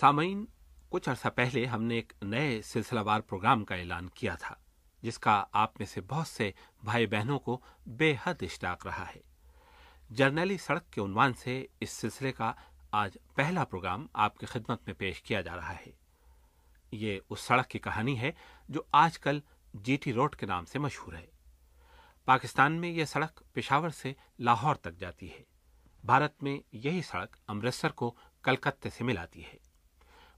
सामयीन, 0.00 0.48
कुछ 0.90 1.08
अर्सा 1.08 1.28
पहले 1.28 1.66
हमने 1.66 1.98
एक 1.98 2.12
नए 2.22 2.62
सिलसिलावार 2.62 3.20
प्रोग्राम 3.20 3.64
का 3.64 3.76
ऐलान 3.76 4.08
किया 4.08 4.36
था, 4.36 4.64
जिसका 5.02 5.34
आप 5.34 5.74
में 5.80 5.86
से 5.86 6.00
बहुत 6.00 6.28
से 6.28 6.54
भाई 6.84 7.06
बहनों 7.06 7.38
को 7.38 7.62
बेहद 7.88 8.42
इश्ताक 8.42 8.86
रहा 8.86 9.04
है। 9.04 9.22
जर्नैली 10.12 10.58
सड़क 10.58 10.84
के 10.92 11.00
उन्वान 11.00 11.32
से 11.32 11.68
इस 11.82 11.90
सिलसिले 11.90 12.32
का 12.32 12.56
आज 12.94 13.18
पहला 13.36 13.64
प्रोग्राम 13.64 14.08
आपकी 14.16 14.46
खिदमत 14.46 14.80
में 14.88 14.96
पेश 14.96 15.20
किया 15.20 15.42
जा 15.42 15.54
रहा 15.54 15.72
है। 15.72 15.98
ये 16.94 17.22
उस 17.30 17.46
सड़क 17.46 17.66
की 17.66 17.78
कहानी 17.78 18.16
है, 18.16 18.36
जो 18.70 18.88
आजकल 18.94 19.42
जीटी 19.76 20.12
रोड 20.12 20.34
के 20.34 20.46
नाम 20.46 20.64
से 20.64 20.78
मशहूर 20.78 21.14
है। 21.14 21.28
पाकिस्तान 22.26 22.72
में 22.72 22.90
यह 22.90 23.04
सड़क 23.04 23.42
पेशावर 23.54 23.90
से 23.90 24.16
लाहौर 24.40 24.76
तक 24.76 24.94
जाती 24.94 25.26
है। 25.26 25.44
भारत 26.04 26.34
में 26.42 26.62
यही 26.74 27.02
सड़क 27.02 27.36
अमृतसर 27.48 27.88
को 27.88 28.16
कलकत्ते 28.44 28.90
से 28.90 29.04
मिलाती 29.04 29.40
है। 29.40 29.65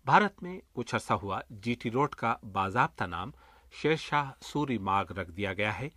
भारत 0.06 0.36
में 0.42 0.62
कुछ 0.74 0.94
अर्सा 0.94 1.14
हुआ, 1.14 1.42
जीटी 1.52 1.88
रोड 1.88 2.14
का 2.14 2.38
बाजाबता 2.44 3.06
नाम 3.06 3.32
शेरशाह 3.72 4.32
सूरी 4.42 4.78
मार्ग 4.78 5.18
रख 5.18 5.28
दिया 5.28 5.52
गया 5.52 5.72
है। 5.72 5.92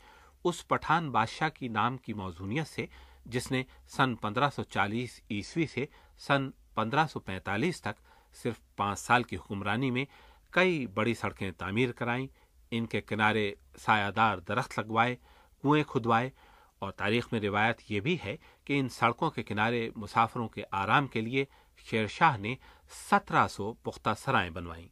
उस 0.45 0.63
पठान 0.63 1.09
बादशाह 1.09 1.49
की 1.49 1.69
नाम 1.69 1.97
की 1.97 2.13
मौजूनियत 2.13 2.67
से, 2.67 2.89
जिसने 3.27 3.65
सन 3.87 4.15
1540 4.15 5.21
ईस्वी 5.31 5.67
से 5.67 5.89
सन 6.17 6.53
1545 6.77 7.83
तक 7.83 7.95
सिर्फ़ 8.33 8.59
पाँच 8.77 8.97
साल 8.97 9.23
की 9.23 9.35
हुक्मरानी 9.35 9.91
में 9.91 10.07
कई 10.53 10.87
बड़ी 10.87 11.15
सड़कें 11.15 11.53
तामीर 11.53 11.91
कराईं। 11.91 12.27
इनके 12.71 13.01
किनारे 13.01 13.57
सायादार 13.77 14.39
दरख्त 14.39 14.79
लगवाए, 14.79 15.17
कुएँ 15.61 15.83
खुदवाए 15.83 16.31
और 16.81 16.91
तारीख 16.91 17.33
में 17.33 17.39
रिवायत 17.39 17.77
यह 17.91 18.01
भी 18.01 18.15
है 18.15 18.39
कि 18.67 18.77
इन 18.79 18.87
सड़कों 18.87 19.29
के 19.29 19.43
किनारे 19.43 19.91
मुसाफरों 19.97 20.47
के 20.47 20.61
आराम 20.61 21.07
के 21.07 21.21
लिए 21.21 21.47
शेरशाह 21.85 22.37
ने 22.37 22.57
सत्रह 22.91 23.47
सौ 23.47 23.71
पुख्ता 23.85 24.13
सराएँ 24.13 24.49
बनवाईं। 24.49 24.87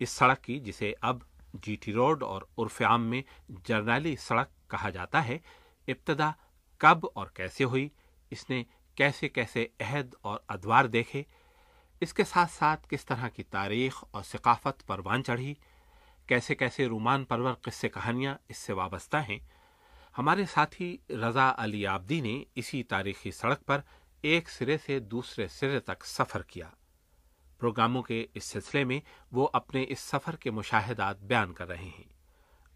इस 0.00 0.10
सड़क 0.10 0.38
की, 0.38 0.58
जिसे 0.60 0.94
अब 1.02 1.24
जीटी 1.56 1.92
रोड 1.92 2.22
और 2.22 2.48
उर्फ़ 2.58 2.82
आम 2.84 3.00
में 3.00 3.22
जर्नैली 3.66 4.16
सड़क 4.16 4.50
कहा 4.70 4.90
जाता 4.90 5.20
है, 5.20 5.40
इब्तदा 5.88 6.34
कब 6.80 7.04
और 7.16 7.32
कैसे 7.36 7.64
हुई, 7.64 7.90
इसने 8.32 8.64
कैसे 8.96 9.28
कैसे 9.28 9.70
अहद 9.80 10.14
और 10.24 10.44
अदवार 10.50 10.86
देखे, 10.86 11.24
इसके 12.02 12.24
साथ 12.24 12.46
साथ 12.46 12.88
किस 12.90 13.06
तरह 13.06 13.28
की 13.28 13.42
तारीख 13.42 14.02
और 14.14 14.22
सकाफत 14.22 14.80
परवान 14.80 15.22
चढ़ी, 15.22 15.56
कैसे 16.28 16.54
कैसे 16.54 16.86
रूमान 16.86 17.24
परवर 17.24 17.56
किस्से 17.64 17.88
कहानियाँ 17.88 18.38
इससे 18.50 18.72
वाबस्ता 18.72 19.20
हैं, 19.20 19.40
हमारे 20.16 20.46
साथी 20.46 20.88
रजा 21.10 21.48
अली 21.48 21.84
आबदी 21.84 22.20
ने 22.20 22.34
इसी 22.56 22.82
तारीखी 22.82 23.32
सड़क 23.32 23.58
पर 23.58 23.82
एक 24.24 24.48
सिरे 24.48 24.78
से 24.78 24.98
दूसरे 25.00 25.48
सिरे 25.48 25.80
तक 25.80 26.04
सफ़र 26.04 26.42
किया। 26.42 26.72
प्रोग्रामों 27.60 28.02
के 28.02 28.28
इस 28.36 28.44
सिलसिले 28.44 28.84
में 28.84 29.02
वो 29.32 29.44
अपने 29.44 29.82
इस 29.82 30.00
सफ़र 30.00 30.36
के 30.36 30.50
मुशाहिदात 30.50 31.20
बयान 31.20 31.52
कर 31.52 31.66
रहे 31.66 31.86
हैं। 31.86 32.10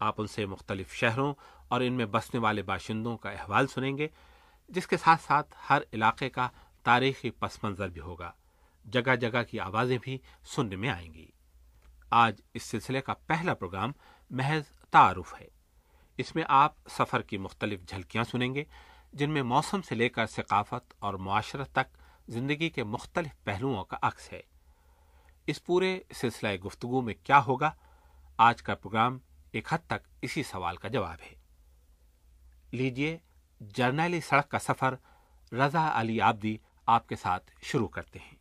आप 0.01 0.19
उनसे 0.19 0.45
मुख्तलिफ़ 0.45 0.95
शहरों 0.95 1.33
और 1.71 1.83
इनमें 1.83 2.11
बसने 2.11 2.39
वाले 2.39 2.63
बाशिंदों 2.63 3.15
का 3.17 3.29
अहवाल 3.29 3.67
सुनेंगे, 3.67 4.09
जिसके 4.71 4.97
साथ 4.97 5.17
साथ 5.17 5.43
हर 5.55 5.85
इलाके 5.93 6.29
का 6.29 6.51
तारीखी 6.85 7.29
पस 7.29 7.59
मंजर 7.65 7.89
भी 7.89 7.99
होगा। 7.99 8.35
जगह 8.87 9.15
जगह 9.15 9.43
की 9.43 9.57
आवाज़ें 9.57 9.99
भी 9.99 10.21
सुनने 10.43 10.75
में 10.75 10.89
आएँगी। 10.89 11.33
आज 12.13 12.41
इस 12.55 12.63
सिलसिले 12.63 13.01
का 13.01 13.13
पहला 13.13 13.53
प्रोग्राम 13.53 13.93
महज 14.31 14.65
तारुफ 14.93 15.35
है। 15.35 15.47
इसमें 16.19 16.45
आप 16.49 16.75
सफ़र 16.89 17.21
की 17.21 17.37
मुख्तलिफ़ 17.37 17.85
झलकियाँ 17.85 18.25
सुनेंगे, 18.25 18.67
जिनमें 19.15 19.41
मौसम 19.41 19.81
से 19.81 19.95
लेकर 19.95 20.25
सकाफत 20.25 20.85
और 21.01 21.17
मुआशरत 21.17 21.69
तक 21.75 21.87
ज़िंदगी 22.29 22.69
के 22.69 22.83
मुख्तलिफ़ 22.83 23.33
पहलुओं 23.45 23.83
का 23.83 23.97
अक्स 23.97 24.29
है। 24.29 24.43
इस 25.51 25.59
पूरे 25.59 26.05
सिलसिला 26.13 26.55
गुफ्तगु 26.55 27.01
में 27.01 27.15
क्या 27.25 27.37
होगा? 27.37 27.75
आज 28.39 28.61
का 28.61 28.73
प्रोग्राम 28.73 29.21
एक 29.55 29.67
हद 29.71 29.79
तक 29.89 30.01
इसी 30.23 30.43
सवाल 30.43 30.77
का 30.77 30.89
जवाब 30.89 31.17
है। 31.21 31.35
लीजिए, 32.73 33.21
जर्नैली 33.63 34.21
सड़क 34.21 34.45
का 34.45 34.57
सफ़र 34.57 34.97
रजा 35.53 35.87
अली 35.87 36.19
आबदी 36.19 36.61
आपके 36.87 37.15
साथ 37.15 37.39
शुरू 37.63 37.87
करते 37.87 38.19
हैं। 38.19 38.40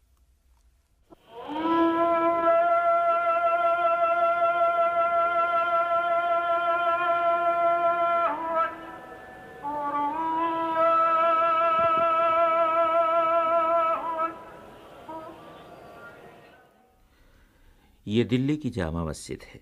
ये 18.11 18.23
दिल्ली 18.25 18.57
की 18.57 18.71
जामा 18.71 19.05
मस्जिद 19.05 19.43
है, 19.45 19.61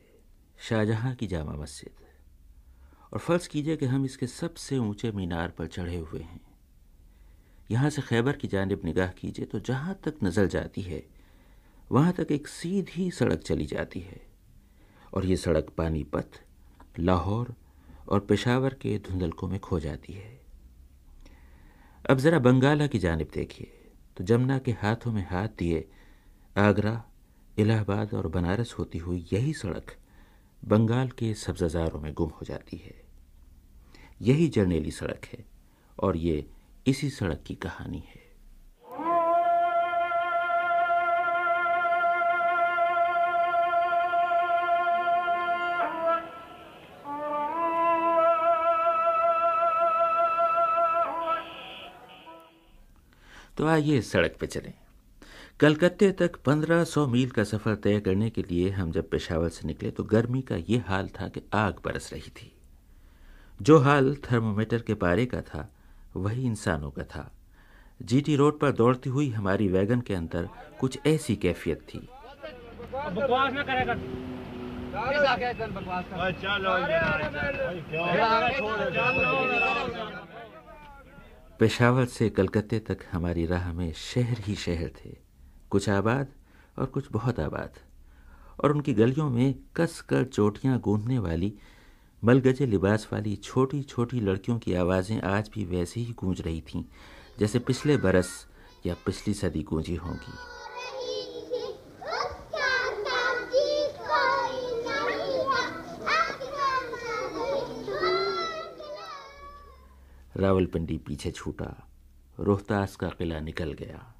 शाहजहां 0.58 1.14
की 1.14 1.26
जामा 1.26 1.52
मस्जिद 1.52 2.06
और 3.12 3.18
फ़र्ज़ 3.18 3.48
कीजिए 3.48 3.76
कि 3.76 3.86
हम 3.86 4.04
इसके 4.04 4.26
सबसे 4.26 4.78
ऊँचे 4.78 5.10
मीनार 5.12 5.50
पर 5.58 5.66
चढ़े 5.66 5.96
हुए 5.96 6.20
हैं। 6.20 6.40
यहाँ 7.70 7.90
से 7.90 8.02
खैबर 8.02 8.36
की 8.36 8.48
जानब 8.48 8.84
निगाह 8.84 9.10
कीजिए 9.12 9.44
तो 9.44 9.58
जहाँ 9.60 9.98
तक 10.04 10.22
नज़र 10.24 10.46
जाती 10.46 10.82
है, 10.82 11.02
वहाँ 11.90 12.12
तक 12.12 12.32
एक 12.32 12.48
सीधी 12.48 13.10
सड़क 13.10 13.40
चली 13.40 13.66
जाती 13.66 14.00
है। 14.00 14.20
और 15.14 15.26
ये 15.26 15.36
सड़क 15.36 15.68
पानीपत, 15.78 16.40
लाहौर 16.98 17.54
और 18.08 18.20
पेशावर 18.20 18.74
के 18.74 18.96
धुंधलकों 19.00 19.48
में 19.48 19.58
खो 19.60 19.80
जाती 19.80 20.12
है। 20.12 20.40
अब 22.04 22.18
ज़रा 22.18 22.38
बंगाला 22.38 22.86
की 22.86 22.98
जानब 22.98 23.28
देखिए 23.34 23.72
तो 24.16 24.24
जमुना 24.24 24.58
के 24.58 24.72
हाथों 24.80 25.12
में 25.12 25.26
हाथ 25.26 25.48
दिए 25.58 25.88
आगरा 26.58 27.02
इलाहाबाद 27.58 28.14
और 28.14 28.26
बनारस 28.28 28.74
होती 28.78 28.98
हुई 28.98 29.26
यही 29.32 29.52
सड़क 29.52 29.96
बंगाल 30.64 31.08
के 31.08 31.34
सब्जाजारों 31.34 32.00
में 32.00 32.12
गुम 32.14 32.28
हो 32.28 32.46
जाती 32.46 32.76
है। 32.76 32.94
यही 34.22 34.48
जर्नेली 34.48 34.90
सड़क 34.90 35.24
है 35.24 35.44
और 35.98 36.16
ये 36.16 36.46
इसी 36.86 37.10
सड़क 37.10 37.42
की 37.46 37.54
कहानी 37.54 38.04
है। 38.08 38.26
तो 53.56 53.66
आइए 53.66 54.00
सड़क 54.00 54.36
पे 54.40 54.46
चलें। 54.46 54.74
कलकत्ते 55.60 56.10
तक 56.12 56.36
1500 56.46 57.06
मील 57.08 57.30
का 57.30 57.44
सफ़र 57.44 57.74
तय 57.74 58.00
करने 58.00 58.28
के 58.30 58.42
लिए 58.42 58.68
हम 58.70 58.90
जब 58.92 59.08
पेशावर 59.10 59.48
से 59.48 59.66
निकले 59.68 59.90
तो 59.90 60.04
गर्मी 60.04 60.42
का 60.42 60.56
ये 60.56 60.76
हाल 60.78 61.08
था 61.08 61.28
कि 61.28 61.40
आग 61.54 61.80
बरस 61.84 62.12
रही 62.12 62.30
थी। 62.30 62.52
जो 63.62 63.78
हाल 63.78 64.14
थर्मोमीटर 64.30 64.82
के 64.82 64.94
पारे 64.94 65.26
का 65.26 65.40
था 65.40 65.68
वही 66.16 66.46
इंसानों 66.46 66.90
का 66.90 67.04
था। 67.04 67.30
जीटी 68.02 68.36
रोड 68.36 68.60
पर 68.60 68.72
दौड़ती 68.72 69.10
हुई 69.10 69.30
हमारी 69.30 69.68
वैगन 69.68 70.00
के 70.00 70.14
अंदर 70.14 70.48
कुछ 70.80 70.98
ऐसी 71.06 71.36
कैफियत 71.36 71.80
थी। 71.84 72.08
पेशावर 81.58 82.04
से 82.06 82.28
कलकत्ते 82.30 82.78
तक 82.78 82.98
हमारी 83.12 83.46
राह 83.46 83.72
में 83.72 83.92
शहर 83.92 84.38
ही 84.40 84.54
शहर 84.54 84.90
थे। 85.04 85.27
कुछ 85.70 85.88
आबाद 85.88 86.28
और 86.78 86.86
कुछ 86.86 87.10
बहुत 87.12 87.40
आबाद। 87.40 87.74
और 88.64 88.72
उनकी 88.72 88.94
गलियों 88.94 89.30
में 89.30 89.54
कस 89.76 90.00
कर 90.00 90.24
चोटियाँ 90.24 90.78
गूंदने 90.80 91.18
वाली, 91.18 91.52
मलगजे 92.24 92.66
लिबास 92.66 93.08
वाली 93.12 93.36
छोटी 93.36 93.82
छोटी 93.82 94.20
लड़कियों 94.20 94.58
की 94.58 94.74
आवाज़ें 94.74 95.20
आज 95.20 95.50
भी 95.54 95.64
वैसे 95.64 96.00
ही 96.00 96.12
गूंज 96.12 96.40
रही 96.40 96.60
थीं, 96.60 96.84
जैसे 97.38 97.58
पिछले 97.58 97.96
बरस 97.96 98.46
या 98.86 98.94
पिछली 99.06 99.34
सदी 99.34 99.62
गूंजी 99.62 99.94
होंगी। 99.94 100.32
रावलपिंडी 110.36 110.98
पीछे 110.98 111.30
छूटा, 111.30 111.88
रोहतास 112.40 112.96
का 112.96 113.08
किला 113.08 113.40
निकल 113.40 113.72
गया। 113.72 114.14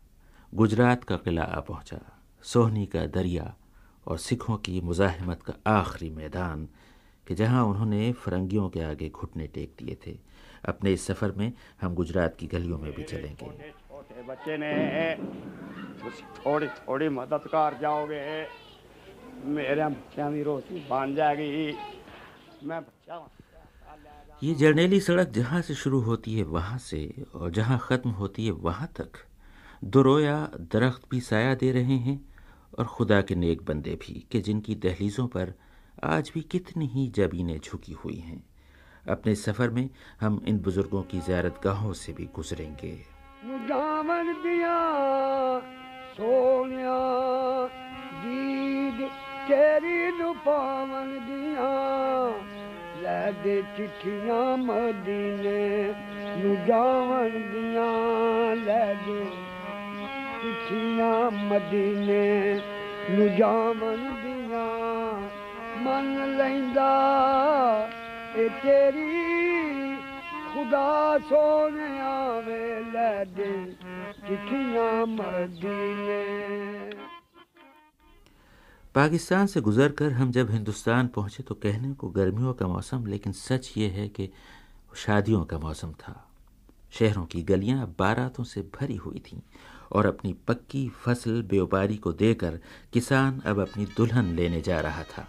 गुजरात 0.52 1.02
का 1.04 1.16
किला 1.16 1.42
आ 1.42 1.60
पहुँचा। 1.60 1.98
सोहनी 2.44 2.84
का 2.86 3.04
दरिया 3.06 3.54
और 4.06 4.18
सिखों 4.18 4.56
की 4.56 4.80
मुजाहिमत 4.80 5.42
का 5.42 5.54
आखिरी 5.70 6.08
मैदान 6.10 6.68
कि 7.26 7.34
जहाँ 7.34 7.64
उन्होंने 7.64 8.12
फरंगियों 8.14 8.68
के 8.68 8.80
आगे 8.82 9.08
घुटने 9.10 9.46
टेक 9.46 9.74
दिए 9.78 9.96
थे। 10.06 10.16
अपने 10.64 10.92
इस 10.92 11.06
सफ़र 11.06 11.32
में 11.36 11.52
हम 11.80 11.94
गुजरात 11.94 12.36
की 12.40 12.46
गलियों 12.46 12.78
में 12.78 12.92
भी 12.92 13.02
चलेंगे। 13.02 13.50
बच्चे 14.28 14.56
ने 14.56 14.72
थोड़ी 16.38 16.66
थोड़ी 16.66 17.08
मदद 17.10 17.44
कर 17.46 17.78
जाओगे 17.80 18.24
मेरे 19.46 19.84
बच्चों 19.84 20.32
रोटी 20.42 20.80
बन 20.90 21.14
जाएगी। 21.14 21.76
मैं 22.64 22.80
बच्चा 22.80 23.26
ये 24.42 24.54
जर्नेली 24.54 25.00
सड़क 25.00 25.28
जहाँ 25.30 25.60
से 25.62 25.74
शुरू 25.76 26.00
होती 26.00 26.38
है 26.38 26.44
वहाँ 26.48 26.78
से 26.80 27.00
और 27.34 27.50
जहाँ 27.50 27.78
ख़त्म 27.82 28.10
होती 28.18 28.46
है 28.46 28.52
वहाँ 28.64 28.88
तक। 28.96 29.26
दुरोया 29.85 30.37
दरख्त 30.73 31.09
भी 31.11 31.19
साया 31.21 31.53
दे 31.55 31.71
रहे 31.71 31.97
हैं 31.99 32.19
और 32.79 32.85
खुदा 32.85 33.21
के 33.21 33.35
नेक 33.35 33.61
बंदे 33.61 33.95
भी 33.97 34.13
कि 34.31 34.41
जिनकी 34.41 34.75
दहलीज़ों 34.83 35.27
पर 35.27 35.53
आज 36.03 36.31
भी 36.33 36.41
कितनी 36.51 36.87
ही 36.87 37.07
जबीनें 37.15 37.59
झुकी 37.59 37.93
हुई 37.93 38.17
हैं 38.19 38.43
अपने 39.09 39.35
सफ़र 39.35 39.69
में 39.69 39.89
हम 40.21 40.41
इन 40.47 40.59
बुज़ुर्गों 40.59 41.01
की 41.03 41.19
ज्यारत 41.19 41.59
गाहों 41.63 41.93
से 41.95 42.13
भी 42.13 42.29
गुजरेंगे 42.35 42.95
दिया 44.43 44.77
सोनिया 46.15 46.97
दीद 48.23 49.07
तेरी 49.47 50.11
दिया 51.19 51.71
ਲੈ 53.03 53.31
ਦੇ 53.43 53.61
ਚਿੱਠੀਆਂ 53.77 54.57
ਮਦੀਨੇ 54.57 55.93
ਨੂੰ 56.39 56.55
ਜਾਵਣ 56.65 57.39
ਦੀਆਂ 57.51 58.55
ਲੈ 58.55 58.93
ਦੇ 58.95 59.25
ਚਿੱਠੀਆਂ 60.67 61.31
ਮਦੀਨੇ 61.31 62.61
ਨੂੰ 63.09 63.27
ਜਾਵਣ 63.35 63.97
ਦੀਆਂ 64.23 64.65
ਮਨ 65.81 66.35
ਲੈਂਦਾ 66.37 66.87
ਇਹ 68.37 68.49
ਤੇਰੀ 68.63 69.95
ਖੁਦਾ 70.53 71.19
ਸੋਹਣਿਆ 71.29 72.41
ਵੇ 72.41 72.81
ਲੈ 72.93 73.23
ਦੇ 73.27 73.51
ਚਿੱਠੀਆਂ 74.27 75.05
ਮਦੀਨੇ 75.07 76.21
पाकिस्तान 78.95 79.47
से 79.47 79.61
गुजरकर 79.61 80.11
हम 80.13 80.31
जब 80.31 80.49
हिंदुस्तान 80.51 81.07
पहुंचे 81.13 81.43
तो 81.43 81.55
कहने 81.57 81.93
को 81.93 82.09
गर्मियों 82.11 82.53
का 82.53 82.67
मौसम 82.67 83.05
लेकिन 83.07 83.33
सच 83.37 83.71
ये 83.77 83.87
है 83.91 84.07
कि 84.09 84.29
शादियों 84.97 85.43
का 85.45 85.57
मौसम 85.59 85.93
था 86.01 86.13
शहरों 86.93 87.25
की 87.25 87.41
गलियां 87.43 87.87
बारातों 87.99 88.43
से 88.45 88.61
भरी 88.73 88.95
हुई 88.97 89.21
थीं 89.27 89.39
और 89.92 90.06
अपनी 90.06 90.32
पक्की 90.48 90.88
फ़सल 91.04 91.42
व्यापारी 91.42 91.96
को 91.96 92.12
देकर 92.12 92.58
किसान 92.92 93.40
अब 93.46 93.60
अपनी 93.60 93.86
दुल्हन 93.96 94.34
लेने 94.36 94.60
जा 94.60 94.80
रहा 94.80 95.02
था। 95.02 95.26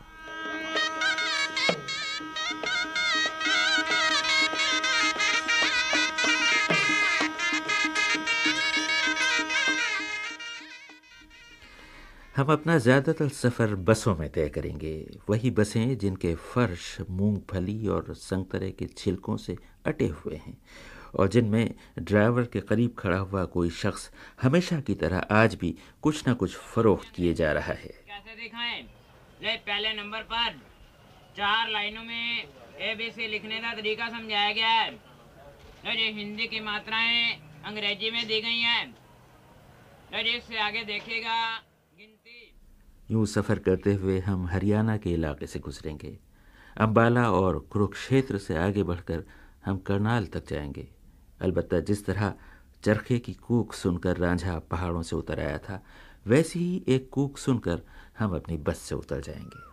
हम 12.36 12.52
अपना 12.54 12.78
ज़्यादातर 12.78 13.28
सफ़र 13.28 13.74
बसों 13.76 14.16
में 14.16 14.30
तय 14.30 14.48
करेंगे। 14.50 14.94
वही 15.30 15.50
बसें 15.52 15.98
जिनके 15.98 16.34
फर्श, 16.36 16.98
मूंगफली 17.10 17.88
और 17.88 18.14
संतरे 18.14 18.70
के 18.72 18.86
छिलकों 18.88 19.36
से 19.38 19.58
अटे 19.86 20.08
हुए 20.08 20.36
हैं। 20.36 20.58
और 21.16 21.28
जिनमें 21.28 21.74
ड्राइवर 22.00 22.44
के 22.44 22.60
करीब 22.62 22.96
खड़ा 23.00 23.18
हुआ 23.18 23.46
कोई 23.46 23.70
शख्स 23.70 24.12
हमेशा 24.42 24.80
की 24.80 24.96
तरह 24.96 25.20
आज 25.32 25.56
भी 25.56 25.76
कुछ 26.02 26.28
ना 26.28 26.34
कुछ 26.34 26.56
फरोख्त 26.56 27.10
किए 27.16 27.34
जा 27.34 27.52
रहा 27.52 27.74
है। 27.74 28.06
कैसे? 28.08 28.82
ले 29.44 29.56
पहले 29.58 29.94
नंबर 29.94 30.20
पर। 30.20 30.54
चार 31.38 31.70
लाइनों 31.70 32.04
में 32.04 32.48
ए 32.80 32.96
बी 32.96 33.12
सी 33.12 33.28
लिखने 33.28 33.60
का 33.60 33.74
तरीका 33.74 34.10
समझाया 34.10 34.54
गया 34.54 34.68
है। 34.68 34.92
जो 34.92 36.18
हिंदी 36.18 36.48
की 36.48 36.60
मात्राएँ 36.60 37.34
अंग्रेज़ी 37.66 38.12
में 38.12 38.28
दी 38.28 38.42
गई 38.42 38.60
हैं। 38.60 38.96
इससे 40.38 40.58
आगे 40.60 40.84
देखेगा 40.84 41.58
गिनती। 41.98 42.54
यूँ 43.12 43.26
सफ़र 43.26 43.60
करते 43.60 43.94
हुए 43.94 44.20
हम 44.20 44.48
हरियाणा 44.48 44.98
के 44.98 45.10
इलाके 45.10 45.48
से 45.48 45.60
गुजरेंगे। 45.60 46.20
अम्बाला 46.78 47.32
और 47.32 47.60
कुरुक्षेत्र 47.60 48.38
से 48.38 48.58
आगे 48.58 48.84
बढ़कर 48.84 49.24
हम 49.66 49.78
करनाल 49.78 50.26
तक 50.26 50.50
जाएँगे। 50.50 50.88
अलबत् 51.42 51.74
जिस 51.76 52.06
तरह 52.06 52.34
चरखे 52.84 53.20
की 53.20 53.34
कूक 53.34 53.74
सुनकर 53.74 54.18
रांझा 54.18 54.60
पहाड़ों 54.60 55.02
से 55.02 55.16
उतर 55.16 55.40
आया 55.40 55.58
था, 55.58 55.84
वैसी 56.28 56.60
ही 56.60 56.84
एक 56.88 57.10
कूक 57.10 57.38
सुनकर 57.38 57.82
हम 58.20 58.36
अपनी 58.36 58.58
बस 58.58 58.78
से 58.78 58.96
उतर 58.96 59.22
जाएँगे। 59.22 59.70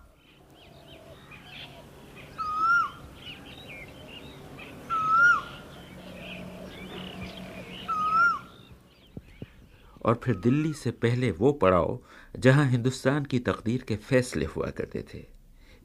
और 10.05 10.21
फिर 10.25 10.37
दिल्ली 10.37 10.73
से 10.73 10.91
पहले 10.91 11.31
वो 11.31 11.53
पड़ाव 11.53 11.99
जहाँ 12.39 12.67
हिंदुस्तान 12.67 13.25
की 13.25 13.39
तकदीर 13.39 13.83
के 13.83 13.97
फैसले 13.97 14.45
हुआ 14.45 14.71
करते 14.71 15.05
थे। 15.15 15.25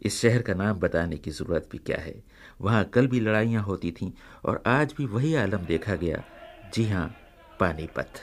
इस 0.02 0.22
शहर 0.22 0.42
का 0.42 0.54
नाम 0.54 0.80
बताने 0.80 1.18
की 1.18 1.32
ज़रूरत 1.32 1.70
भी 1.72 1.78
क्या 1.78 1.98
है? 1.98 2.24
वहाँ 2.62 2.84
कल 2.86 3.08
भी 3.08 3.20
लड़ाइयाँ 3.20 3.64
होती 3.64 3.92
थीं 3.92 4.12
और 4.46 4.62
आज 4.68 4.94
भी 4.98 5.06
वही 5.06 5.34
आलम 5.36 5.66
देखा 5.66 5.96
गया। 5.96 6.24
जी 6.74 6.88
हाँ 6.90 7.08
पानीपत। 7.60 8.22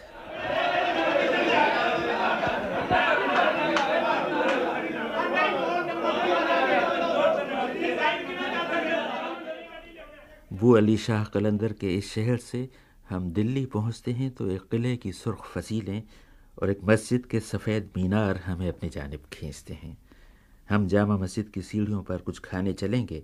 वो 10.52 10.72
अली 10.76 10.96
शाह 10.96 11.24
कलंदर 11.24 11.72
के 11.72 11.94
इस 11.94 12.12
शहर 12.12 12.36
से 12.36 12.68
हम 13.08 13.30
दिल्ली 13.32 13.64
पहुँचते 13.66 14.12
हैं 14.12 14.30
तो 14.30 14.50
एक 14.50 14.62
किले 14.70 14.96
की 14.96 15.12
सुर्ख 15.12 15.44
फसीलें 15.44 16.02
और 16.62 16.70
एक 16.70 16.78
मस्जिद 16.84 17.26
के 17.26 17.40
सफ़ेद 17.40 17.90
मीनार 17.96 18.36
हमें 18.36 18.68
अपनी 18.68 18.88
जानब 18.88 19.26
खींचते 19.32 19.74
हैं। 19.74 19.96
हम 20.70 20.86
जामा 20.86 21.16
मस्जिद 21.16 21.48
की 21.48 21.62
सीढ़ियों 21.62 22.02
पर 22.02 22.18
कुछ 22.18 22.38
खाने 22.38 22.72
चलेंगे 22.72 23.22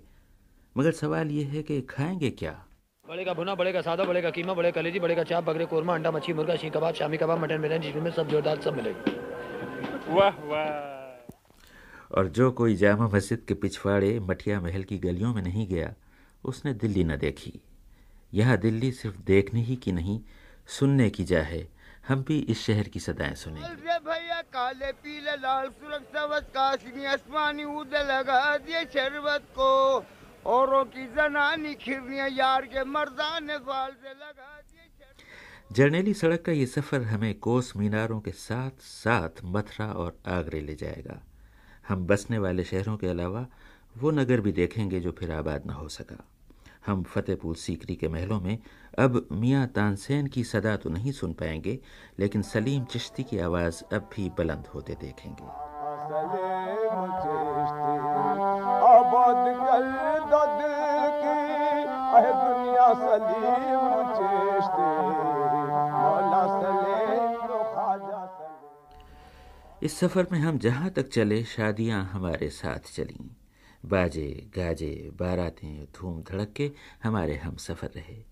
मगर 0.77 0.91
सवाल 0.91 1.29
ये 1.31 1.43
है 1.43 1.63
कि 1.63 1.81
खाएँगे 1.81 2.29
क्या? 2.29 2.65
बड़े 3.09 3.25
का 3.25 3.33
भुना 3.33 3.55
बड़े 3.55 3.73
का 3.73 3.81
सादा 3.81 4.03
बड़े 4.03 4.21
का 4.21 4.29
कीमा 4.29 4.53
बड़े 4.53 4.71
कलेजी 4.71 4.99
बड़े 4.99 5.15
का 5.15 5.23
चाप 5.23 5.43
बकरे 5.43 5.65
कोरमा 5.65 5.93
अंडा 5.95 6.11
मच्छी 6.11 6.33
मुर्गा 6.33 6.55
शी 6.55 6.69
कबाब 6.69 6.93
शामी 6.93 7.17
कबाब 7.17 7.39
मटन 7.39 7.61
बिरयानी 7.61 7.91
जिसमें 7.91 8.11
सब 8.11 8.27
जोरदार 8.27 8.61
सब 8.61 8.75
मिलेगा। 8.75 10.13
वाह 10.13 10.43
वाह। 10.45 12.17
और 12.17 12.27
जो 12.27 12.51
कोई 12.51 12.75
जामा 12.75 13.07
मस्जिद 13.07 13.45
के 13.47 13.53
पिछवाड़े 13.53 14.19
मठिया 14.19 14.59
महल 14.61 14.83
की 14.83 14.97
गलियों 14.97 15.33
में 15.33 15.41
नहीं 15.41 15.67
गया 15.67 15.93
उसने 16.43 16.73
दिल्ली 16.73 17.03
न 17.03 17.17
देखी। 17.17 17.61
यह 18.33 18.55
दिल्ली 18.55 18.91
सिर्फ़ 18.91 19.17
देखने 19.17 19.61
ही 19.61 19.75
की 19.75 19.91
नहीं 19.91 20.19
सुनने 20.67 21.09
की 21.09 21.23
जा 21.23 21.41
है। 21.41 21.67
हम 22.07 22.23
भी 22.23 22.39
इस 22.39 22.65
शहर 22.65 22.87
की 22.87 22.99
सदाएँ 22.99 23.35
सुने 23.35 23.61
भैया 24.05 24.41
काले 24.41 24.91
पीले 24.91 25.35
लाल 25.37 25.69
काशनी 26.57 27.05
आसमानी 27.05 27.63
लगा 27.63 28.57
दिए 28.57 28.83
शरबत 28.85 29.43
को। 29.51 29.99
औरों 30.45 30.83
की 30.85 31.05
जनानी 31.07 31.73
खिरनिया 31.73 32.25
यार 32.27 32.65
के 32.65 32.83
मर्दाने 32.83 33.57
से 33.57 34.13
लगा 34.13 34.61
जर्नेली 35.71 36.13
सड़क 36.13 36.41
का 36.41 36.51
ये 36.51 36.65
सफ़र 36.65 37.01
हमें 37.01 37.33
कोस 37.39 37.73
मीनारों 37.77 38.19
के 38.21 38.31
साथ 38.31 38.81
साथ 38.81 39.41
मथुरा 39.45 39.87
और 39.91 40.17
आगरे 40.27 40.59
ले 40.61 40.75
जाएगा। 40.75 41.19
हम 41.87 42.05
बसने 42.07 42.37
वाले 42.37 42.63
शहरों 42.63 42.97
के 42.97 43.07
अलावा 43.07 43.45
वो 43.97 44.11
नगर 44.11 44.41
भी 44.41 44.51
देखेंगे 44.51 44.99
जो 44.99 45.11
फिर 45.11 45.31
आबाद 45.31 45.65
न 45.67 45.69
हो 45.69 45.87
सका। 45.89 46.23
हम 46.85 47.03
फतेहपुर 47.03 47.55
सीकरी 47.55 47.95
के 47.95 48.07
महलों 48.07 48.39
में 48.41 48.57
अब 48.99 49.27
मियाँ 49.31 49.67
तानसेन 49.67 50.27
की 50.27 50.43
सदा 50.43 50.75
तो 50.77 50.89
नहीं 50.89 51.11
सुन 51.11 51.33
पाएँगे 51.33 51.79
लेकिन 52.19 52.41
सलीम 52.41 52.83
चिश्ती 52.85 53.23
की 53.23 53.39
आवाज़ 53.39 53.83
अब 53.95 54.09
भी 54.15 54.29
बुलंद 54.29 54.67
होते 54.67 54.93
देखेंगे। 55.01 55.47
इस 69.83 69.99
सफ़र 69.99 70.27
में 70.31 70.39
हम 70.39 70.57
जहाँ 70.57 70.89
तक 70.89 71.09
चले, 71.09 71.43
शादियाँ 71.43 72.05
हमारे 72.05 72.49
साथ 72.49 72.79
चलीं। 72.95 73.29
बाजे, 73.89 74.51
गाजे, 74.57 75.11
बारातें, 75.13 75.85
धूम 75.85 76.21
धड़के 76.21 76.71
हमारे 77.03 77.35
हम 77.35 77.55
सफ़र 77.55 77.87
रहे। 77.87 78.23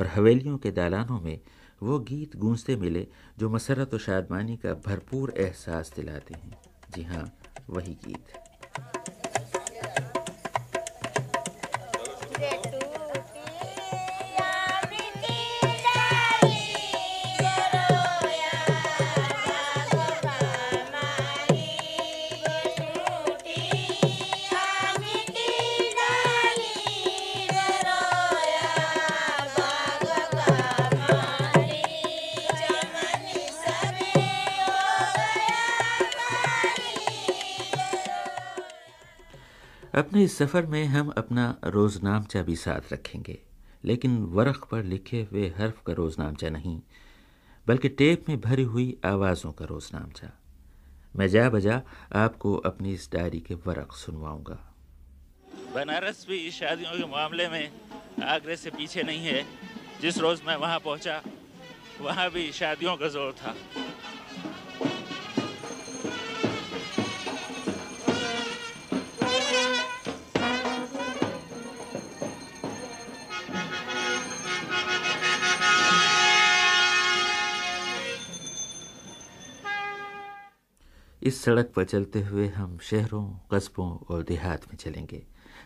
और 0.00 0.06
हवेलियों 0.06 0.58
के 0.58 0.70
दालानों 0.70 1.20
में 1.20 1.40
वो 1.82 1.98
गीत 1.98 2.36
गूंजते 2.36 2.76
मिले, 2.76 3.06
जो 3.38 3.50
मसरत 3.50 3.92
और 3.92 4.00
शादमानी 4.00 4.56
का 4.56 4.74
भरपूर 4.74 5.34
एहसास 5.36 5.92
दिलाते 5.96 6.34
हैं। 6.34 6.58
जी 6.90 7.02
हाँ 7.02 7.32
वही 7.70 7.98
गीत। 8.04 8.24
अपने 40.18 40.24
इस 40.24 40.36
सफ़र 40.38 40.66
में 40.66 40.84
हम 40.86 41.08
अपना 41.16 41.44
रोज़नामचा 41.64 42.40
भी 42.42 42.54
साथ 42.56 42.92
रखेंगे, 42.92 43.38
लेकिन 43.84 44.16
वरख 44.34 44.64
पर 44.66 44.82
लिखे 44.84 45.20
हुए 45.22 45.46
हर्फ 45.58 45.82
का 45.86 45.92
रोज़नामचा 45.92 46.48
नहीं, 46.50 46.80
बल्कि 47.66 47.88
टेप 47.90 48.24
में 48.28 48.40
भरी 48.40 48.62
हुई 48.64 48.86
आवाज़ों 49.04 49.52
का 49.52 49.64
रोज़नामचा। 49.64 50.30
मैं 51.14 51.28
जा 51.28 51.48
बजा 51.50 51.80
आपको 52.16 52.54
अपनी 52.66 52.94
इस 52.94 53.08
डायरी 53.12 53.40
के 53.40 53.54
वरक 53.66 53.92
सुनवाऊँगा। 53.94 54.58
बनारस 55.74 56.26
भी 56.28 56.50
शादियों 56.50 56.98
के 56.98 57.06
मामले 57.06 57.48
में 57.48 57.70
आगरे 58.24 58.56
से 58.56 58.70
पीछे 58.70 59.02
नहीं 59.02 59.24
है। 59.26 59.44
जिस 60.00 60.18
रोज़ 60.18 60.42
मैं 60.46 60.56
वहाँ 60.56 60.78
पहुँचा, 60.80 61.22
वहाँ 62.00 62.30
भी 62.30 62.50
शादियों 62.52 62.96
का 62.96 63.08
ज़ोर 63.08 63.32
था। 63.34 63.54
इस 81.22 81.42
सड़क 81.44 81.72
पर 81.76 81.84
चलते 81.84 82.20
हुए 82.22 82.46
हम 82.48 82.76
शहरों 82.82 83.22
कस्बों 83.52 83.88
और 84.10 84.22
देहात 84.22 84.64
में 84.68 84.76
चलेंगे। 84.76 85.22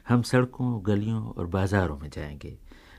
हम 0.09 0.23
सड़कों 0.23 0.81
गलियों 0.87 1.23
और 1.29 1.47
बाज़ारों 1.47 1.97
में 1.99 2.09
जाएँगे। 2.11 2.57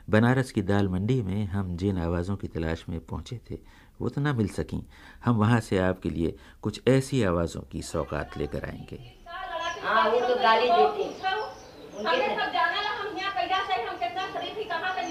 बनारस 0.10 0.52
की 0.52 0.62
दाल 0.62 0.88
मंडी 0.90 1.22
में 1.22 1.46
हम 1.46 1.76
जिन 1.78 1.98
आवाज़ों 1.98 2.36
की 2.38 2.48
तलाश 2.48 2.86
में 2.90 3.00
पहुँचे 3.00 3.40
थे 3.50 3.58
वो 4.02 4.10
तो 4.10 4.22
ना 4.22 4.34
मिल 4.34 4.48
सकी। 4.50 4.82
हम 5.26 5.36
वहाँ 5.38 5.60
से 5.60 5.78
आपके 5.80 6.10
लिए 6.10 6.36
कुछ 6.62 6.82
ऐसी 6.88 7.24
आवाज़ों 7.24 7.62
की 7.72 7.82
सौगात 7.82 8.38
लेकर 8.38 8.66
आएँगे। 8.66 9.00
हाँ 9.82 10.10
वो 10.12 10.20
तो 10.20 10.36
गाली 10.36 10.68
देते 10.68 11.04
हमने 11.98 12.28
सब 12.36 12.52
जाना 12.54 12.82
ला 12.82 12.90
हम 12.92 13.18
यहाँ 13.18 13.34
कैला 13.34 13.64
से 13.68 13.82
हम 13.82 13.98
कितना 13.98 14.28
शरीफ 14.34 14.58
ही 14.58 14.64
कहाँ 14.64 14.96
से 14.96 15.02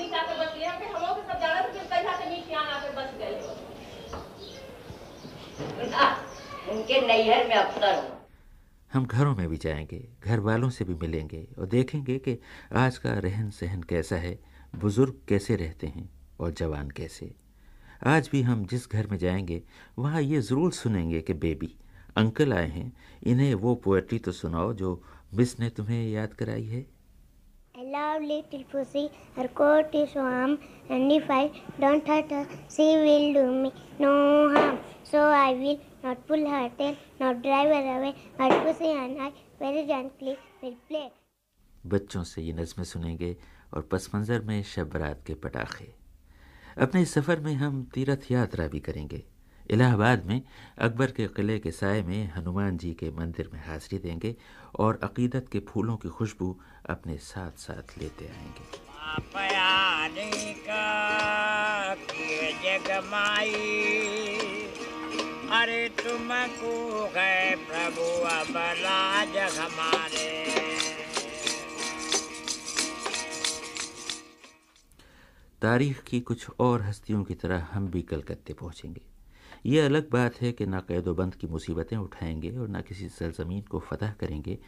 उनके 6.72 7.00
नैहर 7.06 7.48
में 7.48 7.54
अफसर 7.54 7.94
हूँ 7.94 8.20
हम 8.92 9.04
घरों 9.06 9.34
में 9.36 9.48
भी 9.48 9.56
जाएँगे 9.56 10.02
घर 10.24 10.40
वालों 10.40 10.68
से 10.70 10.84
भी 10.84 10.94
मिलेंगे 11.02 11.46
और 11.58 11.66
देखेंगे 11.66 12.18
कि 12.18 12.38
आज 12.76 12.98
का 12.98 13.12
रहन 13.26 13.50
सहन 13.50 13.82
कैसा 13.90 14.16
है 14.16 14.38
बुज़ुर्ग 14.74 15.20
कैसे 15.28 15.56
रहते 15.56 15.86
हैं 15.86 16.08
और 16.40 16.50
जवान 16.60 16.90
कैसे 16.96 17.30
आज 18.06 18.28
भी 18.32 18.42
हम 18.42 18.64
जिस 18.70 18.88
घर 18.92 19.06
में 19.06 19.18
जाएँगे 19.18 19.62
वहाँ 19.98 20.22
ये 20.22 20.40
ज़रूर 20.40 20.72
सुनेंगे 20.72 21.20
कि 21.20 21.34
बेबी 21.44 21.74
अंकल 22.16 22.52
आए 22.52 22.68
हैं 22.70 22.92
इन्हें 23.32 23.54
वो 23.64 23.74
पोएट्री 23.84 24.18
तो 24.18 24.32
सुनाओ 24.32 24.72
जो 24.82 25.00
मिस 25.34 25.58
ने 25.60 25.70
तुम्हें 25.76 26.08
याद 26.08 26.34
कराई 26.34 26.64
है 26.66 26.84
love 27.92 28.22
little 28.22 28.62
pussy, 28.72 29.10
her 29.36 29.48
coat 29.48 29.94
is 29.94 30.14
warm, 30.14 30.58
and 30.88 31.12
if 31.12 31.30
I 31.30 31.50
don't 31.80 32.06
hurt 32.06 32.30
her, 32.30 32.46
she 32.74 32.84
will 32.96 33.32
do 33.34 33.44
me 33.54 33.72
no 33.98 34.12
harm. 34.54 34.78
So 35.04 35.24
I 35.38 35.52
will 35.54 35.80
not 36.04 36.16
pull 36.16 36.44
her 36.44 36.70
tail, 36.76 36.94
not 37.22 37.34
drive 37.34 37.68
her 37.68 37.84
away, 37.96 38.12
but 38.40 38.52
pussy 38.60 38.90
and 39.00 39.20
I 39.20 39.30
very 39.62 39.86
gently 39.86 40.36
will 40.64 40.76
play. 40.90 41.08
बच्चों 41.86 42.24
से 42.24 42.42
ये 42.42 42.52
नज़में 42.52 42.84
सुनेंगे 42.84 43.36
और 43.74 43.82
पस 43.82 44.10
मंज़र 44.14 44.40
में 44.40 44.62
शब 44.62 44.90
बरात 44.90 45.24
के 45.26 45.34
पटाखे। 45.34 45.94
अपने 46.78 47.04
सफ़र 47.04 47.40
में 47.40 47.54
हम 47.54 47.90
तीर्थ 47.94 48.20
यात्रा 48.30 48.68
भी 48.68 48.80
करेंगे। 48.80 49.24
इलाहाबाद 49.70 50.26
में 50.26 50.42
अकबर 50.78 51.10
के 51.10 51.26
किले 51.26 51.58
के 51.58 51.70
साय 51.70 52.02
में 52.02 52.32
हनुमान 52.32 52.76
जी 52.76 52.94
के 52.94 53.10
मंदिर 53.10 53.50
में 53.54 53.60
हाजिरी 53.66 53.98
देंगे 53.98 54.36
और 54.78 55.00
अकीदत 55.02 55.46
के 55.52 55.60
फूलों 55.60 55.96
की 55.96 56.08
खुशबू 56.08 56.60
अपने 56.90 57.16
साथ 57.16 57.50
साथ 57.50 57.98
लेते 57.98 58.24
आएँगे। 58.24 58.92
अरे 65.52 65.88
तुमको 65.88 67.08
गए 67.14 67.56
प्रभु, 67.56 68.04
अब 68.24 68.56
राज 68.56 69.36
हमारे। 69.58 70.44
तारीख 75.62 76.02
की 76.02 76.20
कुछ 76.20 76.46
और 76.60 76.82
हस्तियों 76.82 77.24
की 77.24 77.34
तरह 77.34 77.68
हम 77.72 77.88
भी 77.88 78.02
कलकत्ते 78.02 78.52
पहुँचेंगे। 78.52 79.00
ये 79.66 79.80
अलग 79.80 80.10
बात 80.10 80.40
है 80.40 80.52
कि 80.52 80.66
ना 80.66 80.80
कैदोबंद 80.80 81.34
की 81.34 81.46
मुसीबतें 81.46 81.96
उठाएँगे 81.96 82.50
और 82.50 82.68
ना 82.68 82.80
किसी 82.80 83.08
सरजमीन 83.08 83.62
को 83.62 83.78
फतह 83.78 84.12
करेंगे। 84.12 84.58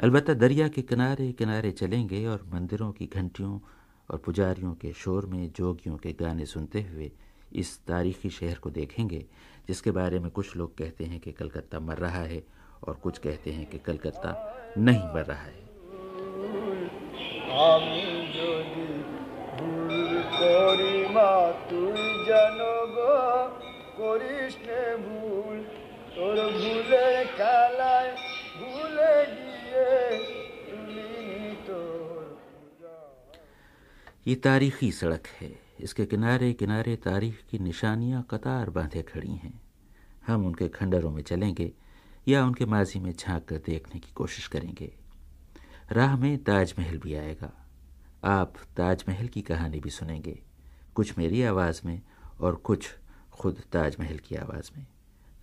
अलबत्त 0.00 0.30
दरिया 0.30 0.68
के 0.68 0.82
किनारे 0.82 1.32
किनारे 1.32 1.70
चलेंगे 1.70 2.26
और 2.26 2.50
मंदिरों 2.54 2.92
की 2.92 3.06
घंटियों 3.06 3.60
और 4.10 4.18
पुजारियों 4.18 4.74
के 4.74 4.92
शोर 4.92 5.26
में 5.26 5.52
जोगियों 5.52 5.96
के 5.96 6.12
गाने 6.12 6.46
सुनते 6.46 6.82
हुए 6.82 7.12
इस 7.52 7.78
तारीखी 7.86 8.30
शहर 8.30 8.54
को 8.54 8.70
देखेंगे। 8.70 9.26
जिसके 9.67 9.91
बारे 9.91 10.19
में 10.19 10.29
कुछ 10.31 10.55
लोग 10.57 10.77
कहते 10.77 11.03
हैं 11.03 11.19
कि 11.19 11.31
कलकत्ता 11.31 11.79
मर 11.79 11.97
रहा 11.97 12.23
है 12.23 12.41
और 12.83 12.93
कुछ 12.95 13.17
कहते 13.17 13.51
हैं 13.51 13.65
कि 13.69 13.77
कलकत्ता 13.79 14.31
नहीं 14.77 15.13
मर 15.15 15.25
रहा 15.25 15.49
है 15.49 15.59
করি 20.41 20.95
মা 21.15 21.31
তুই 21.69 22.03
যেন 22.27 22.59
গো 22.95 23.15
করিস 23.99 24.53
নে 24.67 24.83
ভুল 25.05 25.57
তোর 26.15 26.37
ভুলের 26.59 27.23
খেলায় 27.37 28.11
ভুলে 28.59 29.15
গিয়ে 29.35 29.89
তুলিনি 30.67 31.43
তোর 31.67 32.23
ये 34.25 34.35
तारीखी 34.37 34.87
सड़क 34.91 35.25
है 35.37 35.49
इसके 35.80 36.06
किनारे 36.06 36.52
किनारे 36.52 36.96
तारीख 36.96 37.44
की 37.50 37.58
निशानियाँ 37.58 38.26
कतार 38.30 38.70
बांधे 38.70 39.02
खड़ी 39.02 39.32
हैं। 39.32 39.60
हम 40.26 40.46
उनके 40.46 40.68
खंडरों 40.68 41.10
में 41.10 41.22
चलेंगे 41.22 41.72
या 42.28 42.44
उनके 42.44 42.66
माजी 42.66 43.00
में 43.00 43.12
झाँक 43.12 43.44
कर 43.44 43.56
देखने 43.56 44.00
की 44.00 44.12
कोशिश 44.12 44.46
करेंगे। 44.46 44.96
राह 45.92 46.16
में 46.16 46.44
ताजमहल 46.44 46.98
भी 46.98 47.14
आएगा। 47.14 47.66
आप 48.24 48.54
ताजमहल 48.76 49.26
की 49.26 49.42
कहानी 49.42 49.80
भी 49.80 49.90
सुनेंगे। 49.90 50.42
कुछ 50.94 51.18
मेरी 51.18 51.42
आवाज़ 51.42 51.80
में 51.84 52.02
और 52.40 52.54
कुछ 52.54 52.96
खुद 53.32 53.62
ताजमहल 53.72 54.18
की 54.18 54.36
आवाज़ 54.36 54.70
में। 54.76 54.86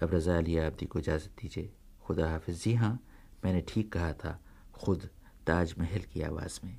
अब 0.04 0.13
रज़ा 0.13 0.38
अली 0.38 0.58
आबदी 0.58 0.86
को 0.86 1.00
इजाज़त 1.00 1.30
दीजिए। 1.42 1.74
खुदा 2.04 2.30
हाफिज़। 2.30 2.63
जी 2.63 2.74
हाँ 2.74 3.00
मैंने 3.46 3.62
ठीक 3.68 3.94
कहा 3.94 4.13
था, 4.13 4.40
खुद 4.74 5.10
ताजमहल 5.48 6.00
की 6.00 6.22
आवाज़ 6.22 6.60
में। 6.63 6.78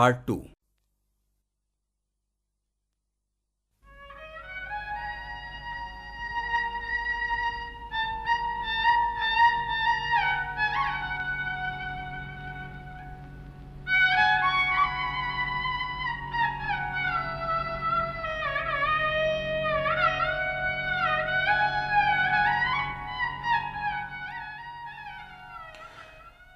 Part 0.00 0.16
two. 0.26 0.49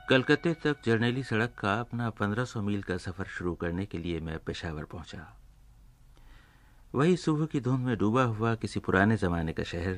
कलकत्ते 0.09 0.53
तक 0.55 0.77
जर्नैली 0.85 1.23
सड़क 1.23 1.55
का 1.59 1.75
अपना 1.81 2.09
1500 2.11 2.61
मील 2.63 2.83
का 2.83 2.97
सफ़र 2.97 3.27
शुरू 3.27 3.55
करने 3.55 3.85
के 3.87 3.99
लिए 3.99 4.21
मैं 4.21 4.39
पेशावर 4.39 4.85
पहुँचा। 4.85 5.37
वही 6.95 7.17
सुबह 7.17 7.47
की 7.47 7.61
धुंध 7.61 7.87
में 7.87 7.97
डूबा 7.99 8.23
हुआ 8.23 8.55
किसी 8.55 8.81
पुराने 8.81 9.17
ज़माने 9.17 9.53
का 9.53 9.63
शहर, 9.63 9.97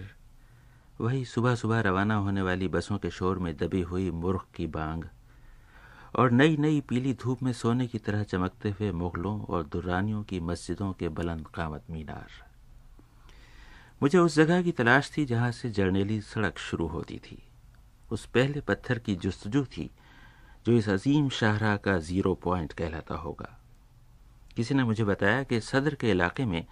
वही 1.01 1.25
सुबह 1.25 1.55
सुबह 1.55 1.81
रवाना 1.81 2.15
होने 2.15 2.43
वाली 2.43 2.69
बसों 2.69 2.99
के 2.99 3.11
शोर 3.11 3.39
में 3.39 3.57
दबी 3.57 3.81
हुई 3.83 4.11
मुर्ख 4.11 4.45
की 4.55 4.67
बांग, 4.67 5.05
और 6.15 6.31
नई 6.31 6.57
नई 6.57 6.81
पीली 6.81 7.15
धूप 7.15 7.43
में 7.43 7.53
सोने 7.53 7.87
की 7.87 7.99
तरह 7.99 8.23
चमकते 8.23 8.71
हुए 8.71 8.93
मुगलों 8.93 9.41
और 9.41 9.65
दुरानियों 9.65 10.23
की 10.23 10.41
मस्जिदों 10.41 10.93
के 10.93 11.09
बुलंद 11.09 11.47
कामत 11.47 11.91
मीनार। 11.91 12.45
मुझे 14.03 14.19
उस 14.19 14.37
जगह 14.37 14.63
की 14.63 14.73
तलाश 14.73 15.11
थी 15.17 15.25
जहाँ 15.25 15.51
से 15.53 15.71
जर्नेली 15.71 16.21
सड़क 16.21 16.59
शुरू 16.59 16.87
होती 16.87 17.19
थी। 17.19 17.43
उस 18.11 18.27
पहले 18.27 18.61
पत्थर 18.61 18.99
की 18.99 19.15
जस्तजू 19.17 19.65
थी, 19.67 19.91
जो 20.67 20.73
इस 20.73 20.89
अजीम 20.89 21.29
शाहरा 21.29 21.77
का 21.77 21.99
ज़ीरो 21.99 22.35
पॉइंट 22.35 22.73
कहलाता 22.73 23.15
होगा। 23.15 23.57
किसी 24.57 24.75
ने 24.75 24.85
मुझे 24.85 25.05
बताया 25.05 25.43
कि 25.43 25.61
सदर 25.61 25.95
के 25.95 26.11
इलाके 26.11 26.45
में 26.45 26.65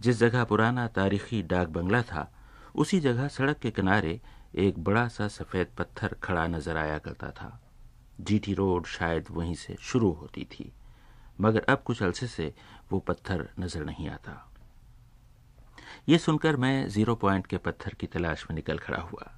जिस 0.00 0.18
जगह 0.18 0.44
पुराना 0.44 0.86
तारीखी 0.88 1.42
डाक 1.42 1.68
बंगला 1.68 2.02
था, 2.02 2.30
उसी 2.74 3.00
जगह 3.00 3.28
सड़क 3.28 3.58
के 3.58 3.70
किनारे 3.70 4.20
एक 4.56 4.78
बड़ा 4.78 5.06
सा 5.08 5.28
सफ़ेद 5.28 5.66
पत्थर 5.78 6.16
खड़ा 6.22 6.46
नज़र 6.46 6.76
आया 6.76 6.98
करता 6.98 7.30
था। 7.30 7.60
जीटी 8.20 8.54
रोड 8.54 8.86
शायद 8.86 9.26
वहीं 9.30 9.54
से 9.54 9.76
शुरू 9.80 10.10
होती 10.12 10.44
थी, 10.52 10.70
मगर 11.40 11.64
अब 11.68 11.82
कुछ 11.82 12.02
अरसे 12.02 12.26
से 12.26 12.52
वो 12.92 12.98
पत्थर 12.98 13.48
नज़र 13.60 13.84
नहीं 13.84 14.08
आता। 14.08 14.46
ये 16.08 16.18
सुनकर 16.18 16.56
मैं 16.56 16.88
ज़ीरो 16.88 17.14
पॉइंट 17.14 17.46
के 17.46 17.56
पत्थर 17.58 17.94
की 17.94 18.06
तलाश 18.06 18.46
में 18.50 18.54
निकल 18.54 18.78
खड़ा 18.78 19.00
हुआ। 19.00 19.30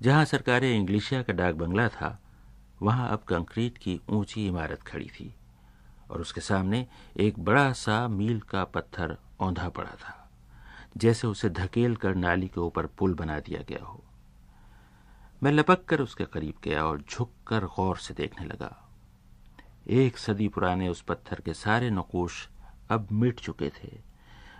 जहाँ 0.00 0.24
सरकारी 0.24 0.72
इंग्लिशिया 0.72 1.22
का 1.22 1.32
डाक 1.32 1.54
बंगला 1.54 1.88
था, 1.88 2.18
वहाँ 2.82 3.08
अब 3.08 3.22
कंक्रीट 3.28 3.78
की 3.78 4.00
ऊँची 4.10 4.46
इमारत 4.46 4.82
खड़ी 4.82 5.08
थी 5.10 5.34
और 6.10 6.20
उसके 6.20 6.40
सामने 6.40 6.86
एक 7.16 7.38
बड़ा 7.38 7.72
सा 7.72 8.06
मील 8.08 8.40
का 8.40 8.64
पत्थर 8.64 9.16
औंधा 9.40 9.68
पड़ा 9.68 9.90
था, 9.90 10.30
जैसे 10.96 11.26
उसे 11.26 11.50
धकेल 11.50 11.96
कर 11.96 12.14
नाली 12.14 12.48
के 12.48 12.60
ऊपर 12.60 12.86
पुल 12.88 13.14
बना 13.14 13.38
दिया 13.40 13.62
गया 13.68 13.84
हो। 13.84 14.02
मैं 15.42 15.52
लपक 15.52 15.84
कर 15.84 16.00
उसके 16.00 16.24
करीब 16.24 16.54
गया 16.64 16.84
और 16.84 17.02
झुक 17.02 17.30
कर 17.46 17.64
गौर 17.66 17.96
से 17.96 18.14
देखने 18.14 18.46
लगा। 18.46 18.76
एक 19.88 20.18
सदी 20.18 20.48
पुराने 20.48 20.88
उस 20.88 21.00
पत्थर 21.02 21.40
के 21.40 21.54
सारे 21.54 21.90
नकोश 21.90 22.46
अब 22.90 23.08
मिट 23.12 23.40
चुके 23.40 23.68
थे। 23.74 23.90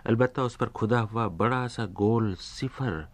अलबत्ता 0.05 0.43
उस 0.43 0.55
पर 0.55 0.67
खुदा 0.69 0.99
हुआ 0.99 1.27
बड़ा 1.27 1.67
सा 1.67 1.85
गोल 1.85 2.33
सिफर 2.35 3.07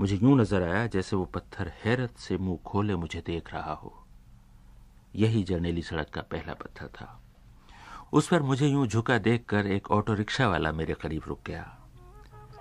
मुझे 0.00 0.16
यूँ 0.16 0.38
नज़र 0.38 0.62
आया 0.62 0.86
जैसे 0.86 1.16
वो 1.16 1.24
पत्थर 1.24 1.72
हैरत 1.84 2.16
से 2.16 2.36
मुँह 2.38 2.58
खोले 2.66 2.96
मुझे 2.96 3.22
देख 3.26 3.54
रहा 3.54 3.72
हो। 3.72 4.06
यही 5.16 5.42
जर्नेली 5.44 5.82
सड़क 5.82 6.08
का 6.08 6.20
पहला 6.20 6.54
पत्थर 6.54 6.86
था। 6.86 7.20
उस 8.12 8.28
पर 8.28 8.42
मुझे 8.42 8.66
यूँ 8.66 8.86
झुका 8.86 9.18
देखकर 9.18 9.66
एक 9.66 9.90
ऑटो 9.90 10.14
रिक्शा 10.14 10.48
वाला 10.48 10.72
मेरे 10.72 10.94
करीब 10.94 11.22
रुक 11.26 11.40
गया। 11.46 11.64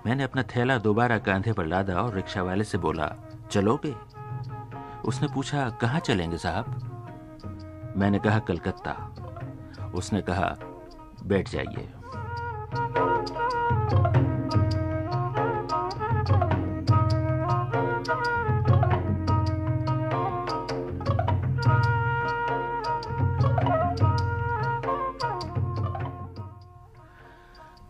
मैंने 0.05 0.23
अपना 0.23 0.43
थैला 0.43 0.77
दोबारा 0.77 1.17
कंधे 1.17 1.53
पर 1.53 1.65
लादा 1.65 2.01
और 2.01 2.13
रिक्शा 2.15 2.43
वाले 2.43 2.63
से 2.63 2.77
बोला 2.77 3.15
चलोगे 3.51 3.95
उसने 5.05 5.27
पूछा, 5.27 5.69
कहाँ 5.69 5.99
चलेंगे 5.99 6.37
साहब? 6.37 6.65
मैंने 7.97 8.19
कहा, 8.19 8.39
कलकत्ता। 8.39 9.91
उसने 9.95 10.21
कहा, 10.21 10.55
बैठ 11.23 11.49
जाइए। 11.49 11.87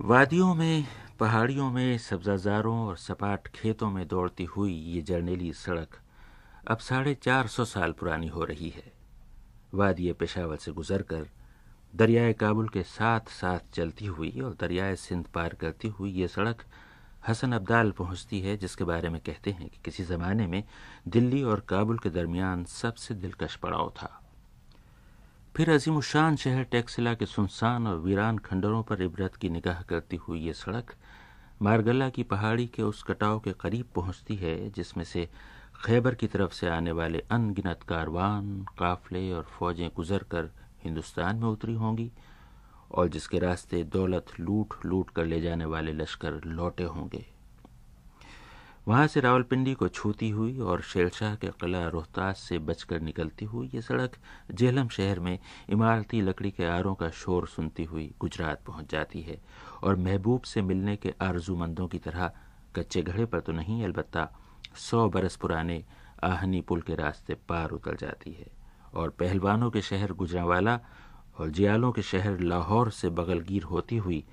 वादियों 0.08 0.54
में, 0.56 0.86
पहाड़ियों 1.20 1.70
में, 1.72 1.98
सब्जाजारों 1.98 2.76
और 2.80 2.98
सपाट 2.98 3.48
खेतों 3.48 3.90
में 3.92 4.08
दौड़ती 4.08 4.44
हुई 4.44 4.74
ये 4.74 5.02
जर्नेली 5.02 5.52
सड़क 5.54 5.98
अब 6.68 6.78
साढ़े 6.78 7.14
चार 7.14 7.48
सौ 7.48 7.66
साल 7.66 7.92
पुरानी 7.92 8.28
हो 8.28 8.44
रही 8.44 8.70
है। 8.70 8.92
वादिय 9.74 10.14
पेशावर 10.14 10.58
से 10.58 10.72
गुजरकर 10.72 11.28
दरियाए 11.96 12.34
काबुल 12.34 12.70
के 12.70 12.84
साथ 12.84 13.30
साथ 13.32 13.74
चलती 13.74 14.06
हुई 14.06 14.32
और 14.40 14.56
दरियाए 14.62 14.96
सिंध 14.96 15.26
पार 15.26 15.54
करती 15.54 15.88
हुई 15.88 16.12
ये 16.12 16.28
सड़क 16.28 16.64
हसन 17.28 17.52
अब्दाल 17.52 17.92
पहुँचती 17.92 18.40
है, 18.42 18.56
जिसके 18.58 18.84
बारे 18.84 19.10
में 19.10 19.20
कहते 19.22 19.52
हैं 19.52 19.70
कि 19.70 19.80
किसी 19.86 20.04
ज़माने 20.04 20.48
में 20.48 20.64
दिल्ली 21.08 21.44
और 21.44 21.60
काबुल 21.60 21.98
के 21.98 22.10
दरमियान 22.10 22.64
सबसे 22.64 23.14
दिलकश 23.14 23.56
पड़ाव 23.56 23.94
था। 24.02 24.27
फिर 25.58 25.70
अजीमुशान 25.70 26.36
शहर 26.36 26.64
टेक्सिला 26.64 27.14
के 27.14 27.26
सुनसान 27.26 27.88
और 27.88 28.00
वीरान 28.00 28.38
खंडरों 28.38 28.82
पर 28.84 29.02
इबरत 29.02 29.36
की 29.36 29.50
निगाह 29.50 29.82
करती 29.82 30.16
हुई 30.16 30.40
ये 30.40 30.54
सड़क 30.54 30.94
मारगला 31.62 32.10
की 32.10 32.24
पहाड़ी 32.24 32.66
के 32.68 32.84
उस 32.84 33.02
कटाव 33.04 33.40
के 33.40 33.54
करीब 33.54 33.86
पहुँचती 33.96 34.36
है, 34.36 34.70
जिसमें 34.70 35.04
से 35.04 35.28
खैबर 35.86 36.16
की 36.16 36.28
तरफ़ 36.28 36.52
से 36.52 36.68
आने 36.68 36.92
वाले 36.92 37.24
अनगिनत 37.32 37.84
कारवान, 37.84 38.66
काफले 38.80 39.32
और 39.32 39.44
फौजें 39.50 39.90
गुजर 39.96 40.24
कर 40.32 40.50
हिंदुस्तान 40.84 41.36
में 41.36 41.48
उतरी 41.48 41.74
होंगी 41.74 42.12
और 42.92 43.08
जिसके 43.08 43.40
रास्ते 43.40 43.84
दौलत 43.84 44.40
लूट 44.40 44.86
लूट 44.86 45.10
कर 45.10 45.26
ले 45.26 45.42
जाने 45.42 45.66
वाले 45.66 45.94
लश्कर 45.94 46.42
लौटे 46.46 46.84
होंगे। 46.84 47.26
वहाँ 48.88 49.08
से 49.08 49.20
रावलपिंडी 49.20 49.74
को 49.74 49.88
छूती 49.88 50.30
हुई 50.30 50.58
और 50.60 50.82
शेरशाह 50.82 51.34
के 51.36 51.48
किला 51.62 51.88
रोहतास 51.88 52.40
से 52.40 52.58
बचकर 52.60 53.00
निकलती 53.02 53.46
हुई 53.46 53.70
ये 53.74 53.82
सड़क 53.82 54.12
जेहलम 54.52 54.88
शहर 54.88 55.20
में 55.20 55.38
इमारती 55.70 56.22
लकड़ी 56.22 56.52
के 56.52 56.66
आरों 56.66 56.94
का 56.96 57.10
शोर 57.14 57.48
सुनती 57.48 57.84
हुई 57.84 58.10
गुजरात 58.20 58.62
पहुँच 58.68 58.92
जाती 58.92 59.22
है 59.22 59.38
और 59.84 59.96
महबूब 59.96 60.42
से 60.42 60.62
मिलने 60.62 60.96
के 60.96 61.14
आरजूमंदों 61.22 61.88
की 61.88 61.98
तरह 61.98 62.32
कच्चे 62.76 63.02
घड़े 63.02 63.26
पर 63.26 63.40
तो 63.40 63.52
नहीं, 63.52 63.84
अलबत्ता 63.84 64.30
सौ 64.76 65.08
बरस 65.10 65.36
पुराने 65.36 65.84
आहनी 66.24 66.62
पुल 66.62 66.82
के 66.82 66.96
रास्ते 66.96 67.34
पार 67.50 67.70
उतर 67.70 67.96
जाती 67.96 68.32
है। 68.32 68.48
और 68.94 69.10
पहलवानों 69.10 69.70
के 69.72 69.82
शहर 69.82 70.12
गुजरावाला 70.14 70.80
और 71.40 71.50
जियालों 71.50 71.92
के 71.92 72.02
शहर 72.02 72.40
लाहौर 72.40 72.92
से 72.92 73.10
बगलगीर 73.10 73.64
होती 73.64 73.98
हुई 73.98 74.24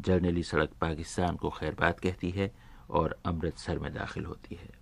जर्नेली 0.00 0.42
सड़क 0.42 0.70
पाकिस्तान 0.80 1.36
को 1.36 1.50
खैरबाद 1.50 2.00
कहती 2.00 2.30
है। 2.30 2.50
और 2.90 3.18
अमृतसर 3.26 3.78
में 3.78 3.92
दाखिल 3.94 4.24
होती 4.24 4.54
है। 4.54 4.74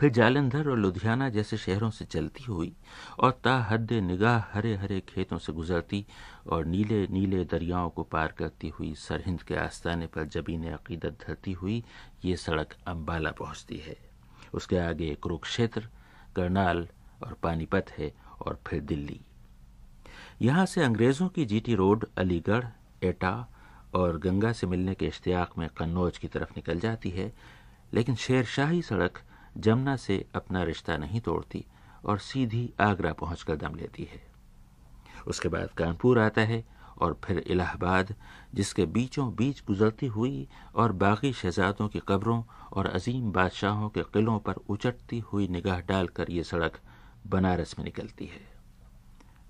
फिर 0.00 0.10
जालंधर 0.10 0.68
और 0.68 0.78
लुधियाना 0.78 1.28
जैसे 1.28 1.56
शहरों 1.56 1.90
से 1.90 2.04
चलती 2.04 2.44
हुई 2.44 2.72
और 3.18 3.30
ताहद 3.44 3.92
निगाह 3.92 4.44
हरे 4.52 4.74
हरे 4.76 5.00
खेतों 5.00 5.38
से 5.38 5.52
गुजरती 5.52 6.04
और 6.46 6.64
नीले 6.64 7.06
नीले 7.06 7.44
दरियाओं 7.44 7.90
को 7.90 8.02
पार 8.02 8.32
करती 8.32 8.68
हुई 8.68 8.94
सरहिंद 8.94 9.42
के 9.42 9.54
आस्ताने 9.54 10.06
पर 10.06 10.24
जबीन 10.24 10.64
अकीदत 10.72 11.18
धरती 11.26 11.52
हुई 11.52 11.82
ये 12.24 12.36
सड़क 12.36 12.76
अम्बाला 12.86 13.30
पहुँचती 13.30 13.76
है। 13.76 13.96
उसके 14.54 14.78
आगे 14.78 15.14
कुरुक्षेत्र, 15.14 15.88
करनाल 16.36 16.86
और 17.22 17.36
पानीपत 17.42 17.90
है 17.98 18.12
और 18.40 18.60
फिर 18.66 18.80
दिल्ली। 18.80 19.20
यहाँ 20.42 20.66
से 20.66 20.82
अंग्रेज़ों 20.82 21.28
की 21.28 21.44
जीटी 21.44 21.74
रोड 21.74 22.06
अलीगढ़, 22.18 22.64
एटा 23.02 23.48
और 23.94 24.18
गंगा 24.18 24.52
से 24.52 24.66
मिलने 24.66 24.94
के 24.94 25.06
इश्तियाक 25.06 25.58
में 25.58 25.68
कन्नौज 25.68 26.18
की 26.18 26.28
तरफ़ 26.28 26.50
निकल 26.56 26.80
जाती 26.80 27.10
है, 27.10 27.32
लेकिन 27.94 28.14
शेरशाही 28.14 28.82
सड़क 28.82 29.18
जमुना 29.56 29.96
से 29.96 30.24
अपना 30.34 30.62
रिश्ता 30.62 30.96
नहीं 30.96 31.20
तोड़ती 31.20 31.64
और 32.04 32.18
सीधी 32.18 32.72
आगरा 32.80 33.12
पहुंचकर 33.12 33.56
दम 33.56 33.74
लेती 33.74 34.08
है। 34.12 34.22
उसके 35.26 35.48
बाद 35.48 35.70
कानपुर 35.70 36.18
आता 36.18 36.40
है 36.40 36.64
और 36.98 37.18
फिर 37.24 37.38
इलाहाबाद, 37.38 38.14
जिसके 38.54 38.84
बीचों 38.86 39.30
बीच 39.34 39.62
गुजरती 39.66 40.06
हुई 40.06 40.46
और 40.74 40.92
बाकी 40.92 41.32
शहजादों 41.32 41.88
की 41.88 42.00
कब्रों 42.08 42.42
और 42.72 42.86
अजीम 42.86 43.30
बादशाहों 43.32 43.88
के 43.88 44.02
किलों 44.02 44.38
पर 44.38 44.54
उचटती 44.68 45.18
हुई 45.18 45.48
निगाह 45.48 45.80
डालकर 45.80 46.30
ये 46.30 46.44
सड़क 46.44 46.78
बनारस 47.26 47.74
में 47.78 47.84
निकलती 47.84 48.26
है। 48.26 48.46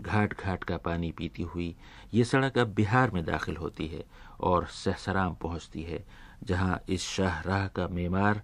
घाट 0.01 0.35
घाट 0.41 0.65
का 0.65 0.77
पानी 0.77 1.11
पीती 1.13 1.43
हुई 1.43 1.75
ये 2.15 2.25
सड़क 2.25 2.59
अब 2.59 2.75
बिहार 2.75 3.11
में 3.11 3.25
दाखिल 3.25 3.57
होती 3.57 3.87
है 3.89 4.05
और 4.41 4.67
सहसराम 4.67 5.35
पहुँचती 5.35 5.83
है, 5.83 6.05
जहाँ 6.45 6.81
इस 6.89 7.03
शाहराह 7.03 7.67
का 7.69 7.89
मेमार 7.89 8.43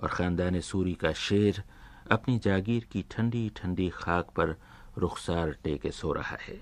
और 0.00 0.08
ख़ानदान 0.08 0.60
सूरी 0.60 0.94
का 0.94 1.12
शेर 1.12 1.62
अपनी 2.10 2.38
जागीर 2.38 2.86
की 2.92 3.04
ठंडी 3.10 3.48
ठंडी 3.56 3.88
खाक 3.88 4.30
पर 4.30 4.56
रुखसार 4.98 5.50
टेके 5.64 5.90
सो 5.90 6.12
रहा 6.12 6.36
है। 6.42 6.58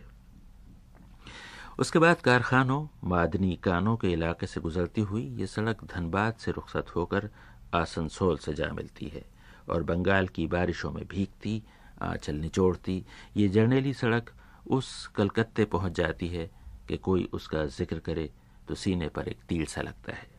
उसके 1.78 1.98
बाद 1.98 2.20
कारखानों, 2.20 2.86
मादनी 3.04 3.54
कानों 3.56 3.96
के 3.96 4.12
इलाके 4.12 4.46
से 4.46 4.60
गुजरती 4.60 5.00
हुई 5.00 5.22
ये 5.38 5.46
सड़क 5.46 5.84
धनबाद 5.84 6.34
से 6.34 6.50
रुखसत 6.50 6.94
होकर 6.96 7.28
आसनसोल 7.74 8.36
से 8.38 8.54
जा 8.54 8.70
मिलती 8.72 9.06
है 9.06 9.24
और 9.70 9.82
बंगाल 9.82 10.28
की 10.28 10.46
बारिशों 10.46 10.90
में 10.92 11.04
भीगती, 11.08 11.62
आंचल 12.02 12.34
निचोड़ती, 12.34 13.04
ये 13.36 13.48
जर्नेली 13.48 13.94
सड़क 13.94 14.30
उस 14.66 15.06
कलकत्ते 15.06 15.64
पहुँच 15.64 15.92
जाती 15.92 16.28
है 16.28 16.50
कि 16.88 16.96
कोई 16.96 17.28
उसका 17.32 17.64
ज़िक्र 17.66 17.98
करे 17.98 18.30
तो 18.68 18.74
सीने 18.74 19.08
पर 19.08 19.28
एक 19.28 19.40
तील 19.48 19.64
सा 19.66 19.82
लगता 19.82 20.12
है। 20.12 20.34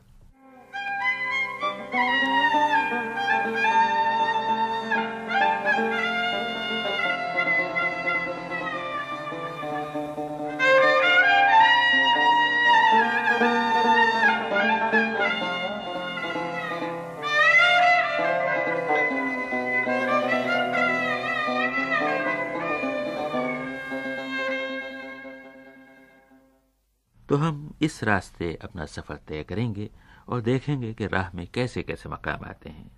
तो 27.29 27.35
हम 27.35 27.73
इस 27.81 28.03
रास्ते 28.03 28.53
अपना 28.63 28.85
सफ़र 28.85 29.19
तय 29.27 29.43
करेंगे 29.43 29.89
और 30.29 30.41
देखेंगे 30.41 30.93
कि 30.93 31.07
राह 31.07 31.29
में 31.35 31.47
कैसे 31.47 31.83
कैसे 31.83 32.09
मकाम 32.09 32.45
आते 32.45 32.69
हैं। 32.69 32.91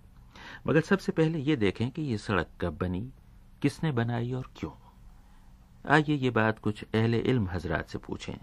मगर 0.66 0.80
सबसे 0.80 1.12
पहले 1.12 1.38
ये 1.38 1.56
देखें 1.56 1.90
कि 1.90 2.02
ये 2.02 2.18
सड़क 2.18 2.48
कब 2.60 2.78
बनी, 2.78 3.12
किसने 3.62 3.92
बनाई 3.92 4.32
और 4.32 4.50
क्यों। 4.56 4.72
आइए 5.90 6.14
ये 6.14 6.30
बात 6.30 6.58
कुछ 6.58 6.84
अहले 6.94 7.18
इल्म 7.18 7.48
हजरात 7.48 7.88
से 7.88 7.98
पूछें। 7.98 8.34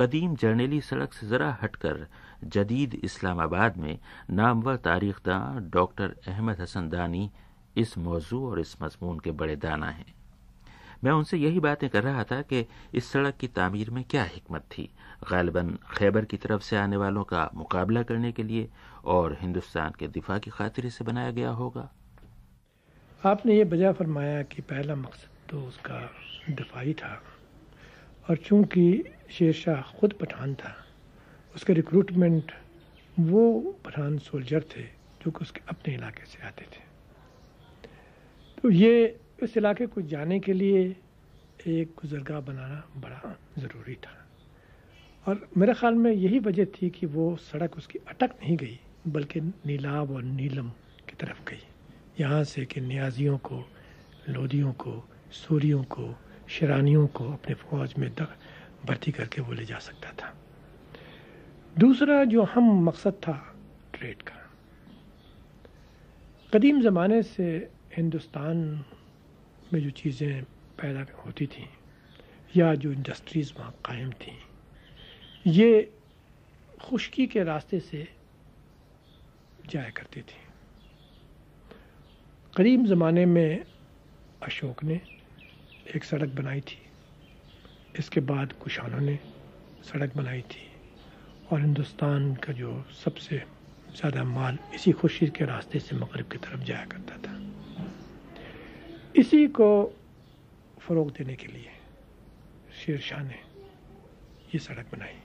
कदीम 0.00 0.36
जर्नेली 0.36 0.80
सड़क 0.80 1.12
से 1.12 1.26
ज़रा 1.26 1.58
हटकर 1.62 2.06
जदीद 2.44 2.94
इस्लामाबाद 2.94 3.76
में 3.76 3.98
नामवर 4.30 4.76
तारीखदां 4.76 5.70
डॉक्टर 5.70 6.16
अहमद 6.28 6.60
हसन 6.60 6.88
दानी 6.88 7.30
इस 7.76 7.98
मौजू 7.98 8.50
और 8.50 8.60
इस 8.60 8.76
मजमून 8.82 9.18
के 9.18 9.30
बड़े 9.30 9.56
दाना 9.56 9.90
हैं। 9.90 10.14
मैं 11.02 11.12
उनसे 11.12 11.36
यही 11.38 11.60
बातें 11.60 11.88
कर 11.90 12.02
रहा 12.02 12.24
था 12.24 12.40
कि 12.42 12.66
इस 12.94 13.10
सड़क 13.12 13.36
की 13.36 13.46
तामीर 13.48 13.90
में 13.90 14.02
क्या 14.04 14.22
हिकमत 14.24 14.62
थी। 14.72 14.88
गालिबा 15.30 15.62
खैबर 15.96 16.24
की 16.24 16.36
तरफ़ 16.36 16.62
से 16.62 16.76
आने 16.76 16.96
वालों 16.96 17.24
का 17.24 17.48
मुकाबला 17.54 18.02
करने 18.02 18.32
के 18.32 18.42
लिए 18.42 18.68
और 19.06 19.36
हिंदुस्तान 19.40 19.92
के 19.98 20.08
दिफा 20.08 20.38
की 20.38 20.50
खातिर 20.50 20.86
इसे 20.86 21.04
बनाया 21.04 21.30
गया 21.30 21.50
होगा। 21.50 21.88
आपने 23.22 23.56
ये 23.56 23.64
बजा 23.64 23.92
फरमाया 23.92 24.42
कि 24.42 24.62
पहला 24.62 24.94
मकसद 24.96 25.48
तो 25.50 25.60
उसका 25.62 26.00
दिफाई 26.50 26.92
था 26.92 27.22
और 28.26 28.36
चूँकि 28.36 29.04
शेर 29.30 29.52
शाह 29.52 29.80
खुद 29.98 30.12
पठान 30.12 30.54
था, 30.54 30.74
उसके 31.54 31.72
रिक्रूटमेंट 31.72 32.52
वो 33.16 33.60
पठान 33.84 34.18
सोल्जर 34.18 34.64
थे 34.70 34.82
जो 35.22 35.30
कि 35.30 35.42
उसके 35.42 35.60
अपने 35.68 35.94
इलाके 35.94 36.26
से 36.26 36.46
आते 36.46 36.64
थे। 36.64 36.82
तो 38.62 38.70
ये 38.70 39.19
इस 39.42 39.56
इलाके 39.56 39.86
को 39.86 40.02
जाने 40.02 40.40
के 40.40 40.52
लिए 40.52 40.96
एक 41.66 41.88
गुजरगाह 41.88 42.40
बनाना 42.40 42.88
बड़ा 42.96 43.38
ज़रूरी 43.58 43.94
था। 43.94 44.28
और 45.28 45.48
मेरे 45.56 45.74
ख्याल 45.74 45.94
में 45.94 46.12
यही 46.12 46.38
वजह 46.38 46.64
थी 46.64 46.90
कि 46.90 47.06
वो 47.06 47.36
सड़क 47.36 47.76
उसकी 47.76 47.98
अटक 47.98 48.30
नहीं 48.42 48.56
गई, 48.56 48.80
बल्कि 49.08 49.40
नीलाब 49.40 50.10
और 50.10 50.22
नीलम 50.22 50.68
की 51.08 51.16
तरफ़ 51.20 51.50
गई। 51.50 51.62
यहाँ 52.20 52.44
से 52.44 52.64
कि 52.64 52.80
न्याजियों 52.80 53.38
को 53.38 53.64
लोदियों 54.28 54.72
को, 54.72 55.08
सूरियों 55.32 55.84
को, 55.84 56.14
शरानियों 56.48 57.06
को 57.06 57.32
अपने 57.32 57.54
फौज 57.54 57.94
में 57.98 58.10
भर्ती 58.86 59.12
करके 59.12 59.42
वो 59.42 59.52
ले 59.52 59.64
जा 59.64 59.78
सकता 59.78 60.12
था। 60.12 60.34
दूसरा 61.78 62.24
जो 62.24 62.42
हम 62.42 62.84
मकसद 62.84 63.12
था, 63.12 63.54
ट्रेड 63.94 64.22
का। 64.22 64.50
कदीम 66.54 66.80
ज़माने 66.80 67.22
से 67.22 67.70
हिंदुस्तान 67.96 68.84
में 69.72 69.80
जो 69.82 69.90
चीज़ें 69.90 70.42
पैदा 70.80 71.06
होती 71.26 71.46
थी, 71.46 71.68
या 72.56 72.74
जो 72.74 72.92
इंडस्ट्रीज़ 72.92 73.52
वहाँ 73.58 73.72
कायम 73.84 74.10
थी, 74.12 74.38
ये 75.46 75.92
खुशकी 76.82 77.26
के 77.26 77.42
रास्ते 77.44 77.80
से 77.80 78.06
जाया 79.68 79.90
करती 79.90 80.20
थी। 80.20 80.38
करीब 82.56 82.86
ज़माने 82.86 83.26
में 83.26 83.64
अशोक 84.42 84.84
ने 84.84 85.00
एक 85.94 86.04
सड़क 86.04 86.28
बनाई 86.28 86.60
थी। 86.60 86.78
इसके 87.98 88.20
बाद 88.20 88.52
कुशानों 88.52 89.00
ने 89.00 89.18
सड़क 89.82 90.16
बनाई 90.16 90.42
थी 90.42 90.66
और 91.52 91.60
हिंदुस्तान 91.60 92.34
का 92.34 92.52
जो 92.52 92.84
सबसे 93.04 93.38
ज़्यादा 93.96 94.24
माल 94.24 94.58
इसी 94.74 94.92
खुशी 94.92 95.26
के 95.28 95.44
रास्ते 95.44 95.80
से 95.80 95.96
मगरब 95.96 96.26
की 96.32 96.38
तरफ़ 96.38 96.60
जाया 96.60 96.84
करता 96.84 97.16
था। 97.16 97.39
इसी 99.16 99.46
को 99.48 99.68
फ़रोग 100.80 101.10
देने 101.10 101.34
के 101.34 101.46
लिए 101.46 101.70
शेर 102.74 102.98
शाह 103.00 103.22
ने 103.22 103.38
ये 104.54 104.58
सड़क 104.58 104.86
बनाई। 104.92 105.18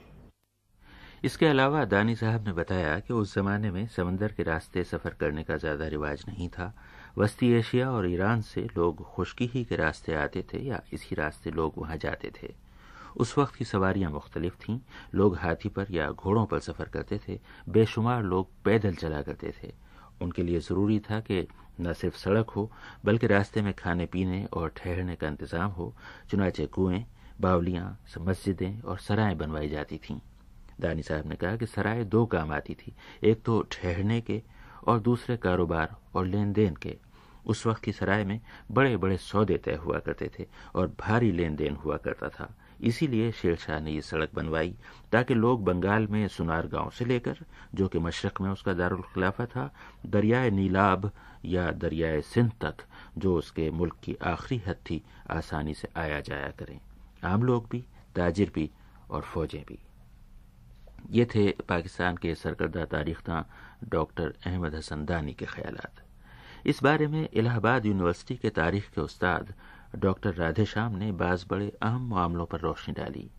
इसके 1.24 1.46
अलावा 1.46 1.84
दानी 1.84 2.14
साहब 2.16 2.46
ने 2.46 2.52
बताया 2.52 2.98
कि 3.00 3.14
उस 3.14 3.34
जमाने 3.34 3.70
में 3.70 3.86
समंदर 3.86 4.32
के 4.32 4.42
रास्ते 4.42 4.84
सफ़र 4.84 5.14
करने 5.20 5.42
का 5.44 5.56
ज़्यादा 5.56 5.86
रिवाज 5.86 6.24
नहीं 6.28 6.48
था। 6.48 6.72
वस्ती 7.18 7.52
एशिया 7.52 7.90
और 7.90 8.08
ईरान 8.10 8.40
से 8.42 8.66
लोग 8.76 9.02
खुशकी 9.04 9.46
ही 9.46 9.64
के 9.64 9.76
रास्ते 9.76 10.14
आते 10.14 10.44
थे 10.52 10.58
या 10.58 10.82
इसी 10.92 11.14
रास्ते 11.14 11.50
लोग 11.50 11.74
वहाँ 11.78 11.96
जाते 11.96 12.32
थे। 12.42 12.52
उस 13.16 13.38
वक्त 13.38 13.54
की 13.54 13.64
सवारियाँ 13.64 14.10
मुख्तलिफ़ 14.10 14.56
थीं। 14.58 14.78
लोग 15.14 15.36
हाथी 15.36 15.68
पर 15.68 15.86
या 15.90 16.10
घोड़ों 16.10 16.46
पर 16.46 16.58
सफ़र 16.60 16.88
करते 16.88 17.20
थे। 17.28 17.38
बेशुमार 17.68 18.22
लोग 18.22 18.50
पैदल 18.64 18.94
चला 18.94 19.22
करते 19.22 19.54
थे। 19.62 19.72
उनके 20.22 20.42
लिए 20.42 20.60
ज़रूरी 20.60 20.98
था 21.00 21.20
कि 21.20 21.46
न 21.80 21.92
सिर्फ़ 21.92 22.16
सड़क 22.16 22.50
हो, 22.50 22.70
बल्कि 23.04 23.26
रास्ते 23.26 23.62
में 23.62 23.74
खाने 23.74 24.06
पीने 24.06 24.44
और 24.44 24.68
ठहरने 24.76 25.16
का 25.16 25.28
इंतज़ाम 25.28 25.70
हो, 25.70 25.94
चुनाचे 26.30 26.66
कुएँ, 26.66 27.04
बावलियाँ, 27.40 27.98
मस्जिदें 28.18 28.80
और 28.80 28.98
सराय 28.98 29.34
बनवाई 29.34 29.68
जाती 29.68 29.98
थीं। 29.98 30.20
दानी 30.80 31.02
साहब 31.02 31.26
ने 31.26 31.36
कहा 31.36 31.56
कि 31.56 31.66
सराय 31.66 32.04
दो 32.04 32.26
काम 32.26 32.52
आती 32.52 32.74
थी, 32.74 32.94
एक 33.24 33.42
तो 33.42 33.62
ठहरने 33.72 34.20
के 34.20 34.42
और 34.86 35.00
दूसरे 35.00 35.36
कारोबार 35.36 35.96
और 36.14 36.26
लेन 36.26 36.52
देन 36.52 36.74
के। 36.74 36.96
उस 37.46 37.66
वक्त 37.66 37.82
की 37.82 37.92
सराय 37.92 38.24
में 38.24 38.40
बड़े 38.72 38.96
बड़े 38.96 39.16
सौदे 39.16 39.56
तय 39.58 39.74
हुआ 39.74 39.98
करते 39.98 40.30
थे 40.38 40.46
और 40.74 40.96
भारी 41.00 41.32
लेन 41.32 41.56
देन 41.56 41.74
हुआ 41.74 41.96
करता 41.96 42.28
था। 42.28 42.54
इसीलिए 42.80 43.30
शेरशाह 43.32 43.80
ने 43.80 43.90
यह 43.90 44.00
सड़क 44.00 44.30
बनवाई 44.34 44.74
ताकि 45.12 45.34
लोग 45.34 45.64
बंगाल 45.64 46.06
में 46.06 46.28
सुनार 46.28 46.66
गाँव 46.66 46.90
से 46.90 47.04
लेकर, 47.04 47.36
जो 47.74 47.88
कि 47.88 47.98
मशरक 47.98 48.40
में 48.40 48.50
उसका 48.50 48.72
दारुल 48.72 49.02
खिलाफा 49.02 49.46
था, 49.46 49.72
दरियाए 50.06 50.50
नीलाब 50.50 51.10
या 51.46 51.70
दरियाए 51.70 52.20
सिंध 52.20 52.52
तक, 52.60 52.74
जो 53.18 53.36
उसके 53.36 53.70
मुल्क 53.70 53.96
की 54.02 54.14
आखिरी 54.14 54.62
हद 54.66 54.76
थी, 54.76 55.04
आसानी 55.30 55.74
से 55.74 55.88
आया 55.96 56.20
जाया 56.20 56.48
करें। 56.48 56.80
आम 57.24 57.42
लोग 57.42 57.68
भी, 57.70 57.84
ताजिर 58.16 58.52
भी 58.54 58.70
और 59.10 59.22
फौजें 59.22 59.64
भी। 59.68 59.78
ये 61.10 61.24
थे 61.24 61.50
पाकिस्तान 61.68 62.16
के 62.16 62.34
सरकर्दा 62.34 62.84
तारीखदां 62.84 63.42
डॉक्टर 63.88 64.34
अहमद 64.46 64.74
हसन 64.74 65.04
दानी 65.04 65.34
के 65.34 65.44
ख्याल 65.44 65.78
इस 66.66 66.82
बारे 66.82 67.06
में 67.06 67.28
इलाहाबाद 67.32 67.86
यूनिवर्सिटी 67.86 68.36
के 68.36 68.50
तारीख 68.50 68.90
के 68.90 69.00
उस्ताद 69.00 69.54
डॉक्टर 69.96 70.34
राधेश्याम 70.34 70.94
ने 70.94 71.12
बाज 71.12 71.46
बड़े 71.48 71.72
अहम 71.82 72.08
मामलों 72.10 72.46
पर 72.46 72.60
रोशनी 72.60 72.94
डाली। 72.94 73.30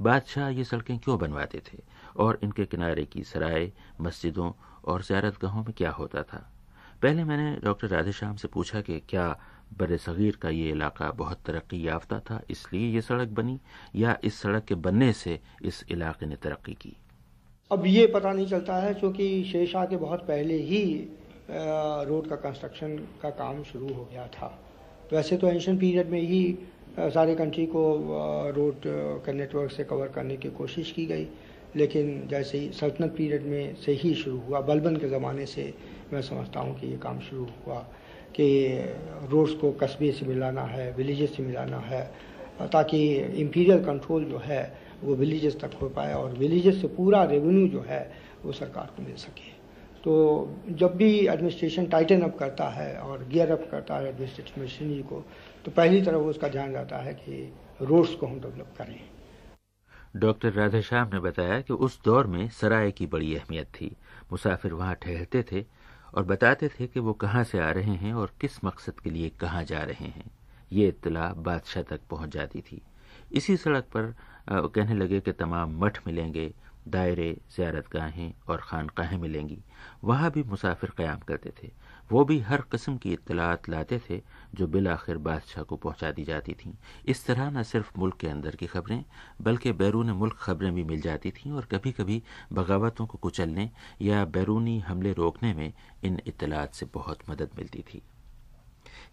बादशाह 0.00 0.48
ये 0.48 0.64
सड़कें 0.64 0.98
क्यों 0.98 1.18
बनवाते 1.18 1.58
थे? 1.58 1.78
और 2.16 2.38
इनके 2.42 2.64
किनारे 2.64 3.04
की 3.04 3.24
सराय, 3.24 3.72
मस्जिदों 4.00 4.52
और 4.84 5.02
ज्यारत 5.02 5.38
गाहों 5.42 5.64
में 5.64 5.72
क्या 5.72 5.90
होता 5.90 6.22
था? 6.22 6.53
पहले 7.04 7.24
मैंने 7.24 7.56
डॉक्टर 7.64 7.88
राधेश्याम 7.88 8.36
से 8.36 8.48
पूछा 8.48 8.80
कि 8.80 8.98
क्या 9.08 9.24
बर 9.78 9.96
सग़ीर 9.98 10.36
का 10.42 10.50
ये 10.50 10.70
इलाका 10.70 11.10
बहुत 11.12 11.38
तरक्की 11.46 11.86
याफ्ता 11.86 12.18
था, 12.20 12.40
इसलिए 12.50 12.86
ये 12.90 13.00
सड़क 13.00 13.28
बनी, 13.30 13.58
या 13.96 14.16
इस 14.24 14.40
सड़क 14.42 14.64
के 14.64 14.74
बनने 14.76 15.12
से 15.12 15.38
इस 15.64 15.84
इलाके 15.90 16.26
ने 16.26 16.36
तरक्की 16.42 16.72
की? 16.72 16.96
अब 17.70 17.86
ये 17.86 18.06
पता 18.06 18.32
नहीं 18.32 18.46
चलता 18.46 18.76
है, 18.76 18.94
क्योंकि 18.94 19.44
शेरशाह 19.44 19.84
के 19.86 19.96
बहुत 19.96 20.20
पहले 20.28 20.56
ही 20.62 20.82
रोड 22.08 22.28
का 22.28 22.36
कंस्ट्रक्शन 22.38 22.96
का 23.22 23.30
काम 23.36 23.62
शुरू 23.62 23.94
हो 23.94 24.08
गया 24.12 24.26
था। 24.28 24.46
वैसे 25.12 25.36
तो 25.36 25.48
एंशन 25.48 25.78
पीरियड 25.78 26.10
में 26.10 26.20
ही 26.20 26.42
सारे 26.98 27.34
कंट्री 27.34 27.66
को 27.66 27.82
रोड 28.56 28.86
का 29.26 29.32
नेटवर्क 29.32 29.72
से 29.72 29.84
कवर 29.84 30.08
करने 30.14 30.36
की 30.36 30.50
कोशिश 30.52 30.92
की 30.92 31.06
गई, 31.06 31.28
लेकिन 31.76 32.26
जैसे 32.30 32.58
ही 32.58 32.70
सल्तनत 32.72 33.14
पीरियड 33.16 33.42
में 33.46 33.74
से 33.76 33.92
ही 33.92 34.14
शुरू 34.14 34.38
हुआ, 34.38 34.60
बलबन 34.62 34.96
के 34.96 35.08
ज़माने 35.08 35.46
से 35.46 35.72
मैं 36.14 36.22
समझता 36.22 36.60
हूँ 36.60 36.78
कि 36.80 36.86
ये 36.86 36.96
काम 36.98 37.18
शुरू 37.20 37.46
हुआ 37.66 37.78
कि 38.36 38.46
रोड्स 39.30 39.52
को 39.54 39.70
कस्बे 39.80 40.12
से 40.12 40.26
मिलाना 40.26 40.62
है 40.66 40.92
विलेजेस 40.92 41.36
से 41.36 41.42
मिलाना 41.42 41.78
है, 41.80 42.04
ताकि 42.72 43.06
इम्पीरियल 43.40 43.84
कंट्रोल 43.84 44.24
जो 44.24 44.38
है 44.38 44.62
वो 45.02 45.14
विलेजेस 45.16 45.60
तक 45.60 45.74
हो 45.80 45.88
पाए 45.88 46.14
और 46.14 46.32
विलेजेस 46.34 46.80
से 46.80 46.88
पूरा 46.96 47.22
रेवेन्यू 47.24 47.66
जो 47.68 47.80
है 47.88 48.00
वो 48.44 48.52
सरकार 48.52 48.92
को 48.96 49.02
मिल 49.02 49.16
सके। 49.18 49.52
तो 50.04 50.14
जब 50.70 50.96
भी 50.96 51.10
एडमिनिस्ट्रेशन 51.26 51.86
टाइटन 51.86 52.22
अप 52.22 52.36
करता 52.38 52.68
है 52.70 52.96
और 52.98 53.24
गियर 53.28 53.50
अप 53.52 53.68
करता 53.70 53.96
है 53.96 54.08
एडमिनिस्ट्रेटिव 54.08 54.64
मशीनरी 54.64 55.02
को 55.02 55.24
तो 55.64 55.70
पहली 55.70 56.02
तरफ़ 56.02 56.22
उसका 56.24 56.48
ध्यान 56.48 56.72
रहता 56.72 56.98
है 56.98 57.14
कि 57.14 57.52
रोड्स 57.82 58.14
को 58.14 58.26
हम 58.26 58.40
डेवलप 58.40 58.74
करें। 58.78 59.00
डॉक्टर 60.16 60.52
राधेश्याम 60.52 61.08
ने 61.14 61.20
बताया 61.20 61.60
कि 61.60 61.72
उस 61.74 61.98
दौर 62.04 62.26
में 62.26 62.48
सराय 62.50 62.90
की 62.90 63.06
बड़ी 63.06 63.34
अहमियत 63.36 63.66
थी। 63.74 63.90
मुसाफिर 64.32 64.72
वहाँ 64.72 64.94
ठहरते 65.02 65.42
थे 65.42 65.64
और 66.14 66.24
बताते 66.24 66.68
थे 66.68 66.86
कि 66.86 67.00
वो 67.00 67.12
कहाँ 67.12 67.44
से 67.44 67.58
आ 67.58 67.70
रहे 67.70 67.94
हैं 67.94 68.12
और 68.14 68.32
किस 68.40 68.64
मकसद 68.64 69.00
के 69.00 69.10
लिए 69.10 69.28
कहाँ 69.30 69.62
जा 69.64 69.82
रहे 69.82 70.06
हैं। 70.06 70.30
ये 70.72 70.88
इतला 70.88 71.32
बादशाह 71.36 71.82
तक 71.82 72.00
पहुँच 72.10 72.30
जाती 72.30 72.60
थी। 72.60 72.80
इसी 73.32 73.56
सड़क 73.56 73.84
पर 73.96 74.14
कहने 74.50 74.94
लगे 74.94 75.20
कि 75.20 75.32
तमाम 75.32 75.78
मठ 75.80 75.98
मिलेंगे, 76.06 76.52
दायरे 76.88 77.36
ज्यारत 77.56 77.88
गाहें 77.92 78.32
और 78.48 78.60
खानकाहें 78.62 79.18
मिलेंगी। 79.18 79.58
वहाँ 80.04 80.30
भी 80.30 80.42
मुसाफिर 80.42 80.90
क्याम 80.90 81.18
करते 81.18 81.52
थे। 81.62 81.70
वो 82.10 82.24
भी 82.24 82.38
हर 82.40 82.60
किस्म 82.72 82.96
की 82.96 83.12
इतलात 83.12 83.68
लाते 83.68 83.98
थे 83.98 84.20
जो 84.54 84.66
बिल 84.66 84.88
आखिर 84.88 85.18
बादशाह 85.18 85.64
को 85.64 85.76
पहुँचा 85.76 86.10
दी 86.10 86.24
जाती 86.24 86.52
थीं। 86.54 86.72
इस 87.06 87.24
तरह 87.26 87.50
न 87.50 87.62
सिर्फ़ 87.62 87.98
मुल्क 87.98 88.16
के 88.16 88.28
अंदर 88.28 88.56
की 88.56 88.66
खबरें, 88.66 89.04
बल्कि 89.42 89.72
बैरून 89.72 90.10
मुल्क 90.10 90.36
खबरें 90.38 90.74
भी 90.74 90.84
मिल 90.84 91.00
जाती 91.00 91.30
थीं 91.30 91.52
और 91.52 91.64
कभी 91.64 91.92
कभी 91.92 92.22
बगावतों 92.52 93.06
को 93.06 93.18
कुचलने 93.18 93.70
या 94.02 94.24
बैरूनी 94.24 94.78
हमले 94.78 95.12
रोकने 95.12 95.54
में 95.54 95.72
इन 96.04 96.20
इतलात 96.26 96.74
से 96.74 96.86
बहुत 96.94 97.30
मदद 97.30 97.50
मिलती 97.58 97.82
थी। 97.82 98.02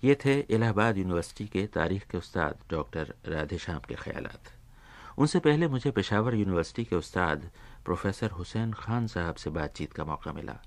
ये 0.04 0.16
थे 0.16 0.40
इलाहाबाद 0.40 0.98
यूनिवर्सिटी 0.98 1.46
के 1.48 1.66
तारीख 1.68 2.08
के 2.08 2.18
उस्ताद 2.18 2.60
डॉक्टर 2.70 3.14
राधेश्याम 3.28 3.80
के 3.80 3.96
ख्यालात। 3.96 4.52
उनसे 5.18 5.40
पहले 5.40 5.68
मुझे 5.68 5.92
पेशावर 5.92 6.36
यूनिवर्सिटी 6.36 6.84
के 6.86 6.96
उस्ताद 6.96 7.50
प्रोफेसर 7.86 8.32
हुसैन 8.32 8.74
खान 8.74 9.08
साहब 9.08 9.36
से 9.36 9.50
बातचीत 9.50 9.94
का 9.94 10.06
मौका 10.06 10.34
मिला। 10.34 10.58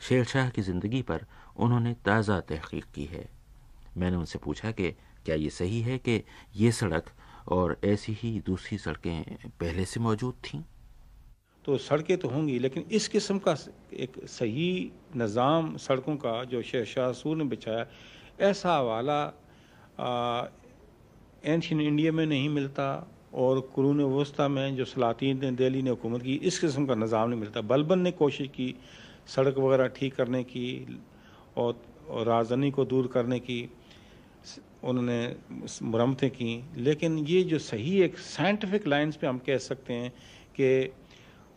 शेर 0.00 0.24
शाह 0.24 0.48
की 0.50 0.62
ज़िंदगी 0.62 1.02
पर 1.02 1.24
उन्होंने 1.56 1.94
ताज़ा 2.04 2.40
तहकीक 2.42 2.84
की 2.94 3.04
है। 3.04 3.28
मैंने 3.96 4.16
उनसे 4.16 4.38
पूछा 4.38 4.70
कि, 4.70 4.90
क्या 5.24 5.34
ये 5.34 5.50
सही 5.50 5.80
है 5.80 5.98
कि 5.98 6.22
ये 6.56 6.72
सड़क 6.72 7.10
और 7.48 7.76
ऐसी 7.84 8.12
ही 8.12 8.38
दूसरी 8.46 8.78
सड़कें 8.78 9.24
पहले 9.60 9.84
से 9.84 10.00
मौजूद 10.00 10.34
थीं? 10.44 10.62
तो 11.64 11.76
सड़कें 11.78 12.16
तो 12.18 12.28
होंगी, 12.28 12.58
लेकिन 12.58 12.84
इस 12.90 13.08
किस्म 13.08 13.38
का 13.38 13.56
एक 13.94 14.12
सही 14.28 14.92
निज़ाम 15.16 15.76
सड़कों 15.76 16.16
का 16.16 16.42
जो 16.44 16.62
शेरशाह 16.62 17.12
सूर 17.12 17.36
ने 17.36 17.44
बिछाया, 17.44 17.86
ऐसा 18.40 18.76
हवाला 18.76 19.20
एंशियन 21.44 21.80
इंडिया 21.80 22.12
में 22.12 22.24
नहीं 22.26 22.48
मिलता 22.48 22.86
और 23.34 23.60
कुरून 23.74 24.02
वस्ती 24.12 24.48
में 24.48 24.76
जो 24.76 24.84
सलातीन 24.84 25.40
ने 25.40 25.50
दिल्ली 25.52 25.82
ने 25.82 25.90
हुकूमत 25.90 26.22
की, 26.22 26.34
इस 26.34 26.58
किस्म 26.58 26.86
का 26.86 26.94
निज़ाम 26.94 27.28
नहीं 27.28 27.40
मिलता। 27.40 27.60
बलबन 27.62 27.98
ने 27.98 28.10
कोशिश 28.12 28.48
की 28.48 28.74
सड़क 29.26 29.58
वगैरह 29.58 29.86
ठीक 29.96 30.14
करने 30.14 30.42
की 30.44 30.66
और, 31.56 31.82
और 32.08 32.26
राजधानी 32.26 32.70
को 32.70 32.84
दूर 32.84 33.06
करने 33.06 33.38
की 33.40 33.70
उन्होंने 34.84 35.36
मरम्मतें 35.82 36.30
की। 36.30 36.64
लेकिन 36.76 37.18
ये 37.18 37.42
जो 37.42 37.58
सही 37.58 38.00
एक 38.02 38.18
साइंटिफिक 38.18 38.86
लाइंस 38.86 39.16
पे 39.16 39.26
हम 39.26 39.38
कह 39.38 39.58
सकते 39.58 39.92
हैं 39.92 40.10
कि 40.60 40.92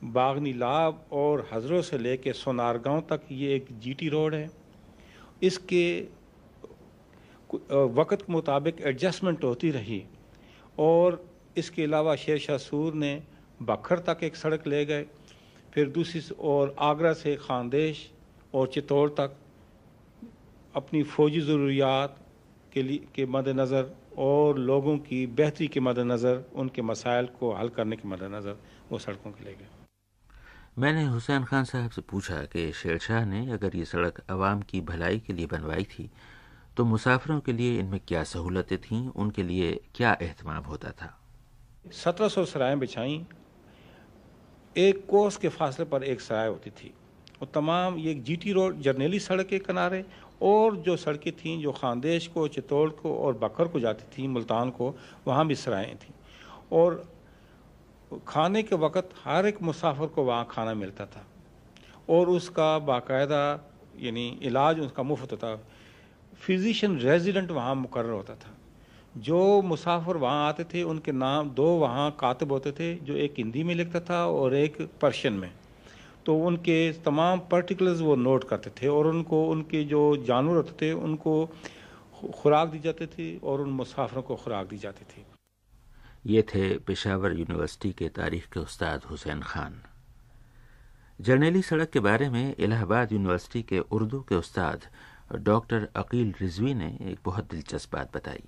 बागनी 0.03 0.53
लाभ 0.53 1.01
और 1.11 1.49
हजरों 1.53 1.81
से 1.81 1.97
ले 1.97 2.09
लेके 2.09 2.33
सोनारगांव 2.33 3.01
तक 3.01 3.21
ये 3.31 3.55
एक 3.55 3.65
जीटी 3.79 4.09
रोड 4.09 4.35
है। 4.35 4.49
इसके 5.43 5.99
वक्त 7.93 8.21
के 8.21 8.31
मुताबिक 8.33 8.81
एडजस्टमेंट 8.81 9.43
होती 9.43 9.71
रही 9.71 10.03
और 10.79 11.25
इसके 11.57 11.83
अलावा 11.83 12.15
शेर 12.15 12.37
शाह 12.37 12.57
सूर 12.57 12.93
ने 12.93 13.23
बखर 13.61 13.99
तक 13.99 14.23
एक 14.23 14.35
सड़क 14.35 14.67
ले 14.67 14.85
गए। 14.85 15.05
फिर 15.73 15.89
दूसरी 15.89 16.21
और 16.39 16.75
आगरा 16.79 17.13
से 17.13 17.35
खानदेश 17.35 18.11
और 18.53 18.67
चित्तौड़ 18.67 19.09
तक 19.09 19.35
अपनी 20.79 21.03
फ़ौजी 21.05 21.41
ज़रूरियात 21.41 22.19
के 22.73 22.83
लिए 22.83 23.07
के 23.15 23.25
मद्देनज़र 23.27 23.91
और 24.19 24.57
लोगों 24.61 24.97
की 24.99 25.25
बेहतरी 25.33 25.67
के 25.67 25.79
मद्देनज़र 25.81 26.43
उनके 26.55 26.81
मसाइल 26.83 27.25
को 27.39 27.53
हल 27.55 27.69
करने 27.75 27.95
के 27.95 28.07
मद्देनज़र 28.09 28.57
वो 28.91 28.97
सड़कों 28.99 29.31
के 29.31 29.45
ले 29.45 29.53
गए। 29.53 29.67
मैंने 30.77 31.03
हुसैन 31.05 31.43
खान 31.43 31.63
साहब 31.65 31.91
से 31.91 32.01
पूछा 32.09 32.35
कि 32.51 32.71
शेरशाह 32.73 33.25
ने 33.25 33.39
अगर 33.51 33.75
ये 33.75 33.85
सड़क 33.85 34.21
आवाम 34.31 34.61
की 34.69 34.81
भलाई 34.83 35.19
के 35.19 35.33
लिए 35.33 35.45
बनवाई 35.47 35.83
थी 35.93 36.09
तो 36.77 36.85
मुसाफिरों 36.85 37.39
के 37.39 37.53
लिए 37.53 37.79
इनमें 37.79 37.99
क्या 38.07 38.23
सहूलतें 38.25 38.77
थीं? 38.81 39.07
उनके 39.09 39.43
लिए 39.43 39.71
क्या 39.95 40.11
अहतमाम 40.11 40.63
होता 40.63 40.91
था? 40.91 41.09
सत्रह 41.93 42.27
सौ 42.27 42.45
सराएँ 42.45 42.77
बिछाई। 42.79 43.25
एक 44.75 45.05
कोस 45.09 45.37
के 45.37 45.49
फासले 45.49 45.85
पर 45.85 46.03
एक 46.05 46.21
सराय 46.21 46.47
होती 46.47 46.69
थी। 46.71 46.93
और 47.41 47.47
तमाम 47.53 47.97
ये 47.97 48.13
जी 48.15 48.35
टी 48.35 48.51
रोड 48.53 48.79
जर्नेली 48.81 49.19
सड़क 49.19 49.47
के 49.47 49.59
किनारे 49.59 50.03
और 50.41 50.75
जो 50.75 50.97
सड़कें 50.97 51.33
थीं, 51.33 51.61
जो 51.61 51.71
खानदेश 51.71 52.27
को, 52.27 52.47
चित्तौड़ 52.47 52.89
को 52.89 53.17
और 53.17 53.37
बकर 53.37 53.67
को 53.67 53.79
जाती 53.79 54.03
थी, 54.17 54.27
मुल्तान 54.27 54.69
को, 54.69 54.95
वहाँ 55.27 55.47
भी 55.47 55.55
सराएँ 55.55 55.95
थीं। 55.95 56.13
और 56.71 57.13
खाने 58.27 58.63
के 58.63 58.75
वक्त 58.75 59.09
हर 59.23 59.45
एक 59.45 59.61
मुसाफर 59.61 60.05
को 60.05 60.23
वहाँ 60.23 60.47
खाना 60.51 60.73
मिलता 60.73 61.05
था। 61.05 61.25
और 62.09 62.29
उसका 62.29 62.79
बाकायदा, 62.79 63.71
यानी 63.99 64.39
इलाज 64.41 64.79
उसका 64.79 65.03
मुफ़्त 65.03 65.31
होता 65.31 65.65
फिजिशियन 66.39 66.99
रेजिडेंट 66.99 67.51
वहाँ 67.51 67.75
मुकर 67.75 68.05
होता 68.05 68.35
था। 68.35 68.55
जो 69.17 69.61
मुसाफिर 69.61 70.17
वहाँ 70.17 70.47
आते 70.47 70.63
थे, 70.63 70.83
उनके 70.83 71.11
नाम 71.11 71.49
दो 71.49 71.65
वहाँ 71.65 72.17
कातब 72.19 72.51
होते 72.51 72.71
थे, 72.71 72.95
जो 72.95 73.15
एक 73.15 73.33
हिंदी 73.37 73.63
में 73.63 73.75
लिखता 73.75 73.99
था 73.99 74.27
और 74.27 74.55
एक 74.55 74.81
पर्शियन 75.01 75.33
में। 75.33 75.51
तो 76.25 76.35
उनके 76.45 76.91
तमाम 77.03 77.39
पर्टिकुलर्स 77.51 78.01
वो 78.01 78.15
नोट 78.15 78.43
करते 78.43 78.69
थे 78.81 78.87
और 78.87 79.07
उनको 79.07 79.43
उनके 79.49 79.83
जो 79.83 80.01
जानवर 80.25 80.55
होते 80.55 80.73
थे 80.81 80.91
उनको 80.93 81.33
खुराक 82.35 82.67
दी 82.69 82.79
जाती 82.79 83.05
थी 83.05 83.27
और 83.43 83.61
उन 83.61 83.69
मुसाफरों 83.69 84.21
को 84.21 84.35
खुराक 84.35 84.67
दी 84.67 84.77
जाती 84.77 85.05
थी। 85.05 85.25
ये 86.25 86.41
थे 86.41 86.77
पेशावर 86.77 87.33
यूनिवर्सिटी 87.33 87.91
के 87.91 88.09
तारीख 88.09 88.45
के 88.45 88.59
उस्ताद 88.59 89.03
हुसैन 89.03 89.41
खान। 89.41 89.81
जर्नेली 91.19 91.61
सड़क 91.61 91.89
के 91.89 91.99
बारे 91.99 92.29
में 92.29 92.55
इलाहाबाद 92.59 93.11
यूनिवर्सिटी 93.11 93.61
के 93.63 93.79
उर्दू 93.79 94.19
के 94.19 94.35
उस्ताद 94.35 94.85
डॉक्टर 95.41 95.87
अकील 95.95 96.33
रिजवी 96.41 96.73
ने 96.73 96.87
एक 97.01 97.19
बहुत 97.25 97.49
दिलचस्प 97.51 97.93
बात 97.93 98.15
बताई। 98.15 98.43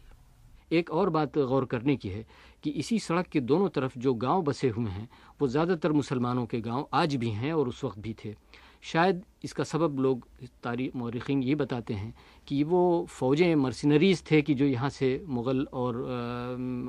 एक 0.72 0.90
और 0.92 1.10
बात 1.10 1.38
गौर 1.38 1.66
करने 1.66 1.96
की 1.96 2.10
है 2.10 2.26
कि 2.64 2.70
इसी 2.72 3.00
सड़क 3.00 3.28
के 3.28 3.40
दोनों 3.42 3.70
तरफ़ 3.70 3.98
जो 4.00 4.14
गाँव 4.16 4.42
बसे 4.44 4.70
हुए 4.70 4.90
हैं, 4.92 5.08
वो 5.42 5.48
ज़्यादातर 5.48 5.92
मुसलमानों 5.92 6.46
के 6.46 6.62
गाँव 6.62 6.88
आज 6.94 7.16
भी 7.16 7.30
हैं 7.32 7.54
और 7.54 7.68
उस 7.68 7.84
वक्त 7.84 8.00
भी 8.00 8.16
थे। 8.26 8.36
शायद 8.84 9.22
इसका 9.44 9.64
सबब 9.64 10.00
लोग 10.00 10.26
तारीख 10.64 10.96
मौरखीन 10.96 11.42
ये 11.44 11.56
बताते 11.56 11.94
हैं 11.94 12.14
कि 12.48 12.64
वो 12.64 13.06
फ़ौजें, 13.10 13.56
मर्सिनरीज़ 13.56 14.24
थे 14.32 14.42
कि 14.42 14.54
जो 14.54 14.66
यहाँ 14.66 14.90
से 14.90 15.10
मुग़ल 15.28 15.66
और 15.74 15.96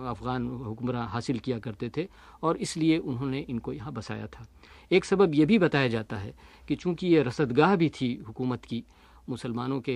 अफ़गान 0.08 0.46
हुक्मरान 0.64 1.08
हासिल 1.08 1.38
किया 1.38 1.58
करते 1.58 1.90
थे 1.96 2.06
और 2.42 2.56
इसलिए 2.58 2.98
उन्होंने 2.98 3.40
इनको 3.40 3.72
यहाँ 3.72 3.92
बसाया 3.92 4.26
था। 4.26 4.46
एक 4.92 5.04
सबब 5.04 5.34
यह 5.34 5.46
भी 5.46 5.58
बताया 5.58 5.88
जाता 5.88 6.16
है 6.16 6.34
कि 6.68 6.74
चूँकि 6.76 7.06
ये 7.06 7.22
रसदगाह 7.22 7.76
भी 7.76 7.88
थी 7.90 8.14
हुकूमत 8.28 8.64
की 8.64 8.82
मुसलमानों 9.28 9.80
के 9.80 9.94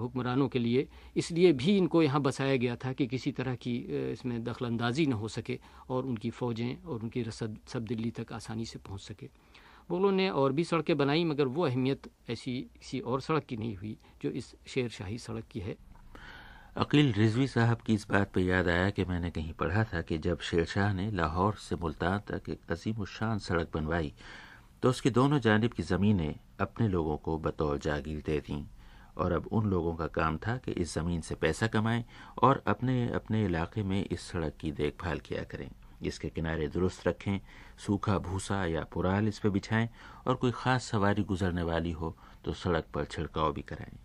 हुक्मरानों 0.00 0.48
के 0.48 0.58
लिए। 0.58 0.86
इसलिए 1.16 1.52
भी 1.52 1.76
इनको 1.76 2.02
यहाँ 2.02 2.20
बसाया 2.22 2.56
गया 2.56 2.76
था 2.76 2.92
कि 2.92 3.06
किसी 3.06 3.32
तरह 3.32 3.54
की 3.56 3.76
इसमें 4.12 4.42
दखल 4.44 4.66
अंदाजी 4.66 5.06
न 5.06 5.12
हो 5.12 5.28
सके 5.28 5.58
और 5.90 6.06
उनकी 6.06 6.30
फ़ौजें 6.30 6.82
और 6.82 7.02
उनकी 7.02 7.22
रसद, 7.22 7.58
सब 7.68 7.84
दिल्ली 7.84 8.10
तक 8.10 8.32
आसानी 8.32 8.64
से 8.64 8.78
पहुँच 8.78 9.00
सके। 9.00 9.28
मुग़लों 9.90 10.12
ने 10.12 10.28
और 10.30 10.52
भी 10.52 10.64
सड़कें 10.64 10.96
बनाई, 10.96 11.24
मगर 11.24 11.46
वो 11.48 11.66
अहमियत 11.66 12.08
ऐसी 12.30 12.60
किसी 12.74 13.00
और 13.00 13.20
सड़क 13.20 13.44
की 13.44 13.56
नहीं 13.56 13.76
हुई, 13.76 13.96
जो 14.22 14.30
इस 14.30 14.54
शेर 14.66 14.88
शाही 14.88 15.18
सड़क 15.18 15.44
की 15.50 15.60
है। 15.60 15.76
अकील 16.76 17.12
रिजवी 17.12 17.46
साहब 17.48 17.80
की 17.80 17.94
इस 17.94 18.06
बात 18.10 18.32
पर 18.32 18.40
याद 18.40 18.68
आया 18.68 18.88
कि 18.90 19.04
मैंने 19.04 19.30
कहीं 19.30 19.52
पढ़ा 19.52 19.84
था 19.84 20.00
कि 20.02 20.18
जब 20.18 20.40
शेर 20.40 20.64
शाह 20.64 20.92
ने 20.92 21.10
लाहौर 21.10 21.54
से 21.58 21.76
मुल्तान 21.76 22.20
तक 22.28 22.48
एक 22.50 22.70
अजीम 22.70 23.04
शान 23.06 23.38
सड़क 23.38 23.70
बनवाई 23.74 24.12
तो 24.82 24.90
उसकी 24.90 25.10
दोनों 25.10 25.38
जानब 25.40 25.72
की 25.72 25.82
ज़मीनें 25.82 26.34
अपने 26.60 26.88
लोगों 26.88 27.16
को 27.16 27.38
बतौर 27.38 27.78
जागीर 27.78 28.22
दे 28.26 28.38
दीं 28.40 28.62
और 29.16 29.32
अब 29.32 29.46
उन 29.46 29.70
लोगों 29.70 29.94
का 29.94 30.06
काम 30.06 30.36
था 30.36 30.56
कि 30.56 30.72
इस 30.72 30.94
ज़मीन 30.94 31.20
से 31.20 31.34
पैसा 31.34 31.66
कमाएँ 31.66 32.04
और 32.42 32.62
अपने 32.66 33.08
अपने 33.14 33.44
इलाके 33.44 33.82
में 33.82 34.04
इस 34.04 34.20
सड़क 34.20 34.56
की 34.60 34.72
देखभाल 34.72 35.18
किया 35.18 35.42
करें। 35.42 35.68
इसके 36.02 36.28
किनारे 36.28 36.66
दुरुस्त 36.68 37.06
रखें, 37.08 37.40
सूखा 37.78 38.18
भूसा 38.18 38.64
या 38.66 38.84
पुराल 38.84 39.28
इस 39.28 39.38
पर 39.38 39.48
बिछाएँ 39.48 39.88
और 40.26 40.34
कोई 40.34 40.50
ख़ास 40.50 40.84
सवारी 40.84 41.22
गुजरने 41.22 41.62
वाली 41.62 41.92
हो 41.92 42.14
तो 42.44 42.52
सड़क 42.52 42.86
पर 42.94 43.04
छिड़काव 43.04 43.52
भी 43.52 43.62
कराएँ। 43.62 43.96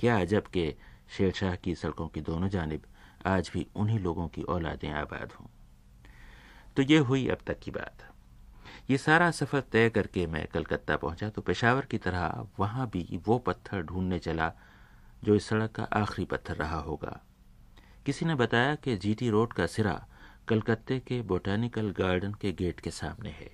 क्या 0.00 0.20
अजब 0.20 0.46
के 0.46 0.74
शेरशाह 1.16 1.54
की 1.54 1.74
सड़कों 1.74 2.08
की 2.08 2.20
दोनों 2.20 2.48
जानब 2.48 2.82
आज 3.26 3.50
भी 3.54 3.66
उन्हीं 3.76 3.98
लोगों 3.98 4.28
की 4.28 4.42
औलादें 4.42 4.90
आबाद 4.90 5.32
हों। 5.32 5.46
तो 6.76 6.82
ये 6.82 6.98
हुई 6.98 7.26
अब 7.28 7.38
तक 7.46 7.58
की 7.58 7.70
बात। 7.70 8.09
ये 8.90 8.96
सारा 8.98 9.30
सफ़र 9.30 9.60
तय 9.60 9.88
करके 9.90 10.26
मैं 10.26 10.46
कलकत्ता 10.46 10.96
पहुँचा 10.96 11.28
तो 11.28 11.42
पेशावर 11.42 11.84
की 11.84 11.98
तरह 11.98 12.46
वहाँ 12.58 12.88
भी 12.90 13.20
वो 13.26 13.38
पत्थर 13.38 13.82
ढूँढने 13.82 14.18
चला, 14.18 14.52
जो 15.24 15.34
इस 15.34 15.48
सड़क 15.48 15.72
का 15.72 15.82
आखिरी 15.82 16.24
पत्थर 16.24 16.56
रहा 16.56 16.78
होगा। 16.78 17.20
किसी 18.06 18.26
ने 18.26 18.34
बताया 18.34 18.74
कि 18.74 18.96
जीटी 18.96 19.28
रोड 19.30 19.52
का 19.52 19.66
सिरा 19.66 19.92
कलकत्ते 20.48 20.98
के 20.98 21.20
बोटानिकल 21.22 21.90
गार्डन 21.90 22.32
के 22.32 22.52
गेट 22.52 22.80
के 22.80 22.90
सामने 22.90 23.30
है। 23.30 23.50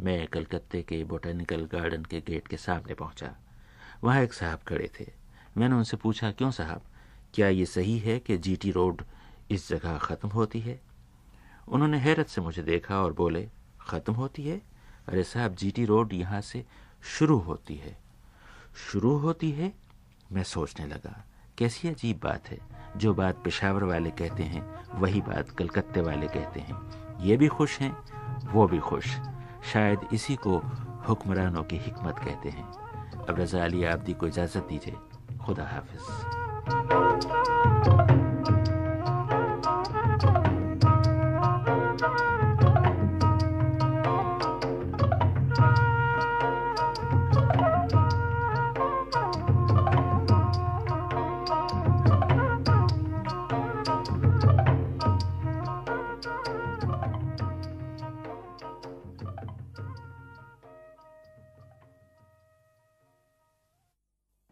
मैं 0.00 0.26
कलकत्ते 0.26 0.82
के 0.82 1.02
बोटानिकल 1.04 1.64
गार्डन 1.64 2.04
के 2.04 2.20
गेट 2.20 2.48
के 2.48 2.56
सामने 2.56 2.94
पहुँचा। 2.94 3.34
वहाँ 4.04 4.22
एक 4.22 4.32
साहब 4.32 4.58
खड़े 4.58 4.90
थे। 5.00 5.06
मैंने 5.56 5.74
उनसे 5.74 5.96
पूछा, 5.96 6.30
क्यों 6.30 6.50
साहब? 6.50 6.82
क्या 7.34 7.48
ये 7.48 7.66
सही 7.66 7.98
है 7.98 8.18
कि 8.18 8.38
जीटी 8.38 8.70
रोड 8.70 9.02
इस 9.50 9.68
जगह 9.68 9.98
ख़त्म 9.98 10.28
होती 10.28 10.60
है? 10.60 10.80
उन्होंने 11.68 11.98
हैरत 11.98 12.26
से 12.26 12.40
मुझे 12.40 12.62
देखा 12.62 13.02
और 13.02 13.12
बोले 13.12 13.48
ख़त्म 13.86 14.12
होती 14.12 14.48
है। 14.48 14.62
अरे 15.08 15.22
साहब 15.22 15.54
जीटी 15.54 15.84
रोड 15.84 16.12
यहाँ 16.12 16.40
से 16.40 16.64
शुरू 17.18 17.38
होती 17.38 17.74
है। 17.74 17.98
शुरू 18.92 19.16
होती 19.16 19.50
है, 19.50 19.72
मैं 20.32 20.42
सोचने 20.42 20.86
लगा, 20.86 21.24
कैसी 21.58 21.88
अजीब 21.88 22.20
बात 22.24 22.48
है। 22.48 22.58
जो 22.96 23.14
बात 23.14 23.36
पेशावर 23.44 23.84
वाले 23.84 24.10
कहते 24.10 24.42
हैं, 24.42 24.90
वही 25.00 25.20
बात 25.20 25.50
कलकत्ते 25.50 26.00
वाले 26.00 26.28
कहते 26.28 26.60
हैं। 26.60 26.74
ये 27.20 27.36
भी 27.36 27.48
खुश 27.48 27.78
हैं, 27.78 27.96
वो 28.52 28.66
भी 28.66 28.78
खुश। 28.78 29.06
शायद 29.72 30.00
इसी 30.12 30.36
को 30.36 30.58
हुक्मरानों 31.08 31.64
की 31.64 31.76
हिकमत 31.76 32.18
कहते 32.18 32.48
हैं। 32.48 32.72
अब 33.26 33.40
रजा 33.40 33.64
अली 33.64 33.84
आबदी 33.84 34.12
को 34.12 34.26
इजाज़त 34.26 34.66
दीजिए। 34.68 34.96
खुदा 35.38 35.64
हाफिज़। 35.64 36.06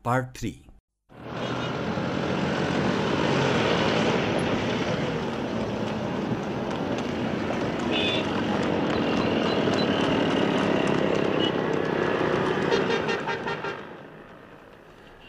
पार्ट 0.04 0.26
थ्री 0.36 0.48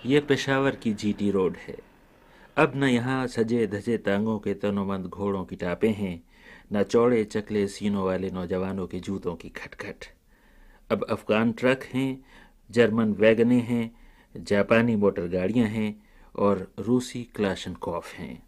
ये 0.06 0.20
पेशावर 0.20 0.76
की 0.76 0.94
जीटी 0.94 1.30
रोड 1.32 1.58
है। 1.58 1.76
अब 2.58 2.74
न 2.76 2.84
यहाँ 2.84 3.26
सजे 3.28 3.66
धजे 3.68 3.98
तांगों 3.98 4.38
के 4.40 4.54
तनोमंद 4.54 5.06
घोड़ों 5.06 5.44
की 5.46 5.56
टापे 5.56 5.90
हैं, 5.90 6.24
न 6.74 6.84
चौड़े 6.84 7.24
चकले 7.24 7.68
सीनों 7.68 8.06
वाले 8.06 8.30
नौजवानों 8.30 8.88
के 8.88 9.00
जूतों 9.00 9.36
की 9.36 9.50
खटखट। 9.50 10.06
अब 10.92 11.06
अफ़गान 11.10 11.52
ट्रक 11.52 11.84
हैं, 11.84 12.26
जर्मन 12.70 13.14
वैगने 13.14 13.60
हैं 13.62 14.05
जापानी 14.38 14.96
मोटर 14.96 15.28
गाड़ियाँ 15.28 15.68
हैं 15.68 16.04
और 16.36 16.74
रूसी 16.80 17.24
क्लाशन 17.36 17.74
कॉफ 17.74 18.14
हैं। 18.14 18.44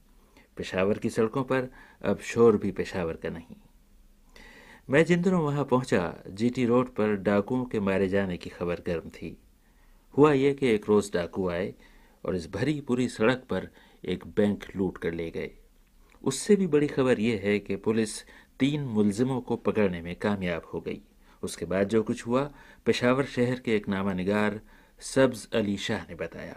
पेशावर 0.57 0.97
की 0.97 1.09
सड़कों 1.09 1.43
पर 1.43 1.69
अब 2.05 2.19
शोर 2.19 2.57
भी 2.57 2.71
पेशावर 2.71 3.13
का 3.13 3.29
नहीं। 3.29 3.55
मैं 4.89 5.05
जिन 5.05 5.21
दिनों 5.21 5.41
वहाँ 5.41 5.65
पहुँचा, 5.65 6.23
जीटी 6.27 6.65
रोड 6.65 6.89
पर 6.89 7.15
डाकुओं 7.15 7.65
के 7.65 7.79
मारे 7.79 8.07
जाने 8.07 8.37
की 8.37 8.49
खबर 8.49 8.75
गर्म 8.75 9.09
थी। 9.09 9.37
हुआ 10.17 10.33
यह 10.33 10.53
कि 10.53 10.67
एक 10.67 10.85
रोज 10.87 11.11
डाकू 11.13 11.49
आए 11.49 11.73
और 12.25 12.35
इस 12.35 12.51
भरी 12.51 12.81
पूरी 12.81 13.09
सड़क 13.09 13.43
पर 13.49 13.69
एक 14.05 14.27
बैंक 14.27 14.63
लूट 14.75 14.97
कर 14.97 15.13
ले 15.13 15.31
गए। 15.31 15.51
उससे 16.23 16.55
भी 16.55 16.67
बड़ी 16.67 16.87
खबर 16.87 17.19
यह 17.19 17.41
है 17.43 17.59
कि 17.59 17.75
पुलिस 17.75 18.23
तीन 18.59 18.81
मुलजिमों 18.81 19.41
को 19.41 19.55
पकड़ने 19.55 20.01
में 20.01 20.15
कामयाब 20.15 20.61
हो 20.73 20.81
गई। 20.81 21.01
उसके 21.43 21.65
बाद 21.65 21.87
जो 21.87 22.03
कुछ 22.03 22.27
हुआ, 22.27 22.51
पेशावर 22.85 23.25
शहर 23.25 23.59
के 23.59 23.75
एक 23.75 23.89
नामा 23.89 24.13
निगार 24.13 24.61
सब्ज 24.99 25.47
अली 25.53 25.77
शाह 25.77 26.03
ने 26.09 26.15
बताया। 26.15 26.55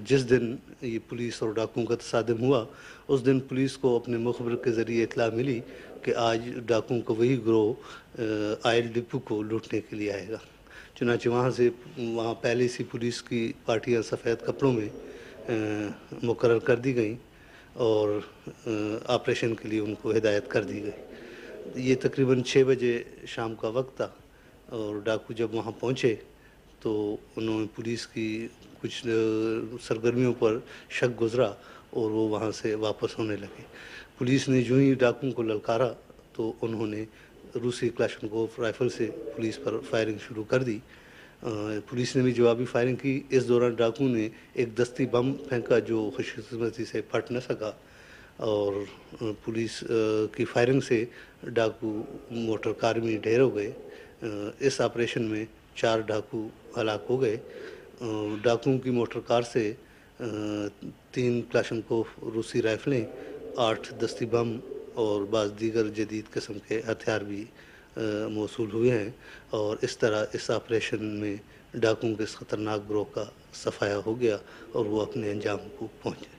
जिस 0.00 0.22
दिन 0.22 0.58
ये 0.82 0.98
पुलिस 1.08 1.42
और 1.42 1.52
डाकुओं 1.54 1.84
का 1.84 1.94
तसादम 1.94 2.38
हुआ, 2.38 2.66
उस 3.08 3.20
दिन 3.20 3.40
पुलिस 3.40 3.76
को 3.76 3.98
अपने 3.98 4.18
मुखबर 4.18 4.54
के 4.64 4.70
ज़रिए 4.72 5.02
इतला 5.02 5.28
मिली 5.30 5.58
कि 6.04 6.12
आज 6.14 6.48
डाकुओं 6.68 7.00
का 7.00 7.14
वही 7.14 7.36
ग्रोह 7.42 8.68
आयल 8.68 8.92
डिपो 8.92 9.18
को 9.18 9.40
लूटने 9.42 9.80
के 9.80 9.96
लिए 9.96 10.10
आएगा। 10.12 10.40
चुनाचे 10.96 11.28
वहाँ 11.30 11.50
से, 11.50 11.68
वहाँ 11.98 12.34
पहले 12.34 12.68
सी 12.68 12.84
पुलिस 12.84 13.20
की 13.20 13.54
पार्टियाँ 13.66 14.02
सफ़ेद 14.02 14.42
कपड़ों 14.46 14.72
में 14.72 14.90
मुकर 16.24 16.58
कर 16.58 16.78
दी 16.78 16.92
गई 16.92 17.16
और 17.78 18.18
ऑपरेशन 19.10 19.54
के 19.54 19.68
लिए 19.68 19.80
उनको 19.80 20.12
हिदायत 20.12 20.46
कर 20.50 20.64
दी 20.64 20.80
गई। 20.80 21.82
ये 21.82 21.94
तकरीबन 21.94 22.42
छः 22.42 22.64
बजे 22.64 22.94
शाम 23.28 23.54
का 23.54 23.68
वक्त 23.70 23.92
था 24.00 24.14
और 24.72 25.02
डाकू 25.02 25.34
जब 25.34 25.54
वहाँ 25.54 25.72
पहुँचे 25.72 26.18
तो 26.84 26.92
उन्होंने 27.38 27.66
पुलिस 27.72 28.04
की 28.06 28.28
कुछ 28.80 28.92
सरगर्मियों 29.80 30.32
पर 30.36 30.62
शक 30.92 31.14
गुजरा 31.16 31.48
और 31.96 32.10
वो 32.10 32.26
वहाँ 32.28 32.50
से 32.52 32.74
वापस 32.76 33.14
होने 33.18 33.36
लगे। 33.36 33.64
पुलिस 34.18 34.48
ने 34.48 34.62
जो 34.62 34.76
ही 34.76 34.94
डाकुओं 34.94 35.32
को 35.32 35.42
ललकारा 35.42 35.88
तो 36.36 36.54
उन्होंने 36.62 37.06
रूसी 37.56 37.88
क्लाशनकोफ 37.88 38.60
राइफल 38.60 38.88
से 38.88 39.06
पुलिस 39.32 39.56
पर 39.64 39.78
फायरिंग 39.90 40.18
शुरू 40.18 40.44
कर 40.44 40.62
दी। 40.62 40.80
पुलिस 41.44 42.14
ने 42.16 42.22
भी 42.22 42.32
जवाबी 42.32 42.64
फायरिंग 42.64 42.96
की। 42.96 43.14
इस 43.32 43.44
दौरान 43.44 43.74
डाकू 43.76 44.08
ने 44.08 44.30
एक 44.56 44.74
दस्ती 44.74 45.06
बम 45.06 45.32
फेंका 45.48 45.78
जो 45.88 45.98
खुशकिस्मती 46.16 46.84
से 46.84 47.00
फट 47.12 47.32
न 47.32 47.40
सका 47.40 47.72
और 48.40 48.86
पुलिस 49.44 49.80
की 50.36 50.44
फायरिंग 50.44 50.82
से 50.82 50.98
डाकू 51.48 51.90
मोटर 52.32 52.72
कार 52.80 53.00
में 53.00 53.20
ढेर 53.20 53.40
हो 53.40 53.50
गए। 53.50 53.74
इस 54.60 54.80
ऑपरेशन 54.80 55.22
में 55.22 55.46
चार 55.76 56.02
डाकू 56.02 56.40
हलाक 56.76 57.06
हो 57.10 57.18
गए। 57.18 57.36
डाकुओं 58.44 58.78
की 58.78 58.90
मोटर 58.90 59.20
कार 59.28 59.42
से 59.44 59.64
तीन 60.20 61.40
क्लाशनकोफ 61.50 62.08
रूसी 62.34 62.60
राइफलें, 62.60 63.06
आठ 63.58 63.92
दस्ती 63.98 64.26
बम 64.26 64.58
और 64.96 65.24
बाज़ 65.26 65.50
दीगर 65.58 65.88
जदीद 65.92 66.26
कस्म 66.34 66.54
के 66.68 66.74
हथियार 66.86 67.24
भी 67.24 67.42
मौसू 68.30 68.64
हुए 68.66 68.90
हैं 68.90 69.14
और 69.54 69.80
इस 69.84 69.98
तरह 69.98 70.28
इस 70.34 70.50
ऑपरेशन 70.50 71.04
में 71.20 71.40
डाकुओं 71.76 72.14
के 72.14 72.22
इस 72.24 72.34
ख़तरनाक 72.36 72.80
ग्रोह 72.88 73.04
का 73.14 73.24
सफाया 73.54 73.96
हो 73.96 74.14
गया 74.14 74.38
और 74.76 74.86
वो 74.86 74.98
अपने 75.00 75.30
अंजाम 75.30 75.58
को 75.78 75.86
पहुँचे। 76.02 76.32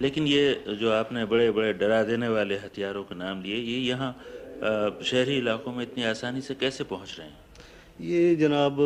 लेकिन 0.00 0.26
ये 0.26 0.76
जो 0.80 0.90
आपने 0.92 1.24
बड़े 1.24 1.50
बड़े 1.50 1.72
डरा 1.72 2.02
देने 2.02 2.28
वाले 2.28 2.56
हथियारों 2.58 3.02
के 3.04 3.14
नाम 3.14 3.42
लिए, 3.42 3.56
ये 3.56 3.78
यहाँ 3.80 4.12
शहरी 5.04 5.36
इलाकों 5.38 5.72
में 5.72 5.82
इतनी 5.82 6.04
आसानी 6.04 6.40
से 6.40 6.54
कैसे 6.54 6.84
पहुँच 6.84 7.16
रहे 7.18 7.28
हैं? 7.28 7.43
ये 7.96 8.34
जनाब 8.36 8.80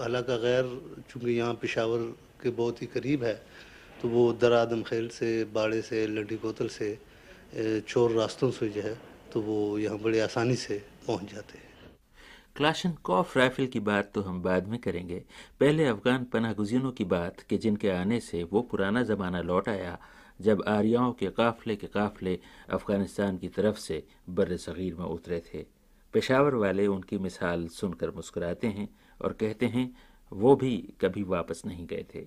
हालाँकि 0.00 0.36
गैर, 0.38 0.64
चूँकि 1.10 1.30
यहाँ 1.32 1.54
पेशावर 1.54 1.98
के 2.42 2.50
बहुत 2.50 2.82
ही 2.82 2.86
करीब 2.86 3.24
है 3.24 3.34
तो 4.02 4.08
वो 4.08 4.32
दर 4.32 4.52
आदम 4.52 4.82
खेल 4.82 5.08
से, 5.08 5.44
बाड़े 5.46 5.80
से, 5.82 6.06
लड्डी 6.06 6.36
कोतल 6.36 6.68
से 6.68 6.98
चोर 7.88 8.12
रास्तों 8.12 8.50
से 8.50 8.68
जो 8.68 8.82
है 8.82 8.94
तो 9.32 9.40
वो 9.42 9.78
यहाँ 9.78 9.98
बड़ी 9.98 10.18
आसानी 10.18 10.54
से 10.56 10.82
पहुँच 11.06 11.32
जाते 11.32 11.58
हैं। 11.58 11.66
क्लाशन 12.56 12.92
कॉफ 13.04 13.36
राइफल 13.36 13.66
की 13.66 13.80
बात 13.80 14.10
तो 14.14 14.20
हम 14.22 14.42
बाद 14.42 14.68
में 14.68 14.78
करेंगे। 14.80 15.22
पहले 15.60 15.84
अफगान 15.86 16.24
पनाह 16.32 16.52
गुजीनों 16.52 16.92
की 16.92 17.04
बात 17.06 17.40
कि 17.40 17.58
जिनके 17.58 17.90
आने 17.90 18.20
से 18.20 18.42
वो 18.44 18.62
पुराना 18.62 19.02
ज़माना 19.04 19.40
लौट 19.42 19.68
आया, 19.68 19.98
जब 20.40 20.62
आर्याओं 20.68 21.12
के 21.12 21.30
काफले 21.32 21.76
के 21.76 21.86
काफले 21.88 22.38
अफ़गानिस्तान 22.70 23.38
की 23.38 23.48
तरफ़ 23.48 23.78
से 23.78 24.02
बर 24.30 24.56
सग़ीर 24.58 24.94
में 24.94 25.06
उतरे 25.06 25.42
थे। 25.52 25.64
पेशावर 26.14 26.54
वाले 26.54 26.86
उनकी 26.86 27.18
मिसाल 27.18 27.66
सुनकर 27.68 28.10
मुस्कुराते 28.10 28.66
हैं 28.66 28.88
और 29.20 29.32
कहते 29.32 29.66
हैं, 29.66 29.94
वो 30.32 30.56
भी 30.56 30.76
कभी 31.00 31.22
वापस 31.22 31.62
नहीं 31.66 31.86
गए 31.86 32.04
थे। 32.14 32.26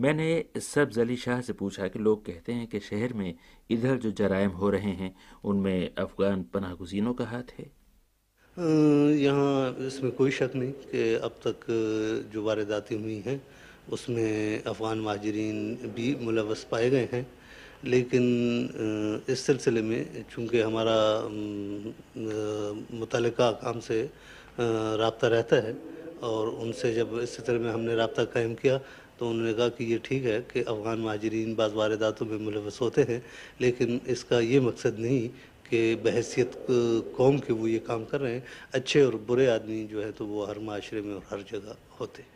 मैंने 0.00 0.44
सब्ज 0.60 0.98
अली 0.98 1.16
शाह 1.16 1.40
से 1.40 1.52
पूछा 1.52 1.88
कि 1.88 1.98
लोग 1.98 2.24
कहते 2.26 2.52
हैं 2.52 2.66
कि 2.66 2.80
शहर 2.80 3.12
में 3.12 3.34
इधर 3.70 3.96
जो 3.96 4.10
जराइम 4.10 4.50
हो 4.50 4.70
रहे 4.70 4.92
हैं, 4.92 5.14
उनमें 5.44 5.94
अफगान 5.94 6.42
पनाह 6.42 6.74
गुजीनों 6.74 7.14
का 7.14 7.24
हाथ 7.24 7.52
है। 7.58 7.70
यहाँ 9.16 9.76
इसमें 9.86 10.12
कोई 10.12 10.30
शक 10.30 10.52
नहीं 10.54 10.72
कि 10.72 11.14
अब 11.14 11.40
तक 11.46 11.66
जो 12.32 12.42
वारदातें 12.42 12.96
हुई 12.96 13.18
हैं, 13.26 13.40
उसमें 13.92 14.62
अफ़गान 14.62 15.00
महाजरीन 15.00 15.74
भी 15.94 16.14
मुलवस 16.20 16.66
पाए 16.70 16.90
गए 16.90 17.08
हैं। 17.12 17.26
लेकिन 17.84 19.24
इस 19.28 19.44
सिलसिले 19.46 19.82
में 19.82 20.24
चूँकि 20.30 20.60
हमारा 20.60 20.96
मुतल 22.98 23.28
काम 23.40 23.80
से 23.80 24.02
रबता 25.02 25.28
रहता 25.28 25.56
है 25.56 25.76
और 26.22 26.48
उनसे 26.48 26.92
जब 26.94 27.18
इस 27.22 27.36
सिलसिले 27.36 27.58
में 27.58 27.70
हमने 27.72 27.94
रबता 27.96 28.24
कायम 28.24 28.54
किया 28.54 28.78
तो 29.18 29.28
उन्होंने 29.28 29.52
कहा 29.54 29.68
कि 29.68 29.84
ये 29.84 29.98
ठीक 30.04 30.24
है 30.24 30.40
कि 30.52 30.60
अफ़गान 30.62 30.98
महाजरीन 30.98 31.54
बाज़ 31.54 31.72
वारदातों 31.74 32.26
में 32.26 32.38
मुलवस 32.38 32.80
होते 32.80 33.02
हैं, 33.02 33.22
लेकिन 33.60 34.00
इसका 34.06 34.40
ये 34.40 34.60
मकसद 34.60 34.96
नहीं 34.98 35.28
कि 35.68 35.94
बहसीत 36.04 36.52
कौम 37.16 37.38
के 37.38 37.52
वो 37.52 37.66
ये 37.66 37.78
काम 37.78 38.04
कर 38.04 38.20
रहे 38.20 38.34
हैं। 38.34 38.44
अच्छे 38.74 39.02
और 39.02 39.16
बुरे 39.28 39.46
आदमी 39.46 39.84
जो 39.86 40.00
है 40.02 40.10
तो 40.12 40.26
वो 40.26 40.44
हर 40.46 40.58
माशरे 40.58 41.00
में 41.02 41.14
और 41.14 41.22
हर 41.30 41.44
जगह 41.52 41.76
होते 42.00 42.22
हैं। 42.22 42.28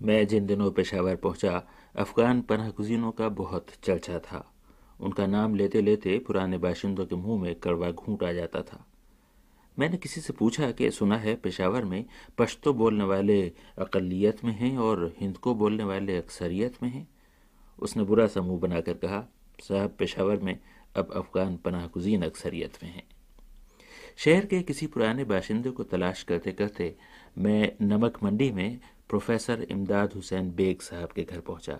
मैं 0.00 0.26
जिन 0.26 0.46
दिनों 0.46 0.70
पेशावर 0.70 1.16
पहुँचा 1.16 1.62
अफ़गान 1.98 2.42
पनाह 2.42 2.70
गुजीनों 2.70 3.12
का 3.12 3.28
बहुत 3.28 3.66
चर्चा 3.82 4.18
था। 4.18 4.54
उनका 5.00 5.26
नाम 5.26 5.54
लेते 5.54 5.82
लेते 5.82 6.18
पुराने 6.18 6.58
बाशिंदों 6.58 7.06
के 7.06 7.16
मुँह 7.16 7.42
में 7.42 7.54
कड़वा 7.54 7.90
घूंट 7.90 8.24
आ 8.24 8.32
जाता 8.32 8.62
था। 8.62 8.86
मैंने 9.78 9.96
किसी 9.96 10.20
से 10.20 10.32
पूछा 10.32 10.70
कि, 10.70 10.90
सुना 10.90 11.16
है 11.16 11.34
पेशावर 11.34 11.84
में 11.84 12.04
पश्तो 12.38 12.72
बोलने 12.72 13.04
वाले 13.04 13.52
अकलियत 13.78 14.44
में 14.44 14.52
हैं 14.52 14.78
और 14.78 15.14
हिंद 15.20 15.36
को 15.36 15.54
बोलने 15.54 15.84
वाले 15.84 16.16
अक्सरियत 16.16 16.82
में 16.82 16.90
हैं? 16.90 17.08
उसने 17.78 18.02
बुरा 18.02 18.26
सा 18.26 18.40
मुँह 18.42 18.60
बनाकर 18.60 18.92
कहा, 18.92 19.32
साहब, 19.60 19.96
पेशावर 19.98 20.36
में 20.36 20.60
अब 20.96 21.12
अफगान 21.12 21.56
पनाह 21.56 21.86
गुजीन 21.86 22.22
अक्सरियत 22.22 22.78
में 22.82 22.90
हैं। 22.90 23.04
शहर 24.16 24.46
के 24.46 24.62
किसी 24.62 24.86
पुराने 24.86 25.24
बाशिंदे 25.24 25.70
को 25.70 25.82
तलाश 25.82 26.22
करते 26.22 26.52
करते 26.52 26.96
मैं 27.38 27.72
नमक 27.82 28.18
मंडी 28.22 28.50
में 28.50 28.80
प्रोफेसर 29.10 29.66
इमदाद 29.70 30.12
हुसैन 30.12 30.50
बेग 30.54 30.80
साहब 30.82 31.12
के 31.12 31.22
घर 31.24 31.40
पहुँचा। 31.42 31.78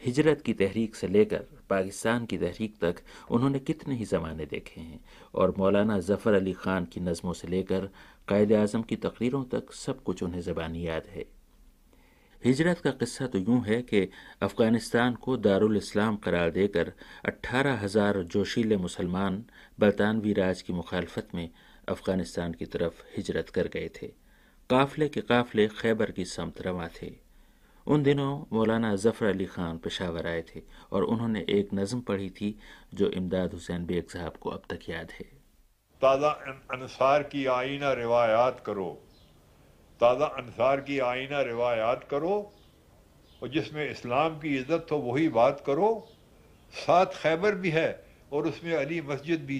हिजरत 0.00 0.40
की 0.42 0.52
तहरीक 0.54 0.94
से 0.96 1.08
लेकर 1.08 1.44
पाकिस्तान 1.70 2.24
की 2.26 2.38
तहरीक 2.38 2.76
तक 2.80 3.02
उन्होंने 3.30 3.58
कितने 3.60 3.94
ही 3.94 4.04
ज़माने 4.04 4.46
देखे 4.46 4.80
हैं 4.80 5.00
और 5.34 5.54
मौलाना 5.58 5.98
ज़फ़र 6.00 6.34
अली 6.34 6.52
ख़ान 6.54 6.84
की 6.84 7.00
नज़मों 7.00 7.32
से 7.32 7.48
लेकर 7.48 7.88
कायद 8.28 8.52
अज़म 8.54 8.82
की 8.82 8.96
तकरीरों 8.98 9.44
तक 9.52 9.72
सब 9.74 10.02
कुछ 10.02 10.22
उन्हें 10.22 10.40
ज़बानी 10.42 10.86
याद 10.86 11.06
है। 11.10 11.24
हिजरत 12.42 12.78
का 12.80 12.90
किस्सा 12.92 13.26
तो 13.26 13.38
यूँ 13.38 13.60
है 13.64 13.80
कि 13.82 14.08
अफ़गानिस्तान 14.42 15.14
को 15.16 15.36
दारुल 15.38 15.76
इस्लाम 15.76 16.16
करार 16.24 16.50
देकर 16.50 16.92
अट्ठारह 17.24 17.78
हज़ार 17.82 18.22
जोशीले 18.32 18.76
मुसलमान 18.78 19.44
बरतानवी 19.80 20.32
राज 20.32 20.62
की 20.62 20.72
मुखालफत 20.72 21.28
में 21.34 21.48
अफ़गानिस्तान 21.88 22.52
की 22.52 22.66
तरफ़ 22.66 23.02
हिजरत 23.16 23.48
कर 23.50 23.68
गए 23.68 23.90
थे। 23.96 24.10
काफ़ले 24.70 25.08
के 25.08 25.20
काफ़ले 25.20 25.66
खैबर 25.70 26.10
की 26.10 26.24
समत 26.24 26.60
रवा 26.62 26.88
थे। 26.94 27.10
उन 27.86 28.02
दिनों 28.02 28.30
मौलाना 28.52 28.94
जफ़र 28.96 29.26
अली 29.28 29.44
ख़ान 29.46 29.78
पेशावर 29.78 30.26
आए 30.26 30.42
थे 30.44 30.62
और 30.92 31.02
उन्होंने 31.04 31.44
एक 31.50 31.74
नज़म 31.74 32.00
पढ़ी 32.00 32.28
थी 32.30 32.54
जो 32.94 33.08
इमदाद 33.12 33.52
हुसैन 33.52 33.84
बेग 33.86 34.08
साहब 34.08 34.36
को 34.36 34.50
अब 34.50 34.62
तक 34.70 34.88
याद 34.88 35.12
है। 35.12 35.26
ताज़ा 36.02 36.30
अनसार 36.72 37.22
की 37.22 37.44
आईना 37.48 37.92
रिवायात 37.92 38.62
करो। 38.66 38.88
ताज़ा 40.00 40.26
अनसार 40.38 40.80
की 40.80 40.98
आईना 41.04 41.42
रिवायात 41.42 42.06
करो 42.10 42.34
और 43.42 43.48
जिसमें 43.48 43.88
इस्लाम 43.90 44.38
की 44.38 44.56
इज़्ज़त 44.56 44.86
हो 44.92 44.98
वही 45.02 45.28
बात 45.36 45.62
करो। 45.66 45.94
साथ 46.72 47.22
खैबर 47.22 47.54
भी 47.56 47.70
है 47.70 47.88
और 48.32 48.46
उसमें 48.48 48.74
अली 48.74 49.00
मस्जिद 49.06 49.44
भी 49.46 49.58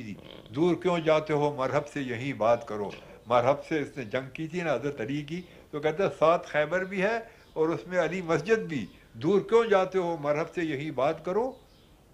दूर 0.53 0.75
क्यों 0.83 1.01
जाते 1.05 1.33
हो? 1.35 1.57
मरहब 1.61 1.85
से 1.85 2.01
यही 2.03 2.33
बात 2.39 2.67
करो। 2.69 2.93
मरहब 3.27 3.63
से 3.69 3.81
इसने 3.81 4.05
जंग 4.07 4.31
की 4.37 4.49
थी, 4.49 4.63
ना 4.63 4.73
हज़रत 4.73 5.01
अली 5.01 5.23
की 5.23 5.45
तो 5.73 5.81
कहते 5.81 6.09
सात 6.11 6.47
खैबर 6.47 6.85
भी 6.85 7.01
है 7.01 7.17
और 7.57 7.71
उसमें 7.71 7.99
अली 7.99 8.23
मस्जिद 8.25 8.67
भी। 8.67 8.87
दूर 9.17 9.41
क्यों 9.51 9.69
जाते 9.69 9.99
हो 9.99 10.17
मरहब 10.25 10.53
से 10.55 10.63
यही 10.65 10.91
बात 10.93 11.23
करो? 11.27 11.45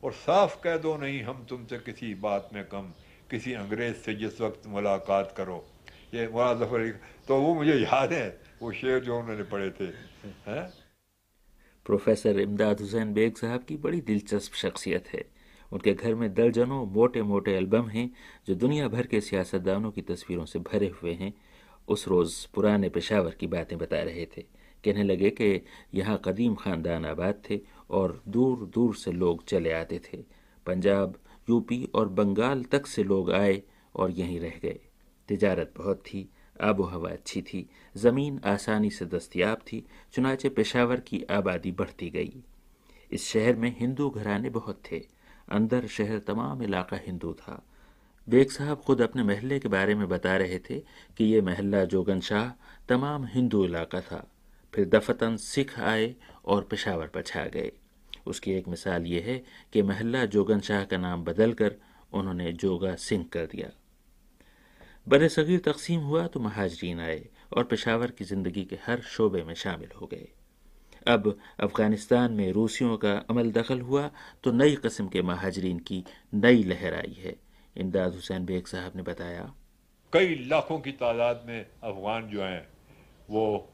और 0.03 0.13
साफ़ 0.15 0.57
कह 0.63 0.77
दो 0.79 0.97
नहीं, 0.97 1.23
हम 1.23 1.45
तुमसे 1.49 1.79
किसी 1.79 2.15
बात 2.17 2.51
में 2.55 2.65
कम, 2.65 2.93
किसी 3.31 3.53
अंग्रेज़ 3.55 3.97
से 3.97 4.15
जिस 4.15 4.41
वक्त 4.41 4.67
मुलाकात 4.67 5.35
करो। 5.37 5.65
ये 6.15 6.27
मौलाना 6.29 6.55
ज़फ़र 6.61 6.91
तो 7.29 7.37
वो 7.37 7.55
मुझे 7.55 7.75
याद 7.75 8.13
है, 8.13 8.29
वो 8.63 8.73
शेर 8.73 9.01
जो 9.01 9.19
उन्होंने 9.19 9.43
पढ़े 9.45 9.71
थे। 9.71 9.91
प्रोफेसर 11.87 12.39
इमदाद 12.41 12.81
हुसैन 12.81 13.13
बेग 13.15 13.37
साहब 13.37 13.65
की 13.65 13.77
बड़ी 13.79 14.01
दिलचस्प 14.03 14.55
शख्सियत 14.55 15.09
है। 15.09 15.25
उनके 15.73 15.95
घर 15.95 16.15
में 16.15 16.35
दर्जनों 16.35 16.87
मोटे 16.87 17.23
मोटे 17.23 17.53
एल्बम 17.53 17.89
हैं, 17.89 18.11
जो 18.47 18.55
दुनिया 18.55 18.89
भर 18.89 19.07
के 19.07 19.21
सियासतदानों 19.21 19.91
की 19.91 20.03
तस्वीरों 20.03 20.45
से 20.45 20.59
भरे 20.59 20.93
हुए 21.03 21.13
हैं। 21.13 21.33
उस 21.89 22.09
रोज़ 22.09 22.47
पुराने 22.55 22.89
पेशावर 22.89 23.31
की 23.31 23.47
बातें 23.47 23.79
बता 23.79 24.03
रहे 24.03 24.27
थे। 24.37 24.43
कहने 24.85 25.03
लगे 25.03 25.31
कि 25.31 25.65
यहाँ 25.95 26.21
कदीम 26.25 26.55
ख़ानदान 26.55 27.05
आबाद 27.05 27.43
थे 27.51 27.61
और 27.91 28.23
दूर 28.29 28.67
दूर 28.75 28.95
से 28.95 29.13
लोग 29.13 29.45
चले 29.45 29.73
आते 29.73 29.99
थे। 29.99 30.25
पंजाब, 30.67 31.17
यूपी 31.51 31.89
और 31.95 32.09
बंगाल 32.09 32.63
तक 32.63 32.87
से 32.87 33.05
लोग 33.05 33.31
आए 33.33 33.63
और 33.95 34.11
यहीं 34.11 34.41
रह 34.41 34.59
गए। 34.63 34.79
तिजारत 35.29 35.73
बहुत 35.77 35.99
थी 35.99 36.29
आबो 36.61 36.83
हवा 36.83 37.11
अच्छी 37.11 37.43
थी, 37.43 37.69
ज़मीन 37.97 38.41
आसानी 38.45 38.91
से 38.91 39.05
दस्तियाब 39.05 39.59
थी, 39.59 39.85
चुनाचे 40.13 40.49
पेशावर 40.49 41.01
की 41.01 41.23
आबादी 41.31 41.73
बढ़ती 41.73 42.11
गई। 42.11 42.33
इस 43.13 43.29
शहर 43.29 43.57
में 43.57 43.77
हिंदू 43.79 44.11
घराने 44.11 44.51
बहुत 44.51 44.83
थे। 44.93 45.18
अंदर 45.49 45.87
शहर 45.89 46.19
तमाम 46.27 46.63
इलाका 46.63 46.97
हिंदू 47.07 47.33
था। 47.35 47.63
बेग 48.29 48.51
साहब 48.51 48.81
खुद 48.87 49.03
अपने 49.03 49.23
महल्ले 49.23 49.59
के 49.59 49.69
बारे 49.69 49.95
में 49.95 50.09
बता 50.09 50.37
रहे 50.37 50.59
थे 50.61 50.79
कि 51.19 51.25
ये 51.25 51.41
महल्ला 51.43 51.85
जोगन 51.87 52.21
शाह 52.21 52.51
तमाम 52.89 53.25
हिंदू 53.27 53.65
इलाका 53.65 54.01
था। 54.01 54.27
फिर 54.75 54.89
दफतन 54.89 55.37
सिख 55.39 55.79
आए 55.81 56.15
और 56.45 56.67
पेशावर 56.71 57.07
पर 57.07 57.23
छा 57.23 57.45
गए। 57.47 57.73
उसकी 58.27 58.53
एक 58.53 58.69
मिसाल 58.69 59.07
ये 59.07 59.21
है 59.21 59.43
कि 59.73 59.83
महल्ला 59.83 60.25
जोगन 60.27 60.61
शाह 60.61 60.85
का 60.85 60.97
नाम 60.99 61.25
बदल 61.25 61.53
कर 61.53 61.77
उन्होंने 62.13 62.53
जोगा 62.55 62.95
सिंह 62.99 63.25
कर 63.33 63.47
दिया। 63.47 63.71
बर 65.07 65.27
सग़ीर 65.29 65.61
तकसीम 65.65 66.01
हुआ 66.01 66.27
तो 66.27 66.41
महाजरीन 66.41 67.01
आए 67.01 67.25
और 67.53 67.65
पेशावर 67.65 68.11
की 68.11 68.25
ज़िंदगी 68.25 68.65
के 68.65 68.79
हर 68.87 69.01
शोबे 69.09 69.43
में 69.43 69.55
शामिल 69.55 69.91
हो 70.01 70.07
गए। 70.07 70.29
अब 71.07 71.39
अफ़गानिस्तान 71.61 72.33
में 72.33 72.53
रूसियों 72.53 72.97
का 72.97 73.13
अमल 73.31 73.51
दखल 73.53 73.81
हुआ 73.81 74.11
तो 74.45 74.53
नई 74.53 74.77
कस्म 74.77 75.09
के 75.09 75.23
महाजरीन 75.23 75.79
की 75.79 76.05
नई 76.35 76.63
लहर 76.63 76.95
आई 76.95 77.17
है। 77.19 77.37
इमदाद 77.77 78.15
हुसैन 78.15 78.45
बेग 78.45 78.67
साहब 78.67 78.93
ने 78.97 79.03
बताया। 79.03 79.55
कई 80.13 80.35
लाखों 80.35 80.81
की 80.81 80.93
तादाद 80.93 81.45
में 81.47 81.67
अफगान 81.85 82.29
जो 82.29 82.43
हैं, 82.43 82.69
वो 83.31 83.69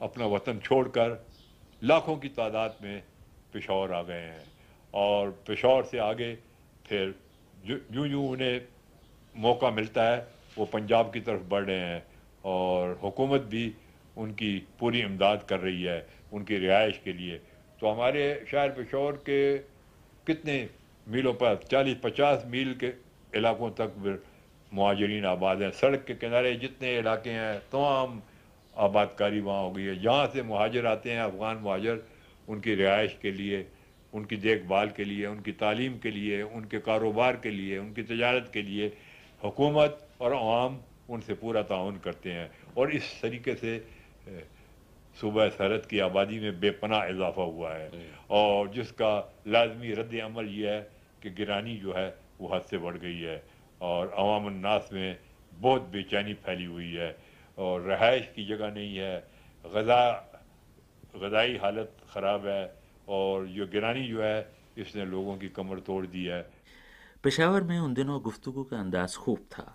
अपना 0.00 0.26
वतन 0.26 0.58
छोड़कर 0.58 1.26
लाखों 1.84 2.16
की 2.16 2.28
तादाद 2.28 2.76
में 2.82 3.02
पेशौर 3.52 3.92
आ 3.92 4.02
गए 4.02 4.20
हैं। 4.20 4.44
और 4.94 5.30
पेशौर 5.30 5.84
से 5.84 5.98
आगे 5.98 6.34
फिर 6.86 7.14
यूँ 7.66 8.08
यूँ 8.08 8.28
उन्हें 8.28 8.68
मौका 9.36 9.70
मिलता 9.70 10.04
है, 10.04 10.28
वो 10.58 10.64
पंजाब 10.64 11.12
की 11.12 11.20
तरफ़ 11.20 11.42
बढ़ 11.42 11.64
रहे 11.64 11.78
हैं। 11.78 12.06
और 12.44 13.00
हुकूमत 13.02 13.40
भी 13.40 13.74
उनकी 14.18 14.58
पूरी 14.80 15.00
इमदाद 15.00 15.42
कर 15.42 15.60
रही 15.60 15.82
है, 15.82 16.06
उनकी 16.32 16.58
रिहाइश 16.58 17.00
के 17.04 17.12
लिए। 17.12 17.40
तो 17.80 17.88
हमारे 17.88 18.44
शहर 18.50 18.68
पेशौर 18.68 19.12
के 19.26 19.58
कितने 20.26 20.68
मीलों 21.08 21.32
पर 21.34 21.60
चालीस 21.70 21.96
पचास 22.04 22.44
मील 22.46 22.74
के 22.74 22.92
इलाकों 23.34 23.70
तक 23.70 24.20
महाजरीन 24.74 25.24
आबाद 25.24 25.62
हैं। 25.62 25.70
सड़क 25.70 26.04
के 26.04 26.14
किनारे 26.14 26.54
जितने 26.54 26.98
इलाके 26.98 27.30
हैं, 27.30 27.58
तमाम 27.72 28.20
आबादकारी 28.76 29.40
वहाँ 29.40 29.62
हो 29.62 29.70
गई 29.70 29.82
है। 29.82 30.02
जहाँ 30.02 30.26
से 30.26 30.42
महाजर 30.42 30.86
आते 30.86 31.10
हैं, 31.10 31.20
अफ़गान 31.20 31.56
महाजर, 31.56 32.02
उनकी 32.48 32.74
रिहाइश 32.74 33.16
के 33.22 33.32
लिए, 33.32 33.66
उनकी 34.14 34.36
देखभाल 34.36 34.90
के 34.90 35.04
लिए, 35.04 35.26
उनकी 35.26 35.52
तालीम 35.52 35.98
के 35.98 36.10
लिए, 36.10 36.42
उनके 36.42 36.78
कारोबार 36.78 37.36
के 37.36 37.50
लिए, 37.50 37.78
उनकी 37.78 38.02
तजारत 38.02 38.50
के 38.54 38.62
लिए 38.62 38.92
हुकूमत 39.44 40.08
और 40.20 40.34
आवाम 40.34 40.78
उनसे 41.10 41.34
पूरा 41.34 41.62
ताउन 41.62 41.98
करते 41.98 42.30
हैं। 42.30 42.50
और 42.76 42.90
इस 42.90 43.22
तरीके 43.22 43.54
से 43.54 43.97
सुबह 45.16 45.48
सरहद 45.48 45.86
की 45.86 45.98
आबादी 45.98 46.38
में 46.40 46.60
बेपना 46.60 47.04
इजाफा 47.06 47.42
हुआ 47.44 47.72
है। 47.74 47.90
और 48.30 48.70
जिसका 48.72 49.12
लाजमी 49.46 49.92
रद्द 49.92 50.14
अमल 50.22 50.48
यह 50.50 50.70
है 50.70 50.80
कि 51.22 51.30
गिरानी 51.30 51.76
जो 51.76 51.92
है 51.94 52.08
वो 52.40 52.48
हद 52.48 52.62
से 52.62 52.78
बढ़ 52.78 52.96
गई 52.96 53.20
है। 53.20 53.42
और 53.82 54.10
अवामनास 54.10 54.88
में 54.92 55.18
बहुत 55.52 55.82
बेचैनी 55.92 56.34
फैली 56.36 56.64
हुई 56.64 56.92
है। 56.92 57.16
और 57.58 57.80
रहाइश 57.82 58.30
की 58.36 58.44
जगह 58.46 58.70
नहीं 58.70 58.96
है। 58.96 59.16
गज़ा 59.64 60.02
गज़ाई 61.16 61.56
हालत 61.56 61.96
ख़राब 62.10 62.46
है। 62.46 62.62
और 63.08 63.46
जो 63.48 63.66
गिरानी 63.66 64.06
जो 64.08 64.22
है 64.22 64.38
इसने 64.78 65.04
लोगों 65.06 65.36
की 65.36 65.48
कमर 65.48 65.78
तोड़ 65.80 66.04
दी 66.06 66.24
है। 66.24 66.40
पेशावर 67.24 67.62
में 67.62 67.78
उन 67.78 67.94
दिनों 67.94 68.20
गुफ्तु 68.22 68.52
का 68.52 68.80
अंदाज 68.80 69.16
खूब 69.16 69.38
था। 69.52 69.66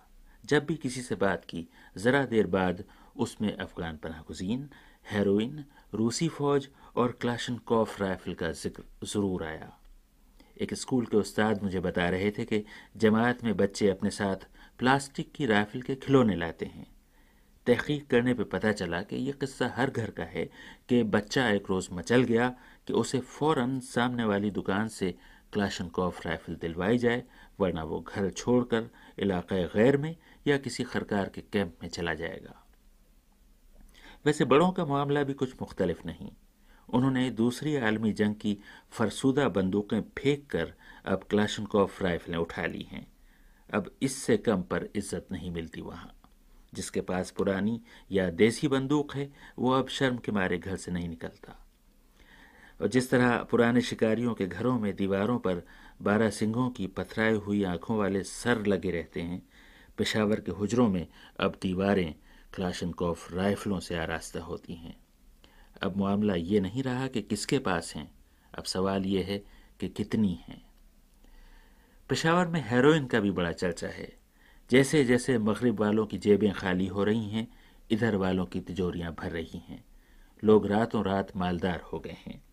जब 0.43 0.66
भी 0.66 0.76
किसी 0.76 1.01
से 1.01 1.16
बात 1.16 1.45
की 1.45 1.68
ज़रा 1.97 2.24
देर 2.26 2.47
बाद 2.47 2.84
उसमें 3.16 3.55
अफ़गान 3.55 3.97
पनाह 3.97 4.22
गुजीन 4.22 4.70
हेरोइन, 5.11 5.64
रूसी 5.93 6.28
फौज 6.30 6.68
और 6.95 7.18
क्लाशन 7.22 7.57
कॉफ 7.66 8.01
राइफल 8.01 8.34
का 8.34 8.51
ज़िक्र 8.51 8.84
ज़रूर 9.05 9.43
आया। 9.43 9.72
एक 10.61 10.74
स्कूल 10.74 11.05
के 11.05 11.18
उस्ताद 11.18 11.64
मुझे 11.64 11.80
बता 11.80 12.07
रहे 12.09 12.32
थे 12.32 12.45
कि 12.45 12.64
जमात 12.97 13.43
में 13.43 13.55
बच्चे 13.57 13.89
अपने 13.89 14.09
साथ 14.11 14.47
प्लास्टिक 14.80 15.32
की 15.32 15.45
राइफल 15.45 15.82
के 15.82 15.95
खिलौने 15.95 16.36
लाते 16.36 16.66
हैं। 16.66 16.86
तहकीक 17.68 18.07
करने 18.07 18.34
पर 18.34 18.43
पता 18.43 18.72
चला 18.72 19.01
कि 19.01 19.16
यह 19.18 19.34
किस्सा 19.34 19.72
हर 19.76 19.89
घर 19.89 20.09
का 20.11 20.24
है 20.24 20.45
कि 20.89 21.01
बच्चा 21.11 21.47
एक 21.49 21.70
रोज़ 21.70 21.88
मचल 21.93 22.24
गया 22.24 22.49
कि 22.88 22.93
उसे 22.93 23.20
फ़ौरन 23.20 23.80
सामने 23.80 24.26
वाली 24.26 24.51
दुकान 24.51 24.88
से 24.88 25.14
क्लाशनकॉफ 25.53 26.26
राइफल 26.26 26.55
दिलवाई 26.55 26.97
जाए, 26.97 27.24
वरना 27.59 27.84
वो 27.84 27.99
घर 28.01 28.30
छोड़कर 28.30 28.89
इलाक़ 29.20 29.53
गैर 29.53 29.97
में 29.97 30.16
या 30.47 30.57
किसी 30.57 30.84
खरकार 30.84 31.30
के 31.30 31.41
कैंप 31.53 31.78
में 31.84 31.89
चला 31.89 32.14
जाएगा। 32.14 32.62
वैसे 34.26 34.45
बड़ों 34.45 34.71
का 34.71 34.86
मामला 34.86 35.24
भी 35.24 35.34
कुछ 35.34 35.53
मुख्तलिफ़ 35.61 36.01
नहीं। 36.05 36.32
उन्होंने 36.93 37.30
दूसरी 37.30 37.76
आलमी 37.76 38.13
जंग 38.13 38.36
की 38.36 38.57
फरसूदा 38.91 39.49
बंदूकें 39.49 40.01
फेंक 40.01 40.47
कर 40.47 40.74
अब 41.05 41.24
क्लाशन 41.30 41.30
क्लाशनकॉफ 41.30 42.01
राइफलें 42.01 42.38
उठा 42.38 42.65
ली 42.65 42.88
हैं। 42.91 43.07
अब 43.74 43.95
इससे 44.01 44.38
कम 44.38 44.61
पर 44.61 44.89
इज़्ज़त 44.95 45.28
नहीं 45.32 45.51
मिलती 45.51 45.82
वहाँ। 45.82 46.15
जिसके 46.74 47.01
पास 47.01 47.32
पुरानी 47.32 47.82
या 48.11 48.30
देसी 48.30 48.67
बंदूक 48.67 49.15
है, 49.15 49.34
वो 49.59 49.71
अब 49.71 49.88
शर्म 49.88 50.17
के 50.17 50.32
मारे 50.32 50.57
घर 50.57 50.76
से 50.76 50.91
नहीं 50.91 51.09
निकलता। 51.09 51.65
और 52.82 52.88
जिस 52.88 53.09
तरह 53.09 53.38
पुराने 53.38 53.82
शिकारियों 53.82 54.34
के 54.34 54.47
घरों 54.47 54.80
में 54.80 54.95
दीवारों 54.95 55.39
पर 55.39 55.67
बारह 56.01 56.30
सिंहों 56.30 56.69
की 56.69 56.88
पथराई 56.88 57.34
हुई 57.34 57.63
आँखों 57.63 57.97
वाले 57.97 58.24
सर 58.24 58.65
लगे 58.65 58.91
रहते 58.91 59.21
हैं, 59.21 59.43
पेशावर 59.97 60.39
के 60.39 60.51
हुजरों 60.51 60.89
में 60.89 61.07
अब 61.39 61.57
दीवारें 61.61 62.15
क्लाशनकॉफ 62.54 63.34
राइफलों 63.34 63.80
से 63.80 63.95
आरास्ता 63.95 64.39
होती 64.39 64.74
हैं। 64.74 64.97
अब 65.82 65.97
मामला 65.97 66.36
ये 66.36 66.60
नहीं 66.60 66.84
रहा 66.84 67.08
कि 67.08 67.22
किसके 67.22 67.60
पास 67.60 67.95
हैं। 67.95 68.12
अब 68.58 68.64
सवाल 68.64 69.06
ये 69.06 69.24
है 69.24 69.38
कि 69.80 69.89
कितनी 69.89 70.39
हैं। 70.47 70.66
पेशावर 72.10 72.47
में 72.47 72.70
हेरोइन 72.70 73.06
का 73.06 73.20
भी 73.20 73.32
बड़ा 73.32 73.51
चर्चा 73.51 73.88
है। 73.88 74.18
जैसे 74.72 75.04
जैसे 75.04 75.38
मगरब 75.38 75.80
वालों 75.80 76.06
की 76.06 76.18
जेबें 76.18 76.54
खाली 76.54 76.88
हो 76.88 77.04
रही 77.04 77.30
हैं, 77.30 77.47
इधर 77.91 78.16
वालों 78.16 78.45
की 78.45 78.60
तिजोरियाँ 78.60 79.16
भर 79.20 79.32
रही 79.32 79.64
हैं। 79.68 79.86
लोग 80.43 80.68
रातों 80.68 81.06
रात 81.06 81.38
मालदार 81.38 81.82
हो 81.82 81.99
गए 81.99 82.18
हैं। 82.26 82.43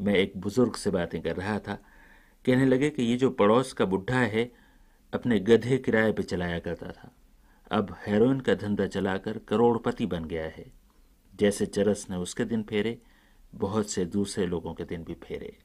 मैं 0.00 0.14
एक 0.14 0.32
बुज़ुर्ग 0.36 0.74
से 0.74 0.90
बातें 0.90 1.22
कर 1.22 1.36
रहा 1.36 1.58
था। 1.58 1.74
कहने 2.46 2.66
लगे 2.66 2.90
कि 2.90 3.02
ये 3.02 3.16
जो 3.16 3.30
पड़ोस 3.30 3.72
का 3.72 3.84
बुढ़ा 3.84 4.18
है, 4.18 4.52
अपने 5.14 5.40
गधे 5.40 5.78
किराए 5.78 6.12
पे 6.12 6.22
चलाया 6.22 6.58
करता 6.58 6.86
था। 6.86 7.14
अब 7.72 7.96
हेरोइन 8.06 8.40
का 8.40 8.54
धंधा 8.54 8.86
चलाकर 8.86 9.38
करोड़पति 9.38 10.06
बन 10.06 10.24
गया 10.24 10.44
है। 10.44 10.72
जैसे 11.34 11.66
चरस 11.66 12.06
ने 12.10 12.16
उसके 12.16 12.44
दिन 12.44 12.62
फेरे, 12.62 13.02
बहुत 13.54 13.90
से 13.90 14.04
दूसरे 14.04 14.46
लोगों 14.46 14.74
के 14.74 14.84
दिन 14.84 15.04
भी 15.04 15.14
फेरे। 15.14 15.58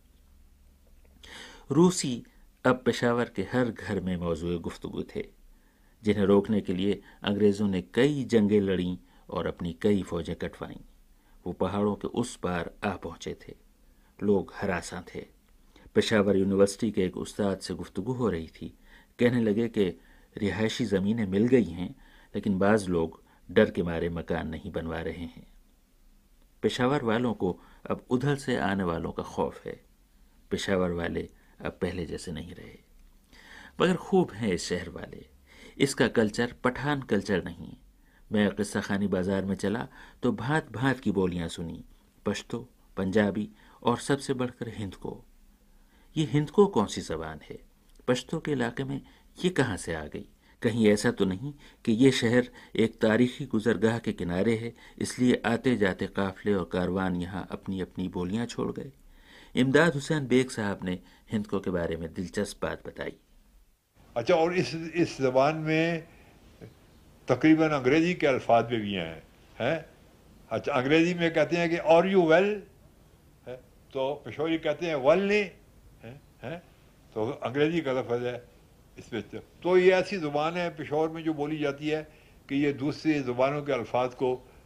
रूसी 1.71 2.25
अब 2.65 2.81
पेशावर 2.85 3.29
के 3.29 3.43
हर 3.43 3.71
घर 3.71 4.01
में 4.01 4.17
मौजूद 4.17 4.61
गुफ्तगु 4.61 5.03
थे, 5.15 5.27
जिन्हें 6.03 6.25
रोकने 6.25 6.61
के 6.61 6.73
लिए 6.73 7.01
अंग्रेज़ों 7.23 7.67
ने 7.67 7.81
कई 7.81 8.23
जंगें 8.23 8.61
लड़ी 8.61 8.99
और 9.29 9.47
अपनी 9.47 9.73
कई 9.73 10.03
फौजें 10.03 10.35
कटवाईं। 10.35 10.85
वो 11.45 11.53
पहाड़ों 11.53 11.95
के 11.95 12.07
उस 12.07 12.35
पार 12.35 12.73
आ 12.83 12.95
पहुँचे 12.95 13.37
थे। 13.47 13.55
लोग 14.23 14.53
हरासा 14.55 15.03
थे। 15.15 15.25
पेशावर 15.95 16.37
यूनिवर्सिटी 16.37 16.91
के 16.91 17.05
एक 17.05 17.17
उस्ताद 17.17 17.59
से 17.59 17.73
गुफ्तगु 17.73 18.11
हो 18.11 18.29
रही 18.29 18.47
थी। 18.47 18.77
कहने 19.19 19.41
लगे 19.41 19.67
कि 19.67 19.99
रिहायशी 20.37 20.85
ज़मीनें 20.85 21.25
मिल 21.25 21.47
गई 21.47 21.63
हैं, 21.63 21.95
लेकिन 22.35 22.57
बाज़ 22.59 22.89
लोग 22.89 23.21
डर 23.49 23.69
के 23.71 23.83
मारे 23.83 24.09
मकान 24.09 24.47
नहीं 24.47 24.71
बनवा 24.71 24.99
रहे 25.01 25.25
हैं। 25.25 25.45
पेशावर 26.63 27.03
वालों 27.03 27.33
को 27.33 27.51
अब 27.89 28.05
उधर 28.09 28.35
से 28.35 28.57
आने 28.57 28.83
वालों 28.83 29.11
का 29.11 29.23
खौफ 29.23 29.65
है। 29.65 29.79
पेशावर 30.51 30.91
वाले 30.91 31.29
अब 31.65 31.77
पहले 31.81 32.05
जैसे 32.05 32.31
नहीं 32.31 32.55
रहे। 32.55 32.77
मगर 33.81 33.95
खूब 33.95 34.31
हैं 34.31 34.53
इस 34.53 34.67
शहर 34.69 34.89
वाले। 34.89 35.25
इसका 35.77 36.07
कल्चर 36.07 36.53
पठान 36.63 37.01
कल्चर 37.01 37.43
नहीं। 37.43 37.75
मैं 38.31 38.49
किस्सा 38.55 38.81
खानी 38.81 39.07
बाज़ार 39.07 39.45
में 39.45 39.55
चला 39.55 39.87
तो 40.23 40.31
भात 40.31 40.71
भात 40.71 40.99
की 40.99 41.11
बोलियाँ 41.11 41.47
सुनी। 41.47 41.83
पश्तो, 42.25 42.69
पंजाबी 42.97 43.49
और 43.83 43.97
सबसे 43.97 44.33
बढ़कर 44.33 44.69
हिंद 44.69 44.95
को 44.95 45.23
ये 46.15 46.25
हिंद 46.25 46.49
को 46.49 46.65
कौन 46.67 46.87
सी 46.87 47.01
जबान 47.01 47.39
है? 47.49 47.59
पश्तो 48.07 48.39
के 48.39 48.51
इलाके 48.51 48.83
में 48.83 49.01
ये 49.43 49.49
कहाँ 49.51 49.77
से 49.77 49.93
आ 49.95 50.05
गई? 50.05 50.25
कहीं 50.61 50.87
ऐसा 50.89 51.11
तो 51.11 51.25
नहीं 51.25 51.53
कि 51.85 51.91
ये 51.93 52.11
शहर 52.11 52.47
एक 52.75 52.95
तारीखी 53.01 53.45
गुजरगाह 53.45 53.97
के 53.99 54.13
किनारे 54.13 54.55
है 54.57 54.73
इसलिए 54.97 55.41
आते 55.45 55.75
जाते 55.77 56.07
काफले 56.15 56.53
और 56.53 56.69
कारवान 56.73 57.15
यहाँ 57.15 57.47
अपनी 57.51 57.81
अपनी 57.81 58.07
बोलियाँ 58.07 58.45
छोड़ 58.45 58.71
गए। 58.71 58.91
इमदाद 59.55 59.93
हुसैन 59.93 60.27
बेग 60.27 60.49
साहब 60.49 60.79
ने 60.83 60.99
हिंदकों 61.31 61.59
के 61.59 61.71
बारे 61.71 61.95
में 61.97 62.13
दिलचस्प 62.13 62.63
बात 62.63 62.87
बताई। 62.87 63.13
अच्छा 64.15 64.35
और 64.35 64.53
इस 64.55 64.73
इस 64.75 65.17
जबान 65.21 65.55
में 65.67 66.03
तकरीबन 67.27 67.69
अंग्रेज़ी 67.69 68.13
के 68.13 68.27
अल्फाज 68.27 68.65
भी, 68.65 68.77
भी 68.77 68.93
हैं 68.93 69.23
हैं? 69.59 69.85
अच्छा 70.51 70.73
अंग्रेज़ी 70.73 71.13
में 71.13 71.33
कहते 71.33 71.57
हैं 71.57 71.69
कि 71.69 71.77
और 71.77 72.07
यू 72.07 72.27
वेल 72.27 72.53
तो 73.93 74.13
पेशोरी 74.25 74.57
कहते 74.57 74.85
हैं 74.85 74.95
वेल 75.07 75.27
नहीं 75.27 75.43
है, 76.03 76.19
है? 76.43 76.57
तो 77.13 77.29
अंग्रेज़ी 77.31 77.81
का 77.81 77.91
लफज 77.91 78.23
है 78.25 78.37
इसमें 78.99 79.23
तो 79.63 79.77
ये 79.77 79.91
ऐसी 79.91 80.17
ज़ुबान 80.17 80.53
है, 80.53 80.69
पेशोर 80.69 81.09
में 81.09 81.23
जो 81.23 81.33
बोली 81.33 81.57
जाती 81.57 81.89
है 81.89 82.01
कि 82.49 82.55
ये 82.55 82.73
दूसरी 82.73 83.19
ज़ुबानों 83.19 83.61
के 83.61 83.73
अल्फाज 83.73 84.13
को 84.13 84.33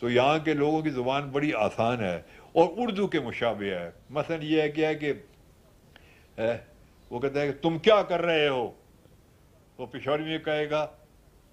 तो 0.00 0.10
यहाँ 0.10 0.40
के 0.40 0.54
लोगों 0.54 0.82
की 0.82 0.90
ज़ुबान 0.90 1.30
बड़ी 1.32 1.52
आसान 1.52 2.00
है 2.00 2.26
और 2.56 2.68
उर्दू 2.68 3.06
के 3.06 3.20
मुशाबे 3.20 3.74
है। 3.74 3.92
मसलन 4.12 4.42
ये 4.42 4.62
है 4.62 4.68
क्या 4.68 4.88
है 4.88 4.94
कि, 4.94 5.10
है, 6.38 6.66
वो 7.12 7.18
कहता 7.18 7.40
है 7.40 7.46
कि, 7.46 7.58
तुम 7.58 7.78
क्या 7.78 8.02
कर 8.02 8.20
रहे 8.20 8.48
हो? 8.48 8.76
वो 9.80 9.86
पिशौरी 9.86 10.24
में 10.24 10.42
कहेगा, 10.42 10.84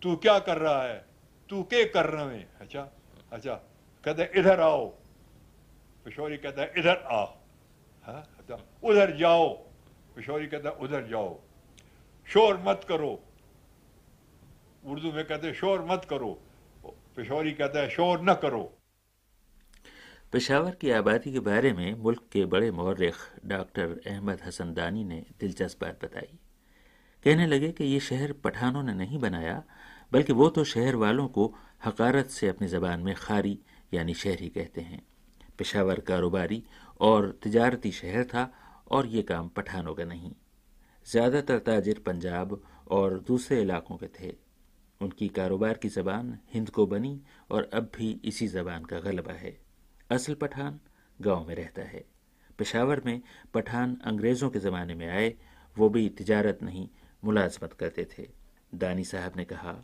तू 0.02 0.16
क्या 0.16 0.40
कर 0.40 0.58
रहा 0.58 0.84
है? 0.84 1.06
तू 1.50 1.64
के 1.64 1.86
कर 1.86 2.06
रहे 2.06 2.38
हैं? 2.38 2.48
अच्छा 2.62 2.88
अच्छा 3.32 3.54
कहते 4.04 4.30
इधर 4.40 4.60
आओ। 4.60 4.86
पिशौरी 6.06 6.38
कहता 6.38 6.62
है, 6.62 6.74
इधर 6.78 7.04
आ। 7.12 7.24
हाँ 8.04 8.24
अच्छा 8.40 8.58
उधर 8.84 9.16
जाओ। 9.16 9.48
पिशौरी 10.16 10.48
कहता 10.48 10.70
उधर 10.70 11.08
जाओ, 11.08 11.40
शोर 12.28 12.64
मत 12.68 12.86
करो। 12.90 13.20
उर्दू 14.86 15.12
में 15.12 15.24
कहते 15.26 15.54
शोर 15.54 15.86
मत 15.92 16.06
करो। 16.10 16.32
पिशौरी 17.16 17.52
कहता 17.52 17.80
है, 17.80 17.90
शोर 17.90 18.22
न 18.22 18.34
करो। 18.34 18.64
पेशावर 20.32 20.72
की 20.72 20.92
आबादी 20.92 21.32
के 21.34 21.40
बारे 21.40 21.74
में 21.74 21.94
मुल्क 21.96 22.22
के 22.32 22.46
बड़े 22.46 22.72
मौरख 22.72 23.16
डॉक्टर 23.46 24.00
अहमद 24.08 24.42
हसन 24.46 24.74
दानी 24.74 25.04
ने 25.04 25.26
दिलचस्प 25.40 25.82
बात 25.82 26.00
बताई। 26.04 26.40
कहने 27.26 27.46
लगे 27.48 27.72
कि 27.72 27.84
ये 27.84 28.00
शहर 28.00 28.32
पठानों 28.34 28.84
ने 28.84 28.94
नहीं 28.94 29.20
बनाया, 29.20 29.64
बल्कि 30.12 30.34
वो 30.34 30.50
तो 30.50 30.64
शहर 30.64 30.96
वालों 30.96 31.28
को 31.28 31.54
हकारत 31.86 32.30
से 32.30 32.48
अपनी 32.48 32.68
ज़बान 32.68 33.00
में 33.00 33.16
खारी, 33.16 33.60
यानी 33.94 34.14
शहरी 34.14 34.50
कहते 34.50 34.82
हैं। 34.82 35.02
पेशावर 35.58 36.00
कारोबारी 36.00 36.64
और 37.00 37.40
तजारती 37.44 37.92
शहर 37.92 38.24
था 38.24 38.52
और 38.88 39.08
ये 39.08 39.22
काम 39.24 39.48
पठानों 39.50 39.94
का 39.94 40.06
नहीं। 40.06 40.32
ज़्यादातर 41.08 41.60
ताजिर 41.60 42.00
पंजाब 42.00 42.62
और 42.90 43.20
दूसरे 43.20 43.62
इलाकों 43.62 43.98
के 43.98 44.08
थे। 44.20 44.34
उनकी 45.02 45.28
कारोबार 45.30 45.78
की 45.78 45.90
ज़बान 45.90 46.38
हिंद 46.54 46.70
को 46.70 46.86
बनी 46.88 47.20
और 47.52 47.70
अब 47.74 47.92
भी 47.96 48.10
इसी 48.26 48.48
ज़बान 48.48 48.86
का 48.86 49.00
गलबा 49.02 49.34
है। 49.34 49.58
असल 50.10 50.34
पठान 50.34 50.80
गाँव 51.20 51.48
में 51.48 51.56
रहता 51.56 51.82
है। 51.82 52.04
पेशावर 52.60 53.02
में 53.06 53.22
पठान 53.54 53.98
अंग्रेज़ों 54.06 54.50
के 54.50 54.60
ज़माने 54.60 54.96
में 54.96 55.08
आए, 55.08 55.34
वो 55.76 55.90
भी 55.90 56.08
तिजारत 56.10 56.60
नहीं, 56.64 56.88
मुलाजमत 57.24 57.74
करते 57.74 58.08
थे। 58.12 58.28
दानी 58.76 59.04
साहब 59.04 59.38
ने 59.38 59.46
कहा, 59.46 59.76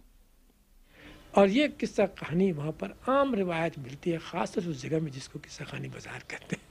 और 1.34 1.50
ये 1.50 1.68
किस्सा 1.70 2.06
कहानी 2.06 2.52
वहाँ 2.52 2.72
पर 2.74 2.96
आम 3.10 3.36
रिवायत 3.36 3.78
मिलती 3.80 4.12
है, 4.12 4.18
ख़ासतौर 4.20 4.66
उस 4.66 4.82
जगह 4.82 5.00
में 5.00 5.12
जिसको 5.12 5.40
किस्सा 5.40 5.66
कहानी 5.66 5.88
बाज़ार 5.90 6.24
कहते 6.30 6.56
हैं। 6.56 6.69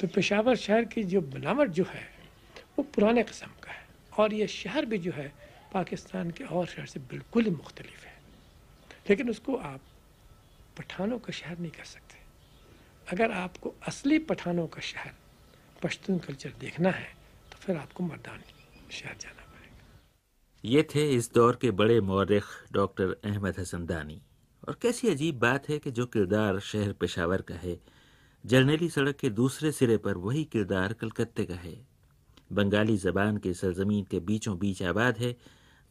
तो 0.00 0.06
पेशावर 0.06 0.56
शहर 0.56 0.84
की 0.84 1.04
जो 1.04 1.20
बनावट 1.20 1.68
जो 1.68 1.84
है, 1.84 2.04
वो 2.78 2.82
पुराने 2.82 3.22
कस्म 3.22 3.46
का 3.46 3.72
है। 3.72 3.86
और 4.18 4.34
ये 4.34 4.46
शहर 4.46 4.84
भी 4.84 4.98
जो 4.98 5.12
है, 5.12 5.32
पाकिस्तान 5.72 6.30
के 6.30 6.44
और 6.44 6.66
शहर 6.66 6.86
से 6.86 7.00
बिल्कुल 7.00 7.44
ही 7.44 7.50
मुख्तलिफ़ 7.50 8.04
है। 8.04 8.22
लेकिन 9.10 9.30
उसको 9.30 9.56
आप 9.56 9.80
पठानों 10.78 11.18
का 11.18 11.32
शहर 11.32 11.58
नहीं 11.58 11.70
कर 11.70 11.84
सकते। 11.84 12.18
अगर 13.12 13.30
आपको 13.30 13.74
असली 13.86 14.18
पठानों 14.18 14.66
का 14.66 14.80
शहर, 14.80 15.12
पश्तून 15.82 16.18
कल्चर 16.18 16.52
देखना 16.60 16.90
है 16.90 17.08
तो 17.52 17.58
फिर 17.58 17.76
आपको 17.76 18.04
मर्दान 18.04 18.42
शहर 18.90 19.16
जाना 19.20 19.42
पड़ेगा। 19.42 20.00
ये 20.64 20.82
थे 20.82 21.14
इस 21.14 21.32
दौर 21.34 21.58
के 21.62 21.70
बड़े 21.70 22.00
मौरख 22.00 22.44
डॉक्टर 22.72 23.16
अहमद 23.24 23.58
हसन 23.58 23.86
दानी। 23.86 24.22
और 24.68 24.78
कैसी 24.82 25.08
अजीब 25.08 25.38
बात 25.38 25.68
है 25.68 25.78
कि 25.78 25.90
जो 25.90 26.06
किरदार 26.06 26.58
शहर 26.60 26.92
पेशावर 26.92 27.42
का 27.42 27.54
है 27.54 27.99
जर्नेली 28.44 28.88
सड़क 28.88 29.16
के 29.16 29.30
दूसरे 29.30 29.72
सिरे 29.72 29.96
पर 29.96 30.16
वही 30.16 30.44
किरदार 30.44 30.92
कलकत्ते 30.92 31.44
का 31.44 31.54
है। 31.54 31.86
बंगाली 32.52 32.96
ज़बान 32.96 33.36
के 33.36 33.54
सरजमीन 33.54 34.04
के 34.04 34.20
बीचों 34.20 34.58
बीच 34.58 34.82
आबाद 34.82 35.18
है, 35.18 35.36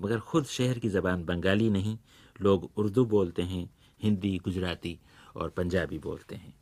मगर 0.01 0.19
खुद 0.19 0.45
शहर 0.45 0.79
की 0.79 0.89
ज़बान 0.89 1.23
बंगाली 1.25 1.69
नहीं। 1.69 1.97
लोग 2.41 2.69
उर्दू 2.77 3.05
बोलते 3.05 3.41
हैं, 3.41 3.69
हिंदी, 4.01 4.37
गुजराती 4.37 4.99
और 5.35 5.49
पंजाबी 5.49 5.97
बोलते 5.97 6.35
हैं। 6.35 6.53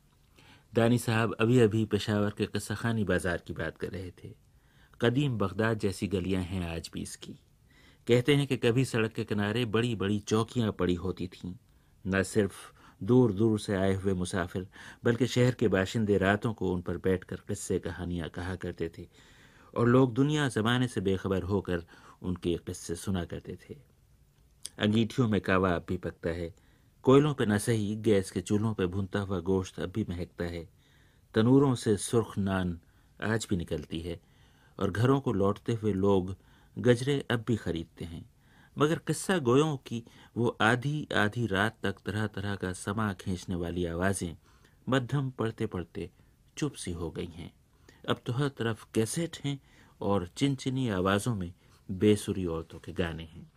दानी 0.73 0.97
साहब 0.97 1.35
अभी 1.39 1.59
अभी 1.59 1.85
पेशावर 1.85 2.33
के 2.38 2.45
कसाखानी 2.45 3.03
बाज़ार 3.03 3.43
की 3.47 3.53
बात 3.53 3.77
कर 3.77 3.88
रहे 3.88 4.11
थे। 4.11 4.33
कदीम 5.01 5.38
बगदाद 5.38 5.79
जैसी 5.79 6.07
गलियाँ 6.07 6.43
हैं 6.43 6.75
आज 6.75 6.89
भी 6.93 7.01
इसकी। 7.01 7.39
कहते 8.07 8.35
हैं 8.35 8.47
कि 8.47 8.57
कभी 8.57 8.85
सड़क 8.85 9.13
के 9.13 9.23
किनारे 9.23 9.65
बड़ी 9.65 9.95
बड़ी 9.95 10.19
चौकियाँ 10.19 10.71
पड़ी 10.71 10.95
होती 10.95 11.27
थीं। 11.27 11.55
न 12.07 12.23
सिर्फ़ 12.23 12.55
दूर 13.03 13.31
दूर 13.31 13.59
से 13.59 13.75
आए 13.75 13.93
हुए 13.93 14.13
मुसाफिर, 14.13 14.67
बल्कि 15.03 15.27
शहर 15.27 15.51
के 15.51 15.67
बाशिंदे 15.67 16.17
रातों 16.17 16.53
को 16.53 16.73
उन 16.73 16.81
पर 16.81 16.97
बैठकर 16.97 17.35
किस्से 17.47 17.79
कहानियाँ 17.79 18.29
कहा 18.29 18.55
करते 18.55 18.91
थे 18.97 19.07
और 19.77 19.87
लोग 19.87 20.13
दुनिया 20.13 20.47
जमाने 20.47 20.87
से 20.87 21.01
बेखबर 21.01 21.43
होकर 21.43 21.83
उनके 22.21 22.57
किस्से 22.57 22.95
सुना 22.95 23.25
करते 23.25 23.55
थे। 23.55 23.77
अंगीठियों 24.79 25.27
में 25.27 25.41
कावा 25.41 25.69
अब 25.69 25.85
भी 25.87 25.97
पकता 25.97 26.29
है, 26.29 26.53
कोयलों 27.03 27.33
पर 27.33 27.47
न 27.47 27.57
सही, 27.57 27.95
गैस 27.95 28.31
के 28.31 28.41
चूल्हों 28.41 28.73
पर 28.73 28.87
भुनता 28.87 29.19
हुआ 29.19 29.39
गोश्त 29.39 29.79
अब 29.79 29.91
भी 29.91 30.05
महकता 30.09 30.45
है। 30.45 30.67
तनूरों 31.33 31.75
से 31.75 31.97
सुर्ख 31.97 32.37
नान 32.37 32.79
आज 33.23 33.47
भी 33.49 33.57
निकलती 33.57 33.99
है 33.99 34.19
और 34.79 34.91
घरों 34.91 35.19
को 35.19 35.33
लौटते 35.33 35.73
हुए 35.73 35.93
लोग 35.93 36.35
गजरे 36.77 37.25
अब 37.31 37.43
भी 37.47 37.55
खरीदते 37.55 38.05
हैं। 38.05 38.29
मगर 38.78 38.99
किस्सा 38.99 39.38
गोयों 39.38 39.78
की, 39.78 40.03
वो 40.38 40.57
आधी 40.61 41.07
आधी 41.15 41.47
रात 41.47 41.78
तक 41.84 41.95
तरह 42.05 42.28
तरह 42.28 42.55
का 42.55 42.73
समा 42.73 43.13
खींचने 43.13 43.55
वाली 43.55 43.86
आवाज़ें 43.86 44.38
मध्यम 44.89 45.30
पढ़ते 45.30 45.65
पढ़ते 45.65 46.11
चुप 46.57 46.73
सी 46.73 46.91
हो 46.91 47.11
गई 47.11 47.25
हैं। 47.25 47.53
अब 48.09 48.21
तो 48.25 48.34
हर 48.34 48.47
तरफ़ 48.47 48.86
कैसेट 48.93 49.38
हैं 49.45 49.59
और 50.01 50.28
चिनचिनी 50.28 50.89
आवाज़ों 50.89 51.36
में 51.36 51.53
बेसुरी 51.91 52.45
औरतों 52.45 52.80
के 52.80 52.93
गाने 52.93 53.23
हैं। 53.23 53.51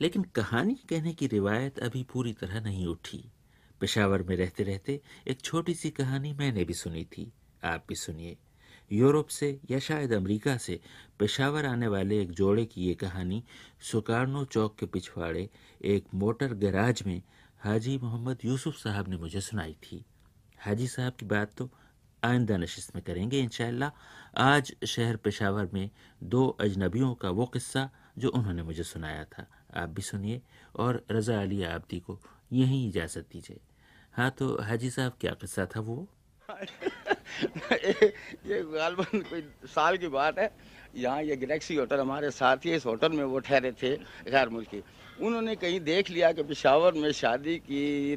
लेकिन 0.00 0.22
कहानी 0.22 0.74
कहने 0.74 1.14
की 1.14 1.26
रिवायत 1.26 1.78
अभी 1.78 2.02
पूरी 2.02 2.32
तरह 2.32 2.60
नहीं 2.60 2.86
उठी। 2.86 3.24
पेशावर 3.80 4.22
में 4.22 4.36
रहते 4.36 4.62
रहते 4.62 5.00
एक 5.28 5.40
छोटी 5.40 5.74
सी 5.74 5.90
कहानी 5.90 6.32
मैंने 6.32 6.64
भी 6.64 6.74
सुनी 6.74 7.04
थी। 7.04 7.32
आप 7.64 7.84
भी 7.88 7.94
सुनिए। 7.94 8.36
यूरोप 8.90 9.28
से 9.28 9.58
या 9.70 9.78
शायद 9.78 10.12
अमेरिका 10.12 10.56
से 10.56 10.78
पेशावर 11.18 11.66
आने 11.66 11.88
वाले 11.88 12.20
एक 12.22 12.30
जोड़े 12.32 12.64
की 12.64 12.86
ये 12.86 12.94
कहानी 12.94 13.42
सुकारनो 13.90 14.44
चौक 14.44 14.76
के 14.78 14.86
पिछवाड़े 14.86 15.48
एक 15.84 16.14
मोटर 16.14 16.54
गैराज 16.54 17.02
में 17.06 17.20
हाजी 17.60 17.98
मोहम्मद 17.98 18.44
यूसुफ 18.44 18.74
साहब 18.76 19.08
ने 19.08 19.16
मुझे 19.16 19.40
सुनाई 19.40 19.76
थी। 19.82 20.04
हाजी 20.58 20.86
साहब 20.88 21.12
की 21.20 21.26
बात 21.26 21.54
तो 21.58 21.70
आइंदा 22.22 22.56
नशिस्त 22.56 22.94
में 22.94 23.02
करेंगे 23.04 23.40
इंशाल्लाह 23.40 24.40
आज 24.42 24.74
शहर 24.86 25.16
पेशावर 25.16 25.68
में 25.74 25.90
दो 26.24 26.46
अजनबियों 26.60 27.14
का 27.14 27.30
वो 27.30 27.46
किस्सा 27.46 27.88
जो 28.18 28.28
उन्होंने 28.28 28.62
मुझे 28.62 28.82
सुनाया 28.84 29.24
था। 29.24 29.46
आप 29.74 29.88
भी 29.88 30.02
सुनिए 30.02 30.40
और 30.76 31.02
रज़ा 31.10 31.40
अली 31.42 31.62
आबदी 31.64 31.98
को 32.00 32.18
यहीं 32.52 32.88
इजाज़त 32.88 33.26
दीजिए। 33.32 33.60
हाँ 34.14 34.30
तो 34.30 34.56
हाजी 34.62 34.90
साहब, 34.90 35.12
क्या 35.20 35.32
किस्सा 35.32 35.66
था 35.66 35.80
वो? 35.80 36.06
ये 37.72 38.62
गालबन 38.72 39.20
कोई 39.20 39.42
साल 39.66 39.96
की 39.96 40.08
बात 40.08 40.38
है। 40.38 40.50
यहाँ 40.96 41.22
ये 41.22 41.36
गैलेक्सी 41.36 41.74
होटल 41.76 42.00
हमारे 42.00 42.30
साथ 42.30 42.64
ही 42.64 42.74
इस 42.74 42.86
होटल 42.86 43.12
में 43.12 43.24
वो 43.24 43.38
ठहरे 43.38 43.72
थे, 43.72 43.96
गैर 44.26 44.48
मुल्की। 44.48 44.82
उन्होंने 45.22 45.54
कहीं 45.56 45.80
देख 45.80 46.10
लिया 46.10 46.32
कि 46.32 46.42
पिशावर 46.42 46.92
में 46.94 47.10
शादी 47.12 47.56
की 47.60 48.16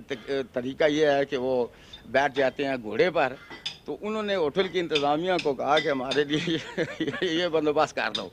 तरीका 0.56 0.86
ये 0.88 1.12
है 1.12 1.26
कि 1.26 1.38
वो 1.38 1.72
बैठ 2.10 2.36
जाते 2.36 2.66
हैं 2.66 2.82
घोड़े 2.82 3.10
पर। 3.10 3.38
तो 3.86 4.00
उन्होंने 4.02 4.36
होटल 4.36 4.68
की 4.68 4.80
इंतज़ामिया 4.80 5.38
को 5.38 5.54
कहा 5.54 5.80
कि 5.80 5.90
हमारे 5.90 6.24
लिए 6.26 6.58
ये 7.38 7.48
बंदोबस्त 7.50 7.96
कर 7.96 8.10
दो। 8.10 8.32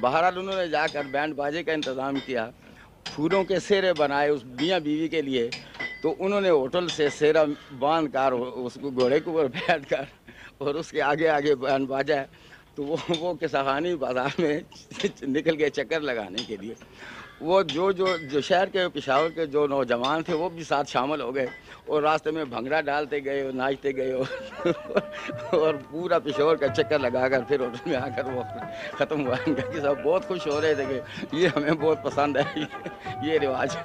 बहरहाल 0.00 0.38
उन्होंने 0.38 0.68
जाकर 0.68 1.06
बैंड 1.06 1.34
बाजे 1.36 1.62
का 1.62 1.72
इंतज़ाम 1.72 2.18
किया। 2.18 2.52
फूलों 3.06 3.44
के 3.44 3.60
सेरे 3.60 3.92
बनाए 3.92 4.28
उस 4.30 4.44
मियाँ 4.46 4.80
बीवी 4.80 5.08
के 5.08 5.22
लिए। 5.22 5.50
तो 6.02 6.10
उन्होंने 6.10 6.48
होटल 6.48 6.86
से 6.88 7.08
सेरा 7.10 7.44
बाँध 7.80 8.08
कर 8.10 8.32
उसको 8.32 8.90
घोड़े 8.90 9.20
के 9.20 9.30
ऊपर 9.30 9.48
बैठ 9.48 9.84
कर 9.86 10.06
और 10.60 10.76
उसके 10.76 11.00
आगे 11.00 11.26
आगे 11.28 11.54
बयान 11.54 11.86
बाजा 11.86 12.20
तो 12.76 12.82
वो 12.82 12.96
वो 13.20 13.34
किसानी 13.36 13.94
बाज़ार 13.94 14.34
में 14.40 14.62
निकल 15.28 15.54
गए 15.56 15.70
चक्कर 15.70 16.00
लगाने 16.02 16.44
के 16.44 16.56
लिए। 16.56 16.74
वो 17.42 17.62
जो 17.64 17.92
जो 17.92 18.06
जो 18.30 18.40
शहर 18.40 18.66
के 18.66 18.86
पिशावर 18.88 19.28
के 19.28 19.46
जो 19.46 19.66
नौजवान 19.66 20.22
थे 20.22 20.34
वो 20.34 20.48
भी 20.50 20.64
साथ 20.64 20.84
शामिल 20.84 21.20
हो 21.20 21.30
गए 21.32 21.48
और 21.90 22.02
रास्ते 22.02 22.30
में 22.30 22.50
भंगड़ा 22.50 22.80
डालते 22.80 23.20
गए 23.20 23.42
और 23.44 23.52
नाचते 23.52 23.92
गए 23.92 24.12
और, 24.12 24.26
और 25.54 25.76
पूरा 25.92 26.18
पेशोर 26.18 26.56
का 26.56 26.68
चक्कर 26.68 27.00
लगाकर 27.00 27.44
फिर 27.44 27.62
होटल 27.62 27.90
में 27.90 27.96
आकर 27.96 28.30
वो 28.30 28.44
ख़त्म 28.96 29.20
हुआ। 29.20 29.36
कि 29.36 29.80
सब 29.80 30.02
बहुत 30.04 30.24
खुश 30.24 30.46
हो 30.46 30.58
रहे 30.60 30.74
थे 30.74 30.86
कि 30.86 31.42
ये 31.42 31.48
हमें 31.48 31.74
बहुत 31.76 32.02
पसंद 32.04 32.38
है 32.38 32.68
ये 33.28 33.38
रिवाज। 33.38 33.76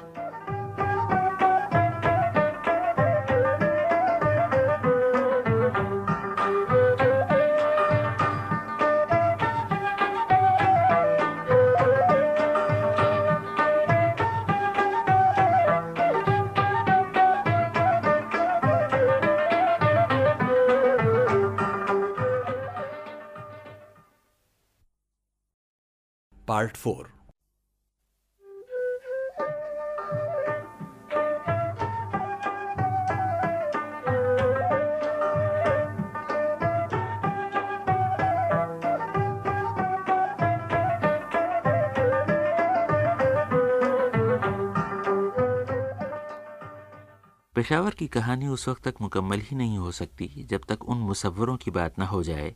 पेशावर 47.67 47.93
की 47.93 48.07
कहानी 48.07 48.47
उस 48.47 48.67
वक्त 48.69 48.87
तक 48.87 48.95
मुकम्मल 49.01 49.39
ही 49.39 49.55
नहीं 49.55 49.77
हो 49.77 49.91
सकती, 49.91 50.45
जब 50.49 50.61
तक 50.69 50.83
उन 50.83 50.97
मुसवरों 50.97 51.57
की 51.57 51.71
बात 51.71 51.99
न 51.99 52.01
हो 52.01 52.23
जाए, 52.23 52.55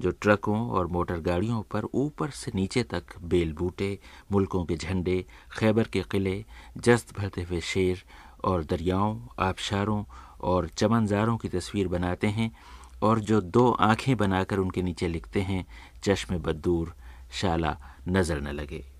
जो 0.00 0.10
ट्रकों 0.10 0.70
और 0.70 0.86
मोटर 0.86 1.20
गाड़ियों 1.20 1.62
पर 1.62 1.84
ऊपर 1.94 2.30
से 2.30 2.52
नीचे 2.54 2.82
तक 2.82 3.04
बेल 3.20 3.52
बूटे, 3.52 3.98
मुल्कों 4.32 4.64
के 4.64 4.76
झंडे, 4.76 5.24
खैबर 5.58 5.82
के 5.82 6.02
किले, 6.02 6.44
जस्त 6.78 7.18
भरते 7.18 7.42
हुए 7.42 7.60
शेर 7.60 8.02
और 8.44 8.64
दरियाओं, 8.64 9.20
आबशारों 9.38 10.04
और 10.40 10.68
चमनजारों 10.68 11.36
की 11.36 11.48
तस्वीर 11.48 11.88
बनाते 11.88 12.26
हैं 12.26 12.50
और 13.02 13.20
जो 13.20 13.40
दो 13.40 13.70
आँखें 13.70 14.16
बनाकर 14.16 14.58
उनके 14.58 14.82
नीचे 14.82 15.08
लिखते 15.08 15.40
हैं, 15.40 15.66
चश्म 16.04 16.38
बदूर, 16.38 16.94
शाला 17.30 17.78
नज़र 18.08 18.40
न 18.40 18.48
लगे। 18.48 18.95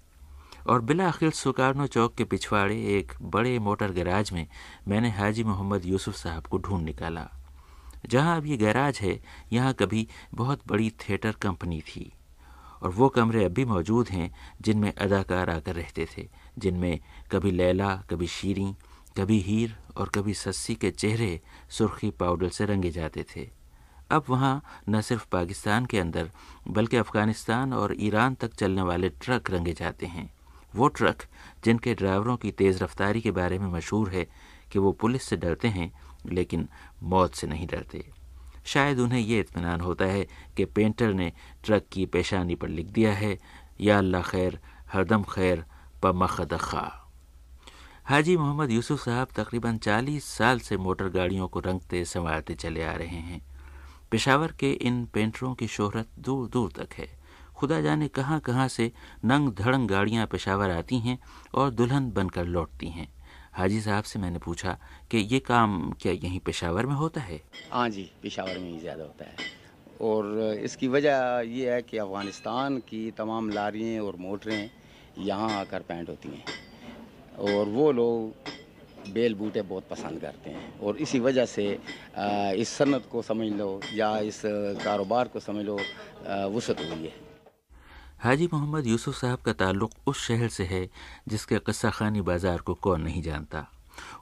और 0.66 0.80
बिला 0.80 1.06
आखिर 1.08 1.30
सुकारनो 1.30 1.86
चौक 1.86 2.14
के 2.14 2.24
पिछवाड़े 2.24 2.76
एक 2.98 3.12
बड़े 3.22 3.58
मोटर 3.58 3.92
गैराज 3.92 4.32
में 4.32 4.46
मैंने 4.88 5.10
हाजी 5.10 5.44
मोहम्मद 5.44 5.84
यूसुफ 5.84 6.14
साहब 6.14 6.46
को 6.46 6.58
ढूंढ 6.58 6.84
निकाला। 6.84 7.28
जहाँ 8.08 8.36
अब 8.36 8.46
ये 8.46 8.56
गैराज 8.56 8.98
है, 8.98 9.20
यहाँ 9.52 9.72
कभी 9.74 10.06
बहुत 10.34 10.60
बड़ी 10.68 10.90
थिएटर 10.90 11.32
कंपनी 11.32 11.80
थी 11.80 12.12
और 12.82 12.90
वो 12.90 13.08
कमरे 13.08 13.44
अब 13.44 13.52
भी 13.52 13.64
मौजूद 13.64 14.08
हैं, 14.08 14.30
जिनमें 14.60 14.92
अदाकार 14.92 15.50
आकर 15.50 15.74
रहते 15.74 16.06
थे, 16.16 16.28
जिनमें 16.58 16.98
कभी 17.32 17.50
लैला, 17.50 17.94
कभी 18.10 18.26
शीरी, 18.26 18.74
कभी 19.18 19.40
हीर 19.40 19.76
और 19.96 20.08
कभी 20.08 20.34
सस्सी 20.34 20.74
के 20.74 20.90
चेहरे 20.90 21.40
सुर्खी 21.70 22.10
पाउडर 22.10 22.48
से 22.48 22.64
रंगे 22.64 22.90
जाते 22.90 23.24
थे। 23.36 23.48
अब 24.10 24.24
वहाँ 24.28 24.62
न 24.88 25.00
सिर्फ़ 25.00 25.26
पाकिस्तान 25.32 25.86
के 25.86 25.98
अंदर, 25.98 26.30
बल्कि 26.68 26.96
अफ़गानिस्तान 26.96 27.72
और 27.72 27.94
ईरान 27.98 28.34
तक 28.34 28.54
चलने 28.54 28.82
वाले 28.82 29.08
ट्रक 29.08 29.50
रंगे 29.50 29.72
जाते 29.72 30.06
हैं। 30.06 30.35
वो 30.76 30.88
ट्रक, 30.88 31.22
जिनके 31.64 31.94
ड्राइवरों 31.94 32.36
की 32.36 32.50
तेज़ 32.50 32.84
रफ्तारी 32.84 33.20
के 33.20 33.30
बारे 33.30 33.58
में 33.58 33.68
मशहूर 33.68 34.10
है, 34.10 34.26
कि 34.72 34.78
वो 34.78 34.92
पुलिस 34.92 35.22
से 35.22 35.36
डरते 35.36 35.68
हैं, 35.68 35.92
लेकिन 36.26 36.68
मौत 37.02 37.34
से 37.34 37.46
नहीं 37.46 37.66
डरते। 37.66 38.10
शायद 38.64 38.98
उन्हें 38.98 39.20
ये 39.20 39.40
इत्मीनान 39.40 39.80
होता 39.80 40.04
है 40.04 40.26
कि 40.56 40.64
पेंटर 40.64 41.12
ने 41.12 41.32
ट्रक 41.64 41.86
की 41.92 42.06
पेशानी 42.06 42.54
पर 42.54 42.68
लिख 42.68 42.86
दिया 42.86 43.12
है, 43.12 43.38
या 43.80 43.98
अल्लाह 43.98 44.22
खैर, 44.22 44.60
हरदम 44.92 45.22
खैर, 45.22 45.64
पमखद 46.02 46.56
खा। 46.56 47.02
हाजी 48.04 48.36
मोहम्मद 48.36 48.70
यूसुफ 48.70 49.04
साहब 49.04 49.28
तकरीबन 49.36 49.78
40 49.78 50.24
साल 50.24 50.60
से 50.60 50.76
मोटर 50.76 51.08
गाड़ियों 51.08 51.48
को 51.48 51.60
रंगते, 51.60 52.04
संवारते 52.04 52.54
चले 52.54 52.84
आ 52.84 52.92
रहे 52.92 53.06
हैं। 53.06 53.46
पेशावर 54.10 54.52
के 54.52 54.72
इन 54.72 55.04
पेंटरों 55.04 55.54
की 55.54 55.66
शोहरत 55.66 56.08
दूर 56.18 56.48
दूर 56.48 56.72
तक 56.72 56.94
है। 56.94 57.15
खुदा 57.56 57.80
जाने 57.80 58.08
कहाँ 58.08 58.38
कहाँ 58.40 58.68
से 58.68 58.90
नंग 59.24 59.48
धड़ंग 59.54 59.88
गाड़ियाँ 59.88 60.26
पेशावर 60.26 60.70
आती 60.70 60.98
हैं 60.98 61.18
और 61.54 61.70
दुल्हन 61.70 62.10
बनकर 62.12 62.44
लौटती 62.46 62.88
हैं। 62.88 63.08
हाजी 63.54 63.80
साहब 63.80 64.04
से 64.04 64.18
मैंने 64.18 64.38
पूछा 64.38 64.76
कि 65.10 65.18
ये 65.18 65.38
काम 65.40 65.90
क्या 66.00 66.12
यहीं 66.12 66.40
पेशावर 66.40 66.86
में 66.86 66.94
होता 66.94 67.20
है? 67.20 67.40
हाँ 67.70 67.88
जी, 67.90 68.10
पेशावर 68.22 68.58
में 68.58 68.70
ही 68.70 68.78
ज़्यादा 68.78 69.04
होता 69.04 69.24
है। 69.24 69.54
और 70.00 70.58
इसकी 70.60 70.88
वजह 70.88 71.42
ये 71.46 71.72
है 71.72 71.80
कि 71.82 71.98
अफ़गानिस्तान 71.98 72.78
की 72.78 73.10
तमाम 73.10 73.50
लारियाँ 73.50 74.04
और 74.04 74.16
मोटरें 74.20 74.70
यहाँ 75.18 75.50
आकर 75.60 75.82
पेंट 75.82 76.08
होती 76.08 76.28
हैं। 76.28 76.44
और 77.40 77.68
वो 77.68 77.90
लोग 77.92 79.12
बेल 79.14 79.34
बूटे 79.34 79.62
बहुत 79.62 79.88
पसंद 79.90 80.20
करते 80.20 80.50
हैं। 80.50 80.78
और 80.80 80.96
इसी 80.98 81.18
वजह 81.20 81.46
से 81.46 81.66
इस 82.60 82.68
सनत 82.68 83.08
को 83.10 83.22
समझ 83.22 83.52
लो 83.52 83.80
या 83.94 84.18
इस 84.20 84.42
कारोबार 84.84 85.28
को 85.28 85.40
समझ 85.40 85.64
लो 85.64 85.78
वसत 86.50 86.80
हुई 86.80 87.04
है। 87.04 87.24
हाजी 88.18 88.46
मोहम्मद 88.52 88.86
यूसुफ 88.86 89.14
साहब 89.14 89.38
का 89.46 89.52
ताल्लुक 89.52 89.90
उस 90.08 90.20
शहर 90.26 90.48
से 90.48 90.64
है 90.64 90.88
जिसके 91.28 91.58
कस्सा 91.66 91.90
खानी 91.90 92.20
बाज़ार 92.20 92.60
को 92.66 92.74
कौन 92.76 93.02
नहीं 93.02 93.20
जानता। 93.22 93.60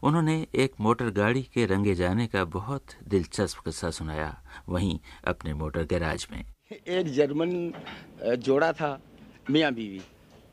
उन्होंने 0.05 0.35
एक 0.55 0.73
मोटर 0.81 1.11
गाड़ी 1.11 1.43
के 1.55 1.67
रंगे 1.67 1.95
जाने 1.95 2.27
का 2.27 2.45
बहुत 2.47 2.95
दिलचस्प 3.09 3.59
किस्सा 3.65 3.91
सुनाया, 3.91 4.35
वहीं 4.69 4.99
अपने 5.27 5.55
मोटर 5.55 5.85
गैराज 5.87 6.27
में। 6.33 6.45
एक 6.73 7.13
जर्मन 7.15 7.73
जोड़ा 8.39 8.73
था, 8.73 9.01
मियाँ 9.51 9.73
बीवी। 9.73 10.01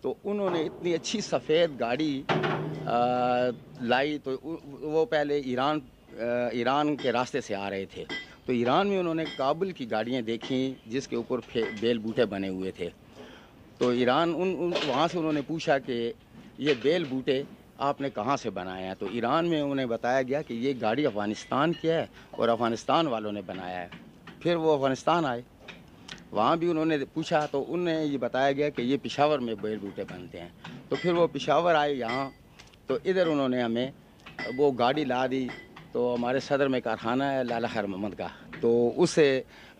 तो 0.03 0.17
उन्होंने 0.25 0.63
इतनी 0.65 0.93
अच्छी 0.93 1.21
सफ़ेद 1.23 1.77
गाड़ी 1.81 2.13
लाई 3.89 4.17
तो 4.19 4.39
वो 4.85 5.05
पहले 5.07 5.39
ईरान 5.51 5.81
ईरान 6.55 6.95
के 6.95 7.11
रास्ते 7.11 7.41
से 7.41 7.53
आ 7.55 7.67
रहे 7.67 7.85
थे। 7.87 8.05
तो 8.47 8.53
ईरान 8.53 8.87
में 8.87 8.97
उन्होंने 8.99 9.25
काबुल 9.27 9.71
की 9.71 9.85
गाड़ियाँ 9.87 10.23
देखी, 10.23 10.81
जिसके 10.87 11.15
ऊपर 11.15 11.39
बेल 11.81 11.99
बूटे 11.99 12.25
बने 12.27 12.47
हुए 12.49 12.73
थे। 12.79 12.91
तो 13.81 13.91
ईरान 13.93 14.33
उन, 14.33 14.53
उन 14.53 14.77
वहाँ 14.83 15.07
से 15.07 15.17
उन्होंने 15.17 15.41
पूछा 15.41 15.77
कि 15.79 16.13
ये 16.59 16.73
बेल 16.77 17.05
बूटे 17.05 17.45
आपने 17.79 18.09
कहाँ 18.09 18.35
से 18.37 18.49
बनाए 18.49 18.83
हैं? 18.83 18.95
तो 18.95 19.07
ईरान 19.07 19.45
में 19.45 19.61
उन्हें 19.61 19.87
बताया 19.89 20.21
गया 20.21 20.41
कि 20.41 20.53
ये 20.65 20.73
गाड़ी 20.73 21.05
अफ़गानिस्तान 21.05 21.73
की 21.73 21.87
है 21.87 22.09
और 22.37 22.49
अफ़गानिस्तान 22.49 23.07
वालों 23.07 23.31
ने 23.31 23.41
बनाया 23.41 23.79
है। 23.79 23.89
फिर 24.41 24.55
वो 24.57 24.75
अफ़गानिस्तान 24.75 25.25
आए। 25.25 25.43
वहाँ 26.33 26.57
भी 26.57 26.67
उन्होंने 26.67 26.97
पूछा 27.05 27.45
तो 27.47 27.61
उन्हें 27.61 28.03
ये 28.03 28.17
बताया 28.17 28.51
गया 28.51 28.69
कि 28.69 28.81
ये 28.81 28.97
पिशावर 28.97 29.39
में 29.39 29.55
बेल 29.61 29.79
बूटे 29.79 30.03
बनते 30.03 30.37
हैं। 30.37 30.51
तो 30.91 30.95
फिर 30.95 31.13
वो 31.13 31.27
पिशावर 31.27 31.75
आए 31.75 31.93
यहाँ 31.93 32.31
तो 32.89 32.99
इधर 33.05 33.27
उन्होंने 33.27 33.61
हमें 33.61 33.93
वो 34.55 34.71
गाड़ी 34.71 35.05
ला 35.05 35.25
दी। 35.27 35.49
तो 35.93 36.13
हमारे 36.13 36.39
सदर 36.39 36.67
में 36.67 36.81
कारखाना 36.81 37.29
है 37.31 37.43
लाला 37.43 37.67
खैर 37.67 37.85
मोहम्मद 37.85 38.13
का। 38.15 38.29
तो 38.61 38.69
उससे 38.97 39.25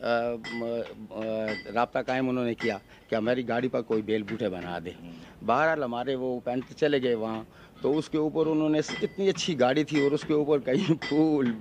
रबता 0.03 2.01
कायम 2.01 2.29
उन्होंने 2.29 2.53
किया। 2.55 2.79
कि 3.11 3.15
हमारी 3.15 3.43
गाड़ी 3.43 3.67
पर 3.67 3.81
कोई 3.83 4.01
बेल 4.07 4.23
बूटे 4.23 4.47
बना 4.47 4.79
दे। 4.79 4.95
बहरहाल 5.43 5.83
हमारे 5.83 6.15
वो 6.15 6.39
पेंट 6.39 6.71
चले 6.79 6.99
गए 6.99 7.13
वहाँ 7.19 7.43
तो 7.83 7.91
उसके 7.91 8.17
ऊपर 8.17 8.47
उन्होंने 8.47 8.79
इतनी 9.03 9.27
अच्छी 9.27 9.55
गाड़ी 9.59 9.83
थी 9.83 10.05
और 10.05 10.13
उसके 10.13 10.33
ऊपर 10.33 10.59
कहीं 10.63 10.95
फूल, 10.95 11.51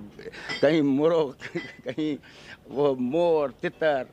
कहीं 0.61 0.81
मुर्ग 0.81 1.35
कहीं 1.85 2.15
वो 2.71 2.95
मोर, 2.95 3.51
तितर 3.61 4.07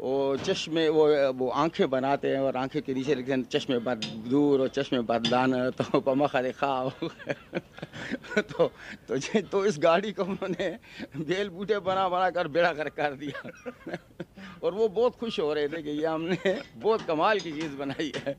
वो 0.00 0.36
चश्मे, 0.36 0.88
वो 0.88 1.32
वो 1.32 1.48
आँखें 1.48 1.90
बनाते 1.90 2.28
हैं 2.28 2.40
और 2.40 2.56
आँखें 2.56 2.82
के 2.82 2.94
नीचे 2.94 3.14
लिखते 3.14 3.32
हैं, 3.32 3.42
चश्मे 3.42 3.78
बद, 3.78 4.04
दूर 4.04 4.60
और 4.60 4.68
चश्मे 4.68 5.00
बददान 5.00 5.70
तो 5.70 6.00
पमा 6.00 6.26
खा। 6.26 6.50
खाओ 6.50 6.90
तो 8.38 8.68
तो 9.10 9.40
तो 9.40 9.66
इस 9.66 9.78
गाड़ी 9.78 10.12
को 10.12 10.24
उन्होंने 10.24 10.78
बेल 11.16 11.48
बूटे 11.48 11.78
बना 11.78 12.08
बना 12.08 12.30
कर 12.30 12.48
बेड़ा 12.48 12.72
कर 12.72 12.88
कर 12.88 13.12
दिया। 13.12 13.50
और 14.64 14.74
वो 14.74 14.88
बहुत 14.88 15.16
खुश 15.16 15.40
हो 15.40 15.54
रहे 15.54 15.68
थे 15.68 15.82
कि 15.82 15.90
ये 15.90 16.06
हमने 16.06 16.62
बहुत 16.76 17.02
कमाल 17.02 17.40
की 17.40 17.52
चीज़ 17.52 17.76
बनाई 17.76 18.12
है। 18.16 18.38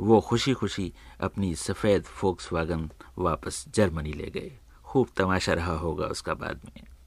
वो 0.00 0.20
खुशी 0.20 0.52
खुशी 0.52 0.94
अपनी 1.20 1.54
सफ़ेद 1.54 2.02
फोक्स 2.02 2.52
वागन 2.52 2.90
वापस 3.18 3.64
जर्मनी 3.68 4.12
ले 4.12 4.30
गए। 4.30 4.52
खूब 4.84 5.08
तमाशा 5.16 5.52
रहा 5.52 5.76
होगा 5.76 6.06
उसका 6.06 6.34
बाद 6.34 6.60
में। 6.64 6.97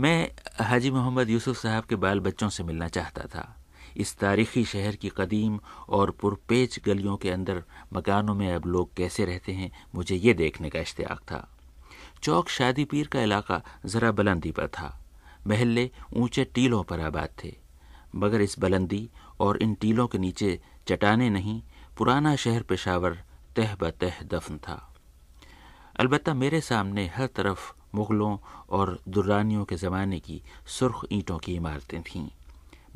मैं 0.00 0.30
हाजी 0.64 0.90
मोहम्मद 0.90 1.30
यूसुफ 1.30 1.56
साहब 1.56 1.84
के 1.84 1.96
बाल 1.96 2.20
बच्चों 2.20 2.48
से 2.48 2.62
मिलना 2.62 2.88
चाहता 2.88 3.22
था। 3.22 3.56
इस 3.96 4.18
तारीखी 4.18 4.64
शहर 4.64 4.96
की 4.96 5.10
कदीम 5.16 5.60
और 5.88 6.10
पुरपेच 6.10 6.80
गलियों 6.86 7.16
के 7.16 7.30
अंदर 7.30 7.62
मकानों 7.92 8.34
में 8.34 8.54
अब 8.54 8.66
लोग 8.66 8.94
कैसे 8.94 9.24
रहते 9.24 9.52
हैं, 9.52 9.84
मुझे 9.94 10.16
ये 10.16 10.34
देखने 10.34 10.70
का 10.70 10.80
इश्तियाक 10.80 11.20
था। 11.20 11.48
चौक 12.22 12.48
शादी 12.48 12.84
पीर 12.84 13.06
का 13.06 13.22
इलाका 13.22 13.62
ज़रा 13.86 14.12
बुलंदी 14.12 14.52
पर 14.52 14.68
था। 14.68 15.04
महल्ले 15.46 15.90
ऊँचे 16.16 16.44
टीलों 16.44 16.82
पर 16.82 17.00
आबाद 17.00 17.28
थे। 17.44 17.56
मगर 18.16 18.40
इस 18.40 18.58
बुलंदी 18.58 19.10
और 19.40 19.62
इन 19.62 19.74
टीलों 19.74 20.06
के 20.06 20.18
नीचे 20.18 20.60
चटाने 20.88 21.30
नहीं, 21.30 21.62
पुराना 21.98 22.36
शहर 22.36 22.62
पेशावर 22.62 23.22
तह 23.56 23.76
बतह 23.80 24.22
दफन 24.24 24.58
था। 24.58 24.94
अलबत्ता 25.96 26.34
मेरे 26.34 26.60
सामने 26.60 27.06
हर 27.06 27.26
तरफ़ 27.26 27.79
मुग़लों 27.94 28.36
और 28.70 28.98
दुर्रानियों 29.08 29.64
के 29.64 29.76
ज़माने 29.76 30.18
की 30.20 30.40
सुर्ख 30.68 31.04
ईंटों 31.12 31.38
की 31.38 31.54
इमारतें 31.54 32.02
थीं। 32.02 32.28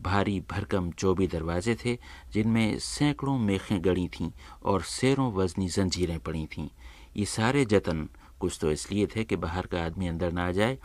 भारी 0.01 0.39
भरकम 0.51 0.91
चौबी 0.91 1.27
दरवाजे 1.27 1.75
थे, 1.85 1.99
जिनमें 2.33 2.79
सैकड़ों 2.79 3.39
मेखें 3.39 3.85
गड़ी 3.85 4.07
थीं 4.09 4.31
और 4.65 4.83
सेरों 4.83 5.33
वजनी 5.33 5.69
जंजीरें 5.69 6.19
पड़ी 6.19 6.47
थीं। 6.47 6.69
ये 7.17 7.25
सारे 7.25 7.65
जतन 7.65 8.09
कुछ 8.41 8.59
तो 8.61 8.71
इसलिए 8.71 9.07
थे 9.07 9.25
कि 9.25 9.37
बाहर 9.37 9.67
का 9.67 9.85
आदमी 9.85 10.09
अंदर 10.09 10.33
ना 10.33 10.47
आ 10.47 10.51
जाए 10.51 10.79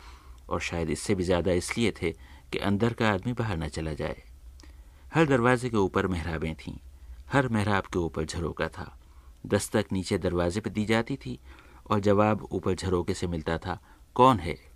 और 0.49 0.59
शायद 0.61 0.89
इससे 0.89 1.15
भी 1.15 1.23
ज़्यादा 1.23 1.51
इसलिए 1.51 1.93
थे 2.01 2.11
कि 2.51 2.57
अंदर 2.59 2.93
का 2.93 3.09
आदमी 3.11 3.33
बाहर 3.33 3.57
न 3.57 3.67
चला 3.67 3.93
जाए। 3.93 4.23
हर 5.13 5.25
दरवाजे 5.25 5.69
के 5.69 5.77
ऊपर 5.77 6.07
मेहराबें 6.07 6.53
थीं। 6.55 6.77
हर 7.31 7.47
मेहराब 7.47 7.83
के 7.83 7.99
ऊपर 7.99 8.25
झरोका 8.25 8.67
था। 8.67 8.95
दस्तक 9.45 9.85
नीचे 9.91 10.17
दरवाजे 10.17 10.59
पर 10.61 10.69
दी 10.69 10.85
जाती 10.85 11.15
थी 11.15 11.39
और 11.89 11.99
जवाब 11.99 12.47
ऊपर 12.51 12.75
झरोके 12.75 13.13
से 13.13 13.27
मिलता 13.27 13.57
था। 13.57 13.79
कौन 14.15 14.39
है? 14.39 14.69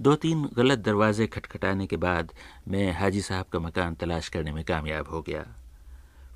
दो 0.00 0.14
तीन 0.14 0.50
गलत 0.56 0.78
दरवाजे 0.78 1.26
खटखटाने 1.26 1.86
के 1.86 1.96
बाद 1.96 2.32
मैं 2.68 2.92
हाजी 2.92 3.20
साहब 3.20 3.46
का 3.46 3.58
मकान 3.58 3.94
तलाश 3.94 4.28
करने 4.28 4.52
में 4.52 4.64
कामयाब 4.64 5.08
हो 5.08 5.22
गया। 5.22 5.46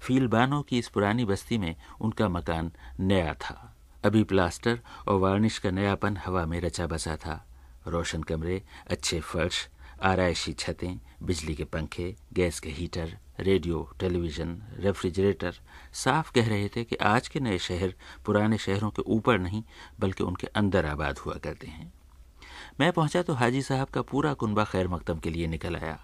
फीलबानों 0.03 0.63
की 0.63 0.79
इस 0.79 0.89
पुरानी 0.89 1.25
बस्ती 1.25 1.59
में 1.59 1.77
उनका 2.01 2.29
मकान 2.29 2.73
नया 3.01 3.35
था। 3.35 3.77
अभी 4.05 4.25
प्लास्टर 4.25 4.81
और 5.09 5.19
वार्निश 5.19 5.59
का 5.59 5.71
नयापन 5.71 6.17
हवा 6.17 6.47
में 6.47 6.61
रचा 6.61 6.87
बसा 6.87 7.17
था। 7.17 7.47
रोशन 7.87 8.23
कमरे, 8.23 8.63
अच्छे 8.91 9.21
फर्श 9.21 9.69
आरायशी 10.03 10.53
छतें, 10.53 11.01
बिजली 11.23 11.55
के 11.55 11.65
पंखे, 11.65 12.17
गैस 12.33 12.61
के 12.61 12.71
हीटर, 12.71 13.19
रेडियो, 13.41 13.91
टेलीविज़न, 14.01 14.63
रेफ्रिजरेटर 14.79 15.55
साफ़ 15.93 16.33
कह 16.33 16.49
रहे 16.49 16.69
थे 16.69 16.85
कि 16.85 16.97
आज 16.97 17.29
के 17.29 17.41
नए 17.41 17.59
शहर 17.59 17.95
पुराने 18.27 18.59
शहरों 18.59 18.91
के 18.91 19.03
ऊपर 19.03 19.39
नहीं, 19.39 19.63
बल्कि 20.01 20.25
उनके 20.25 20.47
अंदर 20.47 20.87
आबाद 20.87 21.19
हुआ 21.19 21.35
करते 21.35 21.67
हैं। 21.67 21.93
मैं 22.81 22.93
पहुँचा 22.93 23.23
तो 23.23 23.35
हाजी 23.35 23.63
साहब 23.63 23.89
का 23.89 24.03
पूरा 24.03 24.35
कुनबा 24.35 24.65
खैर 24.65 24.89
मकदम 24.89 25.19
के 25.19 25.31
लिए 25.31 25.47
निकल 25.47 25.77
आया। 25.77 25.99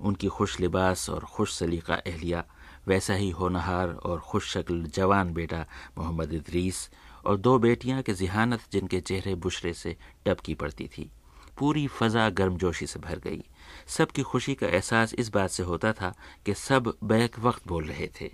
उनकी 0.00 0.28
खुश 0.28 0.60
लिबास 0.60 1.10
और 1.10 1.24
खुश 1.24 1.58
सलीका 1.58 1.94
अहलिया, 1.94 2.44
वैसा 2.86 3.14
ही 3.14 3.30
होनहार 3.30 3.88
और 3.88 4.20
खुश 4.20 4.52
शक्ल 4.52 4.82
जवान 4.82 5.32
बेटा 5.32 5.66
मोहम्मद 5.98 6.32
इदरीस 6.32 6.90
और 7.26 7.36
दो 7.36 7.58
बेटियाँ 7.58 8.02
के 8.02 8.14
जिहानत 8.14 8.60
जिनके 8.72 9.00
चेहरे 9.00 9.34
बुशरे 9.34 9.72
से 9.74 9.96
टपकी 10.26 10.54
पड़ती 10.54 10.88
थी। 10.88 11.10
पूरी 11.58 11.86
फजा 11.86 12.28
गर्मजोशी 12.30 12.86
से 12.86 13.00
भर 13.00 13.18
गई। 13.18 13.42
सबकी 13.86 14.22
खुशी 14.22 14.54
का 14.54 14.66
एहसास 14.66 15.14
इस 15.14 15.28
बात 15.28 15.50
से 15.50 15.62
होता 15.62 15.92
था 15.92 16.14
कि 16.46 16.54
सब 16.54 16.96
बैक 17.04 17.38
वक्त 17.38 17.68
बोल 17.68 17.84
रहे 17.84 18.08
थे। 18.20 18.30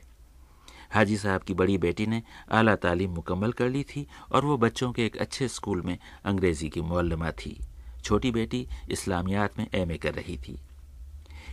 हाजी 0.90 1.16
साहब 1.16 1.42
की 1.42 1.54
बड़ी 1.54 1.78
बेटी 1.78 2.06
ने 2.06 2.22
आला 2.50 2.76
तालीम 2.76 3.10
मुकम्मल 3.10 3.52
कर 3.52 3.68
ली 3.68 3.82
थी 3.82 4.06
और 4.32 4.44
वो 4.44 4.56
बच्चों 4.56 4.92
के 4.92 5.06
एक 5.06 5.16
अच्छे 5.16 5.48
स्कूल 5.48 5.82
में 5.82 5.98
अंग्रेज़ी 6.24 6.68
की 6.68 6.80
मौलमा 6.80 7.30
थी। 7.30 7.60
छोटी 8.04 8.30
बेटी 8.30 8.66
इस्लामियात 8.90 9.58
में 9.58 9.66
एमए 9.74 9.96
कर 9.96 10.14
रही 10.14 10.38
थी। 10.38 10.58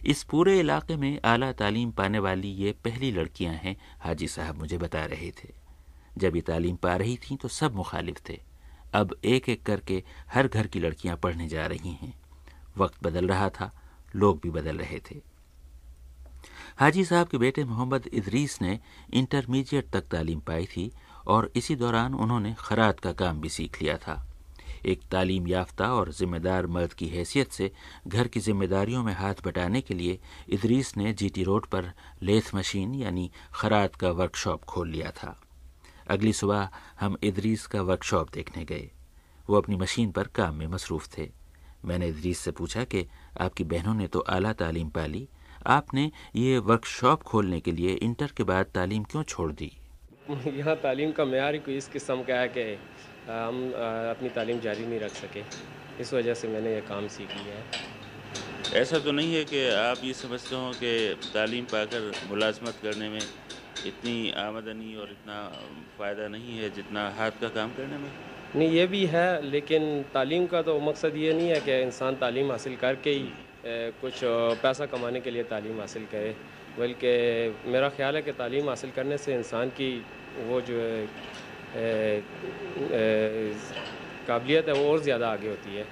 इस 0.05 0.23
पूरे 0.23 0.59
इलाके 0.59 0.95
में 0.95 1.19
आला 1.25 1.51
तालीम 1.51 1.91
पाने 1.91 2.19
वाली 2.19 2.47
ये 2.47 2.71
पहली 2.71 3.11
लड़कियाँ 3.11 3.53
हैं, 3.53 3.75
हाजी 3.99 4.27
साहब 4.27 4.57
मुझे 4.57 4.77
बता 4.77 5.05
रहे 5.05 5.31
थे। 5.31 5.53
जब 6.17 6.35
ये 6.35 6.41
तालीम 6.41 6.75
पा 6.75 6.95
रही 6.95 7.17
थीं 7.17 7.37
तो 7.37 7.47
सब 7.47 7.75
मुखालिफ 7.75 8.17
थे। 8.29 8.48
अब 8.93 9.15
एक 9.25 9.49
एक 9.49 9.63
करके 9.63 10.03
हर 10.33 10.47
घर 10.47 10.67
की 10.67 10.79
लड़कियाँ 10.79 11.17
पढ़ने 11.17 11.47
जा 11.47 11.65
रही 11.65 11.91
हैं। 11.91 12.13
वक्त 12.77 13.03
बदल 13.03 13.27
रहा 13.27 13.49
था, 13.49 13.71
लोग 14.15 14.39
भी 14.43 14.49
बदल 14.49 14.77
रहे 14.77 14.99
थे। 15.11 15.21
हाजी 16.77 17.03
साहब 17.05 17.27
के 17.27 17.37
बेटे 17.37 17.63
मोहम्मद 17.65 18.07
इदरीस 18.13 18.61
ने 18.61 18.79
इंटरमीडिएट 19.13 19.89
तक 19.89 20.07
तालीम 20.11 20.39
पाई 20.39 20.65
थी 20.65 20.91
और 21.27 21.51
इसी 21.55 21.75
दौरान 21.75 22.13
उन्होंने 22.15 22.55
खरात 22.59 22.99
का 22.99 23.11
काम 23.13 23.41
भी 23.41 23.49
सीख 23.49 23.81
लिया 23.81 23.97
था। 23.97 24.25
एक 24.85 25.01
तालीम 25.11 25.47
याफ्ता 25.47 25.87
और 25.93 26.11
ज़िम्मेदार 26.11 26.67
मर्द 26.67 26.93
की 26.93 27.07
हैसियत 27.07 27.51
से 27.51 27.71
घर 28.07 28.27
की 28.27 28.39
जिम्मेदारियों 28.39 29.03
में 29.03 29.13
हाथ 29.13 29.43
बटाने 29.45 29.81
के 29.81 29.93
लिए 29.93 30.19
इदरीस 30.49 30.95
ने 30.97 31.13
जीटी 31.13 31.43
रोड 31.43 31.65
पर 31.65 31.91
लेथ 32.23 32.53
मशीन 32.55 32.93
यानी 32.95 33.29
खरात 33.53 33.95
का 33.95 34.11
वर्कशॉप 34.11 34.63
खोल 34.63 34.89
लिया 34.89 35.11
था। 35.11 35.39
अगली 36.09 36.33
सुबह 36.33 36.69
हम 36.99 37.17
इदरीस 37.23 37.67
का 37.67 37.81
वर्कशॉप 37.81 38.29
देखने 38.29 38.63
गए। 38.65 38.89
वो 39.49 39.57
अपनी 39.57 39.75
मशीन 39.75 40.11
पर 40.11 40.27
काम 40.27 40.55
में 40.55 40.67
मसरूफ़ 40.67 41.07
थे। 41.17 41.29
मैंने 41.85 42.07
इदरीस 42.07 42.39
से 42.39 42.51
पूछा 42.51 42.83
कि 42.83 43.05
आपकी 43.41 43.63
बहनों 43.63 43.93
ने 43.93 44.07
तो 44.07 44.19
आला 44.19 44.53
तालीम 44.53 44.89
पाली 44.89 45.27
आपने 45.67 46.11
ये 46.35 46.57
वर्कशॉप 46.57 47.23
खोलने 47.23 47.59
के 47.59 47.71
लिए 47.71 47.93
इंटर 47.93 48.31
के 48.37 48.43
बाद 48.43 48.65
तालीम 48.65 49.03
क्यों 49.03 49.23
छोड़ 49.23 49.51
दी? 49.51 49.71
यहाँ 50.29 50.75
तालीम 50.75 51.11
का 51.11 51.25
मैार 51.25 51.53
ही 51.53 51.59
कोई 51.59 51.77
इस 51.77 51.87
किस्म 51.87 52.23
का 52.23 52.35
है 52.35 52.47
कि 52.47 52.63
हम 53.31 53.71
अपनी 54.15 54.29
तालीम 54.29 54.59
जारी 54.59 54.85
नहीं 54.85 54.99
रख 54.99 55.11
सके। 55.11 55.43
इस 56.01 56.13
वजह 56.13 56.33
से 56.33 56.47
मैंने 56.47 56.73
ये 56.73 56.81
काम 56.81 57.07
सीख 57.07 57.31
लिया 57.31 57.55
है। 57.55 58.81
ऐसा 58.81 58.99
तो 58.99 59.11
नहीं 59.11 59.33
है 59.35 59.43
कि 59.45 59.69
आप 59.69 59.97
ये 60.03 60.13
समझते 60.13 60.55
हो 60.55 60.71
कि 60.71 61.15
तालीम 61.33 61.65
पाकर 61.65 62.11
मुलाजमत 62.29 62.75
करने 62.83 63.09
में 63.09 63.21
इतनी 63.87 64.31
आमदनी 64.37 64.95
और 64.95 65.11
इतना 65.11 65.37
फ़ायदा 65.97 66.27
नहीं 66.27 66.57
है 66.57 66.69
जितना 66.69 67.09
हाथ 67.17 67.39
का 67.41 67.47
काम 67.49 67.73
करने 67.73 67.97
में? 67.97 68.09
नहीं 68.55 68.69
ये 68.71 68.85
भी 68.87 69.05
है 69.05 69.41
लेकिन 69.41 69.83
तालीम 70.13 70.45
का 70.47 70.61
तो 70.61 70.79
मकसद 70.81 71.17
ये 71.17 71.33
नहीं 71.33 71.49
है 71.49 71.59
कि 71.61 71.79
इंसान 71.81 72.15
तालीम 72.15 72.51
हासिल 72.51 72.75
करके 72.75 73.09
ही 73.09 73.31
कुछ 74.01 74.21
पैसा 74.63 74.85
कमाने 74.85 75.19
के 75.21 75.31
लिए 75.31 75.43
तालीम 75.51 75.79
हासिल 75.79 76.05
करे। 76.13 76.35
बल्कि 76.79 77.11
मेरा 77.71 77.89
ख्याल 77.89 78.15
है 78.15 78.21
कि 78.21 78.31
तालीम 78.33 78.69
हासिल 78.69 78.91
करने 78.91 79.17
से 79.17 79.33
इंसान 79.35 79.69
की 79.79 79.91
वो 80.39 80.61
जो 80.61 80.79
है 80.79 82.21
काबिलियत 84.27 84.67
है 84.67 84.73
वो 84.73 84.91
और 84.91 84.99
ज़्यादा 85.03 85.29
आगे 85.31 85.49
होती 85.49 85.75
है। 85.75 85.85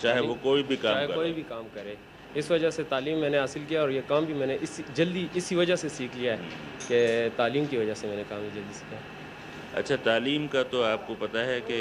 चाहे 0.00 0.20
वो 0.20 0.34
कोई 0.42 0.62
भी 0.62 0.76
काम 0.76 0.94
चाहे 0.94 1.06
कोई 1.08 1.32
भी 1.32 1.42
काम 1.50 1.64
करे। 1.74 1.96
इस 2.36 2.50
वजह 2.50 2.70
से 2.70 2.82
तालीम 2.84 3.18
मैंने 3.18 3.38
हासिल 3.38 3.64
किया 3.66 3.82
और 3.82 3.90
ये 3.90 4.00
काम 4.08 4.26
भी 4.26 4.34
मैंने 4.34 4.54
इस 4.62 4.80
जल्दी 4.94 5.28
इसी 5.36 5.56
वजह 5.56 5.76
से 5.76 5.88
सीख 5.88 6.14
लिया 6.16 6.32
है 6.32 6.38
कि 6.82 7.30
तालीम 7.38 7.66
की 7.66 7.76
वजह 7.76 7.94
से 7.94 8.08
मैंने 8.08 8.24
काम 8.24 8.48
जल्दी 8.50 8.74
सीखा। 8.74 9.00
अच्छा 9.74 9.96
तालीम 9.96 10.46
का 10.46 10.62
तो 10.70 10.82
आपको 10.82 11.14
पता 11.14 11.40
है 11.46 11.60
कि 11.60 11.80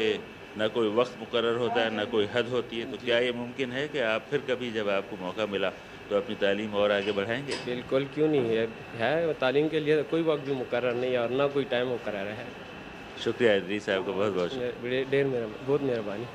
ना 0.58 0.68
कोई 0.68 0.90
वक्त 0.96 1.20
मुकर 1.20 1.46
होता 1.58 1.82
है 1.82 1.90
ना 1.96 2.06
कोई 2.06 2.26
हद 2.34 2.48
होती 2.48 2.80
है 2.80 2.92
तो 2.92 2.98
क्या 3.06 3.20
ये 3.20 3.32
मुमकिन 3.32 3.72
है 3.72 3.88
कि 3.88 4.00
आप 4.00 4.26
फिर 4.30 4.42
कभी 4.50 4.72
जब 4.72 4.90
आपको 4.90 5.18
मौका 5.26 5.46
मिला 5.46 5.70
तो 6.10 6.18
अपनी 6.18 6.36
तालीम 6.36 6.74
और 6.74 6.92
आगे 6.92 7.12
बढ़ाएँगे? 7.12 7.56
बिल्कुल 7.66 8.06
क्यों 8.16 8.28
नहीं? 8.28 8.58
है 8.58 8.68
है 8.98 9.34
तालीम 9.34 9.68
के 9.70 9.80
लिए 9.80 10.02
कोई 10.04 10.22
वक्त 10.24 10.44
भी 10.46 10.54
मुकर 10.56 10.94
नहीं 10.94 11.12
है 11.12 11.20
और 11.20 11.30
ना 11.32 11.48
कोई 11.48 11.64
टाइम 11.74 11.88
मुकर 11.88 12.16
है। 12.16 12.48
शुक्रिया 13.24 13.54
इदरी 13.56 13.80
साहब 13.80 14.06
का 14.06 14.12
बहुत 14.12 14.34
बहुत 14.34 14.52
ढेर 15.12 15.26
बहुत 15.68 15.82
मेहरबानी। 15.82 16.26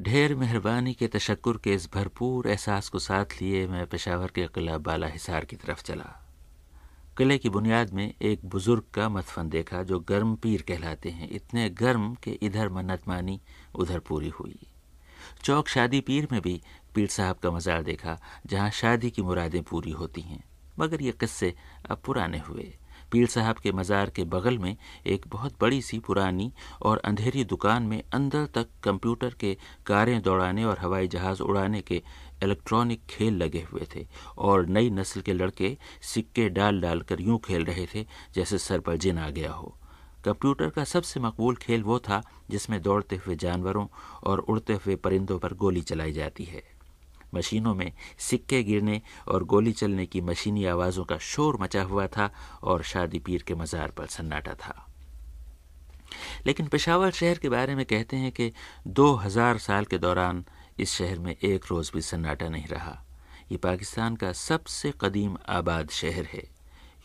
ढेर 0.00 0.34
मेहरबानी 0.34 0.92
के 0.94 1.06
तशक्र 1.06 1.56
के 1.56 1.74
इस 1.74 1.88
भरपूर 1.94 2.48
एहसास 2.48 2.88
को 2.88 2.98
साथ 2.98 3.24
लिए 3.42 3.66
मैं 3.66 3.86
पेशावर 3.86 4.30
के 4.34 4.46
किला 4.46 4.78
बाला 4.78 5.06
हिसार 5.06 5.44
की 5.44 5.56
तरफ़ 5.56 5.82
चला। 5.82 6.04
किले 7.18 7.38
की 7.38 7.48
बुनियाद 7.48 7.92
में 7.92 8.14
एक 8.22 8.44
बुज़ुर्ग 8.44 8.84
का 8.94 9.08
मदफन 9.08 9.48
देखा 9.48 9.82
जो 9.82 9.98
गर्म 10.00 10.34
पीर 10.36 10.62
कहलाते 10.62 11.10
हैं। 11.10 11.28
इतने 11.30 11.68
गर्म 11.70 12.14
कि 12.14 12.32
इधर 12.42 12.68
मन्नत 12.68 13.08
मानी 13.08 13.40
उधर 13.74 13.98
पूरी 13.98 14.28
हुई। 14.28 14.58
चौक 15.44 15.68
शादी 15.68 16.00
पीर 16.00 16.28
में 16.32 16.40
भी 16.40 16.60
पीर 16.94 17.08
साहब 17.08 17.36
का 17.36 17.50
मज़ार 17.50 17.82
देखा, 17.82 18.18
जहाँ 18.46 18.70
शादी 18.70 19.10
की 19.10 19.22
मुरादें 19.22 19.62
पूरी 19.62 19.90
होती 19.90 20.20
हैं। 20.20 20.42
मगर 20.78 21.02
ये 21.02 21.12
किस्से 21.12 21.54
अब 21.90 22.02
पुराने 22.04 22.38
हुए। 22.38 22.72
पीर 23.12 23.26
साहब 23.26 23.58
के 23.58 23.72
मज़ार 23.72 24.10
के 24.10 24.24
बगल 24.24 24.58
में 24.58 24.76
एक 25.06 25.26
बहुत 25.28 25.56
बड़ी 25.60 25.80
सी 25.82 25.98
पुरानी 25.98 26.50
और 26.82 27.00
अंधेरी 27.04 27.44
दुकान 27.44 27.82
में 27.82 28.02
अंदर 28.14 28.46
तक 28.54 28.68
कंप्यूटर 28.84 29.34
के 29.40 29.56
कारें 29.86 30.20
दौड़ाने 30.22 30.64
और 30.64 30.78
हवाई 30.78 31.08
जहाज़ 31.08 31.42
उड़ाने 31.42 31.80
के 31.82 32.02
इलेक्ट्रॉनिक 32.42 33.00
खेल 33.10 33.34
लगे 33.34 33.66
हुए 33.72 33.86
थे 33.94 34.06
और 34.38 34.66
नई 34.66 34.90
नस्ल 34.90 35.20
के 35.20 35.32
लड़के 35.32 35.76
सिक्के 36.04 36.48
डाल 36.48 36.80
डाल 36.80 37.00
कर 37.00 37.20
यूँ 37.20 37.38
खेल 37.44 37.64
रहे 37.64 37.86
थे 37.94 38.06
जैसे 38.34 38.58
सर 38.58 38.80
पर 38.80 38.96
जिन 38.96 39.18
आ 39.18 39.30
गया 39.30 39.52
हो। 39.52 39.74
कंप्यूटर 40.24 40.68
का 40.70 40.84
सबसे 40.84 41.20
मकबूल 41.20 41.56
खेल 41.56 41.82
वो 41.82 41.98
था 41.98 42.22
जिसमें 42.50 42.80
दौड़ते 42.82 43.16
हुए 43.16 43.36
जानवरों 43.36 43.86
और 44.24 44.38
उड़ते 44.40 44.72
हुए 44.74 44.96
परिंदों 44.96 45.38
पर 45.38 45.54
गोली 45.54 45.82
चलाई 45.82 46.12
जाती 46.12 46.44
है। 46.44 46.62
मशीनों 47.34 47.74
में 47.74 47.92
सिक्के 48.20 48.62
गिरने 48.62 49.00
और 49.28 49.44
गोली 49.44 49.72
चलने 49.74 50.06
की 50.06 50.20
मशीनी 50.22 50.64
आवाज़ों 50.66 51.04
का 51.04 51.18
शोर 51.24 51.58
मचा 51.60 51.82
हुआ 51.82 52.06
था 52.06 52.30
और 52.62 52.82
शादी 52.84 53.18
पीर 53.18 53.42
के 53.42 53.54
मज़ार 53.54 53.90
पर 53.90 54.06
सन्नाटा 54.08 54.54
था। 54.56 54.86
लेकिन 56.46 56.66
पेशावर 56.68 57.10
शहर 57.12 57.38
के 57.38 57.48
बारे 57.48 57.74
में 57.74 57.84
कहते 57.86 58.16
हैं 58.16 58.32
कि 58.32 58.52
दो 58.88 59.14
हज़ार 59.16 59.58
साल 59.58 59.84
के 59.84 59.98
दौरान 59.98 60.44
इस 60.80 60.92
शहर 60.92 61.18
में 61.18 61.34
एक 61.34 61.64
रोज़ 61.70 61.90
भी 61.94 62.00
सन्नाटा 62.02 62.48
नहीं 62.48 62.66
रहा। 62.66 63.00
ये 63.52 63.56
पाकिस्तान 63.58 64.16
का 64.16 64.32
सबसे 64.32 64.92
कदीम 65.00 65.36
आबाद 65.48 65.90
शहर 65.92 66.24
है। 66.24 66.42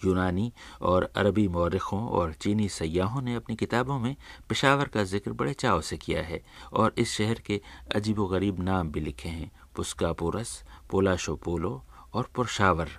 यूनानी 0.06 0.52
और 0.82 1.12
अरबी 1.16 1.48
मौरखों 1.48 2.02
और 2.10 2.34
चीनी 2.34 2.68
सयाहों 2.70 3.22
ने 3.22 3.36
अपनी 3.36 3.56
किताबों 3.56 3.98
में 4.00 4.16
पेशावर 4.50 4.88
का 4.88 5.04
ज़िक्र 5.04 5.32
बड़े 5.32 5.54
चाव 5.54 5.82
से 5.82 5.98
किया 5.98 6.22
है 6.24 6.42
और 6.74 6.94
इस 6.98 7.14
शहर 7.14 7.40
के 7.46 7.60
अजीब 7.96 8.26
गरीब 8.32 8.62
नाम 8.64 8.92
भी 8.92 9.00
लिखे 9.00 9.30
हैं। 9.30 9.52
पुस्का 9.76 10.12
पोरस 10.14 10.64
पोलाशो 10.92 11.36
पोलो 11.36 11.86
और 12.14 12.30
पुरशावर। 12.36 12.90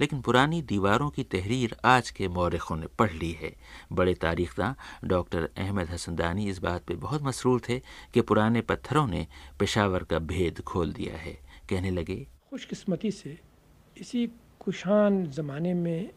लेकिन 0.00 0.20
पुरानी 0.20 0.60
दीवारों 0.62 1.10
की 1.10 1.22
तहरीर 1.24 1.76
आज 1.84 2.10
के 2.10 2.28
मौरखों 2.28 2.76
ने 2.76 2.86
पढ़ 2.86 3.12
ली 3.12 3.30
है। 3.32 3.54
बड़े 3.92 4.14
तारीखदां 4.14 4.72
डॉक्टर 5.08 5.48
अहमद 5.56 5.88
हसन 5.88 6.16
दानी 6.16 6.48
इस 6.48 6.58
बात 6.58 6.84
पे 6.84 6.94
बहुत 6.94 7.22
मसरूर 7.22 7.60
थे 7.68 7.78
कि 8.14 8.20
पुराने 8.20 8.60
पत्थरों 8.60 9.06
ने 9.06 9.26
पेशावर 9.60 10.04
का 10.04 10.18
भेद 10.18 10.60
खोल 10.60 10.92
दिया 10.92 11.16
है। 11.16 11.38
कहने 11.70 11.90
लगे, 11.90 12.26
खुशकस्मती 12.50 13.10
से 13.10 13.38
इसी 13.96 14.26
कुशान 14.60 15.26
ज़माने 15.26 15.74
में 15.74 16.10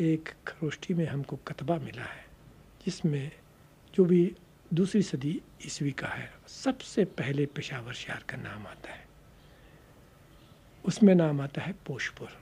एक 0.00 0.28
खरोष्ठी 0.46 0.94
में 0.94 1.06
हमको 1.06 1.36
कतबा 1.36 1.76
मिला 1.76 2.02
है, 2.02 2.24
जिसमें 2.86 3.30
जो 3.94 4.04
भी 4.04 4.36
दूसरी 4.74 5.02
सदी 5.02 5.40
ईस्वी 5.66 5.90
का 5.92 6.06
है। 6.06 6.32
सबसे 6.48 7.04
पहले 7.04 7.46
पेशावर 7.46 7.92
शहर 7.92 8.22
का 8.22 8.36
नाम 8.36 8.66
आता 8.66 8.92
है। 8.92 9.06
उसमें 10.84 11.14
नाम 11.14 11.40
आता 11.40 11.62
है 11.62 11.72
पोशपुर। 11.86 12.36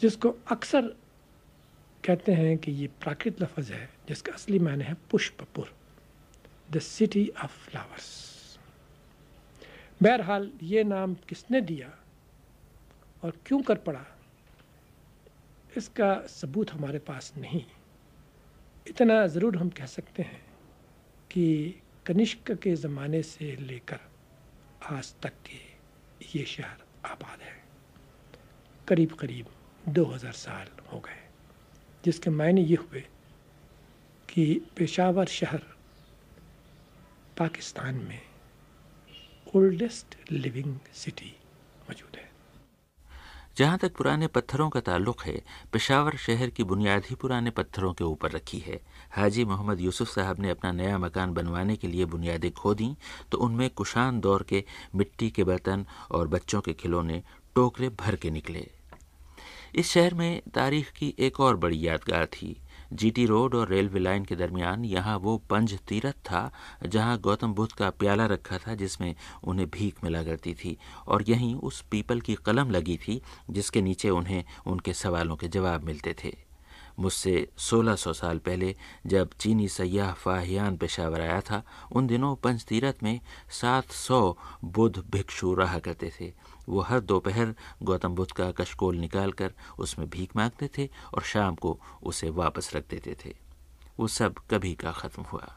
जिसको 0.00 0.34
अक्सर 0.50 0.86
कहते 2.04 2.32
हैं 2.32 2.58
कि 2.58 2.72
ये 2.72 2.86
प्राकृत 2.86 3.40
लफज 3.42 3.72
है, 3.72 3.88
जिसका 4.08 4.32
असली 4.32 4.58
मायने 4.58 4.84
है 4.84 4.94
Pushpapur 5.10 5.72
the 6.70 6.78
city 6.78 7.28
of 7.44 7.70
flowers 7.70 8.58
बहरहाल, 10.02 10.50
ये 10.62 10.84
नाम 10.84 11.14
किसने 11.14 11.60
दिया 11.60 11.90
और 13.24 13.38
क्यों 13.46 13.62
कर 13.62 13.76
पड़ा, 13.76 14.04
इसका 15.76 16.26
सबूत 16.26 16.72
हमारे 16.72 16.98
पास 16.98 17.32
नहीं। 17.36 17.64
इतना 18.88 19.26
ज़रूर 19.26 19.56
हम 19.56 19.68
कह 19.68 19.86
सकते 19.86 20.22
हैं 20.22 20.40
कि 21.30 21.74
कनिष्क 22.06 22.52
के 22.52 22.74
ज़माने 22.76 23.22
से 23.22 23.56
लेकर 23.56 24.00
आज 24.90 25.14
तक 25.22 25.32
के 25.46 25.58
ये 26.38 26.44
शहर 26.44 26.84
आबाद 27.06 27.40
है। 27.42 27.56
करीब 28.88 29.12
करीब 29.12 29.46
2000 29.88 30.32
साल 30.32 30.68
हो 30.92 31.00
गए, 31.00 31.20
जिसके 32.04 32.30
मायने 32.30 32.62
ये 32.62 32.76
हुए 32.76 33.04
कि 34.28 34.44
पेशावर 34.76 35.26
शहर 35.26 35.62
पाकिस्तान 37.38 37.94
में 37.94 38.20
ओल्डेस्ट 39.56 40.16
लिविंग 40.32 40.78
सिटी 40.94 41.34
जहाँ 43.58 43.78
तक 43.78 43.94
पुराने 43.96 44.26
पत्थरों 44.26 44.68
का 44.70 44.80
ताल्लुक 44.80 45.22
है, 45.22 45.40
पेशावर 45.72 46.16
शहर 46.16 46.50
की 46.50 46.64
बुनियाद 46.64 47.04
ही 47.04 47.14
पुराने 47.14 47.50
पत्थरों 47.50 47.92
के 47.92 48.04
ऊपर 48.04 48.30
रखी 48.30 48.58
है। 48.58 48.78
हाजी 49.12 49.44
मोहम्मद 49.44 49.80
यूसुफ 49.80 50.08
साहब 50.08 50.40
ने 50.40 50.50
अपना 50.50 50.70
नया 50.72 50.98
मकान 50.98 51.32
बनवाने 51.34 51.76
के 51.76 51.88
लिए 51.88 52.04
बुनियादें 52.04 52.50
खो 52.52 52.74
दीं 52.74 52.94
तो 53.32 53.38
उनमें 53.38 53.68
कुशान 53.70 54.20
दौर 54.20 54.42
के 54.42 54.64
मिट्टी 54.94 55.30
के 55.30 55.44
बर्तन 55.44 55.84
और 56.10 56.28
बच्चों 56.28 56.60
के 56.60 56.72
खिलौने 56.72 57.22
टोकरे 57.54 57.88
भर 58.00 58.16
के 58.16 58.30
निकले। 58.30 58.66
इस 59.74 59.90
शहर 59.90 60.14
में 60.14 60.42
तारीख 60.54 60.90
की 60.90 61.14
एक 61.18 61.40
और 61.40 61.56
बड़ी 61.56 61.86
यादगार 61.86 62.26
थी। 62.26 62.56
जीटी 62.92 63.26
रोड 63.26 63.54
और 63.54 63.68
रेलवे 63.68 64.00
लाइन 64.00 64.24
के 64.24 64.36
दरमियान 64.36 64.84
यहाँ 64.84 65.18
वो 65.18 65.38
पंज 65.50 65.78
तीरथ 65.78 66.12
था, 66.12 66.52
जहाँ 66.86 67.18
गौतम 67.18 67.54
बुद्ध 67.54 67.72
का 67.72 67.90
प्याला 67.90 68.26
रखा 68.26 68.58
था, 68.58 68.74
जिसमें 68.74 69.14
उन्हें 69.44 69.70
भीख 69.70 70.04
मिला 70.04 70.22
करती 70.22 70.54
थी। 70.54 70.78
और 71.06 71.24
यहीं 71.28 71.54
उस 71.54 71.84
पीपल 71.90 72.20
की 72.20 72.34
कलम 72.34 72.70
लगी 72.70 72.96
थी, 72.96 73.22
जिसके 73.50 73.82
नीचे 73.82 74.10
उन्हें 74.10 74.44
उनके 74.66 74.92
सवालों 74.92 75.36
के 75.36 75.48
जवाब 75.48 75.84
मिलते 75.84 76.16
थे। 76.24 76.48
मुझसे 76.98 77.48
1600 77.58 78.12
साल 78.12 78.38
पहले 78.38 78.76
जब 79.06 79.30
चीनी 79.40 79.68
सयाह 79.68 80.12
फाहियान 80.12 80.76
पेशावर 80.76 81.20
आया 81.20 81.40
था, 81.40 81.62
उन 81.92 82.06
दिनों 82.06 82.36
पंचतीरथ 82.36 82.94
में 83.02 83.20
700 83.50 84.38
बुद्ध 84.64 85.04
भिक्षु 85.10 85.54
रहा 85.54 85.78
करते 85.78 86.12
थे। 86.20 86.32
वो 86.68 86.80
हर 86.80 87.00
दोपहर 87.00 87.54
गौतम 87.82 88.14
बुद्ध 88.14 88.30
का 88.32 88.50
कशकोल 88.52 88.96
निकालकर 88.96 89.52
उसमें 89.78 90.08
भीख 90.10 90.36
मांगते 90.36 90.68
थे 90.78 90.88
और 91.14 91.22
शाम 91.22 91.54
को 91.54 91.78
उसे 92.02 92.30
वापस 92.30 92.70
रख 92.74 92.88
देते 92.90 93.16
थे। 93.24 93.34
वो 94.00 94.08
सब 94.08 94.34
कभी 94.50 94.74
का 94.74 94.92
ख़त्म 94.92 95.22
हुआ। 95.22 95.54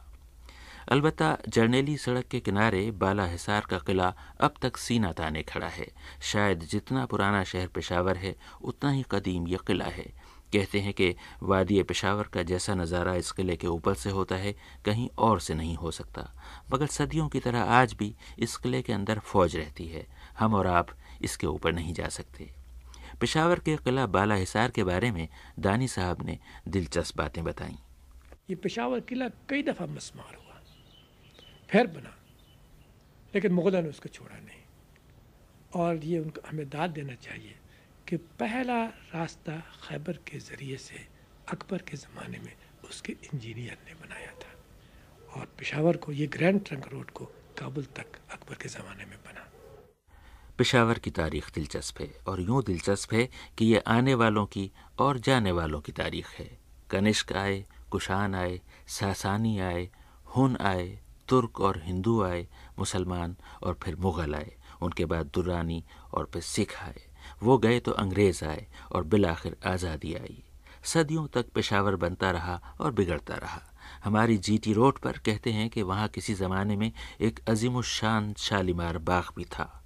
अलबत्ता 0.92 1.38
जर्नेली 1.48 1.98
सड़क 1.98 2.28
के 2.28 2.40
किनारे 2.40 2.90
बाला 2.92 3.26
हिसार 3.26 3.66
का 3.70 3.78
किला 3.78 4.14
अब 4.42 4.54
तक 4.62 4.78
सीना 4.78 5.12
ताने 5.12 5.44
खड़ा 5.44 5.68
है। 5.68 5.88
शायद 6.22 6.64
जितना 6.64 7.06
पुराना 7.06 7.44
शहर 7.44 7.68
पेशावर 7.68 8.18
है, 8.18 8.36
उतना 8.62 8.92
ही 8.92 9.06
कदीम 9.12 9.48
यह 9.48 9.60
किला 9.68 9.86
है। 9.86 10.12
कहते 10.54 10.80
हैं 10.80 10.94
कि 10.94 11.16
वादी 11.44 11.82
पेशावर 11.84 12.28
का 12.34 12.44
जैसा 12.44 12.74
नज़ारा 12.76 13.14
इस 13.16 13.32
किले 13.32 13.56
के 13.56 13.68
ऊपर 13.68 13.94
से 13.94 14.10
होता 14.10 14.36
है, 14.36 14.56
कहीं 14.86 15.08
और 15.18 15.40
से 15.40 15.54
नहीं 15.54 15.76
हो 15.76 15.92
सकता। 15.92 16.30
मगर 16.74 16.88
सदियों 16.88 17.28
की 17.28 17.40
तरह 17.40 17.64
आज 17.72 17.94
भी 17.94 18.14
इस 18.40 18.56
किले 18.58 18.82
के 18.82 18.94
अंदर 18.94 19.20
फौज 19.20 19.56
रहती 19.56 19.88
है। 19.88 20.06
हम 20.40 20.54
और 20.54 20.68
आप 20.68 20.90
इसके 21.24 21.48
ऊपर 21.48 21.74
नहीं 21.74 21.94
जा 21.94 22.08
सकते। 22.10 22.50
पेशावर 23.20 23.60
के 23.60 23.78
किला 23.78 24.06
बाला 24.06 24.36
हिसार 24.36 24.72
के 24.72 24.84
बारे 24.84 25.12
में 25.12 25.28
दानी 25.60 25.88
साहब 25.88 26.26
ने 26.26 26.40
दिलचस्प 26.68 27.18
बातें 27.18 27.44
बताई। 27.44 27.76
ये 28.50 28.56
पेशावर 28.56 29.00
किला 29.00 29.30
कई 29.30 29.64
दफ़ा 29.64 29.86
मसमार 29.86 30.36
हुआ। 30.36 30.62
फिर 31.70 31.88
बना, 31.88 32.18
लेकिन 33.36 33.52
मुगलों 33.52 33.82
ने 33.82 33.90
उसको 33.90 34.10
छोड़ा 34.10 34.36
नहीं। 34.36 34.62
और 35.76 35.96
ये 35.96 36.20
उनको 36.20 36.42
हमें 36.48 36.70
दाद 36.70 36.90
देना 36.90 37.14
चाहिए 37.14 37.56
कि 38.08 38.18
पहला 38.18 38.86
रास्ता 38.86 39.60
खैबर 39.60 40.14
के 40.14 40.40
ज़रिए 40.40 40.78
से 40.78 41.08
अकबर 41.52 41.78
के 41.78 41.98
ज़माने 41.98 42.40
में 42.40 42.54
उसके 42.90 43.14
इंजीनियर 43.14 43.78
ने 43.88 43.94
बनाया 43.94 44.32
था। 44.32 44.58
और 45.40 45.46
पेशावर 45.46 45.98
को, 45.98 46.12
ये 46.12 46.28
ग्रैंड 46.28 46.66
ट्रंक 46.66 46.88
रोड 46.88 47.12
को 47.12 47.26
काबुल 47.60 47.84
तक 47.84 48.20
अकबर 48.32 48.56
के 48.56 48.70
ज़माने 48.70 49.06
में 49.06 49.21
पेशावर 50.62 51.00
की 51.00 51.12
तारीख 51.12 51.50
दिलचस्प 51.56 52.02
है 52.02 52.10
और 52.28 52.42
यूँ 52.42 52.64
दिलचस्प 52.64 53.14
है 53.14 53.30
कि 53.58 53.66
ये 53.66 53.80
आने 53.80 54.14
वालों 54.14 54.46
की 54.46 54.72
और 55.00 55.18
जाने 55.18 55.52
वालों 55.52 55.82
की 55.82 55.92
तारीख 55.92 56.28
है। 56.40 56.60
कनिष्क 56.90 57.34
आए, 57.34 57.66
कुशान 57.92 58.36
आए, 58.36 58.62
सासानी 58.88 59.60
आए, 59.60 59.90
हुन 60.36 60.58
आए, 60.58 61.00
तुर्क 61.28 61.62
और 61.62 61.82
हिंदू 61.84 62.22
आए, 62.24 62.48
मुसलमान 62.80 63.36
और 63.64 63.80
फिर 63.84 63.96
मुग़ल 63.96 64.36
आए। 64.36 64.56
उनके 64.82 65.06
बाद 65.06 65.32
दुरानी 65.34 65.84
और 66.14 66.30
फिर 66.34 66.42
सिख 66.42 66.76
आए। 66.84 67.02
वो 67.44 67.58
गए 67.58 67.80
तो 67.80 67.92
अंग्रेज़ 67.92 68.46
आए 68.46 68.68
और 68.92 69.04
बिल 69.04 69.26
आखिर 69.26 69.58
आज़ादी 69.66 70.14
आई। 70.14 70.44
सदियों 70.84 71.28
तक 71.28 71.50
पेशावर 71.50 71.96
बनता 71.96 72.32
रहा 72.32 72.62
और 72.80 72.92
बिगड़ता 72.92 73.36
रहा। 73.36 73.62
हमारी 74.04 74.38
जीटी 74.38 74.74
रोड 74.74 75.00
पर 75.00 75.18
कहते 75.18 75.52
हैं 75.52 75.70
कि 75.70 75.82
वहाँ 75.82 76.08
किसी 76.08 76.34
ज़माने 76.34 76.76
में 76.76 76.92
एक 77.22 77.40
अजीम 77.50 77.82
शान 77.82 78.34
शालीमार 78.34 78.98
बाग 78.98 79.24
भी 79.36 79.46
था। 79.46 79.81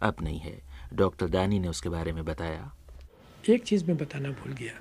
अब 0.00 0.16
नहीं 0.22 0.38
है। 0.40 0.58
डॉक्टर 0.94 1.28
दानी 1.28 1.58
ने 1.58 1.68
उसके 1.68 1.88
बारे 1.88 2.12
में 2.12 2.24
बताया। 2.24 2.72
एक 3.44 3.62
चीज़ 3.64 3.84
मैं 3.84 3.96
बताना 3.96 4.30
भूल 4.30 4.52
गया 4.52 4.72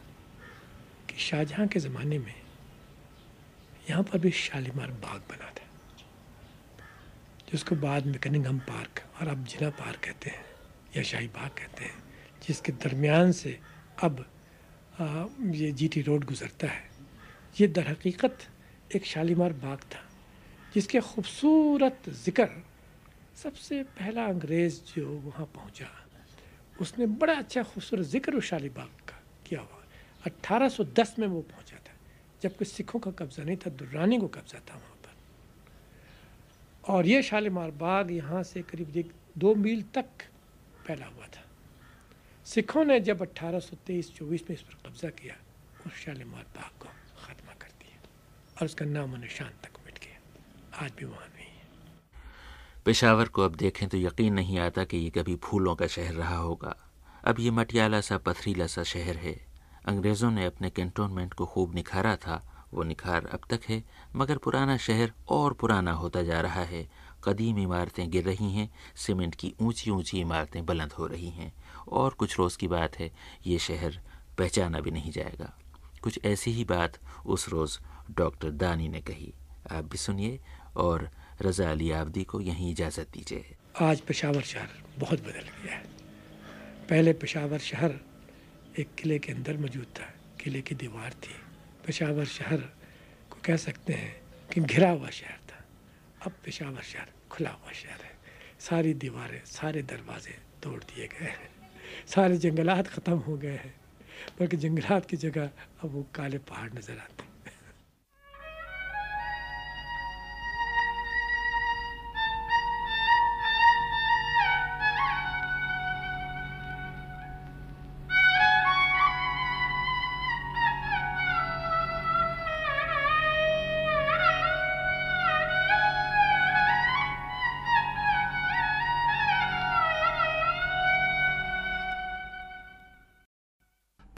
कि 1.09 1.17
शाहजहाँ 1.19 1.67
के 1.67 1.79
ज़माने 1.79 2.17
में 2.19 2.33
यहाँ 3.89 4.03
पर 4.03 4.19
भी 4.19 4.31
शालीमार 4.31 4.91
बाग 5.03 5.21
बना 5.29 5.49
था 5.49 5.65
जिसको 7.51 7.75
बाद 7.75 8.05
में 8.05 8.17
कनिंगम 8.19 8.57
पार्क 8.67 9.01
और 9.21 9.27
अब 9.27 9.45
जिला 9.45 9.69
पार्क 9.79 9.99
कहते 10.05 10.29
हैं 10.29 10.45
या 10.97 11.03
शाही 11.03 11.27
बाग 11.27 11.49
कहते 11.57 11.83
हैं 11.83 12.03
जिसके 12.47 12.71
दरमियान 12.83 13.31
से 13.31 13.57
अब 14.03 14.25
आ, 14.99 15.25
ये 15.53 15.71
जीटी 15.71 16.01
रोड 16.01 16.25
गुज़रता 16.25 16.67
है। 16.67 16.83
ये 17.59 17.67
दर 17.67 17.87
हकीकत 17.87 18.37
एक 18.95 19.05
शालीमार 19.05 19.53
बाग 19.63 19.79
था 19.93 20.01
जिसके 20.73 20.99
खूबसूरत 20.99 22.09
ज़िक्र 22.25 22.49
सबसे 23.37 23.83
पहला 23.93 24.25
अंग्रेज़ 24.27 24.79
जो 24.89 25.05
वहाँ 25.25 25.45
पहुँचा, 25.55 25.87
उसने 26.81 27.05
बड़ा 27.21 27.33
अच्छा 27.33 27.63
खूबसूरत 27.63 28.05
ज़िक्र 28.05 28.39
शाली 28.41 28.69
बाग 28.73 28.89
का 29.05 29.17
किया 29.45 29.61
हुआ। 29.61 29.81
1810 30.25 31.19
में 31.19 31.27
वो 31.27 31.41
पहुँचा 31.45 31.77
था 31.77 31.93
जबकि 32.41 32.65
सिखों 32.65 32.99
का 32.99 33.11
कब्ज़ा 33.13 33.43
नहीं 33.43 33.57
था 33.57 33.69
दुर्रानी 33.77 34.17
को 34.17 34.27
कब्ज़ा 34.27 34.59
था 34.59 34.75
वहाँ 34.75 34.97
पर। 35.05 35.13
और 36.93 37.05
ये 37.07 37.21
शालीमार 37.23 37.71
बाग 37.77 38.11
यहाँ 38.11 38.43
से 38.43 38.61
करीब 38.65 38.97
एक 38.97 39.13
दो 39.37 39.53
मील 39.55 39.81
तक 39.93 40.09
फैला 40.87 41.05
हुआ 41.05 41.27
था। 41.27 41.43
सिखों 42.45 42.83
ने 42.85 42.99
जब 42.99 43.21
1823-24 43.21 44.49
में 44.49 44.55
इस 44.57 44.61
पर 44.61 44.89
कब्जा 44.89 45.09
किया, 45.13 45.35
उस 45.85 45.93
शालीमार 45.93 46.45
बाग 46.57 46.71
को 46.81 46.89
ख़त्मा 47.21 47.53
कर 47.53 47.71
दिया 47.81 47.97
और 48.57 48.65
उसका 48.65 48.85
नाम 48.87 49.15
निशान 49.21 49.53
तक 49.63 49.73
मिट 49.85 49.99
गया। 49.99 50.85
आज 50.85 50.91
भी 50.97 51.05
वहाँ 51.05 51.27
पेशावर 52.87 53.27
को 53.27 53.41
अब 53.41 53.55
देखें 53.55 53.89
तो 53.89 53.97
यकीन 53.97 54.33
नहीं 54.33 54.59
आता 54.59 54.83
कि 54.83 54.97
ये 54.97 55.09
कभी 55.09 55.35
फूलों 55.35 55.75
का 55.75 55.87
शहर 55.87 56.13
रहा 56.13 56.37
होगा। 56.37 56.89
अब 57.25 57.35
ये 57.39 57.51
मटियाला 57.51 58.01
सा, 58.01 58.17
पथरीला 58.17 58.67
सा 58.67 58.83
शहर 58.83 59.15
है। 59.17 59.47
अंग्रेज़ों 59.85 60.31
ने 60.31 60.45
अपने 60.45 60.69
कैंटोनमेंट 60.69 61.33
को 61.33 61.45
खूब 61.45 61.75
निखारा 61.75 62.15
था। 62.15 62.65
वो 62.73 62.83
निखार 62.83 63.25
अब 63.25 63.39
तक 63.49 63.59
है, 63.69 63.83
मगर 64.15 64.37
पुराना 64.37 64.77
शहर 64.77 65.13
और 65.29 65.53
पुराना 65.53 65.91
होता 65.91 66.23
जा 66.23 66.41
रहा 66.41 66.61
है। 66.61 66.89
कदीम 67.23 67.59
इमारतें 67.59 68.09
गिर 68.09 68.23
रही 68.23 68.53
हैं, 68.53 68.73
सीमेंट 68.95 69.35
की 69.35 69.53
ऊँची 69.61 69.91
ऊँची 69.91 70.19
इमारतें 70.19 70.65
बुलंद 70.65 70.93
हो 70.93 71.07
रही 71.07 71.29
हैं। 71.29 71.53
और 71.87 72.13
कुछ 72.13 72.39
रोज़ 72.39 72.57
की 72.57 72.67
बात 72.67 72.99
है, 72.99 73.11
ये 73.47 73.59
शहर 73.59 74.01
पहचाना 74.37 74.79
भी 74.79 74.91
नहीं 74.91 75.11
जाएगा। 75.11 75.57
कुछ 76.01 76.19
ऐसी 76.25 76.51
ही 76.51 76.63
बात 76.63 76.97
उस 77.25 77.49
रोज़ 77.49 77.79
डॉक्टर 78.11 78.51
दानी 78.51 78.89
ने 78.89 79.01
कही। 79.01 79.33
आप 79.71 79.83
भी 79.83 79.97
सुनिए 79.97 80.39
और 80.77 81.09
रज़ा 81.41 81.71
अली 81.71 81.91
आबदी 81.91 82.23
को 82.23 82.41
यहीं 82.41 82.71
इजाज़त 82.71 83.07
दीजिए। 83.13 83.55
आज 83.81 83.99
पेशावर 84.01 84.41
शहर 84.41 84.69
बहुत 84.97 85.19
बदल 85.21 85.49
गया 85.63 85.73
है। 85.73 85.83
पहले 86.89 87.13
पेशावर 87.13 87.59
शहर 87.59 87.99
एक 88.79 88.95
किले 88.95 89.19
के 89.19 89.31
अंदर 89.31 89.57
मौजूद 89.57 89.85
था, 89.85 90.07
किले 90.41 90.61
की 90.61 90.75
दीवार 90.75 91.13
थी। 91.13 91.35
पेशावर 91.85 92.25
शहर 92.25 92.57
को 93.29 93.41
कह 93.45 93.57
सकते 93.57 93.93
हैं 93.93 94.15
कि 94.53 94.61
घिरा 94.61 94.89
हुआ 94.89 95.09
शहर 95.09 95.39
था। 95.49 95.63
अब 96.25 96.31
पेशावर 96.45 96.81
शहर 96.81 97.11
खुला 97.31 97.49
हुआ 97.49 97.71
शहर 97.71 98.01
है। 98.01 98.15
सारी 98.59 98.93
दीवारें, 98.93 99.41
सारे 99.45 99.81
दरवाजे 99.83 100.35
तोड़ 100.63 100.79
दिए 100.79 101.07
गए 101.07 101.25
हैं। 101.25 101.49
सारे 102.07 102.37
जंगलात 102.37 102.87
ख़त्म 102.87 103.13
हो 103.13 103.37
गए 103.37 103.57
हैं। 103.57 103.75
बल्कि 104.39 104.57
जंगलात 104.57 105.05
की 105.05 105.17
जगह 105.17 105.49
अब 105.83 105.91
वो 105.91 106.05
काले 106.15 106.37
पहाड़ 106.37 106.73
नज़र 106.73 106.97
आते 106.97 107.23
हैं। 107.23 107.26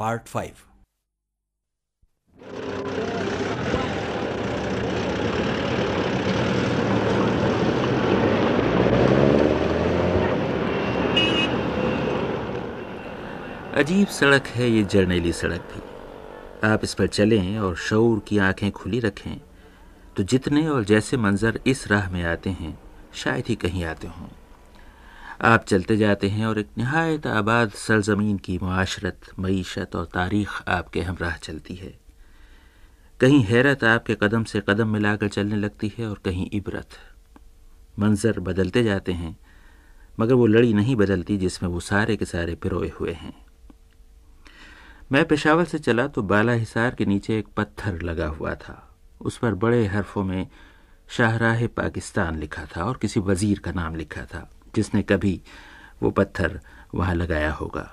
पार्ट 0.09 0.27
फाइव 0.27 0.53
अजीब 13.75 14.07
सड़क 14.07 14.47
है 14.47 14.69
ये 14.69 14.83
जर्नेली 14.83 15.33
सड़क 15.33 15.61
भी। 15.73 15.81
आप 16.67 16.83
इस 16.83 16.93
पर 16.93 17.07
चलें 17.07 17.57
और 17.59 17.75
शौर 17.75 18.19
की 18.27 18.37
आँखें 18.37 18.71
खुली 18.71 18.99
रखें 18.99 19.37
तो 20.17 20.23
जितने 20.23 20.67
और 20.67 20.83
जैसे 20.83 21.17
मंजर 21.17 21.59
इस 21.67 21.87
राह 21.87 22.09
में 22.09 22.23
आते 22.23 22.49
हैं, 22.49 22.77
शायद 23.13 23.45
ही 23.47 23.55
कहीं 23.55 23.83
आते 23.83 24.07
हों। 24.07 24.27
आप 25.39 25.63
चलते 25.63 25.95
जाते 25.97 26.29
हैं 26.29 26.45
और 26.45 26.59
एक 26.59 26.69
नहायत 26.77 27.27
आबाद 27.27 27.69
सरजमीन 27.71 28.37
की 28.37 28.57
माशरत 28.57 29.29
मीशत 29.39 29.95
और 29.95 30.05
तारीख 30.05 30.49
आपके 30.67 31.01
हमराह 31.01 31.37
चलती 31.37 31.75
है। 31.75 31.93
कहीं 33.19 33.41
हैरत 33.43 33.83
आपके 33.83 34.15
कदम 34.15 34.43
से 34.43 34.61
कदम 34.69 34.87
मिलाकर 34.87 35.27
चलने 35.27 35.55
लगती 35.55 35.91
है 35.97 36.07
और 36.07 36.19
कहीं 36.25 36.49
इबरत। 36.53 36.97
मंजर 37.99 38.39
बदलते 38.39 38.83
जाते 38.83 39.11
हैं, 39.11 39.35
मगर 40.19 40.33
वो 40.33 40.45
लड़ी 40.47 40.73
नहीं 40.73 40.95
बदलती 40.95 41.37
जिसमें 41.37 41.69
वो 41.69 41.79
सारे 41.79 42.17
के 42.17 42.25
सारे 42.25 42.55
पिरोए 42.55 42.91
हुए 42.99 43.13
हैं। 43.13 43.33
मैं 45.11 45.25
पेशावर 45.25 45.65
से 45.65 45.79
चला 45.79 46.07
तो 46.07 46.21
बाला 46.25 46.53
हिसार 46.53 46.95
के 46.95 47.05
नीचे 47.05 47.39
एक 47.39 47.47
पत्थर 47.57 48.01
लगा 48.01 48.27
हुआ 48.27 48.55
था। 48.57 48.81
उस 49.21 49.37
पर 49.37 49.53
बड़े 49.55 49.85
हरफों 49.85 50.23
में 50.23 50.47
शाहराह 51.09 51.67
पाकिस्तान 51.67 52.39
लिखा 52.39 52.65
था 52.67 52.83
और 52.83 52.97
किसी 52.97 53.19
वज़ीर 53.19 53.59
का 53.59 53.71
नाम 53.71 53.95
लिखा 53.95 54.25
था। 54.25 54.49
जिसने 54.75 55.01
कभी 55.03 55.39
वो 56.03 56.11
पत्थर 56.11 56.59
वहाँ 56.95 57.15
लगाया 57.15 57.51
होगा। 57.51 57.89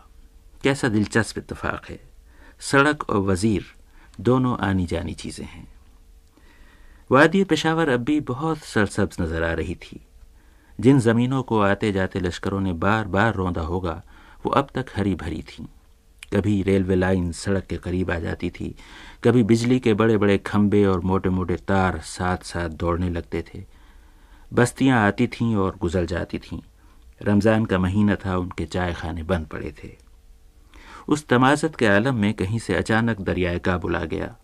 कैसा 0.65 0.89
दिलचस्प 0.89 1.39
इतफाक 1.39 1.87
है। 1.91 1.99
सड़क 2.61 3.09
और 3.11 3.21
वज़ीर 3.21 3.65
दोनों 4.21 4.57
आनी 4.59 4.87
जानी 4.87 5.15
चीज़ें 5.15 5.47
हैं। 5.47 5.67
वादी 7.11 7.43
पेशावर 7.45 7.89
अब 7.89 8.01
भी 8.01 8.19
बहुत 8.21 8.59
सरसब्ज 8.59 9.17
नज़र 9.21 9.43
आ 9.43 9.53
रही 9.53 9.75
थी। 9.75 10.01
जिन 10.79 10.99
ज़मीनों 11.01 11.43
को 11.43 11.61
आते 11.61 11.93
जाते 11.93 12.21
लश्करों 12.21 12.61
ने 12.61 12.73
बार 12.73 13.07
बार 13.07 13.35
रौंदा 13.35 13.61
होगा, 13.61 14.03
वो 14.45 14.51
अब 14.51 14.69
तक 14.75 14.87
हरी 14.97 15.15
भरी 15.15 15.43
थीं। 15.43 15.67
कभी 16.35 16.63
रेलवे 16.63 16.95
लाइन 16.95 17.31
सड़क 17.33 17.67
के 17.67 17.77
करीब 17.77 18.11
आ 18.11 18.19
जाती 18.19 18.51
थी, 18.51 18.75
कभी 19.25 19.43
बिजली 19.43 19.79
के 19.81 19.95
बड़े 19.95 20.17
बड़े 20.17 20.39
खंबे 20.39 20.85
और 20.85 21.01
मोटे 21.01 21.29
मोटे 21.29 21.57
तार 21.57 22.01
साथ 22.01 22.45
साथ 22.45 22.69
दौड़ने 22.71 23.11
लगते 23.11 23.45
थे। 23.49 23.65
बस्तियाँ 24.53 25.07
आती 25.07 25.27
थीं 25.27 25.57
और 25.57 25.77
गुजर 25.81 26.05
जाती 26.05 26.39
थीं। 26.39 26.61
रमज़ान 27.23 27.65
का 27.65 27.79
महीना 27.79 28.15
था, 28.15 28.37
उनके 28.37 28.67
चाय 28.67 28.95
खाने 28.95 29.23
बंद 29.23 29.47
पड़े 29.47 29.75
थे। 29.85 29.97
उस 31.09 31.27
तमाजत 31.27 31.77
के 31.77 31.87
आलम 31.87 32.15
में 32.15 32.35
कहीं 32.35 32.59
से 32.59 32.75
अचानक 32.75 33.21
दरियाए 33.21 33.59
काबुल 33.59 33.97
आ 33.97 34.05
गया। 34.05 34.37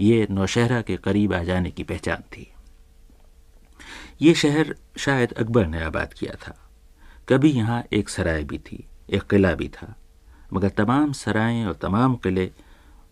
ये 0.00 0.26
नौशहरा 0.30 0.80
के 0.82 0.96
करीब 0.96 1.34
आ 1.34 1.42
जाने 1.42 1.70
की 1.70 1.82
पहचान 1.82 2.16
थी। 2.16 2.52
ये 4.22 4.34
शहर 4.34 4.74
शायद 4.96 5.32
अकबर 5.32 5.66
ने 5.66 5.82
आबाद 5.82 6.12
किया 6.12 6.34
था। 6.34 6.58
कभी 7.28 7.50
यहाँ 7.50 7.84
एक 7.92 8.08
सराय 8.08 8.44
भी 8.44 8.58
थी, 8.58 8.84
एक 9.10 9.22
किला 9.22 9.54
भी 9.54 9.68
था। 9.68 9.94
मगर 10.52 10.68
तमाम 10.68 11.12
सराएँ 11.12 11.64
और 11.64 11.72
तमाम 11.72 12.14
किले 12.14 12.50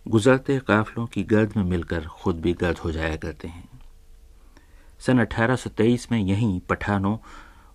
गुजरते 0.08 0.58
काफलों 0.58 1.06
की 1.06 1.22
गर्द 1.22 1.52
में 1.56 1.64
मिलकर 1.64 2.06
खुद 2.06 2.40
भी 2.40 2.52
गर्द 2.52 2.78
हो 2.78 2.92
जाया 2.92 3.16
करते 3.16 3.48
हैं। 3.48 3.75
सन 4.98 5.18
1823 5.18 6.12
में 6.12 6.18
यहीं 6.18 6.60
पठानों 6.60 7.18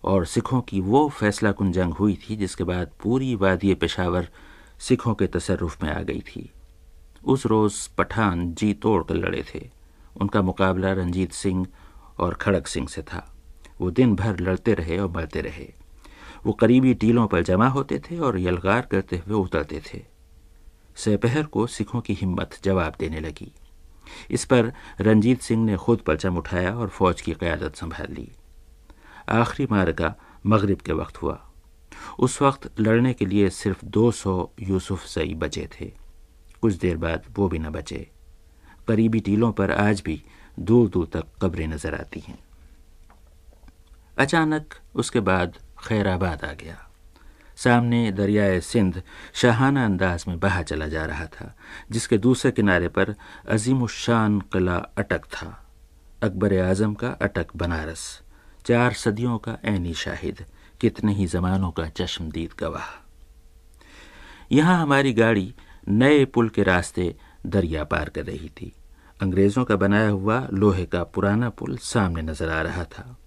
और 0.04 0.26
सिखों 0.26 0.62
की 0.62 0.82
वो 0.82 1.10
फैसला 1.10 1.52
कुन 1.52 1.72
जंग 1.72 1.94
हुई 1.94 2.16
थी, 2.16 2.36
जिसके 2.36 2.64
बाद 2.64 2.92
पूरी 3.04 3.36
वादी 3.36 3.74
पेशावर 3.74 4.30
सिखों 4.80 5.16
के 5.16 5.28
तसरुफ 5.28 5.84
में 5.84 5.92
आ 5.92 6.02
गई 6.02 6.20
थी। 6.20 6.52
उस 7.26 7.46
रोज़ 7.46 7.90
पठान 7.98 8.54
जी 8.54 8.74
तोड़ 8.74 9.04
कर 9.04 9.16
लड़े 9.16 9.46
थे। 9.56 9.70
उनका 10.22 10.42
मुकाबला 10.42 10.92
रंजीत 10.92 11.32
सिंह 11.32 11.68
और 12.20 12.34
खड़क 12.34 12.68
सिंह 12.68 12.88
से 12.88 13.02
था। 13.02 13.36
वो 13.82 13.92
दिन 13.92 14.16
भर 14.16 14.40
लड़ते 14.40 14.74
रहे 14.74 14.98
और 14.98 15.10
मरते 15.10 15.42
रहे। 15.42 15.74
वो 16.46 16.54
करीबी 16.54 16.94
टीलों 16.94 17.28
पर 17.28 17.44
जमा 17.44 17.68
होते 17.68 18.00
थे 18.00 18.18
और 18.18 18.40
यलगार 18.40 18.82
करते 18.82 19.18
हुए 19.18 19.36
उतरते 19.36 19.82
थे। 19.94 20.06
सपहर 20.96 21.44
को 21.44 21.68
सिखों 21.68 22.02
की 22.02 22.14
हिम्मत 22.14 22.60
जवाब 22.64 22.94
देने 23.00 23.20
लगी। 23.20 23.54
इस 24.32 24.46
पर 24.46 24.74
रंजीत 25.02 25.42
सिंह 25.42 25.66
ने 25.66 25.78
खुद 25.78 26.00
परचम 26.00 26.38
उठाया 26.38 26.76
और 26.76 26.90
फौज 26.90 27.22
की 27.22 27.34
क्यादत 27.34 27.76
संभाल 27.76 28.14
ली। 28.14 28.32
आखिरी 29.30 29.68
मार्का 29.72 30.16
मगरिब 30.46 30.78
के 30.78 30.94
वक्त 30.94 31.22
हुआ। 31.22 31.48
उस 32.20 32.42
वक्त 32.42 32.80
लड़ने 32.80 33.14
के 33.14 33.26
लिए 33.26 33.50
सिर्फ़ 33.50 33.86
200 33.86 34.52
यूसुफ 34.60 35.06
सई 35.06 35.34
बचे 35.34 35.70
थे। 35.82 35.94
कुछ 36.62 36.74
देर 36.74 36.98
बाद 36.98 37.24
वो 37.32 37.48
भी 37.48 37.60
न 37.60 37.70
बचे। 37.70 38.10
करीबी 38.88 39.20
टीलों 39.20 39.52
पर 39.52 39.72
आज 39.72 40.02
भी 40.02 40.24
दूर 40.60 40.90
दूर 40.90 41.06
तक 41.06 41.24
कब्रें 41.42 41.68
नज़र 41.68 41.96
आती 41.96 42.20
हैं। 42.20 42.40
अचानक 44.18 44.74
उसके 44.96 45.20
बाद 45.20 45.58
खैराबाद 45.88 46.44
आ 46.44 46.54
गया। 46.54 46.91
सामने 47.64 48.12
दरियाए 48.12 48.60
सिंध 48.60 49.02
शाहाना 49.34 49.86
अंदाज 49.86 50.26
में 50.28 50.40
बहा 50.40 50.62
चला 50.64 50.88
जा 50.88 51.06
रहा 51.06 51.26
था, 51.26 51.54
जिसके 51.92 52.18
दूसरे 52.18 52.52
किनारे 52.52 52.88
पर 52.88 53.16
अजीम 53.50 53.86
शान 53.88 54.40
किला 54.54 54.76
अटक 54.98 55.26
था। 55.26 55.48
अकबर 56.24 56.58
आज़म 56.60 56.94
का 56.94 57.10
अटक 57.22 57.56
बनारस, 57.56 58.22
चार 58.66 58.94
सदियों 58.94 59.38
का 59.38 59.58
ऐनी 59.66 59.94
शाहिद, 59.94 60.46
कितने 60.82 61.14
ही 61.14 61.26
जमानों 61.28 61.72
का 61.72 61.88
चश्मदीद 61.88 62.52
गवाह। 62.60 62.90
यहाँ 64.52 64.82
हमारी 64.82 65.14
गाड़ी 65.14 65.54
नए 65.88 66.26
पुल 66.26 66.50
के 66.50 66.64
रास्ते 66.64 67.16
दरिया 67.46 67.84
पार 67.84 68.10
कर 68.10 68.26
रही 68.26 68.50
थी। 68.50 68.74
अंग्रेज़ों 69.22 69.64
का 69.66 69.76
बनाया 69.76 70.10
हुआ 70.10 70.48
लोहे 70.54 70.86
का 70.86 71.04
पुराना 71.04 71.50
पुल 71.50 71.78
सामने 71.78 72.22
नज़र 72.22 72.50
आ 72.50 72.62
रहा 72.62 72.84
था। 72.84 73.18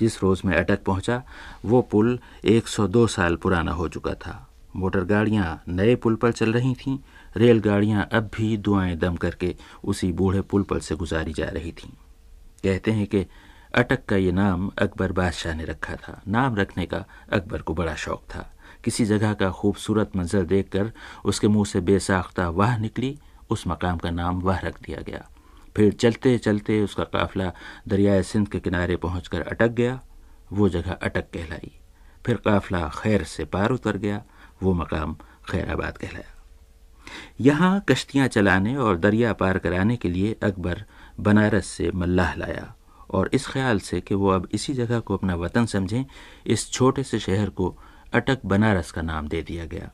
जिस 0.00 0.22
रोज 0.22 0.42
में 0.44 0.56
अटक 0.56 0.82
पहुँचा, 0.82 1.22
वो 1.64 1.82
पुल 1.82 2.18
102 2.44 3.06
साल 3.06 3.36
पुराना 3.36 3.72
हो 3.72 3.88
चुका 3.88 4.14
था। 4.14 4.48
मोटर 4.76 5.04
गाड़ियाँ 5.04 5.62
नए 5.68 5.96
पुल 5.96 6.14
पर 6.14 6.32
चल 6.32 6.52
रही 6.52 6.74
थीं, 6.74 6.98
रेलगाड़ियाँ 7.36 8.08
अब 8.12 8.30
भी 8.36 8.56
दुआएँ 8.56 8.96
दम 8.96 9.16
करके 9.16 9.56
उसी 9.84 10.12
बूढ़े 10.12 10.40
पुल 10.40 10.62
पर 10.62 10.80
से 10.80 10.94
गुजारी 10.94 11.32
जा 11.32 11.44
रही 11.44 11.72
थीं। 11.72 11.90
कहते 12.64 12.90
हैं 12.90 13.06
कि 13.06 13.26
अटक 13.74 14.04
का 14.04 14.16
ये 14.16 14.32
नाम 14.32 14.70
अकबर 14.78 15.12
बादशाह 15.12 15.54
ने 15.54 15.64
रखा 15.64 15.94
था। 15.94 16.22
नाम 16.28 16.56
रखने 16.56 16.86
का 16.86 17.04
अकबर 17.32 17.62
को 17.62 17.74
बड़ा 17.74 17.94
शौक 17.94 18.22
था। 18.34 18.52
किसी 18.84 19.04
जगह 19.04 19.34
का 19.34 19.50
खूबसूरत 19.50 20.16
मंजर 20.16 20.42
देखकर 20.42 20.92
उसके 21.24 21.48
मुँह 21.48 21.64
से 21.64 21.80
बेसाख्ता 21.80 22.48
वाह 22.48 22.78
निकली, 22.78 23.18
उस 23.50 23.64
मकाम 23.66 23.98
का 23.98 24.10
नाम 24.10 24.40
वाह 24.40 24.58
रख 24.58 24.82
दिया 24.82 25.00
गया। 25.00 25.28
फिर 25.76 25.92
चलते 25.92 26.38
चलते 26.38 26.80
उसका 26.82 27.04
काफिला 27.04 27.52
दरियाए 27.88 28.22
सिंध 28.22 28.48
के 28.48 28.60
किनारे 28.60 28.96
पहुंचकर 28.96 29.42
अटक 29.42 29.68
गया। 29.68 30.00
वो 30.52 30.68
जगह 30.68 30.92
अटक 30.92 31.30
कहलाई। 31.34 31.72
फिर 32.26 32.36
काफिला 32.36 32.88
खैर 32.88 33.24
से 33.24 33.44
पार 33.44 33.70
उतर 33.70 33.96
गया। 33.96 34.22
वो 34.62 34.74
मकाम 34.74 35.16
खैराबाद 35.50 35.98
कहलाया। 35.98 36.34
यहाँ 37.40 37.84
कश्तियाँ 37.88 38.28
चलाने 38.28 38.76
और 38.76 38.98
दरिया 38.98 39.32
पार 39.32 39.58
कराने 39.58 39.96
के 39.96 40.08
लिए 40.08 40.36
अकबर 40.42 40.84
बनारस 41.20 41.66
से 41.66 41.90
मल्लाह 41.94 42.34
लाया 42.34 42.74
और 43.10 43.30
इस 43.32 43.46
ख्याल 43.46 43.78
से 43.78 44.00
कि 44.00 44.14
वो 44.14 44.28
अब 44.28 44.48
इसी 44.52 44.74
जगह 44.74 45.00
को 45.00 45.16
अपना 45.16 45.34
वतन 45.34 45.66
समझें, 45.66 46.04
इस 46.46 46.70
छोटे 46.70 47.02
से 47.02 47.18
शहर 47.18 47.48
को 47.48 47.76
अटक 48.12 48.38
बनारस 48.44 48.90
का 48.90 49.02
नाम 49.02 49.28
दे 49.28 49.42
दिया 49.42 49.64
गया। 49.64 49.90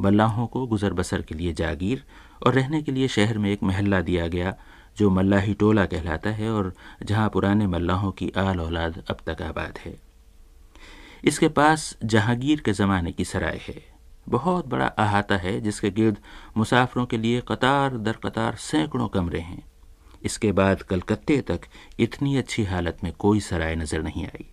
मल्लाहों 0.00 0.46
को 0.46 0.66
गुजर 0.66 0.92
बसर 0.92 1.22
के 1.22 1.34
लिए 1.34 1.52
जागीर 1.52 2.04
और 2.46 2.54
रहने 2.54 2.82
के 2.82 2.92
लिए 2.92 3.08
शहर 3.08 3.38
में 3.38 3.50
एक 3.50 3.62
महल्ला 3.62 4.00
दिया 4.00 4.28
गया 4.28 4.56
जो 5.00 5.10
मल्लाही 5.10 5.54
टोला 5.54 5.84
कहलाता 5.86 6.30
है 6.32 6.50
और 6.50 6.72
जहाँ 7.02 7.28
पुराने 7.28 7.66
मल्लाहों 7.68 8.10
की 8.12 8.32
आल 8.38 8.60
औलाद 8.60 9.02
अब 9.10 9.18
तक 9.26 9.42
आबाद 9.42 9.78
है। 9.78 9.94
इसके 11.24 11.48
पास 11.50 11.94
जहांगीर 12.04 12.60
के 12.60 12.72
ज़माने 12.72 13.12
की 13.12 13.24
सराय 13.24 13.60
है। 13.68 13.82
बहुत 14.28 14.66
बड़ा 14.68 14.86
अहाता 14.98 15.36
है 15.36 15.60
जिसके 15.60 15.90
गिर्द 15.90 16.16
मुसाफरों 16.56 17.04
के 17.06 17.16
लिए 17.18 17.40
कतार 17.48 17.96
दर 17.98 18.16
कतार 18.24 18.56
सैकड़ों 18.60 19.08
कमरे 19.08 19.40
हैं। 19.40 19.62
इसके 20.22 20.52
बाद 20.52 20.82
कलकत्ते 20.82 21.40
तक 21.48 21.60
इतनी 22.00 22.36
अच्छी 22.36 22.64
हालत 22.64 22.98
में 23.04 23.12
कोई 23.18 23.40
सराय 23.40 23.76
नज़र 23.76 24.02
नहीं 24.02 24.26
आई। 24.26 24.46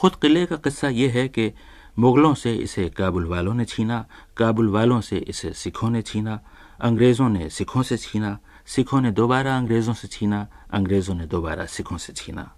खुद 0.00 0.14
किले 0.14 0.44
का 0.46 0.56
किस्सा 0.56 0.88
यह 0.88 1.12
है 1.12 1.26
कि 1.28 1.52
मुगलों 1.98 2.34
से 2.34 2.54
इसे 2.56 2.88
काबुल 2.88 3.26
वालों 3.26 3.54
ने 3.54 3.64
छीना, 3.64 4.04
काबुल 4.36 4.68
वालों 4.68 5.00
से 5.00 5.16
इसे 5.28 5.52
सिखों 5.54 5.90
ने 5.90 6.02
छीना, 6.02 6.38
अंग्रेज़ों 6.80 7.28
ने 7.28 7.48
सिखों 7.50 7.82
से 7.82 7.96
छीना 7.96 8.38
सिखों 8.68 9.00
ने 9.00 9.10
दोबारा 9.10 9.56
अंग्रेज़ों 9.56 9.94
से 9.94 10.08
छीना, 10.08 10.46
अंग्रेज़ों 10.70 11.14
ने 11.14 11.26
दोबारा 11.26 11.66
सिखों 11.66 11.96
से 11.96 12.12
छीना। 12.12 12.54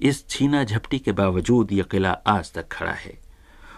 इस 0.00 0.28
छीना 0.28 0.64
झपटी 0.64 0.98
के 0.98 1.12
बावजूद 1.12 1.72
यह 1.72 1.82
किला 1.82 2.10
आज 2.26 2.52
तक 2.52 2.68
खड़ा 2.68 2.92
है। 2.92 3.18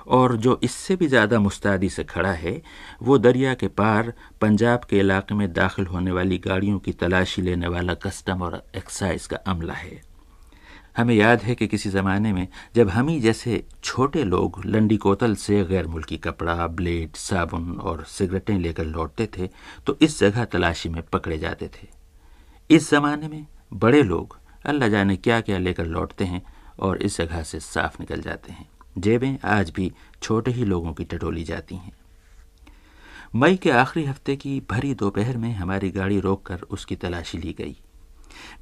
और 0.06 0.36
जो 0.36 0.60
इससे 0.62 0.96
भी 0.96 1.06
ज़्यादा 1.06 1.38
मुस्तादी 1.38 1.88
से 1.88 2.04
खड़ा 2.04 2.32
है, 2.32 2.62
वो 3.02 3.18
दरिया 3.18 3.54
के 3.54 3.68
पार 3.68 4.12
पंजाब 4.40 4.84
के 4.84 4.98
इलाके 4.98 5.34
में 5.34 5.52
दाखिल 5.52 5.86
होने 5.86 6.12
वाली 6.12 6.38
गाड़ियों 6.38 6.78
की 6.78 6.92
तलाशी 6.92 7.42
लेने 7.42 7.68
वाला 7.68 7.94
कस्टम 7.94 8.42
और 8.42 8.62
एक्साइज 8.76 9.26
का 9.26 9.36
अमला 9.36 9.74
है। 9.74 10.07
हमें 10.98 11.14
याद 11.14 11.42
है 11.42 11.54
कि 11.54 11.66
किसी 11.66 11.90
ज़माने 11.90 12.32
में 12.32 12.46
जब 12.74 12.88
हम 12.88 13.08
ही 13.08 13.20
जैसे 13.20 13.62
छोटे 13.84 14.22
लोग 14.24 14.60
लंडी 14.66 14.96
कोतल 14.96 15.34
से 15.36 15.64
गैर 15.64 15.86
मुल्की 15.86 16.16
कपड़ा, 16.18 16.66
ब्लेड, 16.66 17.16
साबुन 17.16 17.78
और 17.80 18.04
सिगरेटें 18.08 18.58
लेकर 18.58 18.84
लौटते 18.86 19.28
थे 19.38 19.48
तो 19.86 19.96
इस 20.02 20.18
जगह 20.20 20.44
तलाशी 20.46 20.88
में 20.88 21.02
पकड़े 21.12 21.38
जाते 21.38 21.68
थे। 21.68 21.86
इस 22.70 22.90
ज़माने 22.90 23.28
में 23.28 23.46
बड़े 23.74 24.02
लोग 24.02 24.36
अल्लाह 24.64 24.88
जाने 24.88 25.16
क्या 25.18 25.40
क्या 25.40 25.58
लेकर 25.58 25.86
लौटते 25.86 26.24
हैं 26.24 26.42
और 26.78 27.02
इस 27.02 27.18
जगह 27.18 27.42
से 27.42 27.60
साफ़ 27.60 27.96
निकल 28.00 28.20
जाते 28.20 28.52
हैं। 28.52 28.68
जेबें 28.98 29.38
आज 29.44 29.70
भी 29.70 29.92
छोटे 30.22 30.50
ही 30.50 30.64
लोगों 30.64 30.92
की 30.92 31.04
टटोली 31.04 31.44
जाती 31.44 31.76
हैं। 31.76 31.92
मई 33.34 33.56
के 33.56 33.70
आखिरी 33.70 34.06
हफ़्ते 34.06 34.36
की 34.36 34.60
भरी 34.70 34.94
दोपहर 34.94 35.36
में 35.36 35.52
हमारी 35.54 35.90
गाड़ी 35.90 36.20
रोककर 36.20 36.60
उसकी 36.70 36.96
तलाशी 36.96 37.38
ली 37.38 37.54
गई। 37.58 37.76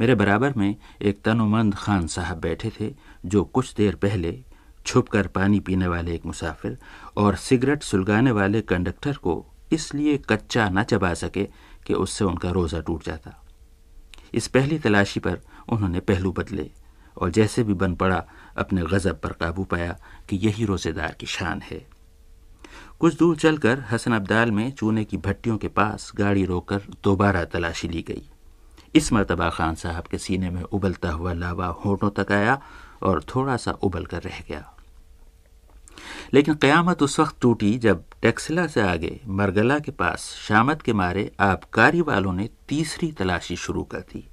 मेरे 0.00 0.14
बराबर 0.14 0.52
में 0.56 0.74
एक 1.02 1.22
तनोमंद 1.24 1.74
खान 1.74 2.06
साहब 2.06 2.40
बैठे 2.40 2.70
थे, 2.80 2.92
जो 3.26 3.44
कुछ 3.44 3.74
देर 3.74 3.94
पहले 3.94 4.38
छुप 4.86 5.08
कर 5.08 5.26
पानी 5.28 5.60
पीने 5.60 5.86
वाले 5.86 6.14
एक 6.14 6.26
मुसाफिर 6.26 6.78
और 7.16 7.36
सिगरेट 7.36 7.82
सुलगाने 7.82 8.30
वाले 8.30 8.60
कंडक्टर 8.62 9.16
को 9.16 9.44
इसलिए 9.72 10.16
कच्चा 10.30 10.68
न 10.68 10.82
चबा 10.82 11.12
सके 11.14 11.44
कि 11.86 11.94
उससे 11.94 12.24
उनका 12.24 12.50
रोज़ा 12.50 12.80
टूट 12.80 13.04
जाता। 13.04 13.32
इस 14.34 14.46
पहली 14.48 14.78
तलाशी 14.78 15.20
पर 15.20 15.40
उन्होंने 15.68 16.00
पहलू 16.00 16.32
बदले 16.32 16.70
और 17.16 17.30
जैसे 17.30 17.62
भी 17.64 17.74
बन 17.74 17.94
पड़ा 17.94 18.22
अपने 18.56 18.82
गज़ब 18.82 19.20
पर 19.22 19.32
काबू 19.32 19.64
पाया 19.64 19.96
कि 20.28 20.36
यही 20.36 20.64
रोज़ेदार 20.64 21.16
की 21.20 21.26
शान 21.26 21.62
है। 21.62 21.84
कुछ 23.00 23.16
दूर 23.18 23.36
चलकर 23.36 23.84
हसन 23.90 24.12
अब्दाल 24.12 24.50
में 24.50 24.70
चूने 24.70 25.04
की 25.04 25.16
भट्टियों 25.16 25.56
के 25.58 25.68
पास 25.70 26.10
गाड़ी 26.16 26.44
रोककर 26.44 26.82
दोबारा 27.04 27.44
तलाशी 27.44 27.88
ली 27.88 28.02
गई। 28.02 28.28
इस 28.96 29.12
मरतबा 29.12 29.48
खान 29.50 29.74
साहब 29.74 30.06
के 30.06 30.18
सीने 30.18 30.50
में 30.50 30.62
उबलता 30.62 31.10
हुआ 31.10 31.32
लावा 31.32 31.66
होठों 31.66 32.10
तक 32.10 32.32
आया 32.32 32.60
और 33.02 33.22
थोड़ा 33.34 33.56
सा 33.56 33.70
उबल 33.70 34.04
कर 34.04 34.22
रह 34.22 34.40
गया। 34.48 34.72
लेकिन 36.34 36.54
क़यामत 36.54 37.02
उस 37.02 37.20
वक्त 37.20 37.36
टूटी 37.40 37.78
जब 37.78 38.04
टेक्सला 38.22 38.66
से 38.66 38.80
आगे 38.80 39.20
मरगला 39.28 39.78
के 39.78 39.92
पास 39.92 40.20
शामत 40.48 40.82
के 40.82 40.92
मारे 40.92 41.30
आबकारी 41.40 42.00
वालों 42.00 42.32
ने 42.32 42.48
तीसरी 42.68 43.12
तलाशी 43.12 43.56
शुरू 43.56 43.82
कर 43.82 43.98
दी। 43.98 44.24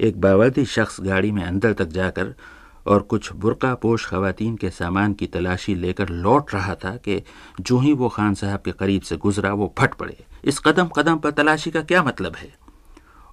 एक 0.00 0.20
बावर्दी 0.20 0.64
शख्स 0.64 1.00
गाड़ी 1.00 1.30
में 1.30 1.42
अंदर 1.44 1.72
तक 1.72 1.88
जाकर 1.88 2.34
और 2.86 3.02
कुछ 3.02 3.32
बुरका 3.32 3.74
पोश 3.74 4.06
खातन 4.06 4.56
के 4.56 4.70
सामान 4.70 5.12
की 5.12 5.26
तलाशी 5.26 5.74
लेकर 5.74 6.08
लौट 6.08 6.54
रहा 6.54 6.74
था 6.74 6.96
कि 6.96 7.22
जो 7.60 7.78
ही 7.78 7.92
वो 7.92 8.08
खान 8.08 8.34
साहब 8.34 8.60
के 8.60 8.72
करीब 8.72 9.02
से 9.02 9.16
गुजरा 9.16 9.52
वो 9.52 9.74
फट 9.78 9.94
पड़े। 9.94 10.24
इस 10.44 10.58
कदम 10.58 10.88
कदम 10.88 11.16
पर 11.16 11.30
तलाशी 11.30 11.70
का 11.70 11.82
क्या 11.82 12.02
मतलब 12.02 12.36
है? 12.36 12.67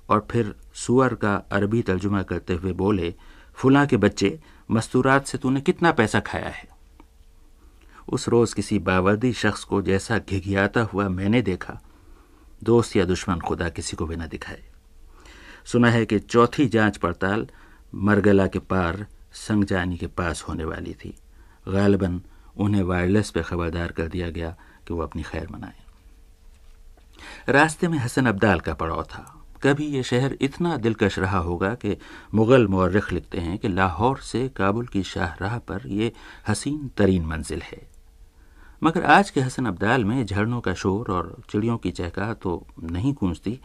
और 0.10 0.28
फिर 0.32 0.56
सुअर 0.74 1.16
का 1.16 1.36
अरबी 1.36 1.82
तर्जुमा 1.82 2.24
करते 2.24 2.54
हुए 2.54 2.72
बोले, 2.72 3.16
फुला 3.54 3.86
के 3.86 3.98
बच्चे, 3.98 4.40
मस्तूरात 4.72 5.28
से 5.28 5.38
तूने 5.38 5.62
कितना 5.62 5.92
पैसा 5.92 6.20
खाया 6.20 6.50
है? 6.50 6.68
उस 8.10 8.30
रोज 8.30 8.54
किसी 8.54 8.80
बावर्दी 8.80 9.34
शख्स 9.34 9.64
को 9.64 9.82
जैसा 9.82 10.18
घिघियाता 10.18 10.82
हुआ 10.82 11.10
मैंने 11.10 11.42
देखा, 11.42 11.82
दोस्त 12.64 12.96
या 12.96 13.06
दुश्मन 13.06 13.40
खुदा 13.40 13.70
किसी 13.70 13.98
को 13.98 14.06
भी 14.06 14.16
न 14.16 14.28
दिखाए। 14.28 14.64
सुना 15.66 15.90
है 15.90 16.06
कि 16.06 16.20
चौथी 16.20 16.66
जाँच 16.66 16.98
पड़ताल 16.98 17.48
मरगला 17.96 18.48
के 18.48 18.60
पार 18.60 19.08
संगजानी 19.34 19.98
के 19.98 20.08
पास 20.08 20.42
होने 20.42 20.64
वाली 20.64 20.94
थी। 20.94 21.18
गालिबन 21.68 22.22
उन्हें 22.58 22.84
वायरलेस 22.84 23.32
पे 23.32 23.44
खबरदार 23.44 23.92
कर 23.92 24.08
दिया 24.08 24.30
गया 24.30 24.58
कि 24.88 24.94
वो 24.94 25.02
अपनी 25.02 25.24
खैर 25.24 25.48
मनाए। 25.52 25.76
रास्ते 27.50 27.88
में 27.88 27.98
हसन 27.98 28.26
अब्दाल 28.26 28.60
का 28.60 28.74
पड़ाव 28.74 29.04
था। 29.04 29.35
कभी 29.64 29.86
ये 29.86 30.04
शहर 30.04 30.38
इतना 30.42 30.76
दिलकश 30.78 31.18
रहा 31.20 31.38
होगा 31.38 31.74
कि 31.76 31.96
मुग़ल 32.36 32.68
मौरख 32.68 33.12
लिखते 33.14 33.40
हैं 33.40 33.58
कि 33.58 33.68
लाहौर 33.68 34.20
से 34.22 34.48
काबुल 34.50 34.88
की 34.88 35.04
शाहराह 35.04 35.58
पर 35.60 35.88
यह 35.88 36.12
हसीन 36.48 36.90
तरीन 36.98 37.26
मंजिल 37.26 37.62
है। 37.62 37.82
मगर 38.82 39.04
आज 39.04 39.30
के 39.30 39.42
हसन 39.42 39.66
अब्दाल 39.66 40.06
में 40.06 40.26
झरनों 40.26 40.62
का 40.62 40.74
शोर 40.74 41.12
और 41.12 41.36
चिड़ियों 41.50 41.78
की 41.78 41.92
चहका 41.92 42.34
तो 42.34 42.66
नहीं 42.84 43.14
गूंजती। 43.14 43.60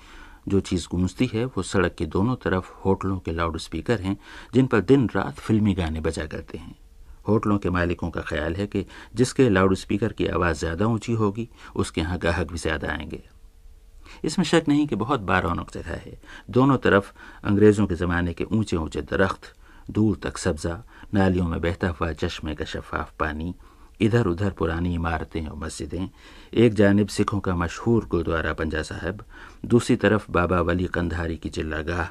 जो 0.48 0.60
चीज़ 0.60 0.86
गूंजती 0.90 1.26
है 1.32 1.44
वो 1.46 1.62
सड़क 1.62 1.94
के 1.94 2.06
दोनों 2.06 2.36
तरफ़ 2.36 2.70
होटलों 2.84 3.18
के 3.18 3.32
लाउड 3.32 3.56
स्पीकर 3.58 4.00
हैं, 4.00 4.16
जिन 4.54 4.66
पर 4.66 4.80
दिन 4.80 5.08
रात 5.14 5.38
फिल्मी 5.38 5.74
गाने 5.74 6.00
बजा 6.00 6.24
करते 6.26 6.58
हैं। 6.58 6.74
होटलों 7.28 7.58
के 7.58 7.70
मालिकों 7.70 8.10
का 8.10 8.20
ख्याल 8.20 8.54
है 8.56 8.66
कि 8.66 8.84
जिसके 9.14 9.48
लाउड 9.48 9.74
स्पीकर 9.74 10.12
की 10.12 10.26
आवाज़ 10.26 10.58
ज़्यादा 10.58 10.86
ऊँची 10.86 11.12
होगी, 11.12 11.48
उसके 11.76 12.00
यहाँ 12.00 12.18
ग्राहक 12.18 12.52
भी 12.52 12.58
ज़्यादा 12.58 12.88
आएँगे। 12.88 13.22
इसमें 14.24 14.44
शक 14.44 14.64
नहीं 14.68 14.86
कि 14.86 14.96
बहुत 14.96 15.20
बारौनक 15.20 15.70
जगह 15.74 15.94
है। 15.96 16.18
दोनों 16.50 16.76
तरफ़ 16.78 17.12
अंग्रेज़ों 17.44 17.86
के 17.86 17.94
ज़माने 17.94 18.32
के 18.32 18.44
ऊँचे 18.44 18.76
ऊँचे 18.76 19.02
दरख्त, 19.02 19.54
दूर 19.90 20.16
तक 20.22 20.38
सब्ज़ा, 20.38 20.82
नालियों 21.14 21.46
में 21.48 21.60
बहता 21.60 21.88
हुआ 21.88 22.12
चश्मे 22.12 22.54
का 22.54 22.64
शफाफ 22.64 23.12
पानी 23.18 23.54
इधर 24.00 24.26
उधर 24.26 24.50
पुरानी 24.50 24.94
इमारतें 24.94 25.46
और 25.46 25.56
मस्जिदें, 25.56 26.08
एक 26.54 26.74
जानब 26.74 27.08
सिखों 27.08 27.40
का 27.40 27.54
मशहूर 27.54 28.06
गुरुद्वारा 28.06 28.52
पंजा 28.52 28.82
साहब, 28.82 29.24
दूसरी 29.66 29.96
तरफ़ 29.96 30.30
बाबा 30.32 30.60
वली 30.60 30.86
कंधारी 30.86 31.36
की 31.36 31.48
चिल्लागाह, 31.48 32.04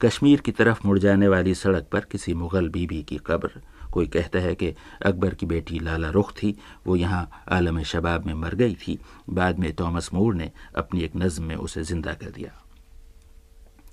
कश्मीर 0.00 0.40
की 0.40 0.52
तरफ़ 0.52 0.86
मुड़ 0.86 0.98
जाने 0.98 1.28
वाली 1.28 1.54
सड़क 1.54 1.88
पर 1.92 2.00
किसी 2.00 2.34
मुग़ल 2.34 2.68
बीबी 2.68 3.02
की 3.02 3.16
कब्र 3.26 3.60
कोई 3.96 4.06
कहता 4.06 4.38
है 4.38 4.54
कि 4.54 4.74
अकबर 5.06 5.34
की 5.34 5.46
बेटी 5.46 5.78
लाला 5.78 6.10
रुख 6.10 6.32
थी, 6.32 6.56
वो 6.86 6.96
यहाँ 6.96 7.42
आलम 7.52 7.82
शबाब 7.84 8.26
में 8.26 8.34
मर 8.34 8.54
गई 8.54 8.74
थी। 8.76 8.98
बाद 9.30 9.58
में 9.58 9.72
थॉमस 9.74 10.10
मूर 10.14 10.34
ने 10.34 10.50
अपनी 10.76 11.02
एक 11.02 11.16
नज़म 11.16 11.44
में 11.44 11.56
उसे 11.56 11.82
ज़िंदा 11.84 12.12
कर 12.14 12.30
दिया। 12.30 12.50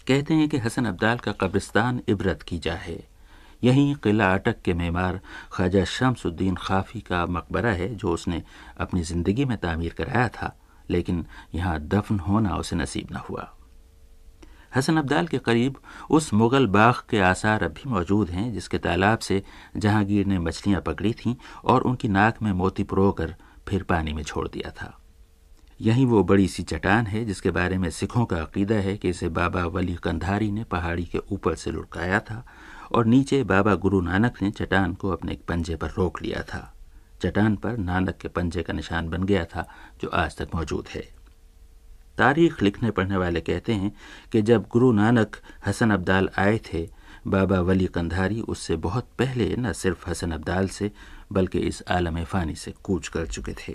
कहते 0.07 0.33
हैं 0.33 0.47
कि 0.49 0.57
हसन 0.57 0.85
अब्दाल 0.85 1.17
का 1.17 1.31
कब्रिस्तान 1.31 2.01
इबरत 2.09 2.41
की 2.41 2.59
जा 2.59 2.73
है। 2.75 2.99
यहीं 3.63 3.93
किला 3.95 4.33
अटक 4.33 4.61
के 4.61 4.73
मेमार 4.73 5.19
ख्वाजा 5.51 5.83
शमसुद्दीन 5.85 6.55
खाफी 6.55 6.99
का 7.01 7.25
मकबरा 7.25 7.71
है, 7.71 7.93
जो 7.95 8.09
उसने 8.09 8.43
अपनी 8.77 9.03
ज़िंदगी 9.03 9.45
में 9.45 9.57
तामीर 9.57 9.93
कराया 9.93 10.27
था, 10.27 10.55
लेकिन 10.89 11.25
यहाँ 11.55 11.79
दफन 11.79 12.19
होना 12.19 12.55
उसे 12.55 12.75
नसीब 12.75 13.07
न 13.11 13.21
हुआ। 13.29 13.51
हसन 14.75 14.97
अब्दाल 14.97 15.27
के 15.27 15.37
करीब 15.37 15.77
उस 16.09 16.33
मुग़ल 16.33 16.67
बाग 16.67 16.95
के 17.09 17.19
आसार 17.19 17.63
अभी 17.63 17.89
मौजूद 17.89 18.29
हैं, 18.29 18.53
जिसके 18.53 18.77
तालाब 18.77 19.19
से 19.19 19.43
जहांगीर 19.77 20.25
ने 20.25 20.39
मछलियाँ 20.39 20.81
पकड़ी 20.81 21.13
थीं 21.13 21.35
और 21.65 21.81
उनकी 21.81 22.07
नाक 22.07 22.41
में 22.41 22.51
मोती 22.51 22.83
पुरोकर 22.83 23.35
फिर 23.67 23.83
पानी 23.83 24.13
में 24.13 24.23
छोड़ 24.23 24.47
दिया 24.47 24.71
था। 24.71 24.97
यही 25.81 26.05
वो 26.05 26.23
बड़ी 26.23 26.47
सी 26.47 26.63
चट्टान 26.63 27.07
है, 27.07 27.25
जिसके 27.25 27.51
बारे 27.51 27.77
में 27.77 27.89
सिखों 27.89 28.25
का 28.25 28.37
अकीदा 28.37 28.75
है 28.75 28.97
कि 28.97 29.09
इसे 29.09 29.29
बाबा 29.29 29.65
वली 29.65 29.95
कंधारी 29.95 30.51
ने 30.51 30.63
पहाड़ी 30.63 31.05
के 31.05 31.17
ऊपर 31.31 31.55
से 31.55 31.71
लुढ़काया 31.71 32.19
था 32.19 32.45
और 32.91 33.05
नीचे 33.05 33.43
बाबा 33.43 33.75
गुरु 33.75 34.01
नानक 34.01 34.41
ने 34.41 34.51
चट्टान 34.51 34.93
को 34.93 35.09
अपने 35.09 35.37
पंजे 35.47 35.75
पर 35.75 35.87
रोक 35.87 36.21
लिया 36.21 36.43
था। 36.43 36.73
चट्टान 37.21 37.55
पर 37.55 37.77
नानक 37.77 38.17
के 38.17 38.27
पंजे 38.27 38.63
का 38.63 38.73
निशान 38.73 39.09
बन 39.09 39.23
गया 39.23 39.45
था, 39.45 39.67
जो 40.01 40.09
आज 40.09 40.37
तक 40.37 40.55
मौजूद 40.55 40.87
है। 40.87 41.22
तारीख 42.17 42.63
लिखने 42.63 42.91
पढ़ने 42.91 43.17
वाले 43.17 43.41
कहते 43.41 43.73
हैं 43.73 43.95
कि 44.31 44.41
जब 44.41 44.67
गुरु 44.71 44.91
नानक 44.91 45.35
हसन 45.65 45.91
अब्दाल 45.91 46.29
आए 46.37 46.59
थे, 46.73 46.89
बाबा 47.27 47.59
वली 47.59 47.85
कंधारी 47.85 48.41
उससे 48.41 48.75
बहुत 48.75 49.07
पहले 49.19 49.55
न 49.59 49.73
सिर्फ़ 49.73 50.09
हसन 50.09 50.31
अब्दाल 50.31 50.67
से, 50.67 50.91
बल्कि 51.31 51.59
इस 51.59 51.83
आलम 51.89 52.23
फ़ानी 52.23 52.55
से 52.55 52.73
कूच 52.83 53.07
कर 53.07 53.27
चुके 53.27 53.53
थे। 53.53 53.73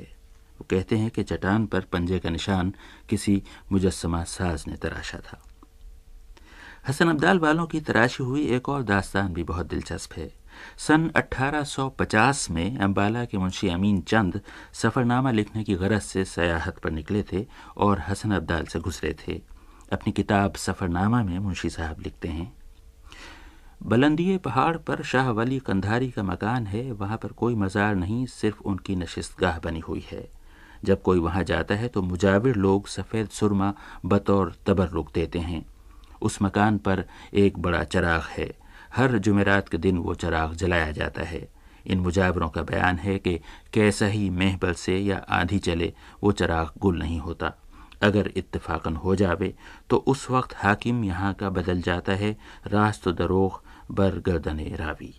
वो 0.59 0.67
कहते 0.71 0.97
हैं 0.97 1.11
कि 1.11 1.23
चट्टान 1.23 1.67
पर 1.67 1.81
पंजे 1.81 2.19
का 2.19 2.31
निशान 2.31 2.75
किसी 3.09 3.43
मुजस्मा 3.73 4.25
साज 4.25 4.65
ने 4.69 4.77
तराशा 4.77 5.19
था। 5.19 5.43
हसन 6.89 7.09
अब्दाल 7.09 7.39
वालों 7.39 7.67
की 7.67 7.81
तराशी 7.81 8.25
हुई, 8.25 8.47
एक 8.47 8.69
और 8.69 8.83
दास्तान 8.83 9.33
भी 9.33 9.43
बहुत 9.43 9.67
दिलचस्प 9.67 10.13
है। 10.13 10.38
सन 10.79 11.11
1850 11.17 12.51
में 12.51 12.79
अम्बाला 12.79 13.25
के 13.25 13.39
मुंशी 13.39 13.69
अमीन 13.69 14.01
चंद 14.01 14.41
सफ़रनामा 14.73 15.31
लिखने 15.31 15.65
की 15.65 15.75
गरज 15.75 16.03
से 16.03 16.25
सयाहत 16.25 16.79
पर 16.79 16.91
निकले 16.91 17.23
थे 17.23 17.47
और 17.77 18.03
हसन 18.09 18.31
अब्दाल 18.31 18.65
से 18.65 18.79
गुजरे 18.79 19.15
थे। 19.29 19.41
अपनी 19.93 20.13
किताब 20.13 20.55
सफ़रनामा 20.55 21.23
में 21.23 21.39
मुंशी 21.39 21.71
साहब 21.71 22.01
लिखते 22.01 22.29
हैं। 22.29 22.53
बुलंदिए 23.83 24.39
पहाड़ 24.39 24.77
पर 24.77 25.03
शाह 25.03 25.31
वली 25.31 25.59
कंधारी 25.59 26.11
का 26.11 26.23
मकान 26.23 26.67
है, 26.67 26.91
वहाँ 26.93 27.17
पर 27.17 27.33
कोई 27.33 27.55
मज़ार 27.55 27.95
नहीं, 27.95 28.27
सिर्फ़ 28.27 28.63
उनकी 28.63 28.97
नशिस्तगाह 28.97 29.59
बनी 29.59 29.81
हुई 29.81 30.05
है। 30.11 30.29
जब 30.85 31.03
कोई 31.03 31.19
वहाँ 31.19 31.43
जाता 31.45 31.75
है 31.75 31.89
तो 31.89 32.03
मुजाविर 32.03 32.57
लोग 32.57 32.89
सफ़ेद 32.89 33.29
सुरमा 33.29 33.73
बतौर 34.07 34.55
तबर्रुक 34.67 35.13
देते 35.15 35.39
हैं। 35.39 35.65
उस 36.23 36.39
मकान 36.43 36.79
पर 36.79 37.05
एक 37.35 37.59
बड़ा 37.59 37.83
चराग 37.85 38.23
है 38.29 38.51
हर 38.99 39.17
जुमेरात 39.19 39.69
के 39.69 39.79
दिन 39.79 39.99
वो 39.99 40.15
चराग 40.17 40.55
जलाया 40.55 40.91
जाता 40.93 41.23
है। 41.23 41.47
इन 41.87 41.99
मुजावरों 42.01 42.49
का 42.49 42.63
बयान 42.63 42.97
है 42.99 43.19
कि 43.19 43.39
कैसा 43.75 44.07
ही 44.07 44.29
महबल 44.33 44.73
से 44.75 44.97
या 44.99 45.17
आंधी 45.31 45.59
चले 45.61 45.93
वो 46.23 46.33
चराग 46.33 46.71
गुल 46.79 46.99
नहीं 46.99 47.19
होता। 47.21 47.53
अगर 48.03 48.31
इत्तेफाकन 48.37 48.97
हो 48.97 49.15
जावे 49.17 49.55
तो 49.91 49.97
उस 50.07 50.29
वक्त 50.31 50.55
हाकिम 50.57 51.05
यहाँ 51.05 51.33
का 51.35 51.51
बदल 51.51 51.81
जाता 51.83 52.13
है, 52.15 52.37
रास्त 52.67 53.09
दरोग 53.11 53.63
बर 53.91 54.19
गर्दने 54.27 54.75
रावी। 54.77 55.15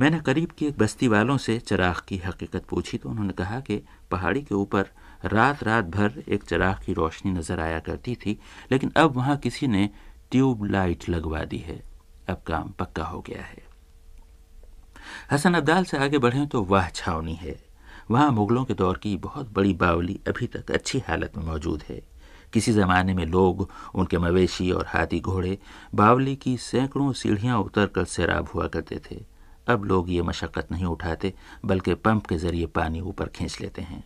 मैंने 0.00 0.20
करीब 0.20 0.50
की 0.50 0.66
एक 0.66 0.78
बस्ती 0.78 1.08
वालों 1.08 1.36
से 1.38 1.58
चराग 1.60 2.00
की 2.08 2.16
हकीकत 2.18 2.64
पूछी 2.64 2.98
तो 2.98 3.08
उन्होंने 3.08 3.32
कहा 3.34 3.60
कि 3.60 3.82
पहाड़ी 4.10 4.42
के 4.42 4.54
ऊपर 4.54 4.90
रात 5.26 5.62
रात 5.64 5.84
भर 5.90 6.22
एक 6.28 6.44
चराग 6.44 6.82
की 6.86 6.92
रोशनी 6.92 7.32
नज़र 7.32 7.60
आया 7.60 7.78
करती 7.80 8.14
थी, 8.16 8.38
लेकिन 8.72 8.92
अब 8.96 9.16
वहाँ 9.16 9.36
किसी 9.38 9.66
ने 9.66 9.88
ट्यूब 10.30 10.64
लाइट 10.66 11.08
लगवा 11.08 11.44
दी 11.44 11.58
है। 11.58 11.82
अब 12.30 12.42
काम 12.46 12.70
पक्का 12.70 13.04
हो 13.04 13.20
गया 13.20 13.42
है। 13.42 13.62
हसन 15.30 15.54
अब्दाल 15.54 15.84
से 15.84 15.98
आगे 15.98 16.18
बढ़े 16.18 16.46
तो 16.46 16.62
वह 16.62 16.88
छावनी 16.88 17.34
है। 17.34 17.60
वहाँ 18.10 18.30
मुगलों 18.30 18.64
के 18.64 18.74
दौर 18.74 18.98
की 18.98 19.16
बहुत 19.16 19.52
बड़ी 19.52 19.74
बावली 19.74 20.20
अभी 20.28 20.46
तक 20.46 20.70
अच्छी 20.70 20.98
हालत 20.98 21.36
में 21.36 21.44
मौजूद 21.44 21.82
है। 21.88 22.00
किसी 22.52 22.72
ज़माने 22.72 23.14
में 23.14 23.26
लोग, 23.26 23.70
उनके 23.94 24.18
मवेशी 24.18 24.70
और 24.70 24.86
हाथी 24.86 25.20
घोड़े 25.20 25.58
बावली 25.94 26.36
की 26.36 26.56
सैकड़ों 26.56 27.12
सीढ़ियाँ 27.12 27.58
उतर 27.58 27.86
कर 27.86 28.04
सैराब 28.04 28.48
हुआ 28.54 28.66
करते 28.66 29.00
थे। 29.10 29.24
अब 29.68 29.84
लोग 29.84 30.10
ये 30.10 30.22
मशक्क़त 30.22 30.72
नहीं 30.72 30.84
उठाते, 30.84 31.34
बल्कि 31.64 31.94
पंप 31.94 32.26
के 32.26 32.36
ज़रिए 32.36 32.66
पानी 32.66 33.00
ऊपर 33.00 33.28
खींच 33.28 33.60
लेते 33.60 33.82
हैं। 33.82 34.04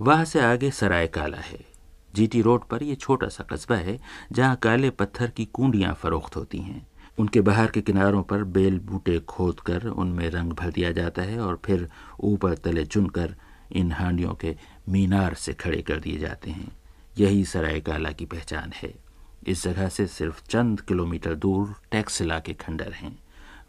वहाँ 0.00 0.24
से 0.24 0.40
आगे 0.40 0.70
सराय 0.70 1.06
काला 1.06 1.38
है। 1.38 1.73
जीटी 2.14 2.42
रोड 2.42 2.64
पर 2.64 2.82
यह 2.82 2.94
छोटा 2.94 3.28
सा 3.28 3.44
कस्बा 3.44 3.76
है, 3.76 4.00
जहाँ 4.32 4.56
काले 4.56 4.90
पत्थर 4.90 5.30
की 5.30 5.44
कुंडियाँ 5.44 5.94
फरोख्त 5.94 6.36
होती 6.36 6.58
हैं। 6.58 6.86
उनके 7.18 7.40
बाहर 7.40 7.70
के 7.70 7.80
किनारों 7.80 8.22
पर 8.22 8.44
बेल 8.44 8.78
बूटे 8.78 9.18
खोद 9.18 9.60
कर 9.60 9.86
उनमें 9.86 10.30
रंग 10.30 10.52
भर 10.52 10.70
दिया 10.70 10.92
जाता 10.92 11.22
है 11.22 11.40
और 11.40 11.60
फिर 11.64 11.88
ऊपर 12.20 12.54
तले 12.54 12.84
चुनकर 12.84 13.34
इन 13.72 13.92
हांडियों 13.92 14.34
के 14.34 14.56
मीनार 14.88 15.34
से 15.34 15.52
खड़े 15.52 15.82
कर 15.82 16.00
दिए 16.00 16.18
जाते 16.18 16.50
हैं। 16.50 16.72
यही 17.18 17.44
सराय 17.44 17.80
काला 17.80 18.12
की 18.12 18.24
पहचान 18.24 18.72
है। 18.72 18.94
इस 19.46 19.64
जगह 19.64 19.88
से 19.88 20.06
सिर्फ़ 20.06 20.42
चंद 20.48 20.80
किलोमीटर 20.80 21.34
दूर 21.34 21.74
टैक्सिला 21.90 22.38
के 22.38 22.52
खंडर 22.52 22.92
हैं। 22.92 23.18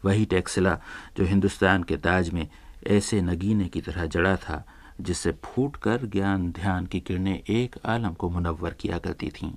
वही 0.05 0.25
टैक्सिला 0.25 0.79
जो 1.17 1.25
हिंदुस्तान 1.25 1.83
के 1.83 1.97
ताज 1.97 2.29
में 2.29 2.47
ऐसे 2.87 3.21
नगीने 3.21 3.67
की 3.67 3.81
तरह 3.81 4.05
जड़ा 4.05 4.35
था 4.37 4.65
जिससे 5.01 5.31
फूट 5.43 5.75
कर 5.75 6.05
ज्ञान, 6.05 6.51
ध्यान 6.51 6.85
की 6.85 6.99
किरणें 6.99 7.39
एक 7.49 7.75
आलम 7.85 8.13
को 8.13 8.29
मुनव्वर 8.29 8.73
किया 8.73 8.97
करती 8.97 9.29
थीं। 9.29 9.53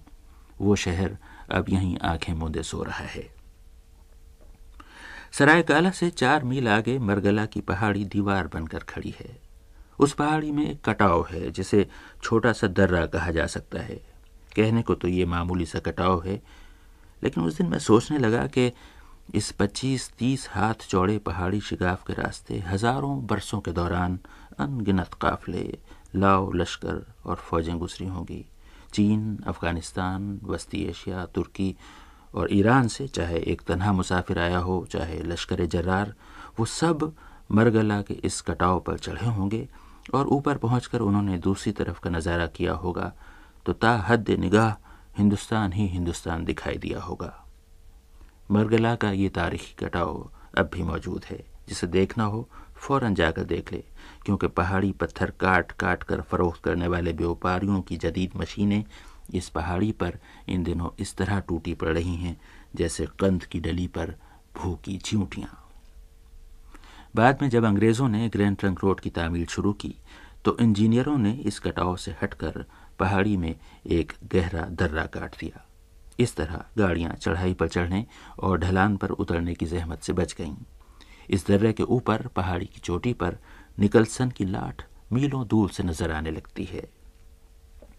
वो 0.60 0.76
शहर 0.76 1.16
अब 1.50 1.68
यहीं 1.68 1.98
आँखें 1.98 2.34
मूंदे 2.34 2.62
सो 2.62 2.82
रहा 2.82 3.04
है। 3.04 3.38
सरायकाला 5.32 5.90
से 5.90 6.10
चार 6.10 6.44
मील 6.44 6.68
आगे 6.68 6.98
मरगला 6.98 7.46
की 7.46 7.60
पहाड़ी 7.60 8.04
दीवार 8.04 8.46
बनकर 8.46 8.78
खड़ी 8.78 9.14
है। 9.20 9.38
उस 9.98 10.12
पहाड़ी 10.12 10.50
में 10.50 10.70
एक 10.70 10.84
कटाव 10.84 11.26
है, 11.30 11.50
जिसे 11.50 11.88
छोटा 12.22 12.52
सा 12.52 12.66
दर्रा 12.66 13.06
कहा 13.06 13.30
जा 13.30 13.46
सकता 13.46 13.80
है। 13.80 14.00
कहने 14.56 14.82
को 14.82 14.94
तो 14.94 15.08
ये 15.08 15.24
मामूली 15.24 15.66
सा 15.66 15.78
कटाव 15.78 16.22
है, 16.22 16.42
लेकिन 17.24 17.44
उस 17.44 17.56
दिन 17.56 17.66
मैं 17.66 17.78
सोचने 17.78 18.18
लगा 18.18 18.46
कि 18.46 18.72
इस 19.34 19.50
25-30 19.50 20.48
हाथ 20.50 20.74
चौड़े 20.74 21.18
पहाड़ी 21.18 21.60
शिगाफ 21.60 22.06
के 22.06 22.12
रास्ते 22.12 22.58
हज़ारों 22.58 23.26
बरसों 23.26 23.60
के 23.60 23.72
दौरान 23.72 24.18
अनगिनत 24.58 25.14
काफले, 25.20 25.78
लाओ 26.16 26.50
लश्कर 26.52 27.04
और 27.26 27.36
फौजें 27.38 27.78
गुजरी 27.78 28.06
होंगी। 28.08 28.44
चीन, 28.92 29.38
अफ़गानिस्तान, 29.46 30.38
वस्ती 30.44 30.82
एशिया, 30.84 31.24
तुर्की 31.26 31.74
और 32.34 32.52
ईरान 32.52 32.88
से 32.88 33.06
चाहे 33.08 33.38
एक 33.42 33.62
तनहा 33.62 33.92
मुसाफिर 33.92 34.38
आया 34.38 34.58
हो, 34.58 34.84
चाहे 34.90 35.18
लश्कर 35.22 35.64
जर्रार, 35.66 36.14
वो 36.58 36.64
सब 36.66 37.12
मरगला 37.52 38.00
के 38.02 38.14
इस 38.24 38.40
कटाव 38.40 38.80
पर 38.80 38.98
चढ़े 38.98 39.26
होंगे 39.28 39.68
और 40.14 40.26
ऊपर 40.28 40.56
पहुंचकर 40.58 41.00
उन्होंने 41.00 41.38
दूसरी 41.38 41.72
तरफ़ 41.72 42.00
का 42.00 42.10
नज़ारा 42.10 42.46
किया 42.48 42.72
होगा 42.74 43.12
तो 43.66 43.72
ता 43.74 43.92
हद 44.08 44.30
निगाह 44.40 44.70
हिंदुस्तान 45.18 45.72
ही 45.72 45.86
हिंदुस्तान 45.88 46.44
दिखाई 46.44 46.76
दिया 46.76 47.00
होगा। 47.00 47.32
मरगला 48.50 48.94
का 48.96 49.10
ये 49.12 49.28
तारीखी 49.30 49.74
कटाव 49.78 50.30
अब 50.58 50.70
भी 50.74 50.82
मौजूद 50.82 51.24
है, 51.24 51.38
जिसे 51.68 51.86
देखना 51.86 52.24
हो, 52.24 52.48
फ़ौरन 52.76 53.14
जाकर 53.14 53.44
देख 53.44 53.72
ले। 53.72 53.82
क्योंकि 54.28 54.46
पहाड़ी 54.48 54.90
पत्थर 54.92 55.30
काट 55.40 55.70
काट 55.72 56.02
कर 56.02 56.20
फरोख्त 56.20 56.62
करने 56.64 56.88
वाले 56.88 57.12
व्यापारियों 57.12 57.80
की 57.82 57.96
जदीद 57.96 58.30
मशीनें 58.36 58.84
इस 59.34 59.48
पहाड़ी 59.48 59.90
पर 59.92 60.18
इन 60.48 60.62
दिनों 60.64 60.88
इस 60.98 61.16
तरह 61.16 61.40
टूटी 61.40 61.74
पड़ 61.74 61.88
रही 61.88 62.16
हैं, 62.16 62.36
जैसे 62.76 63.06
कंद 63.20 63.44
की 63.44 63.60
डली 63.60 63.86
पर 63.88 64.14
भूखी 64.56 64.96
चींटियाँ 64.98 65.50
बाद 67.16 67.42
में 67.42 67.48
जब 67.50 67.64
अंग्रेज़ों 67.64 68.08
ने 68.08 68.28
ग्रैंड 68.28 68.56
ट्रंक 68.56 68.84
रोड 68.84 69.00
की 69.00 69.10
तामील 69.10 69.46
शुरू 69.46 69.72
की 69.72 69.94
तो 70.44 70.56
इंजीनियरों 70.60 71.18
ने 71.18 71.32
इस 71.32 71.58
कटाव 71.58 71.96
से 71.96 72.14
हटकर 72.22 72.64
पहाड़ी 72.98 73.36
में 73.36 73.54
एक 73.86 74.12
गहरा 74.32 74.66
दर्रा 74.72 75.06
काट 75.06 75.38
दिया। 75.40 75.66
इस 76.20 76.36
तरह 76.36 76.64
गाड़ियाँ 76.78 77.14
चढ़ाई 77.14 77.54
पर 77.54 77.68
चढ़ने 77.68 78.06
और 78.38 78.58
ढलान 78.58 78.96
पर 78.96 79.10
उतरने 79.16 79.54
की 79.54 79.66
जहमत 79.66 80.02
से 80.02 80.12
बच 80.12 80.34
गईं। 80.38 80.56
इस 81.30 81.46
दर्रे 81.46 81.72
के 81.72 81.82
ऊपर 81.82 82.26
पहाड़ी 82.26 82.66
की 82.66 82.80
चोटी 82.80 83.12
पर 83.12 83.36
निकलसन 83.78 84.30
की 84.30 84.44
लाठ 84.44 84.84
मीलों 85.12 85.46
दूर 85.48 85.70
से 85.70 85.82
नज़र 85.82 86.10
आने 86.10 86.30
लगती 86.30 86.64
है। 86.64 86.88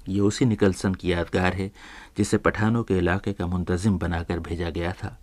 ये 0.09 0.19
उसी 0.19 0.45
निकलसन 0.45 0.93
की 0.93 1.11
यादगार 1.11 1.53
है, 1.53 1.71
जिसे 2.17 2.37
पठानों 2.37 2.83
के 2.83 2.97
इलाके 2.97 3.33
का 3.33 3.47
मुंतजिम 3.47 3.97
बनाकर 3.97 4.39
भेजा 4.39 4.69
गया 4.69 4.91
था। 4.91 5.19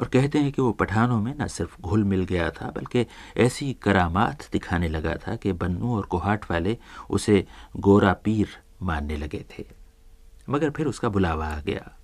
और 0.00 0.08
कहते 0.08 0.38
हैं 0.38 0.52
कि 0.52 0.62
वो 0.62 0.72
पठानों 0.72 1.20
में 1.20 1.34
न 1.40 1.46
सिर्फ़ 1.46 1.80
घुल 1.80 2.04
मिल 2.04 2.24
गया 2.24 2.50
था, 2.50 2.70
बल्कि 2.70 3.06
ऐसी 3.36 3.72
करामात 3.72 4.48
दिखाने 4.52 4.88
लगा 4.88 5.14
था 5.14 5.36
कि 5.36 5.52
बन्नू 5.52 5.96
और 5.96 6.02
कोहाट 6.02 6.50
वाले 6.50 6.78
उसे 7.10 7.46
गोरा 7.76 8.12
पीर 8.12 8.48
मानने 8.82 9.16
लगे 9.16 9.44
थे। 9.58 9.64
मगर 10.50 10.70
फिर 10.70 10.86
उसका 10.86 11.08
बुलावा 11.08 11.46
आ 11.46 11.60
गया। 11.60 11.96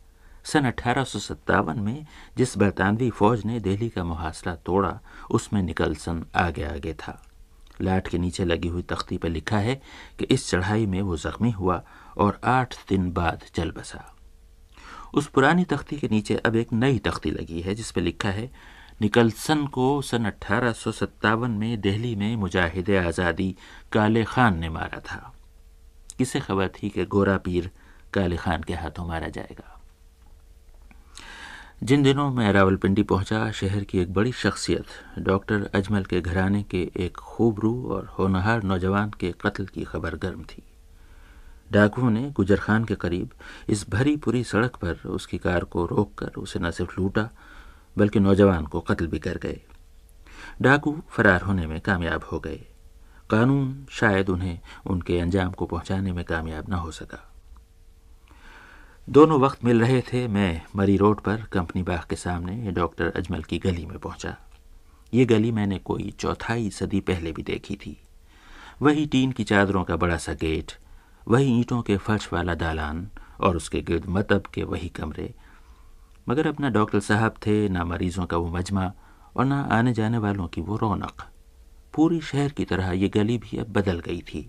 सन 0.44 0.64
अठारह 0.64 1.05
सौ 1.05 1.18
सत्तावन 1.18 1.78
में 1.78 2.06
जिस 2.36 2.59
बरतानवी 2.59 3.10
फौज 3.10 3.44
ने 3.44 3.60
दिल्ली 3.60 3.89
का 3.89 4.05
मुहासला 4.05 4.55
तोड़ा, 4.55 5.01
उसमें 5.31 5.62
निकलसन 5.62 6.24
आगे 6.35 6.64
आगे 6.64 6.94
था। 6.94 7.30
लाट 7.82 8.09
के 8.09 8.19
नीचे 8.19 8.44
लगी 8.44 8.69
हुई 8.69 8.82
तख्ती 8.82 9.19
पर 9.19 9.28
लिखा 9.28 9.59
है 9.59 9.74
कि 10.19 10.24
इस 10.24 10.48
चढ़ाई 10.51 10.86
में 10.86 11.01
वो 11.02 11.16
जख्मी 11.16 11.51
हुआ 11.51 11.82
और 12.16 12.40
आठ 12.44 12.77
दिन 12.89 13.11
बाद 13.12 13.44
चल 13.55 13.70
बसा। 13.70 14.05
उस 15.15 15.27
पुरानी 15.27 15.65
तख्ती 15.65 15.97
के 15.97 16.09
नीचे 16.09 16.36
अब 16.36 16.57
एक 16.57 16.73
नई 16.73 16.98
तख्ती 16.98 17.31
लगी 17.31 17.61
है, 17.61 17.74
जिस 17.74 17.90
पर 17.90 18.01
लिखा 18.01 18.28
है 18.28 18.51
निकलसन 19.02 19.66
को 19.66 20.02
सन 20.02 20.24
अठारह 20.24 21.47
में 21.48 21.81
दिल्ली 21.81 22.15
में 22.16 22.36
मुजाहिद 22.36 22.90
आज़ादी 22.90 23.55
काले 23.93 24.24
खान 24.24 24.59
ने 24.59 24.69
मारा 24.69 25.01
था। 25.01 25.32
किसे 26.19 26.40
खबर 26.40 26.69
थी 26.69 26.89
कि 26.89 27.05
गोरा 27.07 27.36
पीर 27.39 27.70
काले 28.12 28.36
खान 28.36 28.62
के 28.62 28.74
हाथों 28.74 29.07
मारा 29.07 29.28
जाएगा? 29.28 29.80
जिन 31.82 32.02
दिनों 32.02 32.31
मैं 32.31 32.52
रावलपिंडी 32.52 33.02
पहुँचा, 33.02 33.51
शहर 33.51 33.85
की 33.85 33.98
एक 33.98 34.12
बड़ी 34.12 34.32
शख्सियत, 34.32 34.85
डॉक्टर 35.19 35.70
अजमल 35.74 36.05
के 36.05 36.20
घराने 36.20 36.62
के 36.62 36.90
एक 36.97 37.16
खूबरू 37.16 37.89
और 37.90 38.07
होनहार 38.07 38.62
नौजवान 38.62 39.11
के 39.11 39.35
कत्ल 39.40 39.66
की 39.66 39.85
खबर 39.85 40.15
गर्म 40.15 40.43
थी। 40.43 40.62
डाकुओं 41.73 42.11
ने 42.11 42.31
गुजर 42.31 42.57
खान 42.57 42.85
के 42.85 42.94
करीब 42.94 43.31
इस 43.69 43.90
भरी 43.90 44.16
पूरी 44.16 44.44
सड़क 44.44 44.77
पर 44.77 44.94
उसकी 45.07 45.39
कार 45.39 45.65
को 45.65 45.86
रोककर 45.86 46.27
उसे 46.27 46.59
न 46.59 46.70
सिर्फ़ 46.70 47.01
लूटा, 47.01 47.28
बल्कि 47.98 48.20
नौजवान 48.20 48.66
को 48.66 48.81
कत्ल 48.81 49.07
भी 49.07 49.19
कर 49.19 49.39
गए। 49.39 49.61
डाकू 50.62 51.02
फरार 51.09 51.40
होने 51.40 51.66
में 51.66 51.81
कामयाब 51.81 52.24
हो 52.32 52.40
गए। 52.40 52.65
कानून 53.31 53.86
शायद 53.90 54.28
उन्हें 54.28 54.61
उनके 54.86 55.20
अंजाम 55.20 55.51
को 55.51 55.66
पहुँचाने 55.66 56.12
में 56.12 56.24
कामयाब 56.24 56.69
न 56.69 56.73
हो 56.73 56.90
सका। 56.90 57.30
दोनों 59.11 59.39
वक्त 59.41 59.65
मिल 59.65 59.81
रहे 59.81 60.01
थे, 60.03 60.27
मैं 60.28 60.62
मरी 60.77 60.97
रोड 60.97 61.20
पर 61.20 61.37
कंपनी 61.53 61.82
बाग 61.82 62.03
के 62.11 62.16
सामने 62.16 62.70
डॉक्टर 62.73 63.12
अजमल 63.16 63.43
की 63.43 63.59
गली 63.59 63.87
में 63.87 63.99
पहुँचा। 63.99 64.37
ये 65.12 65.24
गली 65.24 65.51
मैंने 65.53 65.78
कोई 65.78 66.11
चौथाई 66.19 66.69
सदी 66.70 67.01
पहले 67.01 67.32
भी 67.32 67.43
देखी 67.43 67.74
थी। 67.77 67.97
वही 68.82 69.07
टीन 69.07 69.32
की 69.32 69.45
चादरों 69.45 69.82
का 69.85 69.97
बड़ा 69.97 70.16
सा 70.16 70.32
गेट, 70.32 70.73
वही 71.28 71.57
ईंटों 71.57 71.81
के 71.82 71.97
फर्श 71.97 72.28
वाला 72.32 72.55
दालान 72.55 73.07
और 73.41 73.57
उसके 73.57 73.81
गिर्द 73.81 74.05
मतब 74.09 74.43
के 74.55 74.62
वही 74.65 74.89
कमरे। 74.89 75.32
मगर 76.28 76.47
अपना 76.47 76.69
डॉक्टर 76.69 77.01
साहब 77.01 77.35
थे, 77.47 77.69
ना 77.69 77.85
मरीजों 77.85 78.27
का 78.27 78.37
वो 78.37 78.49
मजमा 78.49 78.93
और 79.37 79.45
ना 79.45 79.61
आने 79.73 79.93
जाने 79.93 80.19
वालों 80.19 80.47
की 80.49 80.61
वो 80.61 80.77
रौनक। 80.77 81.27
पूरी 81.95 82.20
शहर 82.20 82.53
की 82.53 82.65
तरह 82.65 82.93
ये 82.93 83.09
गली 83.09 83.39
भी 83.39 83.59
अब 83.59 83.73
बदल 83.73 84.01
गई 84.01 84.20
थी। 84.23 84.49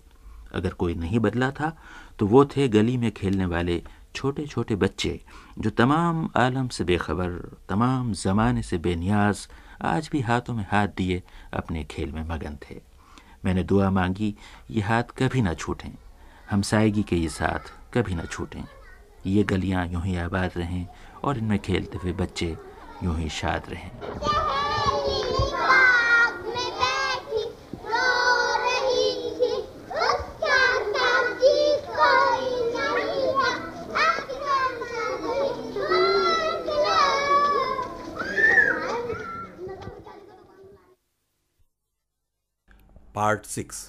अगर 0.54 0.74
कोई 0.74 0.94
नहीं 0.96 1.20
बदला 1.20 1.50
था 1.52 1.76
तो 2.20 2.28
वो 2.28 2.46
थे 2.46 2.68
गली 2.68 2.96
में 2.98 3.12
खेलने 3.12 3.46
वाले 3.46 3.82
छोटे 4.16 4.46
छोटे 4.48 4.76
बच्चे 4.76 5.22
जो 5.60 5.70
तमाम 5.70 6.30
आलम 6.38 6.68
से 6.68 6.84
बेखबर, 6.84 7.58
तमाम 7.70 8.14
ज़माने 8.14 8.62
से 8.62 8.78
बेनियाज, 8.78 9.48
आज 9.82 10.10
भी 10.12 10.22
हाथों 10.22 10.54
में 10.54 10.66
हाथ 10.72 10.88
दिए 10.88 11.24
अपने 11.54 11.84
खेल 11.84 12.12
में 12.12 12.24
मगन 12.24 12.58
थे। 12.64 12.82
मैंने 13.46 13.64
दुआ 13.64 13.90
मांगी, 13.90 14.36
ये 14.72 14.82
हाथ 14.82 15.04
कभी 15.04 15.42
ना 15.42 15.54
छूटें। 15.54 15.90
हमसायगी 16.50 17.04
के 17.04 17.16
ये 17.16 17.30
साथ 17.30 17.74
कभी 17.94 18.16
ना 18.16 18.24
छूटें। 18.24 18.64
ये 19.26 19.44
गलियाँ 19.44 19.88
यूँ 19.88 20.04
ही 20.04 20.16
आबाद 20.16 20.52
रहें 20.58 20.88
और 21.24 21.38
इनमें 21.38 21.60
खेलते 21.60 21.98
हुए 21.98 22.14
बच्चे 22.14 22.58
यूँ 23.04 23.18
ही 23.18 23.30
शाद 23.30 23.64
रहें। 23.70 23.92
Part 43.16 43.44
6 43.44 43.80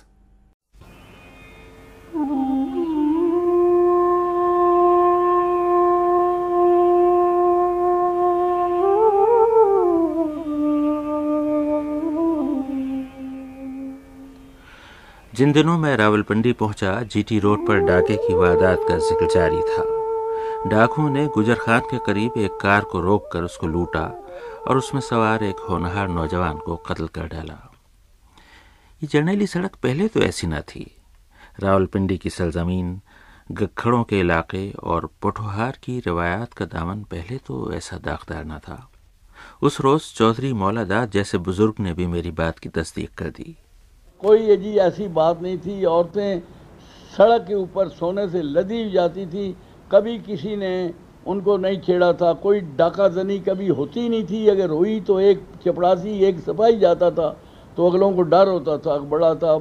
जिन 15.34 15.52
दिनों 15.52 15.78
मैं 15.78 15.96
रावलपिंडी 15.96 16.52
पहुँचा, 16.52 17.00
जीटी 17.02 17.38
रोड 17.38 17.66
पर 17.66 17.78
डाके 17.78 18.16
की 18.16 18.34
वारदात 18.34 18.78
का 18.88 18.96
ज़िक्र 18.98 19.26
जारी 19.34 19.60
था। 19.62 19.84
डाकुओं 20.68 21.10
ने 21.10 21.26
गुजर 21.26 21.54
खान 21.54 21.80
के 21.80 21.98
करीब 21.98 22.38
एक 22.38 22.58
कार 22.62 22.84
को 22.84 23.00
रोककर 23.00 23.42
उसको 23.42 23.66
लूटा 23.66 24.06
और 24.68 24.76
उसमें 24.76 25.00
सवार 25.00 25.44
एक 25.44 25.66
होनहार 25.70 26.08
नौजवान 26.08 26.58
को 26.58 26.76
कत्ल 26.76 27.06
कर 27.06 27.28
डाला। 27.28 27.71
ये 29.02 29.08
जर्नैली 29.08 29.46
सड़क 29.46 29.74
पहले 29.82 30.06
तो 30.08 30.20
ऐसी 30.20 30.46
ना 30.46 30.60
थी। 30.60 30.84
रावलपिंडी 31.60 32.18
की 32.18 32.30
सरजमीन 32.30 33.00
गखड़ों 33.52 34.02
के 34.04 34.20
इलाके 34.20 34.70
और 34.72 35.08
पोठोहार 35.22 35.78
की 35.84 35.98
रवायात 36.06 36.52
का 36.52 36.64
दामन 36.64 37.02
पहले 37.10 37.38
तो 37.38 37.72
ऐसा 37.74 37.96
दागदार 37.96 38.44
न 38.44 38.58
था। 38.58 38.78
उस 39.62 39.80
रोज 39.80 40.12
चौधरी 40.14 40.52
मौलादाद 40.52 41.10
जैसे 41.10 41.38
बुज़ुर्ग 41.38 41.80
ने 41.80 41.94
भी 41.94 42.06
मेरी 42.06 42.30
बात 42.30 42.58
की 42.58 42.68
तस्दीक 42.68 43.14
कर 43.14 43.30
दी। 43.30 43.56
कोई 44.22 44.56
जी 44.56 44.76
ऐसी 44.78 45.08
बात 45.10 45.42
नहीं 45.42 45.58
थी, 45.58 45.84
औरतें 45.84 46.40
सड़क 47.12 47.46
के 47.48 47.54
ऊपर 47.54 47.88
सोने 47.90 48.28
से 48.28 48.42
लदी 48.42 48.90
जाती 48.90 49.26
थी, 49.26 49.54
कभी 49.90 50.18
किसी 50.20 50.56
ने 50.56 50.94
उनको 51.26 51.56
नहीं 51.56 51.80
छेड़ा 51.80 52.12
था, 52.12 52.32
कोई 52.34 52.60
डाका 52.60 53.08
जनी 53.08 53.38
कभी 53.40 53.68
होती 53.68 54.08
नहीं 54.08 54.24
थी, 54.24 54.48
अगर 54.48 54.70
हुई 54.70 55.00
तो 55.00 55.20
एक 55.20 55.46
चपड़ासी, 55.64 56.18
एक 56.20 56.40
सफ़ाई 56.40 56.78
जाता 56.78 57.10
था। 57.10 57.36
तो 57.76 57.88
अगलों 57.90 58.12
को 58.12 58.22
डर 58.22 58.48
होता 58.48 58.76
था, 58.78 58.98
बड़ा 58.98 59.34
था, 59.34 59.52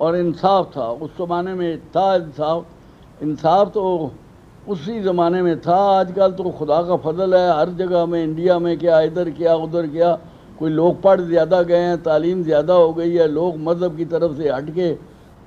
और 0.00 0.16
इंसाफ 0.16 0.76
था। 0.76 0.88
उस 0.88 1.16
ज़माने 1.18 1.54
में 1.54 1.78
था 1.90 2.14
इंसाफ। 2.14 3.22
इंसाफ 3.22 3.72
तो 3.72 4.12
उसी 4.68 5.00
ज़माने 5.00 5.42
में 5.42 5.60
था। 5.60 5.76
आजकल 5.90 6.32
तो 6.32 6.50
खुदा 6.50 6.80
का 6.82 6.96
फजल 6.96 7.34
है। 7.34 7.58
हर 7.58 7.70
जगह 7.70 8.06
में, 8.06 8.22
इंडिया 8.24 8.58
में 8.58 8.78
क्या, 8.78 9.00
इधर 9.00 9.30
क्या, 9.30 9.54
उधर 9.56 9.86
क्या। 9.86 10.14
कोई 10.58 10.70
लोग 10.70 11.00
पढ़ 11.02 11.20
ज़्यादा 11.20 11.62
गए 11.62 11.80
हैं, 11.80 12.02
तालीम 12.02 12.42
ज़्यादा 12.42 12.74
हो 12.74 12.92
गई 12.92 13.14
है, 13.14 13.28
लोग 13.28 13.56
मज़हब 13.58 13.96
की 13.96 14.04
तरफ़ 14.04 14.36
से 14.36 14.50
हट 14.50 14.70
के 14.70 14.92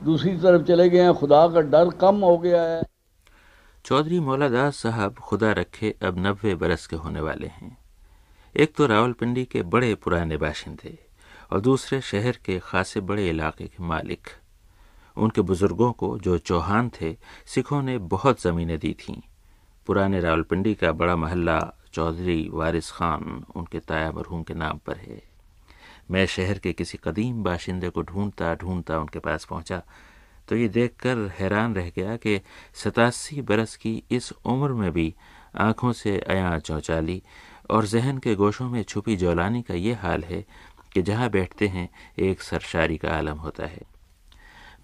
दूसरी 0.03 0.35
तरफ़ 0.37 0.63
चले 0.63 0.89
गए 0.89 1.01
हैं। 1.01 1.13
खुदा 1.13 1.47
का 1.47 1.61
डर 1.61 1.89
कम 1.89 2.15
हो 2.15 2.37
गया 2.37 2.61
है। 2.61 2.81
चौधरी 3.85 4.19
मौलादास 4.19 4.75
साहब 4.75 5.15
खुदा 5.19 5.51
रखे 5.51 5.93
अब 6.03 6.15
नब्बे 6.17 6.55
बरस 6.55 6.87
के 6.87 6.95
होने 6.95 7.21
वाले 7.21 7.47
हैं। 7.47 7.77
एक 8.55 8.75
तो 8.75 8.85
रावलपिंडी 8.85 9.45
के 9.45 9.61
बड़े 9.61 9.93
पुराने 9.95 10.37
बाशिंदे। 10.37 10.97
और 11.51 11.59
दूसरे 11.59 12.01
शहर 12.01 12.37
के 12.45 12.59
खासे 12.59 13.01
बड़े 13.01 13.29
इलाके 13.29 13.67
के 13.67 13.83
मालिक। 13.83 14.27
उनके 15.17 15.41
बुज़ुर्गों 15.41 15.91
को 15.91 16.17
जो 16.19 16.37
चौहान 16.37 16.89
थे, 17.01 17.15
सिखों 17.45 17.81
ने 17.81 17.97
बहुत 17.97 18.41
ज़मीनें 18.41 18.77
दी 18.79 18.93
थीं। 18.93 19.21
पुराने 19.87 20.19
रावलपिंडी 20.19 20.73
का 20.75 20.91
बड़ा 20.91 21.15
महल्ला 21.15 21.59
चौधरी 21.93 22.49
वारिस 22.53 22.91
खान 22.91 23.43
उनके 23.55 23.79
ताया 23.79 24.11
मरहूम 24.11 24.43
के 24.43 24.53
नाम 24.53 24.77
पर 24.77 24.97
है। 24.97 25.21
मैं 26.11 26.25
शहर 26.25 26.57
के 26.57 26.73
किसी 26.73 26.99
कदीम 27.03 27.43
बाशिंदे 27.43 27.89
को 27.89 28.01
ढूंढता 28.01 28.53
ढूंढता 28.55 28.99
उनके 28.99 29.19
पास 29.19 29.45
पहुँचा 29.45 29.81
तो 30.49 30.55
ये 30.55 30.67
देखकर 30.67 31.17
हैरान 31.39 31.75
रह 31.75 31.89
गया 31.89 32.15
कि 32.15 32.39
सतासी 32.73 33.41
बरस 33.41 33.75
की 33.75 34.03
इस 34.11 34.31
उम्र 34.45 34.73
में 34.73 34.91
भी 34.91 35.13
आँखों 35.55 35.91
से 35.93 36.17
अया 36.19 36.57
चौचाली 36.59 37.21
और 37.69 37.85
जहन 37.85 38.17
के 38.17 38.35
गोशों 38.35 38.69
में 38.69 38.81
छुपी 38.83 39.15
जौलानी 39.15 39.61
का 39.61 39.73
ये 39.73 39.93
हाल 39.93 40.23
है 40.23 40.45
कि 40.93 41.01
जहाँ 41.01 41.29
बैठते 41.29 41.67
हैं, 41.67 41.89
एक 42.19 42.41
सरशारी 42.41 42.97
का 42.97 43.09
आलम 43.09 43.37
होता 43.37 43.65
है। 43.65 43.81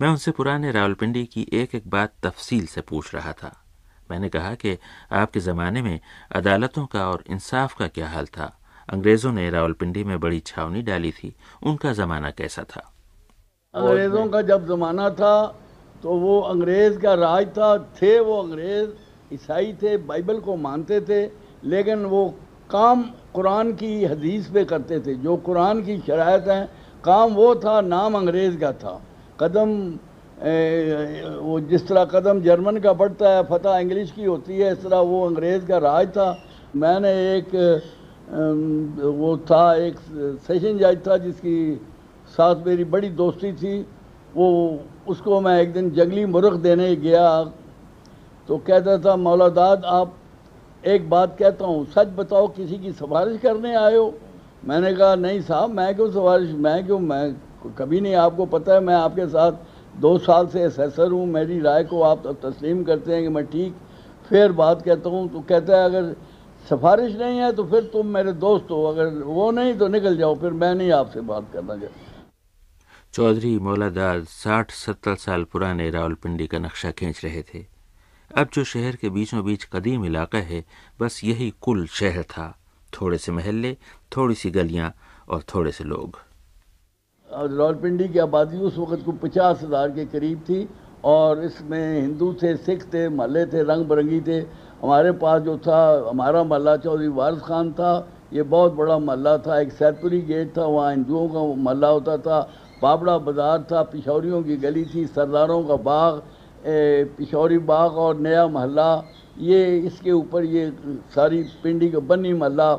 मैं 0.02 0.10
उनसे 0.10 0.32
पुराने 0.32 0.72
रावलपिंडी 0.72 1.26
की 1.26 1.48
एक 1.54 1.76
एक 1.76 1.88
बात 1.88 2.14
तफसील 2.24 2.66
से 2.66 2.82
पूछ 2.82 3.16
रहा 3.16 3.34
था। 3.34 3.66
मैंने 4.12 4.30
कहा 4.30 4.56
कि 4.56 4.78
आपके 5.12 5.40
ज़माने 5.40 5.82
में 5.82 6.00
अदालतों 6.32 6.86
का 6.86 7.10
और 7.10 7.24
इंसाफ 7.30 7.76
का 7.78 7.88
क्या 7.88 8.10
हाल 8.10 8.26
था? 8.26 8.60
अंग्रेज़ों 8.90 9.32
ने 9.32 9.50
रावलपिंडी 9.50 10.04
में 10.04 10.20
बड़ी 10.20 10.40
छावनी 10.40 10.82
डाली 10.82 11.12
थी। 11.12 11.36
उनका 11.64 11.94
ज़माना 11.94 12.32
कैसा 12.32 12.64
था? 12.64 12.94
अंग्रेज़ों 13.76 14.28
का 14.28 14.42
जब 14.42 14.68
ज़माना 14.68 15.10
था 15.10 15.60
तो 16.04 16.16
वो 16.16 16.42
अंग्रेज़ 16.42 17.00
का 17.00 17.14
राज 17.14 17.48
था। 17.48 17.78
थे 17.78 18.20
वो 18.20 18.44
अंग्रेज़, 18.44 18.90
ईसाई 19.34 19.74
थे, 19.74 19.98
बाइबल 19.98 20.40
को 20.40 20.56
मानते 20.56 21.02
थे, 21.02 21.32
लेकिन 21.64 22.06
वो 22.06 22.40
काम 22.70 23.04
कुरान 23.34 23.72
की 23.74 24.06
हदीस 24.06 24.48
पे 24.48 24.64
करते 24.66 25.00
थे 25.00 25.14
जो 25.16 25.36
कुरान 25.38 25.82
की 25.84 25.98
शरात 25.98 26.48
हैं 26.48 26.66
काम 27.04 27.34
वो 27.34 27.54
था 27.56 27.80
नाम 27.84 28.16
अंग्रेज़ 28.18 28.58
का 28.58 28.72
था। 28.74 29.02
कदम 29.40 29.72
ए, 30.44 31.40
वो 31.42 31.60
जिस 31.62 31.88
तरह 31.88 32.06
कदम 32.06 32.42
जर्मन 32.42 32.78
का 32.80 32.94
बढ़ता 32.94 33.30
है 33.30 33.44
फतह 33.44 33.78
इंग्लिश 33.78 34.12
की 34.12 34.26
होती 34.26 34.58
है 34.58 34.72
इस 34.72 34.82
तरह 34.84 35.00
वो 35.02 35.26
अंग्रेज़ 35.28 35.66
का 35.66 35.78
राज 35.80 36.08
था। 36.10 36.28
मैंने 36.76 37.12
एक 37.36 37.56
वो 39.16 39.38
था 39.50 39.64
एक 39.78 40.00
सेशन 40.48 40.78
जज 40.80 40.98
था 41.08 41.18
जिसकी 41.20 41.58
साथ 42.34 42.66
मेरी 42.66 42.84
बड़ी 42.86 43.10
दोस्ती 43.14 43.54
थी। 43.54 43.80
वो 44.36 44.48
उसको 45.08 45.40
मैं 45.42 45.60
एक 45.62 45.74
दिन 45.74 45.92
जंगली 45.92 46.26
मुर्ख 46.26 46.54
देने 46.60 46.96
गया। 46.98 47.44
तो 48.50 48.58
कहता 48.58 48.98
था 49.00 49.16
मौलादाद 49.18 49.86
आप 49.86 50.14
एक 50.86 51.10
बात 51.10 51.36
कहता 51.40 51.66
हूँ, 51.66 51.86
सच 51.86 52.08
बताओ, 52.16 52.48
किसी 52.48 52.78
की 52.78 52.92
सिफारिश 52.92 53.40
करने 53.42 53.74
आए 53.76 53.96
हो? 53.96 54.14
मैंने 54.66 54.94
कहा, 54.94 55.16
नहीं 55.16 55.42
साहब, 55.42 55.72
मैं 55.72 55.96
क्यों 55.96 56.10
सिफारिश, 56.12 56.52
मैं 56.52 56.86
क्यों, 56.86 57.00
मैं 57.00 57.36
कभी 57.78 58.02
नहीं, 58.02 58.14
आपको 58.16 58.46
पता 58.46 58.74
है, 58.74 58.80
मैं 58.80 58.96
आपके 58.96 59.28
साथ 59.28 59.52
दो 60.00 60.18
साल 60.18 60.48
से 60.48 60.64
असेसर 60.64 61.12
हूँ, 61.12 61.26
मेरी 61.28 61.60
राय 61.60 61.84
को 61.84 62.02
आप 62.02 62.28
तस्लीम 62.46 62.84
करते 62.84 63.14
हैं 63.14 63.22
कि 63.24 63.30
मैं 63.30 63.46
ठीक 63.46 63.76
फिर 64.30 64.52
बात 64.54 64.82
कहता 64.82 65.10
हूँ 65.10 65.28
तो 65.34 65.40
कहता 65.40 65.78
है, 65.78 65.86
अगर 65.86 66.16
सिफारिश 66.66 67.16
नहीं 67.16 67.40
है 67.40 67.52
तो 67.52 67.64
फिर 67.64 67.84
तुम 67.94 68.08
मेरे 68.08 68.32
दोस्त 68.34 68.72
हो, 68.72 68.84
अगर 68.84 69.14
वो 69.24 69.52
नहीं 69.52 69.74
तो 69.78 69.88
निकल 69.88 70.18
जाओ, 70.18 70.36
फिर 70.36 70.52
मैं 70.54 70.74
नहीं 70.76 70.92
आपसे 70.92 71.22
बात 71.22 71.52
करना 71.54 71.76
चाहता 71.76 72.04
चौधरी 73.14 73.58
मौलादार 73.60 74.24
साठ 74.24 74.72
सत्तर 74.72 75.16
साल 75.16 75.44
पुराने 75.44 75.90
रावलपिंडी 75.90 76.48
का 76.48 76.60
नक्शा 76.60 76.92
खींच 76.92 77.24
रहे 77.24 77.42
थे। 77.44 77.75
अब 78.36 78.48
जो 78.54 78.64
शहर 78.64 78.96
के 78.96 79.10
बीचों 79.10 79.44
बीच 79.46 79.64
कदीम 79.74 80.06
इलाका 80.06 80.38
है, 80.38 80.64
बस 81.00 81.20
यही 81.24 81.54
कुल 81.62 81.86
शहर 81.90 82.24
था। 82.24 82.48
थोड़े 82.94 83.18
से 83.18 83.32
महल्ले, 83.32 83.72
थोड़ी 84.18 84.36
सी 84.36 84.50
गलियाँ 84.52 84.94
और 85.30 85.44
थोड़े 85.54 85.72
से 85.72 85.84
लोग। 85.84 86.20
रावलपिंडी 87.30 88.08
की 88.08 88.20
आबादी 88.20 88.58
उस 88.60 88.78
वक्त 88.78 89.06
को 89.06 89.12
पचास 89.24 89.62
हज़ार 89.64 89.90
के 89.90 90.06
करीब 90.06 90.40
थी 90.40 90.68
और 91.06 91.44
इसमें 91.44 92.02
हिंदू 92.02 92.34
थे, 92.34 92.56
सिख 92.58 92.84
थे, 92.94 93.08
महल्ले 93.10 93.46
थे 93.46 93.64
रंग 93.64 93.86
बिरंगी 93.86 94.22
थे। 94.22 94.40
हमारे 94.84 95.12
पास 95.16 95.42
जो 95.42 95.58
था, 95.58 96.10
हमारा 96.10 96.44
महल्ला 96.44 96.78
चौधरी 96.78 97.08
वारिस 97.08 97.42
खान 97.42 97.72
था। 97.74 98.08
ये 98.34 98.44
बहुत 98.44 98.74
बड़ा 98.74 98.98
महल्ला 99.00 99.38
था, 99.38 99.60
एक 99.62 99.72
सैदपुरी 99.72 100.22
गेट 100.24 100.58
था, 100.58 100.66
वहाँ 100.66 100.92
हिंदुओं 100.92 101.28
का 101.30 101.64
महल्ला 101.64 101.88
होता 101.88 102.18
था। 102.18 102.42
पापड़ा 102.82 103.18
बाज़ार 103.18 103.68
था 103.72 103.82
पिशौरियों 103.84 104.44
की 104.44 104.58
गली 104.58 104.86
थी, 104.86 105.06
सरदारों 105.08 105.64
का 105.64 105.76
बाग 105.76 106.24
पिशौरी 106.66 107.58
बाग 107.58 107.98
और 107.98 108.20
नया 108.20 108.48
महल्ला 108.48 108.92
ये 109.40 109.78
इसके 109.80 110.12
ऊपर 110.12 110.44
ये 110.44 110.72
सारी 111.16 111.42
पिंडी 111.64 111.90
का 111.90 112.00
बनी 112.00 112.34
महल्ला 112.34 112.72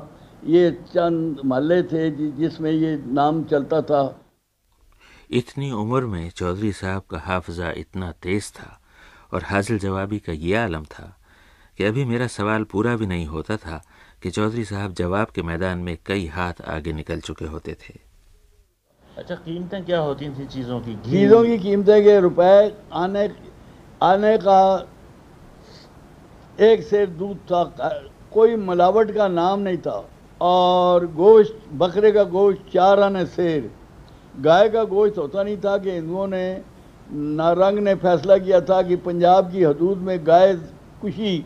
ये 0.45 0.71
चंद 0.89 1.41
महल्ले 1.45 1.83
थे 1.83 2.11
जिसमें 2.33 2.71
ये 2.71 2.97
नाम 3.07 3.43
चलता 3.45 3.81
था। 3.83 4.03
इतनी 5.31 5.71
उम्र 5.73 6.07
में 6.07 6.31
चौधरी 6.31 6.73
साहब 6.73 7.03
का 7.11 7.19
हाफजा 7.19 7.71
इतना 7.77 8.11
तेज 8.23 8.51
था 8.53 8.81
और 9.33 9.43
हाजिल 9.43 9.79
जवाबी 9.79 10.19
का 10.19 10.33
ये 10.33 10.55
आलम 10.57 10.85
था 10.85 11.17
कि 11.79 11.85
अभी 11.85 12.05
मेरा 12.05 12.27
सवाल 12.27 12.65
पूरा 12.65 12.97
भी 12.97 13.07
नहीं 13.07 13.27
होता 13.27 13.57
था 13.57 13.83
कि 14.23 14.31
चौधरी 14.31 14.65
साहब 14.65 14.93
जवाब 14.95 15.31
के 15.35 15.43
मैदान 15.43 15.79
में 15.79 15.97
कई 16.07 16.27
हाथ 16.27 16.63
आगे 16.69 16.93
निकल 16.93 17.21
चुके 17.21 17.45
होते 17.45 17.75
थे। 17.75 17.99
अच्छा 19.17 19.35
कीमतें 19.35 19.85
क्या 19.85 19.99
होती 19.99 20.29
थी 20.29 20.47
चीज़ों 20.47 20.81
की? 20.81 20.95
चीज़ों 21.11 21.45
की 21.45 21.59
कीमतें 21.59 22.03
के 22.05 22.19
रुपए 22.21 22.75
आने 22.93 23.29
आने 24.03 24.37
का 24.39 24.87
एक 26.61 26.83
सेर 26.83 27.09
दूध 27.09 27.37
था, 27.37 27.65
कोई 28.33 28.57
मिलावट 28.57 29.11
का 29.11 29.29
नाम 29.29 29.61
नहीं 29.61 29.79
था। 29.79 30.05
और 30.41 31.07
गोश्त, 31.07 31.59
बकरे 31.73 32.13
का 32.13 32.25
गोश्त, 32.25 32.61
चार 32.73 33.01
आने 33.01 33.25
शेर 33.27 33.71
गाय 34.41 34.69
का 34.69 34.85
गोश्त 34.85 35.19
होता 35.19 35.43
नहीं 35.43 35.57
था 35.57 35.77
कि 35.79 35.91
हिंदुओं 35.91 36.27
ने 36.27 36.63
नारंग 37.13 37.79
ने 37.79 37.95
फैसला 37.95 38.37
किया 38.39 38.61
था 38.61 38.81
कि 38.83 38.97
पंजाब 38.97 39.51
की 39.53 39.63
हदूद 39.63 39.99
में 39.99 40.27
गाय 40.27 40.53
कुशी 41.03 41.45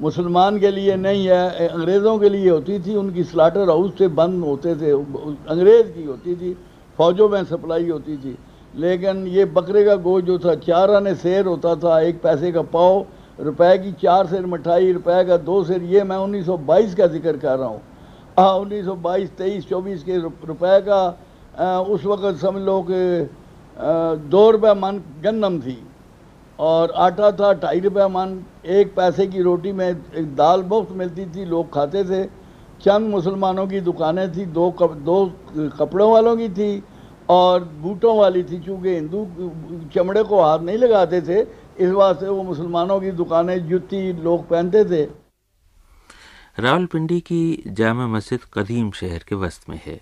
मुसलमान 0.00 0.58
के 0.58 0.70
लिए 0.70 0.96
नहीं 0.96 1.26
है, 1.26 1.68
अंग्रेज़ों 1.68 2.18
के 2.18 2.28
लिए 2.28 2.50
होती 2.50 2.78
थी। 2.80 2.94
उनकी 2.96 3.24
स्लाटर 3.24 3.68
हाउस 3.68 3.98
से 3.98 4.08
बंद 4.08 4.44
होते 4.44 4.74
थे, 4.76 4.90
अंग्रेज़ 4.90 5.90
की 5.92 6.04
होती 6.04 6.34
थी, 6.36 6.56
फौजों 6.98 7.28
में 7.28 7.44
सप्लाई 7.44 7.88
होती 7.88 8.16
थी। 8.16 8.36
लेकिन 8.74 9.26
ये 9.28 9.44
बकरे 9.46 9.84
का 9.84 9.94
गोश्त 9.98 10.26
जो 10.26 10.38
था 10.38 10.54
चार 10.56 10.90
आने 10.90 11.14
शेर 11.16 11.46
होता 11.46 11.74
था 11.76 12.00
एक 12.00 12.20
पैसे 12.22 12.52
का 12.52 12.62
पाव 12.70 13.04
रुपए 13.40 13.76
की 13.78 13.92
चार 14.02 14.26
शेर 14.26 14.46
मिठाई 14.46 14.92
रुपए 14.92 15.24
का 15.26 15.36
दो 15.38 15.62
शेर 15.64 15.82
ये 15.84 16.02
मैं 16.04 16.16
1922 16.18 16.94
का 16.94 17.06
ज़िक्र 17.08 17.36
कर 17.36 17.58
रहा 17.58 17.68
हूँ। 17.68 17.80
हाँ 18.36 18.52
उन्नीस 18.54 18.84
सौ 18.84 18.94
बाईस 18.96 19.30
तेईस 19.38 19.68
चौबीस 19.68 20.02
के 20.02 20.16
रुपए 20.18 20.80
का 20.80 21.00
आ, 21.56 21.80
उस 21.80 22.04
वक़्त 22.04 22.40
समझ 22.40 22.62
लो 22.62 22.80
कि 22.90 23.28
दो 24.30 24.50
रुपये 24.50 24.74
मन 24.74 25.00
गंदम 25.22 25.58
थी 25.60 25.76
और 26.58 26.90
आटा 26.98 27.30
था 27.32 27.52
ढाई 27.60 27.80
रुपये 27.80 28.06
मन 28.08 28.38
एक 28.68 28.94
पैसे 28.94 29.26
की 29.26 29.42
रोटी 29.42 29.72
में 29.72 29.88
एक 29.88 30.34
दाल 30.36 30.62
मुफ़्त 30.64 30.92
मिलती 30.96 31.24
थी 31.26 31.44
लोग 31.46 31.72
खाते 31.74 32.04
थे। 32.04 32.24
चंद 32.80 33.08
मुसलमानों 33.10 33.66
की 33.66 33.80
दुकानें 33.80 34.30
थी 34.32 34.44
दो 34.48 34.70
कप, 34.72 34.92
दो 34.92 35.70
कपड़ों 35.78 36.10
वालों 36.12 36.36
की 36.36 36.48
थी 36.50 36.82
और 37.30 37.64
बूटों 37.82 38.16
वाली 38.18 38.42
थी, 38.44 38.58
चूँकि 38.60 38.94
हिंदू 38.94 39.24
चमड़े 39.94 40.22
को 40.24 40.42
हाथ 40.42 40.58
नहीं 40.60 40.78
लगाते 40.78 41.20
थे, 41.22 41.40
इस 41.78 41.90
वास्ते 41.92 42.28
वो 42.28 42.42
मुसलमानों 42.42 43.00
की 43.00 43.10
दुकानें 43.12 43.68
जुती 43.68 44.12
लोग 44.14 44.48
पहनते 44.48 44.84
थे। 44.84 45.04
रावलपिंडी 46.58 47.20
की 47.22 47.42
जामा 47.68 48.06
मस्जिद 48.08 48.40
कदीम 48.54 48.90
शहर 48.92 49.24
के 49.28 49.34
वस्त 49.36 49.68
में 49.68 49.80
है। 49.84 50.00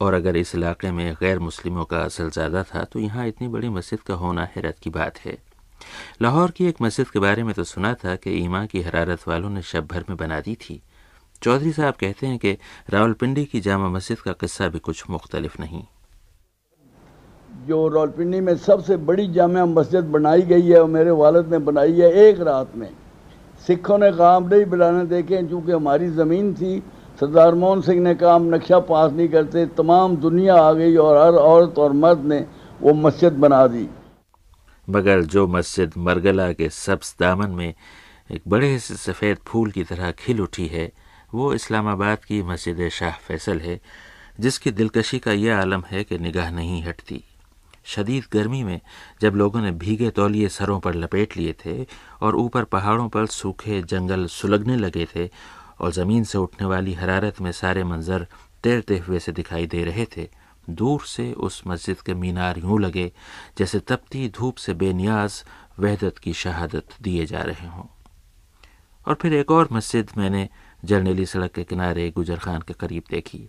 और 0.00 0.14
अगर 0.14 0.36
इस 0.36 0.54
इलाके 0.54 0.90
में 0.90 1.14
गैर 1.14 1.38
मुस्लिमों 1.38 1.84
का 1.84 1.98
असल 2.00 2.30
ज़्यादा 2.30 2.62
था 2.64 2.82
तो 2.84 2.98
यहाँ 3.00 3.26
इतनी 3.28 3.48
बड़ी 3.48 3.68
मस्जिद 3.70 4.00
का 4.00 4.14
होना 4.14 4.44
हैरत 4.54 4.78
की 4.82 4.90
बात 4.90 5.18
है। 5.18 5.36
लाहौर 6.22 6.50
की 6.50 6.66
एक 6.66 6.80
मस्जिद 6.82 7.10
के 7.10 7.18
बारे 7.18 7.42
में 7.42 7.52
तो 7.54 7.64
सुना 7.64 7.92
था 7.94 8.14
कि 8.16 8.30
ईमा 8.34 8.64
की 8.66 8.82
हरारत 8.82 9.26
वालों 9.28 9.50
ने 9.50 9.62
शब 9.62 9.86
भर 9.86 10.04
में 10.08 10.16
बना 10.16 10.40
दी 10.40 10.54
थी। 10.60 10.80
चौधरी 11.42 11.72
साहब 11.72 11.94
कहते 11.94 12.26
हैं 12.26 12.38
कि 12.38 12.56
रावलपिंडी 12.90 13.44
की 13.44 13.60
जामा 13.60 13.88
मस्जिद 13.88 14.20
का 14.20 14.32
किस्सा 14.34 14.68
भी 14.68 14.78
कुछ 14.80 15.04
मुख्तलिफ़ 15.10 15.60
नहीं। 15.60 15.82
जो 17.54 17.88
रावलपिंडी 17.88 18.40
में 18.40 18.56
सबसे 18.56 18.96
बड़ी 18.96 19.26
जामा 19.32 19.64
मस्जिद 19.66 20.04
बनाई 20.04 20.42
गई 20.42 20.66
है 20.68 20.80
और 20.80 20.88
मेरे 20.88 21.10
वालद 21.10 21.50
ने 21.52 21.58
बनाई 21.58 21.92
है 21.92 22.12
एक 22.12 22.40
रात 22.40 22.76
में। 22.76 22.90
सिखों 23.66 23.98
ने 23.98 24.10
काम 24.12 24.48
नहीं 24.48 24.64
बनाने 24.64 25.04
देखे 25.06 25.42
चूँकि 25.42 25.72
हमारी 25.72 26.08
ज़मीन 26.10 26.54
थी। 26.54 26.82
सरदार 27.20 27.54
मोहन 27.54 27.80
सिंह 27.80 28.00
ने 28.00 28.14
काम 28.14 28.54
नक्शा 28.54 28.78
पास 28.78 29.12
नहीं 29.12 29.28
करते, 29.28 29.66
तमाम 29.66 30.16
दुनिया 30.16 30.54
आ 30.54 30.72
गई 30.72 30.96
और 30.96 31.16
हर 31.16 31.34
औरत 31.34 31.78
और 31.78 31.92
मर्द 31.92 32.24
ने 32.24 32.46
वो 32.82 32.94
मस्जिद 32.94 33.32
बना 33.32 33.66
दी। 33.66 33.88
मगर 34.90 35.22
जो 35.22 35.46
मस्जिद 35.46 35.92
मरगला 35.96 36.52
के 36.52 36.68
सब्स 36.68 37.16
दामन 37.20 37.50
में 37.50 37.74
एक 38.32 38.42
बड़े 38.48 38.78
से 38.78 38.94
सफ़ेद 38.94 39.38
फूल 39.46 39.70
की 39.70 39.84
तरह 39.84 40.10
खिल 40.10 40.40
उठी 40.40 40.66
है, 40.66 40.92
वो 41.34 41.52
इस्लामाबाद 41.54 42.18
की 42.18 42.42
मस्जिद 42.42 42.88
शाह 42.88 43.10
फैसल 43.10 43.60
है, 43.60 43.80
जिसकी 44.40 44.70
दिलकशी 44.70 45.18
का 45.18 45.32
यह 45.32 45.58
आलम 45.58 45.82
है 45.86 46.04
कि 46.04 46.18
निगाह 46.18 46.50
नहीं 46.50 46.82
हटती। 46.82 47.22
शदीद 47.84 48.24
गर्मी 48.32 48.62
में 48.64 48.80
जब 49.20 49.34
लोगों 49.34 49.60
ने 49.60 49.70
भीगे 49.70 50.10
तौलिए 50.10 50.48
सरों 50.48 50.80
पर 50.80 50.94
लपेट 50.94 51.36
लिए 51.36 51.54
थे 51.64 51.86
और 52.22 52.36
ऊपर 52.36 52.64
पहाड़ों 52.64 53.08
पर 53.08 53.26
सूखे 53.26 53.82
जंगल 53.82 54.26
सुलगने 54.26 54.76
लगे 54.76 55.06
थे 55.16 55.30
और 55.80 55.92
ज़मीन 55.92 56.24
से 56.24 56.38
उठने 56.38 56.66
वाली 56.66 56.94
हरारत 56.94 57.40
में 57.40 57.52
सारे 57.52 57.84
मंजर 57.84 58.26
तैरते 58.62 58.98
हुए 58.98 59.18
से 59.18 59.32
दिखाई 59.32 59.66
दे 59.66 59.84
रहे 59.84 60.06
थे, 60.16 60.28
दूर 60.70 61.00
से 61.00 61.32
उस 61.32 61.62
मस्जिद 61.66 62.00
के 62.00 62.14
मीनार 62.14 62.58
यूँ 62.58 62.80
लगे 62.80 63.12
जैसे 63.58 63.78
तपती 63.78 64.28
धूप 64.28 64.56
से 64.56 64.74
बेनियाज 64.74 65.44
वहदत 65.78 66.18
की 66.18 66.32
शहादत 66.32 66.84
दिए 67.02 67.26
जा 67.26 67.42
रहे 67.42 67.66
हों। 67.66 67.84
और 69.08 69.14
फिर 69.14 69.34
एक 69.34 69.50
और 69.50 69.68
मस्जिद 69.72 70.10
मैंने 70.16 70.48
जर्नेली 70.84 71.26
सड़क 71.26 71.52
के 71.52 71.64
किनारे 71.64 72.10
गुजर 72.10 72.36
खान 72.36 72.60
के 72.60 72.74
करीब 72.74 73.02
देखी। 73.10 73.48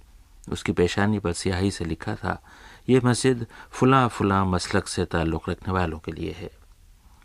उसकी 0.52 0.72
पेशानी 0.72 1.20
पर 1.20 1.32
स्याही 1.32 1.72
से 1.72 1.86
लिखा 1.86 2.16
था 2.16 2.44
ये 2.90 3.00
मस्जिद 3.04 3.46
फुला 3.72 4.08
फुला 4.08 4.44
मसलक 4.46 4.88
से 4.88 5.06
ताल्लुक़ 5.06 5.50
रखने 5.50 5.74
वालों 5.74 6.00
के 6.00 6.12
लिए 6.12 6.32
है। 6.32 6.50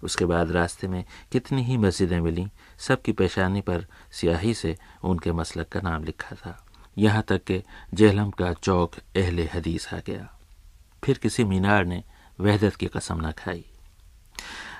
उसके 0.03 0.25
बाद 0.25 0.51
रास्ते 0.51 0.89
में 0.89 1.05
कितनी 1.33 1.63
ही 1.63 1.77
मस्जिदें 1.77 2.21
मिलीं, 2.21 2.47
सबकी 2.79 3.13
पेशानी 3.13 3.61
पर 3.61 3.87
स्याही 4.13 4.55
से 4.55 4.77
उनके 5.05 5.33
मसलक 5.33 5.69
का 5.69 5.81
नाम 5.81 6.05
लिखा 6.05 6.37
था। 6.37 6.67
यहाँ 6.99 7.23
तक 7.23 7.45
कि 7.45 7.63
जेहलम 7.95 8.31
का 8.31 8.53
चौक 8.53 8.95
अहले 9.17 9.49
हदीस 9.55 9.89
आ 9.95 9.99
गया। 10.07 10.29
फिर 11.05 11.19
किसी 11.19 11.45
मीनार 11.45 11.85
ने 11.85 12.03
वहदत 12.41 12.77
की 12.77 12.87
कसम 12.87 13.27
न 13.27 13.33
खाई। 13.33 13.65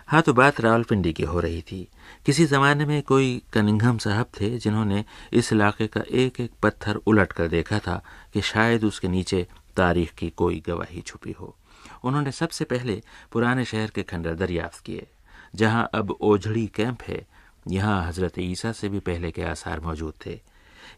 हाँ 0.07 0.23
तो 0.23 0.33
बात 0.33 0.61
रावलपिंडी 0.61 1.13
की 1.13 1.23
हो 1.23 1.41
रही 1.41 1.63
थी। 1.63 1.89
किसी 2.27 2.45
ज़माने 2.47 2.85
में 2.85 3.03
कोई 3.03 3.43
कनिंघम 3.53 3.99
साहब 3.99 4.27
थे 4.41 4.59
जिन्होंने 4.59 5.05
इस 5.33 5.53
इलाके 5.53 5.87
का 5.87 6.01
एक 6.11 6.41
एक 6.41 6.51
पत्थर 6.63 6.97
उलट 6.97 7.33
कर 7.33 7.49
देखा 7.49 7.79
था 7.79 8.03
कि 8.33 8.41
शायद 8.41 8.85
उसके 8.85 9.09
नीचे 9.09 9.47
तारीख 9.81 10.13
की 10.13 10.31
कोई 10.33 10.63
गवाही 10.67 11.01
छुपी 11.03 11.33
हो। 11.33 11.57
उन्होंने 12.05 12.33
सबसे 12.33 12.65
पहले 12.67 13.01
पुराने 13.33 13.65
शहर 13.65 13.91
के 13.91 14.03
खंडर 14.05 14.35
दरियाफ्त 14.37 14.85
किए, 14.85 15.07
जहाँ 15.55 15.89
अब 15.95 16.11
ओझड़ी 16.13 16.67
कैंप 16.67 17.03
है। 17.03 17.27
यहाँ 17.69 18.07
हज़रत 18.07 18.39
ईसा 18.39 18.73
से 18.73 18.89
भी 18.89 19.01
पहले 19.01 19.31
के 19.31 19.43
आसार 19.45 19.81
मौजूद 19.81 20.15
थे। 20.27 20.41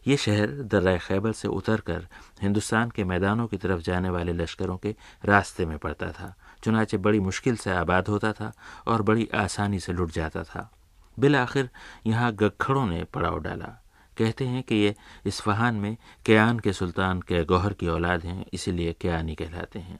ये 0.07 0.15
शहर 0.17 0.51
दर्रा 0.63 0.95
खैबर 0.97 1.31
से 1.31 1.47
उतरकर 1.49 2.07
हिंदुस्तान 2.41 2.89
के 2.89 3.03
मैदानों 3.03 3.47
की 3.47 3.57
तरफ़ 3.57 3.81
जाने 3.81 4.09
वाले 4.09 4.33
लश्करों 4.33 4.77
के 4.77 4.95
रास्ते 5.25 5.65
में 5.65 5.77
पड़ता 5.77 6.11
था, 6.11 6.33
चुनाचे 6.63 6.97
बड़ी 6.97 7.19
मुश्किल 7.19 7.55
से 7.57 7.71
आबाद 7.71 8.07
होता 8.07 8.31
था 8.33 8.51
और 8.87 9.01
बड़ी 9.01 9.27
आसानी 9.35 9.79
से 9.79 9.93
लुट 9.93 10.11
जाता 10.11 10.43
था। 10.43 10.69
बिल 11.17 11.35
आखिर 11.35 11.69
यहाँ 12.07 12.31
गखड़ों 12.33 12.85
ने 12.85 13.03
पड़ाव 13.03 13.39
डाला। 13.39 13.77
कहते 14.17 14.45
हैं 14.45 14.63
कि 14.63 14.75
ये 14.75 14.95
इस्फहान 15.25 15.75
में 15.75 15.97
क्यान 16.25 16.59
के 16.59 16.73
सुल्तान 16.73 17.21
के 17.21 17.43
गौहर 17.43 17.73
की 17.73 17.87
औलाद 17.87 18.23
हैं, 18.23 18.45
इसीलिए 18.53 18.93
क्यानी 18.93 19.35
कहलाते 19.35 19.79
हैं। 19.79 19.99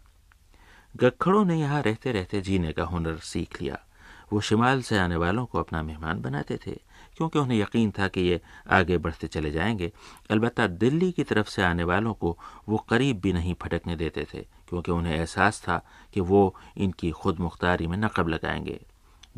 गखड़ों 0.96 1.46
ने 1.46 1.60
यहाँ 1.60 1.82
रहते 1.82 2.12
रहते 2.12 2.42
जीने 2.42 2.72
का 2.72 2.84
हुनर 2.84 3.18
सीख 3.18 3.62
लिया। 3.62 3.86
वो 4.34 4.42
शिमाल 4.42 4.82
से 4.82 4.98
आने 4.98 5.16
वालों 5.16 5.46
को 5.46 5.60
अपना 5.60 5.84
मेहमान 5.84 6.22
बनाते 6.22 6.60
थे, 6.68 6.72
क्योंकि 7.18 7.40
उन्हें 7.40 7.60
यकीन 7.60 7.92
था 7.92 8.08
कि 8.08 8.22
ये 8.22 8.42
आगे 8.70 8.98
बढ़ते 8.98 9.28
चले 9.28 9.52
जाएँगे। 9.52 9.92
अलबत् 10.32 10.60
दिल्ली 10.60 11.12
की 11.12 11.24
तरफ़ 11.24 11.48
से 11.48 11.62
आने 11.62 11.84
वालों 11.84 12.14
को 12.14 12.40
वो 12.70 12.78
करीब 12.78 13.20
भी 13.20 13.34
नहीं 13.34 13.56
फटकने 13.62 13.96
देते 13.96 14.28
थे, 14.34 14.48
क्योंकि 14.70 14.92
उन्हें 14.92 15.16
एहसास 15.16 15.62
था 15.62 15.86
कि 16.14 16.20
वो 16.20 16.56
इनकी 16.78 17.12
खुद 17.12 17.40
मुख्तारी 17.40 17.88
में 17.88 17.98
नकब 17.98 18.28
लगाएँगे। 18.28 18.86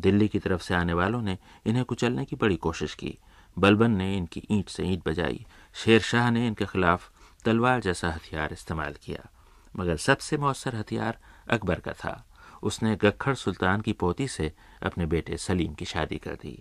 दिल्ली 0.00 0.28
की 0.28 0.38
तरफ़ 0.38 0.62
से 0.62 0.74
आने 0.74 0.92
वालों 0.92 1.22
ने 1.22 1.38
इन्हें 1.66 1.84
कुचलने 1.84 2.24
की 2.24 2.36
बड़ी 2.36 2.56
कोशिश 2.56 2.94
की। 2.94 3.18
बलबन 3.56 3.90
ने 3.90 4.16
इनकी 4.16 4.42
ईंट 4.50 4.68
से 4.68 4.84
ईंट 4.84 5.08
बजाई। 5.08 5.44
शेर 5.74 6.00
शाह 6.02 6.30
ने 6.30 6.46
इनके 6.46 6.66
खिलाफ 6.66 7.10
तलवार 7.44 7.80
जैसा 7.80 8.10
हथियार 8.10 8.52
इस्तेमाल 8.52 8.94
किया, 9.02 9.28
मगर 9.74 9.96
सबसे 9.98 10.36
मौसर 10.36 10.76
हथियार 10.76 11.18
अकबर 11.48 11.80
का 11.80 11.92
था। 11.94 12.22
उसने 12.62 12.94
गखड़ 12.96 13.34
सुल्तान 13.34 13.80
की 13.80 13.92
पोती 13.92 14.28
से 14.28 14.52
अपने 14.82 15.06
बेटे 15.06 15.36
सलीम 15.36 15.74
की 15.74 15.84
शादी 15.84 16.16
कर 16.18 16.34
दी। 16.34 16.58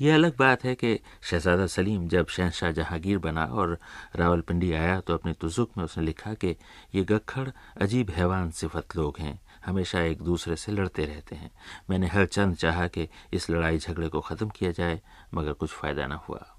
यह 0.00 0.14
अलग 0.14 0.36
बात 0.36 0.64
है 0.64 0.74
कि 0.74 0.98
शहजादा 1.22 1.66
सलीम 1.66 2.08
जब 2.08 2.28
शहनशाह 2.28 2.70
जहांगीर 2.72 3.18
बना 3.18 3.44
और 3.44 3.78
रावलपिंडी 4.16 4.72
आया 4.72 5.00
तो 5.00 5.14
अपने 5.14 5.32
तुजुक 5.32 5.76
में 5.76 5.84
उसने 5.84 6.04
लिखा 6.04 6.32
कि 6.34 6.56
ये 6.94 7.02
गखड़ 7.04 7.48
अजीब 7.80 8.10
हैवान 8.10 8.50
सिफत 8.50 8.96
लोग 8.96 9.18
हैं। 9.18 9.38
हमेशा 9.66 10.00
एक 10.00 10.22
दूसरे 10.22 10.56
से 10.56 10.72
लड़ते 10.72 11.04
रहते 11.04 11.36
हैं। 11.36 11.50
मैंने 11.90 12.06
हर 12.06 12.26
चंद 12.26 12.56
चाहा 12.56 12.86
कि 12.86 13.08
इस 13.32 13.50
लड़ाई 13.50 13.78
झगड़े 13.78 14.08
को 14.08 14.20
ख़त्म 14.20 14.48
किया 14.48 14.70
जाए, 14.70 15.00
मगर 15.34 15.52
कुछ 15.52 15.70
फ़ायदा 15.70 16.06
न 16.06 16.12
हुआ। 16.12 16.56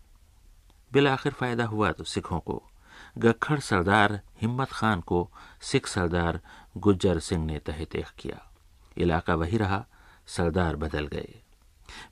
बिल 0.94 1.08
आखिर 1.08 1.32
फ़ायदा 1.32 1.66
हुआ 1.66 1.92
तो 1.92 2.04
सिखों 2.04 2.40
को। 2.40 2.64
गखड़ 3.18 3.60
सरदार 3.60 4.22
हिम्मत 4.42 4.68
खान 4.72 5.02
को 5.02 5.32
सिख 5.62 5.88
सरदार 5.88 6.40
गुज्जर 6.78 7.20
सिंह 7.20 7.46
ने 7.46 7.60
तहतेख 7.60 8.10
किया। 8.18 8.52
इलाका 8.98 9.36
वही 9.36 9.58
रहा, 9.58 9.86
सरदार 10.28 10.76
बदल 10.76 11.08
गए। 11.08 11.42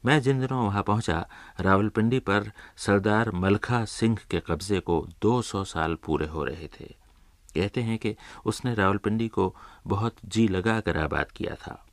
मैं 0.06 0.22
जिन 0.22 0.40
दिनों 0.40 0.66
वहाँ 0.66 0.84
पहुँचा, 0.84 1.28
रावलपिंडी 1.60 2.20
पर 2.20 2.52
सरदार 2.78 3.32
मलखा 3.32 3.86
सिंह 3.86 4.18
के 4.30 4.40
कब्जे 4.40 4.80
को 4.80 5.08
200 5.22 5.64
साल 5.64 5.96
पूरे 5.96 6.28
हो 6.28 6.44
रहे 6.44 6.68
थे। 6.68 6.99
कहते 7.52 7.82
हैं 7.82 7.98
कि 7.98 8.16
उसने 8.46 8.74
रावलपिंडी 8.74 9.28
को 9.28 9.56
बहुत 9.88 10.16
जी 10.26 10.48
लगा 10.48 10.80
कर 10.80 10.98
आबाद 10.98 11.32
किया 11.32 11.56
था। 11.56 11.86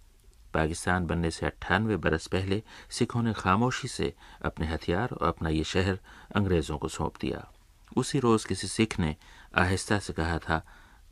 पाकिस्तान 0.54 1.06
बनने 1.06 1.30
से 1.30 1.46
अट्ठानवे 1.46 1.96
बरस 1.96 2.26
पहले 2.26 2.62
सिखों 2.90 3.22
ने 3.22 3.32
खामोशी 3.32 3.88
से 3.88 4.14
अपने 4.44 4.66
हथियार 4.66 5.08
और 5.10 5.28
अपना 5.28 5.48
ये 5.48 5.64
शहर 5.64 5.98
अंग्रेज़ों 6.36 6.78
को 6.78 6.88
सौंप 6.88 7.12
दिया। 7.20 7.52
उसी 7.96 8.18
रोज़ 8.18 8.46
किसी 8.46 8.68
सिख 8.68 9.00
ने 9.00 9.16
आहिस्ता 9.56 9.98
से 9.98 10.12
कहा 10.12 10.38
था, 10.38 10.66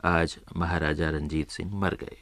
आज 0.05 0.39
महाराजा 0.57 1.09
रंजीत 1.09 1.49
सिंह 1.49 1.75
मर 1.75 1.95
गए। 1.95 2.17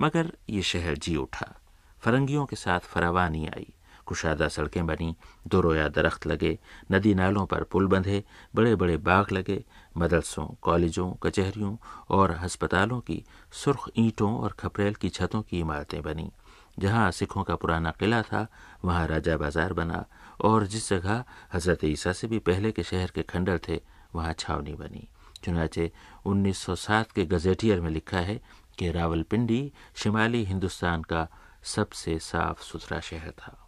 मगर 0.00 0.32
ये 0.50 0.62
शहर 0.62 0.96
जी 0.96 1.16
उठा। 1.16 1.60
फरंगियों 1.98 2.46
के 2.46 2.56
साथ 2.56 2.80
फरावानी 2.80 3.46
आई। 3.46 3.74
कुशादा 4.08 4.48
सड़कें 4.48 4.86
बनी, 4.86 5.14
दो 5.48 5.60
रोया 5.60 5.88
दरख्त 5.88 6.26
लगे, 6.26 6.58
नदी 6.92 7.14
नालों 7.14 7.44
पर 7.46 7.62
पुल 7.64 7.86
बंधे 7.86 8.22
बड़े 8.54 8.74
बड़े 8.74 8.96
बाग 8.96 9.32
लगे, 9.32 9.64
मदरसों, 9.98 10.46
कॉलेजों, 10.62 11.10
कचहरियों 11.22 11.76
और 12.10 12.30
अस्पतालों 12.30 13.00
की 13.00 13.22
सुर्ख 13.52 13.88
ईंटों 13.96 14.32
और 14.38 14.54
खपरेल 14.58 14.94
की 14.94 15.08
छतों 15.08 15.42
की 15.42 15.60
इमारतें 15.60 16.00
बनी। 16.02 16.30
जहाँ 16.78 17.10
सिखों 17.10 17.42
का 17.42 17.54
पुराना 17.56 17.90
किला 17.90 18.22
था, 18.22 18.46
वहाँ 18.84 19.06
राजा 19.06 19.36
बाज़ार 19.36 19.72
बना 19.72 20.04
और 20.40 20.66
जिस 20.66 20.88
जगह 20.90 21.24
हज़रत 21.54 21.84
ईसा 21.84 22.12
से 22.12 22.26
भी 22.26 22.38
पहले 22.38 22.72
के 22.72 22.82
शहर 22.82 23.10
के 23.10 23.22
खंडर 23.22 23.60
थे, 23.68 23.80
वहाँ 24.14 24.32
छावनी 24.38 24.74
बनी। 24.74 25.08
चुनाचे 25.44 25.90
1907 26.26 27.12
के 27.12 27.24
गजेटियर 27.26 27.80
में 27.80 27.90
लिखा 27.90 28.20
है 28.20 28.40
कि 28.78 28.90
रावलपिंडी 28.92 29.60
शिमाली 29.94 30.44
हिंदुस्तान 30.44 31.02
का 31.02 31.26
सबसे 31.74 32.18
साफ़ 32.18 32.62
सुथरा 32.62 33.00
शहर 33.00 33.30
था। 33.30 33.67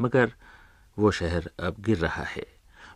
मगर 0.00 0.32
वो 0.96 1.10
शहर 1.10 1.50
अब 1.60 1.76
गिर 1.80 1.98
रहा 1.98 2.22
है। 2.22 2.46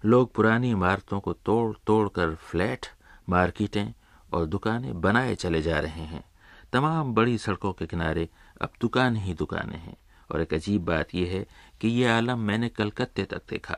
लोग 0.05 0.33
पुरानी 0.35 0.71
इमारतों 0.71 1.21
को 1.21 1.33
तोड़ 1.33 1.77
तोड़ 1.87 2.09
कर 2.09 2.35
फ्लैट, 2.35 2.87
मार्केटें 3.29 3.93
और 4.33 4.47
दुकानें 4.47 5.01
बनाए 5.01 5.35
चले 5.35 5.63
जा 5.63 5.79
रहे 5.81 6.05
हैं। 6.05 6.25
तमाम 6.73 7.15
बड़ी 7.15 7.39
सड़कों 7.39 7.73
के 7.73 7.87
किनारे 7.87 8.29
अब 8.63 8.73
दुकान 8.81 9.17
ही 9.17 9.35
दुकानें 9.35 9.79
हैं। 9.79 9.97
और 10.31 10.41
एक 10.41 10.55
अजीब 10.55 10.85
बात 10.85 11.15
यह 11.15 11.33
है 11.33 11.47
कि 11.81 11.89
ये 11.89 12.09
आलम 12.09 12.39
मैंने 12.39 12.69
कलकत्ते 12.69 13.25
तक 13.25 13.43
देखा। 13.51 13.77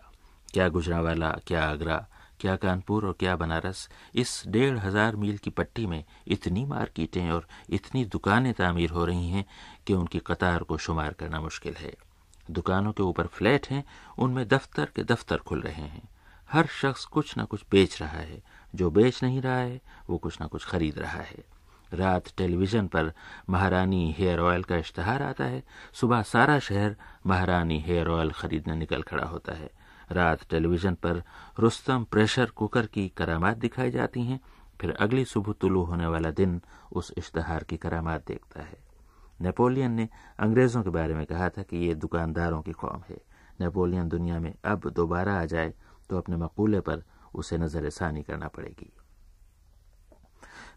क्या 0.53 0.69
गुजरावाला, 0.69 1.31
क्या 1.47 1.65
आगरा, 1.65 1.97
क्या 2.41 2.55
कानपुर 2.57 3.07
और 3.07 3.17
क्या 3.19 3.35
बनारस, 3.37 3.89
इस 4.15 4.43
डेढ़ 4.47 4.79
हज़ार 4.79 5.17
मील 5.17 5.39
की 5.39 5.51
पट्टी 5.51 5.87
में 5.87 6.05
इतनी 6.27 6.65
मार्केटें 6.65 7.31
और 7.31 7.47
इतनी 7.71 8.05
दुकानें 8.05 8.53
तामीर 8.55 8.91
हो 8.91 9.05
रही 9.05 9.31
हैं 9.31 9.45
कि 9.87 9.95
उनकी 9.95 10.19
कतार 10.19 10.63
को 10.63 10.79
शुमार 10.79 11.13
करना 11.13 11.41
मुश्किल 11.41 11.75
है। 11.75 11.95
दुकानों 12.51 12.93
के 12.93 13.03
ऊपर 13.03 13.27
फ्लैट 13.27 13.67
हैं, 13.71 13.85
उनमें 14.19 14.49
दफ्तर 14.49 14.85
के 14.85 15.03
दफ्तर 15.03 15.37
खुल 15.37 15.61
रहे 15.61 15.83
हैं। 15.83 16.09
हर 16.53 16.67
शख्स 16.67 17.05
कुछ 17.05 17.37
ना 17.37 17.45
कुछ 17.45 17.65
बेच 17.71 18.03
रहा 18.03 18.19
है। 18.19 18.43
जो 18.75 18.91
बेच 18.91 19.23
नहीं 19.23 19.43
रहा 19.43 19.57
है, 19.57 19.81
वो 20.11 20.19
कुछ 20.19 20.41
ना 20.41 20.47
कुछ 20.47 20.67
खरीद 20.67 20.99
रहा 20.99 21.19
है। 21.19 21.45
रात 21.95 22.25
टेलीविज़न 22.37 22.87
पर 22.87 23.13
महारानी 23.51 24.15
हेयर 24.19 24.41
ऑयल 24.41 24.63
का 24.63 24.77
इश्तहार 24.77 25.23
आता 25.23 25.45
है। 25.45 25.65
सुबह 25.93 26.23
सारा 26.23 26.59
शहर 26.59 26.97
महारानी 27.27 27.81
हेयर 27.81 28.09
ऑयल 28.09 28.31
खरीदने 28.31 28.75
निकल 28.75 29.03
खड़ा 29.03 29.25
होता 29.25 29.53
है। 29.53 29.71
रात 30.13 30.51
टेलीविज़न 30.51 30.95
पर 30.95 31.23
रुस्तम 31.59 32.05
प्रेशर 32.05 32.47
कुकर 32.47 32.87
की 32.87 33.09
करामात 33.09 33.57
दिखाई 33.57 33.91
जाती 33.91 34.23
हैं। 34.23 34.41
फिर 34.81 34.91
अगली 34.91 35.25
सुबह 35.25 35.53
तुलू 35.53 35.83
होने 35.83 36.07
वाला 36.07 36.31
दिन 36.31 36.63
उस 36.93 37.13
इश्तहार 37.17 37.65
की 37.65 37.77
करामात 37.77 38.27
देखता 38.27 38.63
है। 38.63 38.84
नेपोलियन 39.41 39.93
ने 39.93 40.09
अंग्रेज़ों 40.39 40.83
के 40.83 40.91
बारे 40.91 41.15
में 41.15 41.25
कहा 41.27 41.49
था 41.49 41.63
कि 41.63 41.77
ये 41.77 41.95
दुकानदारों 41.95 42.63
की 42.63 42.73
कौम 42.73 43.03
है। 43.09 43.21
नेपोलियन 43.61 44.09
दुनिया 44.09 44.41
में 44.41 44.55
अब 44.65 44.91
दोबारा 44.91 45.41
आ 45.41 45.45
जाए 45.45 45.73
तो 46.11 46.19
अपने 46.19 46.37
मकूले 46.37 46.81
पर 46.81 47.03
उसे 47.35 47.59
नज़र 47.59 47.91
षानी 47.91 48.23
करना 48.23 48.49
पड़ेगी। 48.49 48.93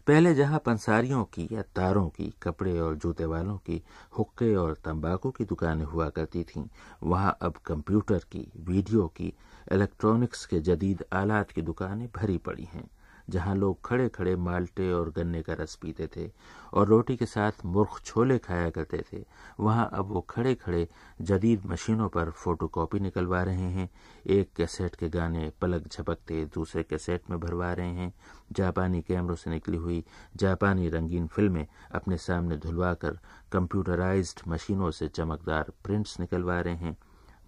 पहले 0.06 0.34
जहाँ 0.34 0.58
पंसारियों 0.58 1.24
की 1.24 1.48
या 1.52 1.62
तारों 1.76 2.08
की, 2.08 2.32
कपड़े 2.42 2.78
और 2.80 2.94
जूते 2.96 3.24
वालों 3.24 3.56
की, 3.56 3.82
हुक्के 4.18 4.54
और 4.54 4.74
तंबाकू 4.74 5.30
की 5.30 5.44
दुकानें 5.44 5.84
हुआ 5.84 6.08
करती 6.08 6.44
थीं, 6.44 6.64
वहाँ 7.02 7.36
अब 7.42 7.56
कंप्यूटर 7.66 8.18
की, 8.18 8.46
वीडियो 8.60 9.06
की, 9.06 9.32
इलेक्ट्रॉनिक्स 9.72 10.46
के 10.46 10.60
जदीद 10.60 11.04
आलात 11.12 11.50
की 11.50 11.62
दुकानें 11.62 12.08
भरी 12.16 12.38
पड़ी 12.38 12.68
हैं। 12.72 12.88
जहाँ 13.30 13.54
लोग 13.56 13.80
खड़े 13.84 14.08
खड़े 14.08 14.34
माल्टे 14.36 14.90
और 14.92 15.10
गन्ने 15.10 15.42
का 15.42 15.54
रस 15.54 15.74
पीते 15.74 16.08
थे 16.16 16.30
और 16.72 16.86
रोटी 16.88 17.16
के 17.16 17.26
साथ 17.26 17.64
मुर्ख 17.64 18.00
छोले 18.04 18.38
खाया 18.38 18.70
करते 18.70 19.02
थे, 19.12 19.24
वहाँ 19.60 19.88
अब 19.92 20.08
वो 20.08 20.20
खड़े 20.20 20.54
खड़े 20.54 20.86
जदीद 21.20 21.66
मशीनों 21.66 22.08
पर 22.08 22.30
फोटोकॉपी 22.30 23.00
निकलवा 23.00 23.42
रहे 23.42 23.70
हैं, 23.70 23.88
एक 24.26 24.52
कैसेट 24.56 24.96
के 24.96 25.08
गाने 25.08 25.50
पलक 25.60 25.88
झपकते 25.88 26.44
दूसरे 26.54 26.82
कैसेट 26.82 27.30
में 27.30 27.38
भरवा 27.40 27.72
रहे 27.72 27.92
हैं, 27.92 28.12
जापानी 28.52 29.02
कैमरों 29.02 29.36
से 29.36 29.50
निकली 29.50 29.76
हुई 29.76 30.04
जापानी 30.36 30.88
रंगीन 30.88 31.26
फ़िल्में 31.26 31.66
अपने 31.94 32.16
सामने 32.18 32.56
धुलवा 32.56 32.94
कर 32.94 33.18
कंप्यूटराइज्ड 33.52 34.40
मशीनों 34.48 34.90
से 34.90 35.08
चमकदार 35.08 35.72
प्रिंट्स 35.84 36.18
निकलवा 36.20 36.60
रहे 36.60 36.76
हैं। 36.76 36.96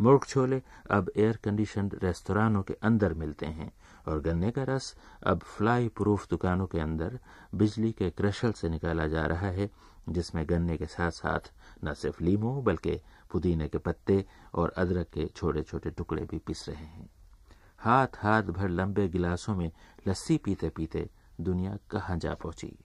मुर्ख 0.00 0.26
छोले 0.26 0.60
अब 0.90 1.10
एयर 1.16 1.38
कंडीशन 1.44 1.90
रेस्तोरानों 2.02 2.62
के 2.62 2.74
अंदर 2.82 3.14
मिलते 3.14 3.46
हैं। 3.46 3.72
और 4.08 4.20
गन्ने 4.20 4.50
का 4.50 4.62
रस 4.62 4.96
अब 5.26 5.38
फ्लाई 5.38 5.88
प्रूफ 5.88 6.28
दुकानों 6.28 6.66
के 6.66 6.80
अंदर 6.80 7.18
बिजली 7.54 7.92
के 7.92 8.10
क्रशल 8.10 8.52
से 8.52 8.68
निकाला 8.68 9.06
जा 9.06 9.26
रहा 9.26 9.46
है, 9.46 9.70
जिसमें 10.08 10.44
गन्ने 10.48 10.76
के 10.76 10.86
साथ 10.86 11.10
साथ 11.10 11.52
न 11.84 11.94
सिर्फ़ 11.94 12.22
लीमो, 12.22 12.62
बल्कि 12.62 13.00
पुदीने 13.30 13.68
के 13.68 13.78
पत्ते 13.78 14.24
और 14.54 14.70
अदरक 14.76 15.06
के 15.06 15.26
छोटे 15.26 15.62
छोटे 15.62 15.90
टुकड़े 15.90 16.22
भी 16.22 16.38
पिस 16.38 16.68
रहे 16.68 16.84
हैं। 16.84 17.10
हाथ 17.78 18.06
हाथ 18.16 18.42
भर 18.42 18.68
लंबे 18.68 19.08
गिलासों 19.08 19.56
में 19.56 19.72
लस्सी 20.08 20.36
पीते 20.36 20.68
पीते 20.68 21.10
दुनिया 21.40 21.78
कहाँ 21.90 22.18
जा 22.18 22.34
पहुँची? 22.34 22.78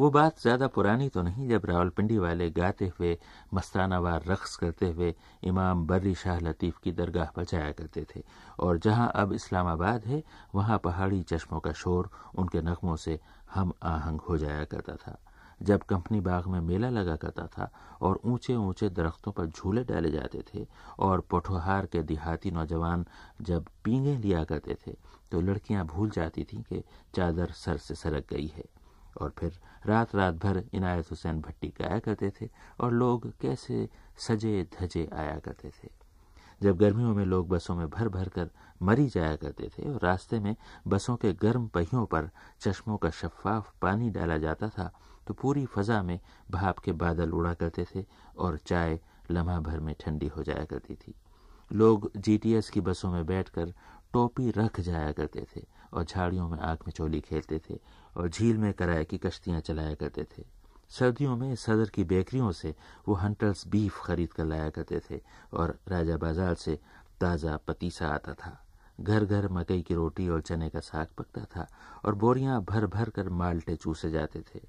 वो 0.00 0.10
बात 0.10 0.40
ज़्यादा 0.40 0.66
पुरानी 0.68 1.08
तो 1.08 1.22
नहीं, 1.22 1.48
जब 1.48 1.66
रावलपिंडी 1.66 2.18
वाले 2.18 2.50
गाते 2.50 2.90
हुए 2.98 3.16
मस्तानावार 3.54 4.24
रक्स 4.28 4.56
करते 4.56 4.90
हुए, 4.90 5.14
इमाम 5.44 5.86
बर्री 5.86 6.14
शाह 6.14 6.40
लतीफ 6.40 6.78
की 6.78 6.92
दरगाह 6.94 7.30
पर 7.36 7.44
जाया 7.44 7.70
करते 7.72 8.06
थे। 8.06 8.22
और 8.60 8.78
जहाँ 8.78 9.10
अब 9.14 9.32
इस्लामाबाद 9.32 10.04
है, 10.06 10.22
वहाँ 10.54 10.78
पहाड़ी 10.78 11.22
चश्मों 11.24 11.60
का 11.60 11.72
शोर 11.74 12.10
उनके 12.34 12.62
नगमों 12.62 12.96
से 12.96 13.18
हम 13.54 13.72
आहंग 13.84 14.20
हो 14.20 14.38
जाया 14.38 14.64
करता 14.66 14.96
था। 14.96 15.18
जब 15.60 15.82
कंपनी 15.82 16.20
बाग 16.20 16.46
में 16.46 16.60
मेला 16.60 16.88
लगा 16.90 17.14
करता 17.16 17.46
था 17.48 17.70
और 18.00 18.20
ऊँचे 18.24 18.54
ऊँचे 18.54 18.88
दरख्तों 18.90 19.32
पर 19.32 19.46
झूले 19.46 19.84
डाले 19.84 20.10
जाते 20.10 20.42
थे 20.48 20.66
और 20.98 21.20
पोठोहार 21.30 21.86
के 21.86 22.02
देहाती 22.02 22.50
नौजवान 22.50 23.04
जब 23.42 23.68
पींगे 23.84 24.16
लिया 24.16 24.44
करते 24.44 24.76
थे 24.86 24.94
तो 25.32 25.40
लड़कियाँ 25.40 25.84
भूल 25.86 26.10
जाती 26.10 26.44
थीं 26.44 26.62
कि 26.62 26.82
चादर 27.14 27.52
सर 27.56 27.76
से 27.76 27.94
सरक 27.94 28.26
गई 28.30 28.52
है। 28.56 28.64
और 29.20 29.32
फिर 29.38 29.58
रात 29.86 30.14
रात 30.14 30.34
भर 30.34 30.62
इनायत 30.72 31.10
हुसैन 31.10 31.40
भट्टी 31.40 31.68
गाया 31.80 31.98
करते 31.98 32.32
थे 32.40 32.48
और 32.80 32.92
लोग 32.92 33.30
कैसे 33.40 33.88
सजे 34.18 34.66
धजे 34.80 35.08
आया 35.12 35.38
करते 35.38 35.70
थे। 35.70 35.88
जब 36.62 36.76
गर्मियों 36.76 37.14
में 37.14 37.24
लोग 37.24 37.48
बसों 37.48 37.74
में 37.74 37.88
भर 37.90 38.08
भर 38.08 38.28
कर 38.28 38.50
मरी 38.82 39.06
जाया 39.06 39.36
करते 39.36 39.68
थे 39.68 39.90
और 39.92 40.00
रास्ते 40.02 40.38
में 40.40 40.54
बसों 40.86 41.16
के 41.16 41.32
गर्म 41.32 41.66
पहियों 41.68 42.04
पर 42.06 42.30
चश्मों 42.60 42.96
का 42.96 43.10
शफाफ 43.10 43.72
पानी 43.82 44.10
डाला 44.10 44.38
जाता 44.38 44.68
था 44.68 44.92
तो 45.26 45.34
पूरी 45.34 45.64
फजा 45.66 46.02
में 46.02 46.18
भाप 46.50 46.78
के 46.78 46.92
बादल 46.92 47.30
उड़ा 47.30 47.54
करते 47.54 47.84
थे 47.94 48.04
और 48.38 48.58
चाय 48.58 48.98
लम्हा 49.30 49.58
भर 49.60 49.80
में 49.80 49.94
ठंडी 50.00 50.26
हो 50.26 50.42
जाया 50.42 50.64
करती 50.64 50.94
थी। 50.94 51.14
लोग 51.70 52.10
जीटीएस 52.16 52.70
की 52.70 52.80
बसों 52.80 53.10
में 53.12 53.24
बैठकर 53.26 53.72
टोपी 54.12 54.50
रख 54.50 54.80
जाया 54.80 55.12
करते 55.12 55.46
थे 55.56 55.64
और 55.92 56.04
झाड़ियों 56.04 56.48
में 56.48 56.58
आँख 56.58 56.86
में 56.86 56.92
चोली 56.92 57.20
खेलते 57.20 57.60
थे 57.70 57.78
और 58.16 58.28
झील 58.28 58.58
में 58.58 58.72
कराए 58.72 59.04
की 59.04 59.18
कश्तियाँ 59.18 59.60
चलाया 59.60 59.94
करते 59.94 60.24
थे। 60.36 60.44
सर्दियों 60.90 61.36
में 61.36 61.54
सदर 61.56 61.88
की 61.94 62.04
बेकरियों 62.04 62.50
से 62.52 62.74
वो 63.08 63.14
हंटर्स 63.14 63.66
बीफ 63.68 64.00
खरीद 64.04 64.32
कर 64.32 64.44
लाया 64.44 64.68
करते 64.70 65.00
थे 65.10 65.20
और 65.52 65.78
राजा 65.88 66.16
बाज़ार 66.16 66.54
से 66.54 66.78
ताज़ा 67.20 67.56
पतीसा 67.68 68.08
आता 68.08 68.34
था। 68.34 68.58
घर 69.00 69.24
घर 69.24 69.48
मकई 69.52 69.82
की 69.82 69.94
रोटी 69.94 70.28
और 70.28 70.40
चने 70.40 70.68
का 70.68 70.80
साग 70.80 71.06
पकता 71.18 71.44
था 71.56 71.66
और 72.04 72.14
बोरियाँ 72.14 72.62
भर 72.64 72.86
भर 72.86 73.10
कर 73.10 73.28
माल्टे 73.30 73.76
चूसे 73.76 74.10
जाते 74.10 74.40
थे। 74.44 74.60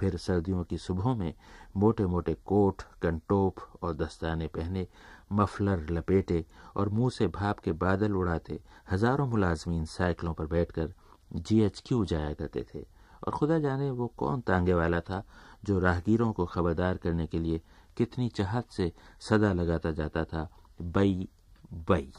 फिर 0.00 0.16
सर्दियों 0.16 0.62
की 0.64 0.78
सुबहों 0.78 1.14
में 1.16 1.32
मोटे 1.76 2.06
मोटे 2.06 2.34
कोट, 2.46 2.82
कंटोप 3.02 3.60
और 3.82 3.94
दस्ताने 3.96 4.46
पहने, 4.46 4.86
मफलर, 5.32 5.86
लपेटे 5.90 6.44
और 6.76 6.88
मुँह 6.88 7.10
से 7.10 7.26
भाप 7.28 7.58
के 7.58 7.72
बादल 7.74 8.12
उड़ाते 8.12 8.60
हज़ारों 8.90 9.26
मुलाजमीन 9.26 9.84
साइकिलों 9.86 10.32
पर 10.34 10.46
बैठकर 10.46 10.92
जीएचक्यू 11.32 12.04
जाया 12.04 12.32
करते 12.34 12.66
थे। 12.74 12.84
और 13.26 13.32
खुदा 13.32 13.58
जाने 13.58 13.90
वो 13.90 14.06
कौन 14.06 14.40
तांगे 14.40 14.74
वाला 14.74 15.00
था 15.00 15.24
जो 15.64 15.78
राहगीरों 15.78 16.32
को 16.32 16.46
खबरदार 16.46 16.96
करने 16.96 17.26
के 17.26 17.38
लिए 17.38 17.60
कितनी 17.96 18.28
चाहत 18.28 18.70
से 18.70 18.92
सदा 19.20 19.52
लगाता 19.52 19.90
जाता 19.90 20.24
था? 20.24 20.48
बई 20.82 21.28
बई। 21.72 22.12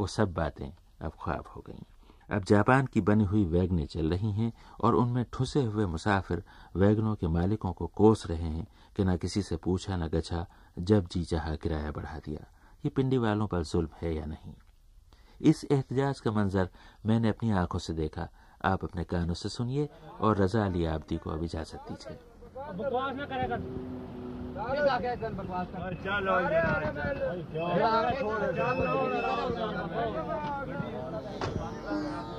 वो 0.00 0.06
सब 0.06 0.32
बातें 0.32 0.70
अब 1.00 1.12
ख्वाब 1.22 1.44
हो 1.56 1.64
गईं। 1.66 1.82
अब 2.36 2.44
जापान 2.44 2.86
की 2.86 3.00
बनी 3.00 3.24
हुई 3.24 3.44
वैगनें 3.44 3.86
चल 3.86 4.10
रही 4.10 4.32
हैं 4.32 4.52
और 4.80 4.94
उनमें 4.94 5.26
ठुसे 5.32 5.62
हुए 5.62 5.86
मुसाफिर 5.86 6.42
वैगनों 6.76 7.14
के 7.14 7.28
मालिकों 7.28 7.72
को 7.72 7.86
कोस 7.86 8.26
रहे 8.26 8.42
हैं 8.42 8.66
कि 8.96 9.04
न 9.04 9.16
किसी 9.16 9.42
से 9.42 9.56
पूछा, 9.56 9.96
न 9.96 10.08
गछा, 10.08 10.46
जब 10.78 11.08
जी 11.08 11.24
चाह 11.24 11.56
किराया 11.56 11.90
बढ़ा 11.90 12.18
दिया। 12.18 12.52
ये 12.84 12.88
पिंडी 12.88 13.18
वालों 13.18 13.46
पर 13.46 13.62
जुल्म 13.62 13.88
है 14.00 14.14
या 14.14 14.24
नहीं? 14.24 14.54
इस 15.42 15.64
एहतजाज 15.70 16.20
का 16.20 16.30
मंजर 16.30 16.68
मैंने 17.06 17.28
अपनी 17.28 17.50
आँखों 17.50 17.78
से 17.78 17.92
देखा। 17.92 18.28
आप 18.64 18.84
अपने 18.84 19.04
कानों 19.04 19.34
से 19.34 19.48
सुनिए 19.48 19.88
और 20.20 20.36
रजा 20.38 20.64
अली 20.64 20.84
आबदी 20.86 21.16
को 21.16 21.30
अब 21.30 21.42
इजाज़त 21.44 21.80
दीजिए। 21.88 22.16
बकवास 22.78 23.14
ना 23.16 23.24
करेगा 23.26 23.56
चलो। 31.96 32.31